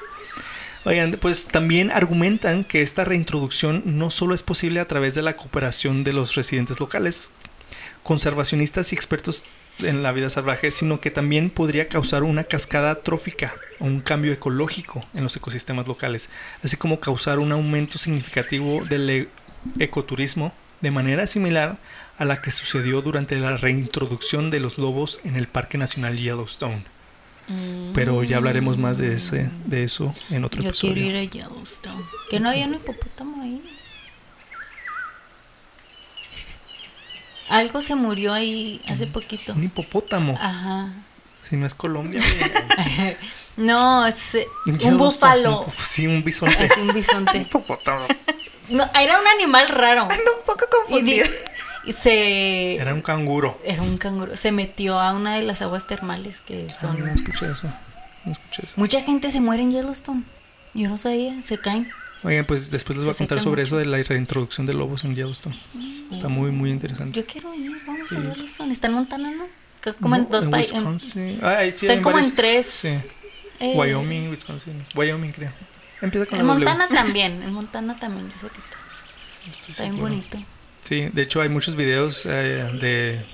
Oigan, 0.86 1.12
pues 1.22 1.46
también 1.50 1.92
argumentan 1.92 2.64
que 2.64 2.82
esta 2.82 3.06
reintroducción 3.06 3.84
no 3.86 4.10
solo 4.10 4.34
es 4.34 4.42
posible 4.42 4.80
a 4.80 4.88
través 4.88 5.14
de 5.14 5.22
la 5.22 5.36
cooperación 5.36 6.04
de 6.04 6.14
los 6.14 6.34
residentes 6.34 6.80
locales, 6.80 7.30
conservacionistas 8.02 8.92
y 8.92 8.96
expertos 8.96 9.46
en 9.84 10.04
la 10.04 10.12
vida 10.12 10.30
salvaje, 10.30 10.72
sino 10.72 11.00
que 11.00 11.12
también 11.12 11.50
podría 11.50 11.88
causar 11.88 12.24
una 12.24 12.44
cascada 12.44 13.02
trófica 13.04 13.54
o 13.80 13.86
un 13.86 14.00
cambio 14.02 14.32
ecológico 14.34 15.02
en 15.14 15.24
los 15.24 15.36
ecosistemas 15.36 15.88
locales, 15.88 16.30
así 16.64 16.78
como 16.78 17.00
causar 17.00 17.40
un 17.40 17.52
aumento 17.52 17.98
significativo 17.98 18.84
del 18.86 19.10
e- 19.10 19.30
ecoturismo 19.80 20.54
de 20.82 20.92
manera 20.92 21.28
similar 21.28 21.78
a 22.18 22.26
la 22.26 22.42
que 22.42 22.52
sucedió 22.52 23.02
durante 23.02 23.36
la 23.40 23.58
reintroducción 23.58 24.50
de 24.50 24.60
los 24.60 24.78
lobos 24.78 25.20
en 25.24 25.36
el 25.36 25.48
Parque 25.48 25.78
Nacional 25.78 26.18
Yellowstone. 26.18 26.84
Pero 27.94 28.24
ya 28.24 28.38
hablaremos 28.38 28.78
más 28.78 28.98
de 28.98 29.14
ese, 29.14 29.50
de 29.66 29.84
eso 29.86 30.14
en 30.32 30.44
otro 30.44 30.62
Yo 30.62 30.70
episodio. 30.70 30.96
quiero 30.96 31.10
ir 31.10 31.16
a 31.16 31.24
Yellowstone. 31.24 32.04
Que 32.30 32.40
no 32.42 32.50
había 32.50 32.66
un 32.68 32.74
hipopótamo 32.76 33.42
ahí. 33.42 33.64
Algo 37.50 37.82
se 37.82 37.96
murió 37.96 38.34
ahí 38.34 38.82
hace 38.92 39.08
poquito. 39.08 39.54
Un 39.54 39.64
hipopótamo. 39.64 40.38
Ajá. 40.40 40.90
Si 41.44 41.56
no 41.56 41.66
es 41.66 41.74
Colombia. 41.74 42.22
No, 43.58 44.06
es 44.06 44.36
eh, 44.36 44.48
un 44.84 44.98
búfalo. 45.00 45.62
un- 45.64 45.74
sí, 45.84 46.06
un 46.06 46.24
bisonte. 46.24 46.64
Es 46.64 46.78
un 46.78 46.94
bisonte. 46.94 47.38
hipopótamo. 47.42 48.06
No, 48.70 48.88
era 49.00 49.20
un 49.20 49.26
animal 49.28 49.68
raro. 49.70 50.02
Ando 50.04 50.16
un 50.38 50.46
poco 50.46 50.66
Y, 50.90 51.02
di- 51.02 51.20
confundida. 51.22 51.26
y 51.86 51.92
se. 51.94 52.76
Era 52.76 52.94
un 52.94 53.02
canguro. 53.02 53.60
Era 53.64 53.82
un 53.82 53.98
canguro. 53.98 54.36
Se 54.36 54.52
metió 54.52 55.00
a 55.00 55.12
una 55.14 55.34
de 55.36 55.42
las 55.42 55.64
aguas 55.64 55.88
termales 55.88 56.42
que 56.42 56.68
Ah, 56.70 56.74
son. 56.74 57.00
no 57.04 57.12
escuché 57.12 57.48
eso. 57.50 57.68
No 58.26 58.32
escuché 58.34 58.64
eso. 58.66 58.74
Mucha 58.76 59.02
gente 59.02 59.32
se 59.32 59.42
muere 59.42 59.64
en 59.64 59.72
Yellowstone. 59.72 60.24
Yo 60.76 60.88
no 60.90 60.98
sabía. 60.98 61.42
Se 61.42 61.58
caen. 61.58 61.90
Oigan, 62.24 62.46
pues 62.46 62.72
después 62.72 62.98
les 62.98 63.06
voy 63.06 63.14
a 63.14 63.18
contar 63.18 63.40
sobre 63.40 63.62
mucho. 63.62 63.76
eso 63.76 63.78
de 63.78 63.86
la 63.86 64.02
reintroducción 64.04 64.66
de 64.66 64.74
lobos 64.74 65.04
en 65.04 65.16
Yellowstone. 65.16 65.58
Está 66.12 66.28
muy, 66.28 66.52
muy 66.52 66.72
interesante. 66.72 67.20
Yo 67.20 67.26
quiero 67.26 67.54
ir, 67.54 67.72
vamos 67.86 68.10
Sí. 68.10 68.16
a 68.16 68.34
Yellowstone. 68.34 68.72
Está 68.74 68.88
en 68.88 68.94
Montana, 68.94 69.32
¿no? 69.32 69.46
Está 69.74 69.94
como 69.94 70.16
en 70.16 70.24
No, 70.24 70.30
dos 70.30 70.48
países. 70.48 70.82
Ah, 71.42 71.60
sí 71.64 71.86
Está 71.88 72.02
como 72.02 72.16
varios. 72.16 72.30
en 72.32 72.36
tres. 72.36 72.66
Sí. 72.66 72.88
eh, 73.60 73.74
Wyoming, 73.76 74.30
Wisconsin. 74.32 74.84
Wyoming, 74.96 75.32
creo. 75.32 75.52
Empieza 76.02 76.26
con 76.28 76.40
En 76.40 76.48
la 76.48 76.54
W. 76.54 76.66
Montana 76.66 76.88
también. 76.88 77.42
En 77.44 77.54
Montana 77.54 77.96
también, 77.96 78.30
yo 78.30 78.38
sé 78.38 78.48
que 78.50 78.60
está. 78.60 78.78
Estoy 79.50 79.72
Está 79.72 79.84
bien 79.84 79.98
bonito. 80.00 80.38
Sí, 80.82 81.10
de 81.12 81.22
hecho 81.22 81.42
hay 81.42 81.50
muchos 81.50 81.76
videos 81.76 82.26
eh, 82.26 82.70
de, 82.82 83.26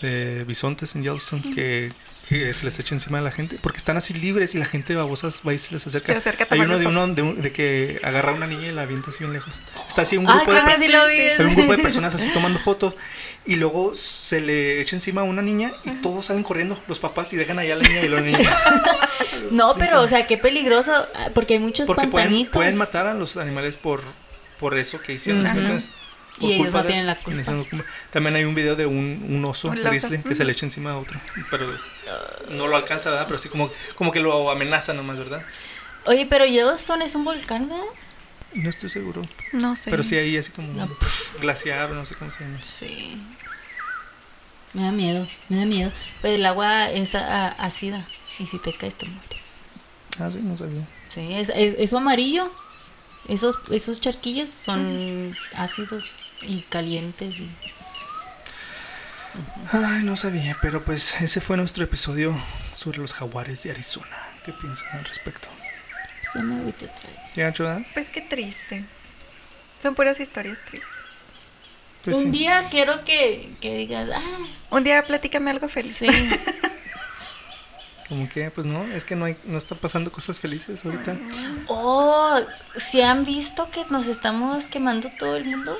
de 0.00 0.44
bisontes 0.44 0.94
en 0.94 1.02
Yellowstone 1.02 1.54
que, 1.54 1.92
que 2.28 2.52
se 2.54 2.64
les 2.64 2.78
echa 2.78 2.94
encima 2.94 3.18
a 3.18 3.20
la 3.20 3.30
gente 3.32 3.58
porque 3.60 3.78
están 3.78 3.96
así 3.96 4.14
libres 4.14 4.54
y 4.54 4.58
la 4.58 4.64
gente 4.64 4.94
babosas 4.94 5.42
va 5.46 5.52
y 5.54 5.58
se 5.58 5.72
les 5.72 5.86
acerca. 5.86 6.12
Se 6.12 6.18
acerca 6.18 6.46
hay 6.50 6.60
uno 6.60 6.78
de 6.78 6.86
uno 6.86 7.06
de, 7.08 7.22
un- 7.22 7.42
de 7.42 7.52
que 7.52 8.00
agarra 8.04 8.30
a 8.30 8.34
una 8.34 8.46
niña 8.46 8.68
y 8.68 8.72
la 8.72 8.82
avienta 8.82 9.10
así 9.10 9.18
bien 9.20 9.32
lejos. 9.32 9.60
Está 9.88 10.02
así 10.02 10.16
un 10.16 10.28
Ay, 10.28 10.36
grupo, 10.38 10.52
de, 10.54 10.60
sí 10.76 10.84
hay 10.84 11.44
un 11.46 11.54
grupo 11.56 11.72
de 11.76 11.82
personas 11.82 12.14
así 12.14 12.30
tomando 12.32 12.58
fotos 12.58 12.94
y 13.44 13.56
luego 13.56 13.94
se 13.94 14.40
le 14.40 14.80
echa 14.80 14.94
encima 14.96 15.22
a 15.22 15.24
una 15.24 15.42
niña 15.42 15.72
y 15.84 15.90
todos 16.00 16.26
salen 16.26 16.42
corriendo, 16.44 16.80
los 16.88 16.98
papás 17.00 17.32
y 17.32 17.36
dejan 17.36 17.58
allá 17.58 17.74
a 17.74 17.76
la 17.78 17.82
niña 17.88 18.00
y 18.02 18.08
la 18.08 18.20
niña. 18.20 18.38
No, 19.50 19.74
pero, 19.76 20.00
o 20.00 20.08
sea, 20.08 20.26
qué 20.26 20.38
peligroso. 20.38 20.92
Porque 21.34 21.54
hay 21.54 21.60
muchos 21.60 21.86
Porque 21.86 22.06
pueden, 22.06 22.28
pantanitos. 22.28 22.52
pueden 22.54 22.76
matar 22.78 23.06
a 23.06 23.14
los 23.14 23.36
animales 23.36 23.76
por, 23.76 24.00
por 24.58 24.78
eso 24.78 25.00
que 25.00 25.12
hicieron. 25.14 25.42
¿sí 25.46 25.52
me 25.52 25.60
Ujú. 25.60 25.72
entiendes? 25.72 25.90
Por 26.40 26.48
Y 26.50 26.54
ellos 26.54 26.72
no 26.72 26.84
tienen 26.84 27.06
la 27.06 27.16
culpa. 27.16 27.42
También 28.10 28.34
hay 28.36 28.44
un 28.44 28.54
video 28.54 28.74
de 28.74 28.86
un, 28.86 29.24
un 29.28 29.44
oso 29.44 29.68
Un 29.68 29.82
grizzly 29.82 30.22
que 30.22 30.34
se 30.34 30.44
le 30.44 30.52
echa 30.52 30.66
encima 30.66 30.92
a 30.92 30.98
otro. 30.98 31.20
Pero 31.50 31.66
no 32.50 32.66
lo 32.68 32.76
alcanza, 32.76 33.10
¿verdad? 33.10 33.26
Pero 33.26 33.38
sí 33.38 33.48
como, 33.48 33.70
como 33.94 34.10
que 34.12 34.20
lo 34.20 34.50
amenaza 34.50 34.92
nomás, 34.94 35.18
¿verdad? 35.18 35.44
Oye, 36.06 36.26
pero 36.28 36.44
Yellowstone 36.46 37.04
es 37.04 37.14
un 37.14 37.24
volcán, 37.24 37.68
¿verdad? 37.68 37.84
No 38.54 38.68
estoy 38.70 38.90
seguro. 38.90 39.22
No 39.52 39.76
sé. 39.76 39.90
Pero 39.90 40.02
sí 40.02 40.16
hay 40.16 40.36
así 40.36 40.50
como 40.50 40.72
No. 40.72 40.88
glaciar, 41.40 41.90
no 41.90 42.04
sé 42.04 42.14
cómo 42.16 42.30
se 42.30 42.40
llama. 42.44 42.58
Sí. 42.62 43.20
Me 44.72 44.82
da 44.82 44.90
miedo, 44.92 45.28
me 45.48 45.58
da 45.58 45.66
miedo. 45.66 45.92
Pues 46.22 46.34
el 46.34 46.46
agua 46.46 46.88
es 46.90 47.14
ácida 47.14 48.06
y 48.38 48.46
si 48.46 48.58
te 48.58 48.72
caes 48.72 48.94
te 48.96 49.06
mueres. 49.06 49.50
Ah, 50.18 50.30
sí, 50.30 50.38
no 50.42 50.56
sabía. 50.56 50.86
Sí, 51.08 51.28
es, 51.34 51.50
es- 51.54 51.76
eso 51.78 51.98
amarillo, 51.98 52.50
esos, 53.28 53.58
esos 53.70 54.00
charquillos 54.00 54.50
son 54.50 55.36
ácidos 55.54 56.12
y 56.44 56.62
calientes. 56.68 57.38
Y... 57.38 57.50
Ay, 59.72 60.02
no 60.02 60.16
sabía, 60.16 60.56
pero 60.60 60.84
pues 60.84 61.20
ese 61.20 61.40
fue 61.40 61.56
nuestro 61.56 61.84
episodio 61.84 62.36
sobre 62.74 62.98
los 62.98 63.14
jaguares 63.14 63.62
de 63.62 63.70
Arizona. 63.70 64.16
¿Qué 64.44 64.52
piensan 64.52 64.88
al 64.92 65.04
respecto? 65.04 65.48
Se 66.32 66.42
me 66.42 66.56
agüité 66.56 66.86
otra 66.86 67.08
vez. 67.10 67.34
¿Ya, 67.34 67.52
Choda? 67.52 67.84
Pues 67.94 68.10
qué 68.10 68.20
triste. 68.20 68.84
Son 69.80 69.94
puras 69.94 70.20
historias 70.20 70.60
tristes. 70.64 70.90
Pues 72.04 72.16
Un 72.18 72.24
sí. 72.24 72.30
día 72.30 72.68
quiero 72.70 73.04
que, 73.04 73.54
que 73.60 73.76
digas, 73.76 74.08
ah, 74.14 74.20
Un 74.70 74.84
día 74.84 75.04
platícame 75.06 75.50
algo 75.50 75.68
feliz. 75.68 75.96
sí. 75.96 76.08
Como 78.08 78.28
que, 78.28 78.50
pues 78.50 78.66
no, 78.66 78.84
es 78.84 79.06
que 79.06 79.16
no, 79.16 79.24
hay, 79.24 79.38
no 79.44 79.56
están 79.56 79.78
pasando 79.78 80.12
cosas 80.12 80.38
felices 80.38 80.84
ahorita. 80.84 81.16
Oh, 81.68 82.38
¿se 82.76 83.04
han 83.04 83.24
visto 83.24 83.70
que 83.70 83.86
nos 83.88 84.06
estamos 84.06 84.68
quemando 84.68 85.08
todo 85.18 85.36
el 85.36 85.46
mundo? 85.46 85.78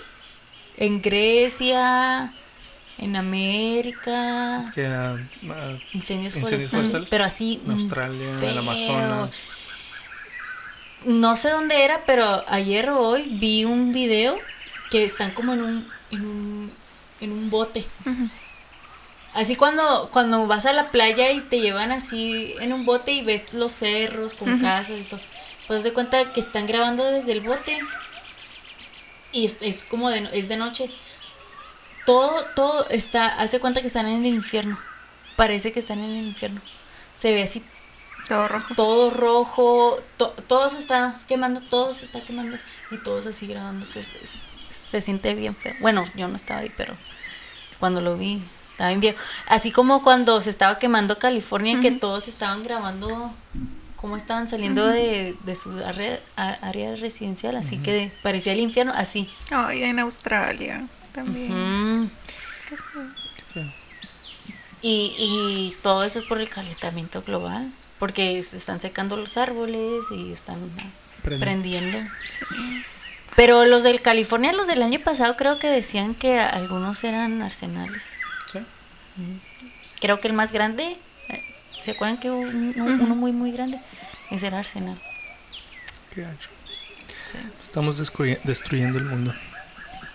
En 0.76 1.02
Grecia, 1.02 2.32
en 2.98 3.16
América, 3.16 4.70
Que 4.74 4.86
ah, 4.86 5.16
ah, 5.50 5.78
incendios, 5.92 6.36
Incendios 6.36 6.36
forestales, 6.36 6.70
forestales. 6.70 7.10
pero 7.10 7.24
así. 7.24 7.60
en 7.66 7.74
mm, 7.74 7.78
Australia, 7.78 8.38
en 8.38 8.44
el. 8.44 8.58
Amazonas. 8.58 9.38
No 11.04 11.34
sé 11.36 11.50
dónde 11.50 11.84
era, 11.84 12.04
pero 12.06 12.44
ayer 12.48 12.90
o 12.90 13.00
hoy 13.00 13.28
vi 13.40 13.64
un 13.64 13.92
video 13.92 14.36
que 14.90 15.04
están 15.04 15.32
como 15.32 15.52
en 15.52 15.62
un, 15.62 15.88
en 16.12 16.24
un, 16.24 16.70
en 17.20 17.32
un 17.32 17.50
bote. 17.50 17.84
Así 19.34 19.56
cuando, 19.56 20.10
cuando 20.12 20.46
vas 20.46 20.66
a 20.66 20.72
la 20.72 20.90
playa 20.90 21.32
y 21.32 21.40
te 21.40 21.60
llevan 21.60 21.90
así 21.90 22.54
en 22.60 22.72
un 22.72 22.84
bote 22.84 23.12
y 23.12 23.22
ves 23.22 23.52
los 23.54 23.72
cerros 23.72 24.34
con 24.34 24.60
casas 24.60 25.00
y 25.00 25.04
todo. 25.04 25.20
Pues 25.66 25.82
de 25.82 25.92
cuenta 25.92 26.32
que 26.32 26.40
están 26.40 26.66
grabando 26.66 27.04
desde 27.04 27.32
el 27.32 27.40
bote. 27.40 27.78
Y 29.32 29.46
es, 29.46 29.56
es 29.60 29.82
como 29.84 30.10
de, 30.10 30.28
es 30.32 30.48
de 30.48 30.56
noche. 30.56 30.90
Todo, 32.06 32.44
todo 32.56 32.88
está, 32.90 33.26
hace 33.26 33.60
cuenta 33.60 33.80
que 33.80 33.86
están 33.86 34.06
en 34.06 34.24
el 34.24 34.34
infierno. 34.34 34.78
Parece 35.36 35.72
que 35.72 35.80
están 35.80 35.98
en 36.00 36.10
el 36.16 36.26
infierno. 36.26 36.60
Se 37.14 37.32
ve 37.32 37.42
así 37.42 37.64
Todo 38.28 38.48
rojo. 38.48 38.74
todo 38.74 39.10
rojo, 39.10 40.00
to- 40.16 40.34
todo 40.46 40.68
se 40.68 40.78
está 40.78 41.20
quemando, 41.28 41.60
todo 41.60 41.94
se 41.94 42.04
está 42.04 42.22
quemando 42.24 42.58
y 42.90 42.98
todos 42.98 43.26
así 43.26 43.46
grabándose. 43.46 44.00
Es- 44.00 44.08
es- 44.22 44.40
Se, 44.68 45.00
siente 45.00 45.34
bien 45.34 45.54
feo. 45.54 45.74
Bueno, 45.80 46.02
yo 46.16 46.28
no 46.28 46.36
estaba 46.36 46.60
ahí, 46.60 46.72
pero 46.76 46.94
cuando 47.78 48.00
lo 48.00 48.16
vi, 48.16 48.42
estaba 48.60 48.88
bien 48.90 49.02
feo. 49.02 49.14
Así 49.46 49.70
como 49.70 50.02
cuando 50.02 50.40
se 50.40 50.50
estaba 50.50 50.78
quemando 50.78 51.18
California, 51.18 51.78
que 51.80 51.90
todos 51.92 52.26
estaban 52.28 52.62
grabando 52.62 53.32
cómo 54.02 54.16
estaban 54.16 54.48
saliendo 54.48 54.84
de, 54.86 55.36
de 55.44 55.54
su 55.54 55.70
área 55.82 56.94
residencial, 56.96 57.56
así 57.56 57.78
que 57.78 58.12
parecía 58.22 58.52
el 58.52 58.60
infierno, 58.60 58.92
así. 58.94 59.30
Ay, 59.50 59.84
en 59.84 59.98
Australia 60.00 60.86
también. 61.14 62.10
Qué 62.68 62.76
feo. 62.76 63.72
Y, 64.82 65.14
y 65.16 65.76
todo 65.82 66.02
eso 66.02 66.18
es 66.18 66.24
por 66.24 66.40
el 66.40 66.48
calentamiento 66.48 67.22
global, 67.22 67.72
porque 68.00 68.42
se 68.42 68.56
están 68.56 68.80
secando 68.80 69.16
los 69.16 69.36
árboles 69.36 70.04
y 70.10 70.32
están 70.32 70.58
Prende. 71.22 71.44
prendiendo. 71.46 71.98
Pero 73.36 73.64
los 73.64 73.84
del 73.84 74.02
California, 74.02 74.52
los 74.52 74.66
del 74.66 74.82
año 74.82 74.98
pasado, 74.98 75.36
creo 75.36 75.60
que 75.60 75.68
decían 75.68 76.16
que 76.16 76.40
algunos 76.40 77.04
eran 77.04 77.40
arsenales. 77.40 78.02
¿Sí? 78.52 78.58
Creo 80.00 80.18
que 80.20 80.26
el 80.26 80.34
más 80.34 80.50
grande, 80.50 80.96
¿se 81.82 81.90
acuerdan 81.92 82.18
que 82.18 82.30
hubo 82.30 82.40
un- 82.40 82.74
uno 82.80 83.14
muy, 83.14 83.32
muy 83.32 83.52
grande? 83.52 83.78
Ese 84.30 84.46
era 84.46 84.58
arsenal. 84.60 84.98
Qué 86.14 86.22
gacho. 86.22 86.48
Sí. 87.26 87.38
Estamos 87.62 87.98
destruyendo 87.98 88.98
el 88.98 89.04
mundo. 89.04 89.34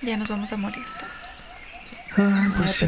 Ya 0.01 0.17
nos 0.17 0.29
vamos 0.29 0.51
a 0.53 0.57
morir. 0.57 0.83
Ah, 2.17 2.49
pues. 2.57 2.85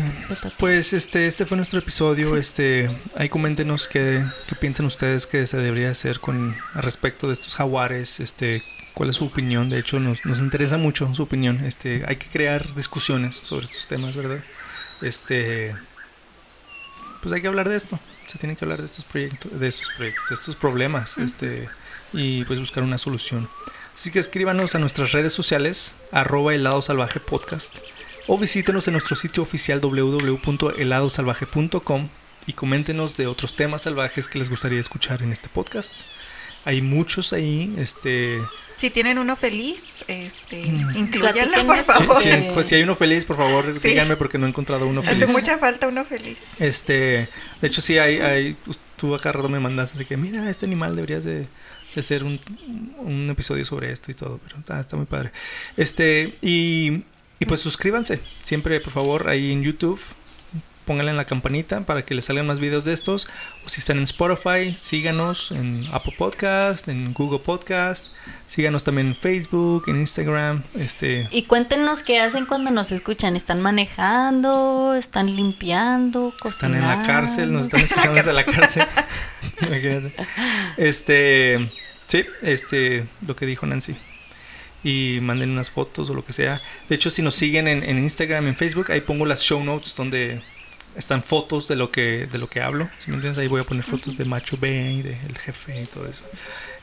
Pues 0.57 0.93
este, 0.93 1.27
este 1.27 1.45
fue 1.45 1.55
nuestro 1.57 1.79
episodio. 1.79 2.35
Este, 2.37 2.89
ahí 3.15 3.29
coméntenos 3.29 3.87
qué, 3.87 4.23
qué 4.47 4.55
piensan 4.55 4.85
ustedes 4.85 5.27
que 5.27 5.45
se 5.47 5.57
debería 5.57 5.91
hacer 5.91 6.19
con 6.19 6.55
al 6.75 6.83
respecto 6.83 7.27
de 7.27 7.33
estos 7.33 7.55
jaguares. 7.55 8.19
Este, 8.19 8.63
cuál 8.93 9.09
es 9.11 9.17
su 9.17 9.25
opinión. 9.25 9.69
De 9.69 9.79
hecho, 9.79 9.99
nos, 9.99 10.25
nos 10.25 10.39
interesa 10.39 10.77
mucho 10.77 11.13
su 11.15 11.23
opinión. 11.23 11.63
Este, 11.65 12.03
hay 12.07 12.15
que 12.17 12.27
crear 12.27 12.73
discusiones 12.75 13.37
sobre 13.37 13.65
estos 13.65 13.87
temas, 13.87 14.15
¿verdad? 14.15 14.39
Este, 15.01 15.75
pues 17.21 17.33
hay 17.33 17.41
que 17.41 17.47
hablar 17.47 17.69
de 17.69 17.77
esto. 17.77 17.99
Se 18.31 18.37
tiene 18.37 18.55
que 18.55 18.63
hablar 18.63 18.79
de 18.79 18.85
estos 18.85 19.05
proyectos, 19.05 19.59
de 19.59 19.67
estos 19.67 19.89
proyectos, 19.97 20.29
de 20.29 20.35
estos 20.35 20.55
problemas. 20.55 21.17
Este, 21.17 21.67
y 22.13 22.45
pues 22.45 22.59
buscar 22.59 22.83
una 22.83 22.97
solución. 22.97 23.47
Así 23.93 24.09
que 24.11 24.17
escríbanos 24.19 24.75
a 24.75 24.79
nuestras 24.79 25.11
redes 25.11 25.33
sociales, 25.33 25.97
arroba 26.11 26.55
helado 26.55 26.81
salvaje 26.81 27.19
podcast, 27.19 27.77
o 28.27 28.37
visítenos 28.37 28.87
en 28.87 28.93
nuestro 28.93 29.15
sitio 29.15 29.43
oficial 29.43 29.79
www.heladosalvaje.com 29.81 32.09
y 32.45 32.53
coméntenos 32.53 33.17
de 33.17 33.27
otros 33.27 33.55
temas 33.55 33.81
salvajes 33.83 34.27
que 34.27 34.39
les 34.39 34.49
gustaría 34.49 34.79
escuchar 34.79 35.21
en 35.21 35.33
este 35.33 35.49
podcast. 35.49 35.99
Hay 36.69 36.81
muchos 36.83 37.33
ahí, 37.33 37.73
este... 37.79 38.39
Si 38.77 38.91
tienen 38.91 39.17
uno 39.17 39.35
feliz, 39.35 40.05
este, 40.07 40.61
Mm. 40.65 40.97
incluyanlo, 40.97 41.65
por 41.65 41.83
favor. 41.83 42.15
si- 42.21 42.29
pues, 42.53 42.67
si 42.67 42.75
hay 42.75 42.83
uno 42.83 42.93
feliz, 42.95 43.25
por 43.25 43.35
favor, 43.37 43.77
Sí. 43.81 43.87
díganme 43.89 44.15
porque 44.15 44.37
no 44.37 44.45
he 44.45 44.49
encontrado 44.49 44.85
uno 44.87 45.01
Hace 45.01 45.15
feliz. 45.15 45.31
mucha 45.31 45.57
falta 45.57 45.87
uno 45.87 46.05
feliz. 46.05 46.37
Este, 46.59 47.27
de 47.61 47.67
hecho 47.67 47.81
sí 47.81 47.97
hay, 47.97 48.17
hay 48.19 48.55
pues, 48.65 48.77
tú 48.97 49.15
acá 49.15 49.31
rato 49.31 49.49
me 49.49 49.59
mandaste 49.59 49.97
de 49.97 50.05
que 50.05 50.15
mira 50.15 50.47
este 50.49 50.65
animal 50.67 50.95
deberías 50.95 51.23
de, 51.23 51.39
de 51.39 51.99
hacer 51.99 52.23
un, 52.23 52.39
un 52.99 53.29
episodio 53.31 53.65
sobre 53.65 53.91
esto 53.91 54.11
y 54.11 54.13
todo, 54.13 54.39
pero 54.45 54.59
está, 54.59 54.79
está 54.79 54.95
muy 54.95 55.07
padre. 55.07 55.31
Este 55.75 56.37
y, 56.41 57.03
y 57.39 57.45
pues 57.47 57.59
suscríbanse 57.61 58.19
siempre 58.41 58.79
por 58.79 58.93
favor 58.93 59.27
ahí 59.27 59.51
en 59.51 59.63
YouTube. 59.63 59.99
Pónganle 60.89 61.11
en 61.11 61.17
la 61.17 61.25
campanita 61.25 61.81
para 61.81 62.01
que 62.01 62.15
les 62.15 62.25
salgan 62.25 62.47
más 62.47 62.59
videos 62.59 62.83
de 62.83 62.93
estos. 62.93 63.27
O 63.63 63.69
si 63.69 63.79
están 63.79 63.99
en 63.99 64.05
Spotify, 64.05 64.75
síganos 64.79 65.51
en 65.51 65.85
Apple 65.93 66.15
Podcast, 66.17 66.87
en 66.87 67.13
Google 67.13 67.37
Podcast. 67.37 68.15
Síganos 68.47 68.83
también 68.83 69.09
en 69.09 69.15
Facebook, 69.15 69.83
en 69.85 69.97
Instagram. 69.97 70.63
Este, 70.73 71.27
Y 71.29 71.43
cuéntenos 71.43 72.01
qué 72.01 72.19
hacen 72.21 72.47
cuando 72.47 72.71
nos 72.71 72.91
escuchan. 72.91 73.35
¿Están 73.35 73.61
manejando? 73.61 74.95
¿Están 74.95 75.35
limpiando? 75.35 76.33
Están 76.43 76.73
en 76.73 76.81
la 76.81 77.03
cárcel, 77.03 77.53
nos 77.53 77.69
cocinando? 77.69 77.69
están 77.69 77.81
escuchando 77.81 78.15
desde 78.15 78.33
la 78.33 78.45
cárcel. 79.65 80.13
Este, 80.77 81.69
sí, 82.07 82.25
este, 82.41 83.05
lo 83.27 83.35
que 83.35 83.45
dijo 83.45 83.67
Nancy. 83.67 83.95
Y 84.83 85.19
manden 85.21 85.51
unas 85.51 85.69
fotos 85.69 86.09
o 86.09 86.15
lo 86.15 86.25
que 86.25 86.33
sea. 86.33 86.59
De 86.87 86.95
hecho, 86.95 87.11
si 87.11 87.21
nos 87.21 87.35
siguen 87.35 87.67
en, 87.67 87.83
en 87.83 87.99
Instagram, 87.99 88.47
en 88.47 88.55
Facebook, 88.55 88.91
ahí 88.91 89.01
pongo 89.01 89.27
las 89.27 89.43
show 89.43 89.63
notes 89.63 89.95
donde 89.95 90.41
están 90.99 91.23
fotos 91.23 91.67
de 91.67 91.75
lo 91.75 91.89
que, 91.91 92.27
de 92.31 92.37
lo 92.37 92.47
que 92.47 92.61
hablo. 92.61 92.87
Si 92.99 93.09
me 93.09 93.15
entiendes, 93.15 93.39
ahí 93.41 93.47
voy 93.47 93.61
a 93.61 93.63
poner 93.63 93.83
fotos 93.83 94.15
de 94.17 94.25
Macho 94.25 94.57
Ben 94.61 94.91
y 94.91 95.01
del 95.01 95.37
jefe 95.39 95.81
y 95.81 95.85
todo 95.85 96.05
eso. 96.07 96.21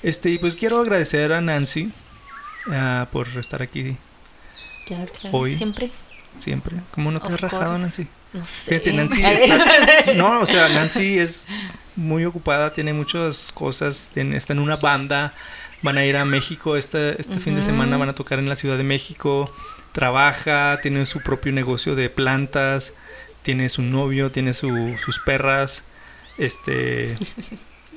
Este, 0.02 0.30
y 0.30 0.38
pues 0.38 0.56
quiero 0.56 0.80
agradecer 0.80 1.32
a 1.32 1.40
Nancy 1.40 1.92
ah, 2.72 3.06
por 3.12 3.28
estar 3.38 3.62
aquí 3.62 3.96
Claro, 4.86 5.06
claro. 5.20 5.36
Hoy. 5.36 5.56
Siempre. 5.56 5.90
siempre. 6.38 6.76
¿Cómo 6.92 7.10
no 7.12 7.20
te 7.20 7.28
Of 7.28 7.34
has 7.34 7.40
rajado, 7.42 7.66
course. 7.74 7.82
Nancy? 7.82 8.06
No 8.32 8.44
sé. 8.46 8.70
Fíjate, 8.70 8.92
Nancy 8.92 9.22
está- 9.24 10.12
no, 10.14 10.40
o 10.40 10.46
sea, 10.46 10.68
Nancy 10.68 11.18
es 11.18 11.46
muy 11.96 12.24
ocupada, 12.24 12.72
tiene 12.72 12.92
muchas 12.92 13.50
cosas, 13.52 14.10
tiene- 14.14 14.36
está 14.36 14.52
en 14.52 14.60
una 14.60 14.76
banda, 14.76 15.32
van 15.82 15.98
a 15.98 16.04
ir 16.04 16.16
a 16.16 16.24
México 16.24 16.76
este, 16.76 17.20
este 17.20 17.40
fin 17.40 17.54
de 17.56 17.62
semana, 17.62 17.96
van 17.96 18.08
a 18.10 18.14
tocar 18.14 18.38
en 18.38 18.48
la 18.48 18.54
Ciudad 18.56 18.76
de 18.76 18.84
México, 18.84 19.52
trabaja, 19.92 20.78
tiene 20.82 21.04
su 21.06 21.20
propio 21.20 21.52
negocio 21.52 21.94
de 21.96 22.08
plantas, 22.10 22.94
tiene 23.46 23.68
su 23.68 23.82
novio, 23.82 24.32
tiene 24.32 24.52
su- 24.52 24.96
sus 24.98 25.20
perras, 25.20 25.84
este, 26.36 27.14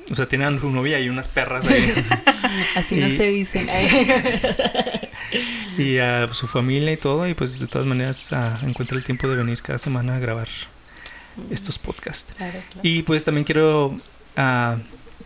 o 0.08 0.14
sea, 0.14 0.28
tiene 0.28 0.44
a 0.44 0.60
su 0.60 0.70
novia 0.70 1.00
y 1.00 1.08
unas 1.08 1.26
perras 1.26 1.66
ahí, 1.66 1.92
Así 2.76 2.94
no 2.94 3.10
se 3.10 3.24
dicen. 3.24 3.66
y 5.76 5.98
a 5.98 6.32
su 6.32 6.46
familia 6.46 6.92
y 6.92 6.96
todo, 6.96 7.28
y 7.28 7.34
pues 7.34 7.58
de 7.58 7.66
todas 7.66 7.88
maneras 7.88 8.32
ah, 8.32 8.60
encuentra 8.62 8.96
el 8.96 9.02
tiempo 9.02 9.26
de 9.26 9.34
venir 9.34 9.60
cada 9.60 9.80
semana 9.80 10.14
a 10.14 10.18
grabar 10.20 10.46
estos 11.50 11.80
podcasts. 11.80 12.32
Claro, 12.36 12.52
claro. 12.70 12.80
Y 12.84 13.02
pues 13.02 13.24
también 13.24 13.44
quiero 13.44 14.00
ah, 14.36 14.76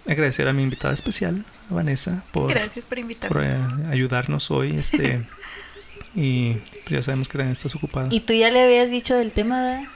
agradecer 0.09 0.49
a 0.49 0.55
mi 0.55 0.63
invitada 0.63 0.95
especial, 0.95 1.45
a 1.71 1.75
Vanessa, 1.75 2.25
por, 2.33 2.49
Gracias 2.49 2.87
por 2.87 2.99
invitarme. 2.99 3.35
por, 3.35 3.45
eh, 3.45 3.89
ayudarnos 3.91 4.51
hoy. 4.51 4.75
Este, 4.75 5.29
y 6.15 6.55
pues, 6.55 6.89
ya 6.89 7.03
sabemos 7.03 7.29
que 7.29 7.43
estás 7.51 7.75
ocupada. 7.75 8.09
Y 8.11 8.21
tú 8.21 8.33
ya 8.33 8.51
le 8.51 8.63
habías 8.63 8.91
dicho 8.91 9.15
del 9.15 9.35
tema, 9.35 9.61
¿verdad? 9.61 9.89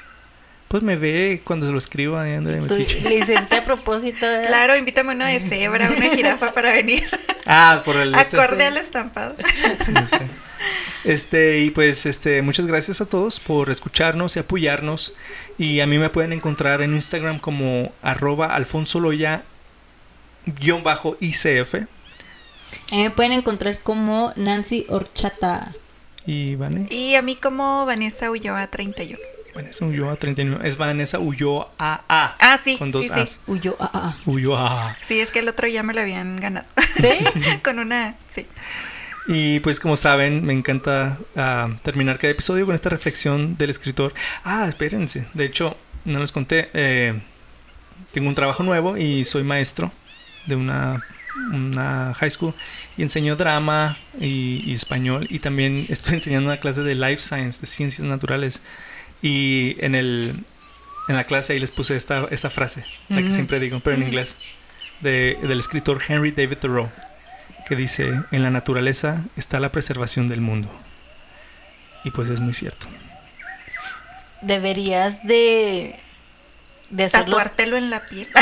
Pues 0.69 0.83
me 0.83 0.97
ve 0.97 1.41
cuando 1.45 1.65
se 1.67 1.73
lo 1.73 1.79
escribo 1.79 2.19
ahí 2.19 2.35
anda 2.35 2.51
de 2.51 2.61
Tú 2.67 2.75
metiche. 2.75 3.01
le 3.09 3.15
hiciste 3.17 3.57
a 3.57 3.65
propósito, 3.65 4.21
¿verdad? 4.21 4.49
Claro, 4.49 4.77
invítame 4.77 5.13
una 5.15 5.29
de 5.29 5.41
cebra, 5.41 5.91
una 5.91 6.07
jirafa 6.15 6.53
para 6.53 6.73
venir. 6.73 7.09
Ah, 7.47 7.81
por 7.87 7.97
el 7.97 8.15
este- 8.15 8.39
Acorde 8.39 8.67
al 8.67 8.77
estampado. 8.77 9.35
Este, 11.05 11.61
y 11.61 11.71
pues 11.71 12.05
este, 12.07 12.43
muchas 12.43 12.67
gracias 12.67 13.01
a 13.01 13.07
todos 13.07 13.41
por 13.41 13.71
escucharnos 13.71 14.37
y 14.37 14.41
apoyarnos. 14.41 15.15
Y 15.57 15.81
a 15.81 15.87
mí 15.87 15.97
me 15.99 16.11
pueden 16.11 16.33
encontrar 16.33 16.83
en 16.83 16.93
Instagram 16.95 17.39
como 17.39 17.93
arroba 18.03 18.55
alfonsoloya 18.55 19.45
guion 20.45 20.83
bajo 20.83 21.17
ICF. 21.21 21.75
Ahí 22.91 23.03
me 23.05 23.11
pueden 23.11 23.33
encontrar 23.33 23.79
como 23.79 24.33
Nancy 24.37 24.85
Horchata. 24.91 25.73
Y 26.27 26.57
Vane. 26.57 26.87
Y 26.91 27.15
a 27.15 27.23
mí 27.23 27.37
como 27.37 27.87
Vanessa 27.87 28.31
Ulloa 28.31 28.67
31. 28.67 29.19
Vanessa 29.59 29.85
Ulloa 29.85 30.15
39. 30.15 30.69
Es 30.69 30.77
Vanessa 30.77 31.19
Ulloa 31.19 31.73
AA. 31.79 32.37
Ah, 32.39 32.59
sí, 32.63 32.79
Con 32.79 32.93
dos 32.93 33.07
sí, 33.07 33.11
sí. 33.13 33.21
A's. 33.21 33.41
Uy, 33.49 33.59
yo, 33.59 33.77
ah, 33.81 33.91
ah. 33.93 34.17
Ulloa. 34.25 34.97
Sí, 35.01 35.19
es 35.19 35.33
que 35.33 35.41
el 35.41 35.49
otro 35.49 35.67
ya 35.67 35.83
me 35.83 35.95
lo 35.95 36.01
habían 36.01 36.37
ganado. 36.37 36.65
¿Sí? 36.95 37.09
Con 37.65 37.81
una, 37.81 38.15
sí. 38.29 38.47
Y 39.27 39.59
pues 39.61 39.81
como 39.81 39.97
saben, 39.97 40.45
me 40.45 40.53
encanta 40.53 41.19
ah, 41.35 41.71
terminar 41.83 42.19
cada 42.19 42.31
episodio 42.31 42.67
con 42.67 42.75
esta 42.75 42.89
reflexión 42.89 43.59
del 43.59 43.71
escritor. 43.71 44.15
Ah, 44.45 44.67
espérense. 44.69 45.27
De 45.35 45.45
hecho, 45.45 45.77
no 46.05 46.21
les 46.21 46.31
conté. 46.31 46.71
eh, 46.73 47.21
tengo 48.13 48.29
un 48.29 48.35
trabajo 48.37 48.63
nuevo 48.63 48.97
y 48.97 49.25
soy 49.25 49.43
maestro 49.43 49.93
de 50.47 50.55
una, 50.55 51.05
una 51.53 52.15
high 52.15 52.31
school 52.31 52.55
y 52.97 53.03
enseño 53.03 53.35
drama 53.37 53.99
y, 54.19 54.63
y 54.65 54.73
español 54.73 55.27
y 55.29 55.41
también 55.41 55.85
estoy 55.89 56.15
enseñando 56.19 56.49
una 56.49 56.61
clase 56.61 56.83
de 56.83 56.95
life 56.95 57.19
science, 57.19 57.61
de 57.61 57.67
ciencias 57.67 58.07
naturales. 58.07 58.63
Y 59.23 59.77
en 59.85 59.95
el 59.95 60.45
en 61.09 61.17
la 61.17 61.25
clase 61.25 61.55
ahí 61.55 61.59
les 61.59 61.71
puse 61.71 61.97
esta, 61.97 62.29
esta 62.31 62.51
frase, 62.51 62.85
la 63.09 63.23
que 63.23 63.33
siempre 63.33 63.59
digo, 63.59 63.81
pero 63.81 63.97
en 63.97 64.03
inglés, 64.03 64.37
de, 65.01 65.39
del 65.41 65.59
escritor 65.59 66.01
Henry 66.07 66.33
David 66.33 66.59
Thoreau, 66.59 66.91
que 67.67 67.77
dice, 67.77 68.13
en 68.31 68.43
la 68.43 68.51
naturaleza 68.51 69.25
está 69.35 69.59
la 69.59 69.73
preservación 69.73 70.27
del 70.27 70.43
mundo. 70.43 70.71
Y 72.05 72.11
pues 72.11 72.29
es 72.29 72.41
muy 72.41 72.53
cierto. 72.53 72.87
Deberías 74.43 75.27
de... 75.27 75.99
De 76.91 77.05
hacerlos... 77.05 77.39
Tatuártelo 77.39 77.77
en 77.77 77.91
la 77.91 78.05
piel. 78.05 78.29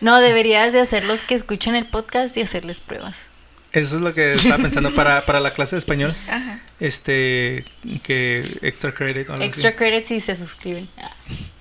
No, 0.00 0.20
deberías 0.20 0.74
de 0.74 0.80
hacerlos 0.80 1.22
que 1.22 1.34
escuchen 1.34 1.74
el 1.74 1.86
podcast 1.86 2.36
y 2.36 2.42
hacerles 2.42 2.80
pruebas. 2.82 3.28
Eso 3.74 3.96
es 3.96 4.02
lo 4.02 4.14
que 4.14 4.34
estaba 4.34 4.58
pensando 4.58 4.94
para, 4.94 5.26
para 5.26 5.40
la 5.40 5.52
clase 5.52 5.74
de 5.74 5.80
español. 5.80 6.14
Ajá. 6.28 6.60
Este, 6.80 7.64
que 8.02 8.58
extra 8.62 8.92
credit. 8.92 9.28
o 9.30 9.34
así. 9.34 9.42
Extra 9.42 9.74
credits 9.74 10.08
si 10.08 10.20
se 10.20 10.34
suscriben. 10.34 10.88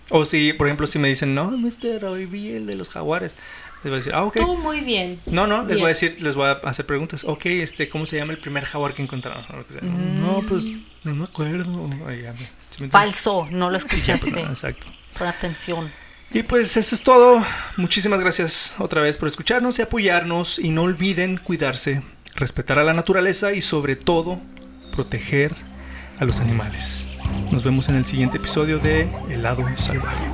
O 0.09 0.25
si, 0.25 0.53
por 0.53 0.67
ejemplo, 0.67 0.85
si 0.85 0.99
me 0.99 1.07
dicen, 1.07 1.33
no, 1.33 1.49
mister, 1.51 2.05
hoy 2.05 2.25
vi 2.25 2.49
el 2.49 2.67
de 2.67 2.75
los 2.75 2.89
jaguares. 2.89 3.35
Les 3.83 3.89
voy 3.89 3.93
a 3.93 3.97
decir, 3.97 4.13
ah, 4.15 4.23
ok. 4.23 4.37
Tú 4.37 4.57
muy 4.57 4.81
bien. 4.81 5.19
No, 5.25 5.47
no, 5.47 5.65
les 5.65 5.77
voy 5.79 5.85
a 5.85 5.89
decir, 5.89 6.21
les 6.21 6.35
voy 6.35 6.45
a 6.47 6.51
hacer 6.51 6.85
preguntas. 6.85 7.23
Ok, 7.25 7.47
este, 7.47 7.89
¿cómo 7.89 8.05
se 8.05 8.17
llama 8.17 8.31
el 8.31 8.39
primer 8.39 8.63
jaguar 8.63 8.93
que 8.93 9.01
encontraron? 9.01 9.43
O 9.49 9.57
lo 9.57 9.65
que 9.65 9.73
sea. 9.73 9.81
Mm. 9.81 10.21
No, 10.21 10.45
pues, 10.47 10.71
no 11.03 11.15
me 11.15 11.23
acuerdo. 11.25 11.89
Ay, 12.07 12.21
ya, 12.21 12.33
¿sí 12.37 12.43
me 12.79 12.85
entiendes? 12.85 12.91
Falso, 12.91 13.47
no 13.51 13.69
lo 13.69 13.77
escuchaste. 13.77 14.31
no, 14.31 14.39
exacto. 14.49 14.87
Por 15.17 15.27
atención. 15.27 15.91
Y 16.33 16.41
pues 16.41 16.75
eso 16.77 16.95
es 16.95 17.03
todo. 17.03 17.45
Muchísimas 17.77 18.19
gracias 18.19 18.75
otra 18.79 19.01
vez 19.01 19.17
por 19.17 19.27
escucharnos 19.27 19.77
y 19.77 19.83
apoyarnos. 19.83 20.57
Y 20.57 20.71
no 20.71 20.81
olviden 20.81 21.37
cuidarse, 21.37 22.01
respetar 22.35 22.79
a 22.79 22.83
la 22.83 22.93
naturaleza 22.93 23.53
y 23.53 23.61
sobre 23.61 23.95
todo 23.95 24.41
proteger 24.95 25.53
a 26.17 26.25
los 26.25 26.39
animales. 26.39 27.05
Nos 27.51 27.63
vemos 27.63 27.87
en 27.89 27.95
el 27.95 28.05
siguiente 28.05 28.37
episodio 28.37 28.79
de 28.79 29.07
El 29.29 29.43
lado 29.43 29.63
salvaje. 29.77 30.25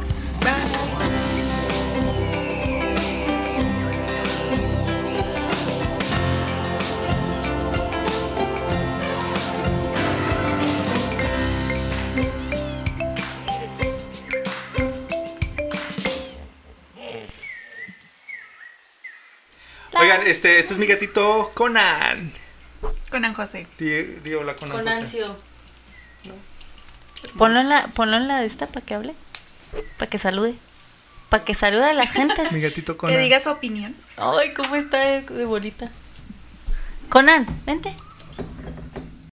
Oigan, 19.99 20.25
este, 20.27 20.59
este 20.59 20.73
es 20.73 20.79
mi 20.79 20.85
gatito 20.85 21.51
Conan. 21.53 22.31
Con 23.09 23.25
An 23.25 23.33
José. 23.33 23.67
Di, 23.77 24.03
di 24.23 24.33
hola, 24.33 24.55
Conan. 24.55 24.77
Con 24.77 24.85
José. 24.85 24.97
ansio. 24.97 25.37
Ponlo 27.37 27.59
en 27.59 27.67
la, 27.67 27.87
ponlo 27.87 28.15
en 28.15 28.29
la 28.29 28.39
de 28.39 28.45
esta 28.45 28.67
para 28.67 28.85
que 28.85 28.93
hable. 28.93 29.13
Para 29.97 30.09
que 30.09 30.17
salude. 30.17 30.55
Para 31.27 31.43
que 31.43 31.53
salude 31.53 31.83
a 31.83 31.93
las 31.93 32.11
gentes. 32.11 32.51
Mi 32.53 32.61
gatito 32.61 32.97
Conan. 32.97 33.15
Que 33.15 33.21
diga 33.21 33.41
su 33.41 33.49
opinión. 33.49 33.93
Ay, 34.15 34.53
cómo 34.53 34.75
está 34.75 34.99
de, 34.99 35.21
de 35.21 35.45
bonita. 35.45 35.91
Conan, 37.09 37.45
vente. 37.65 37.93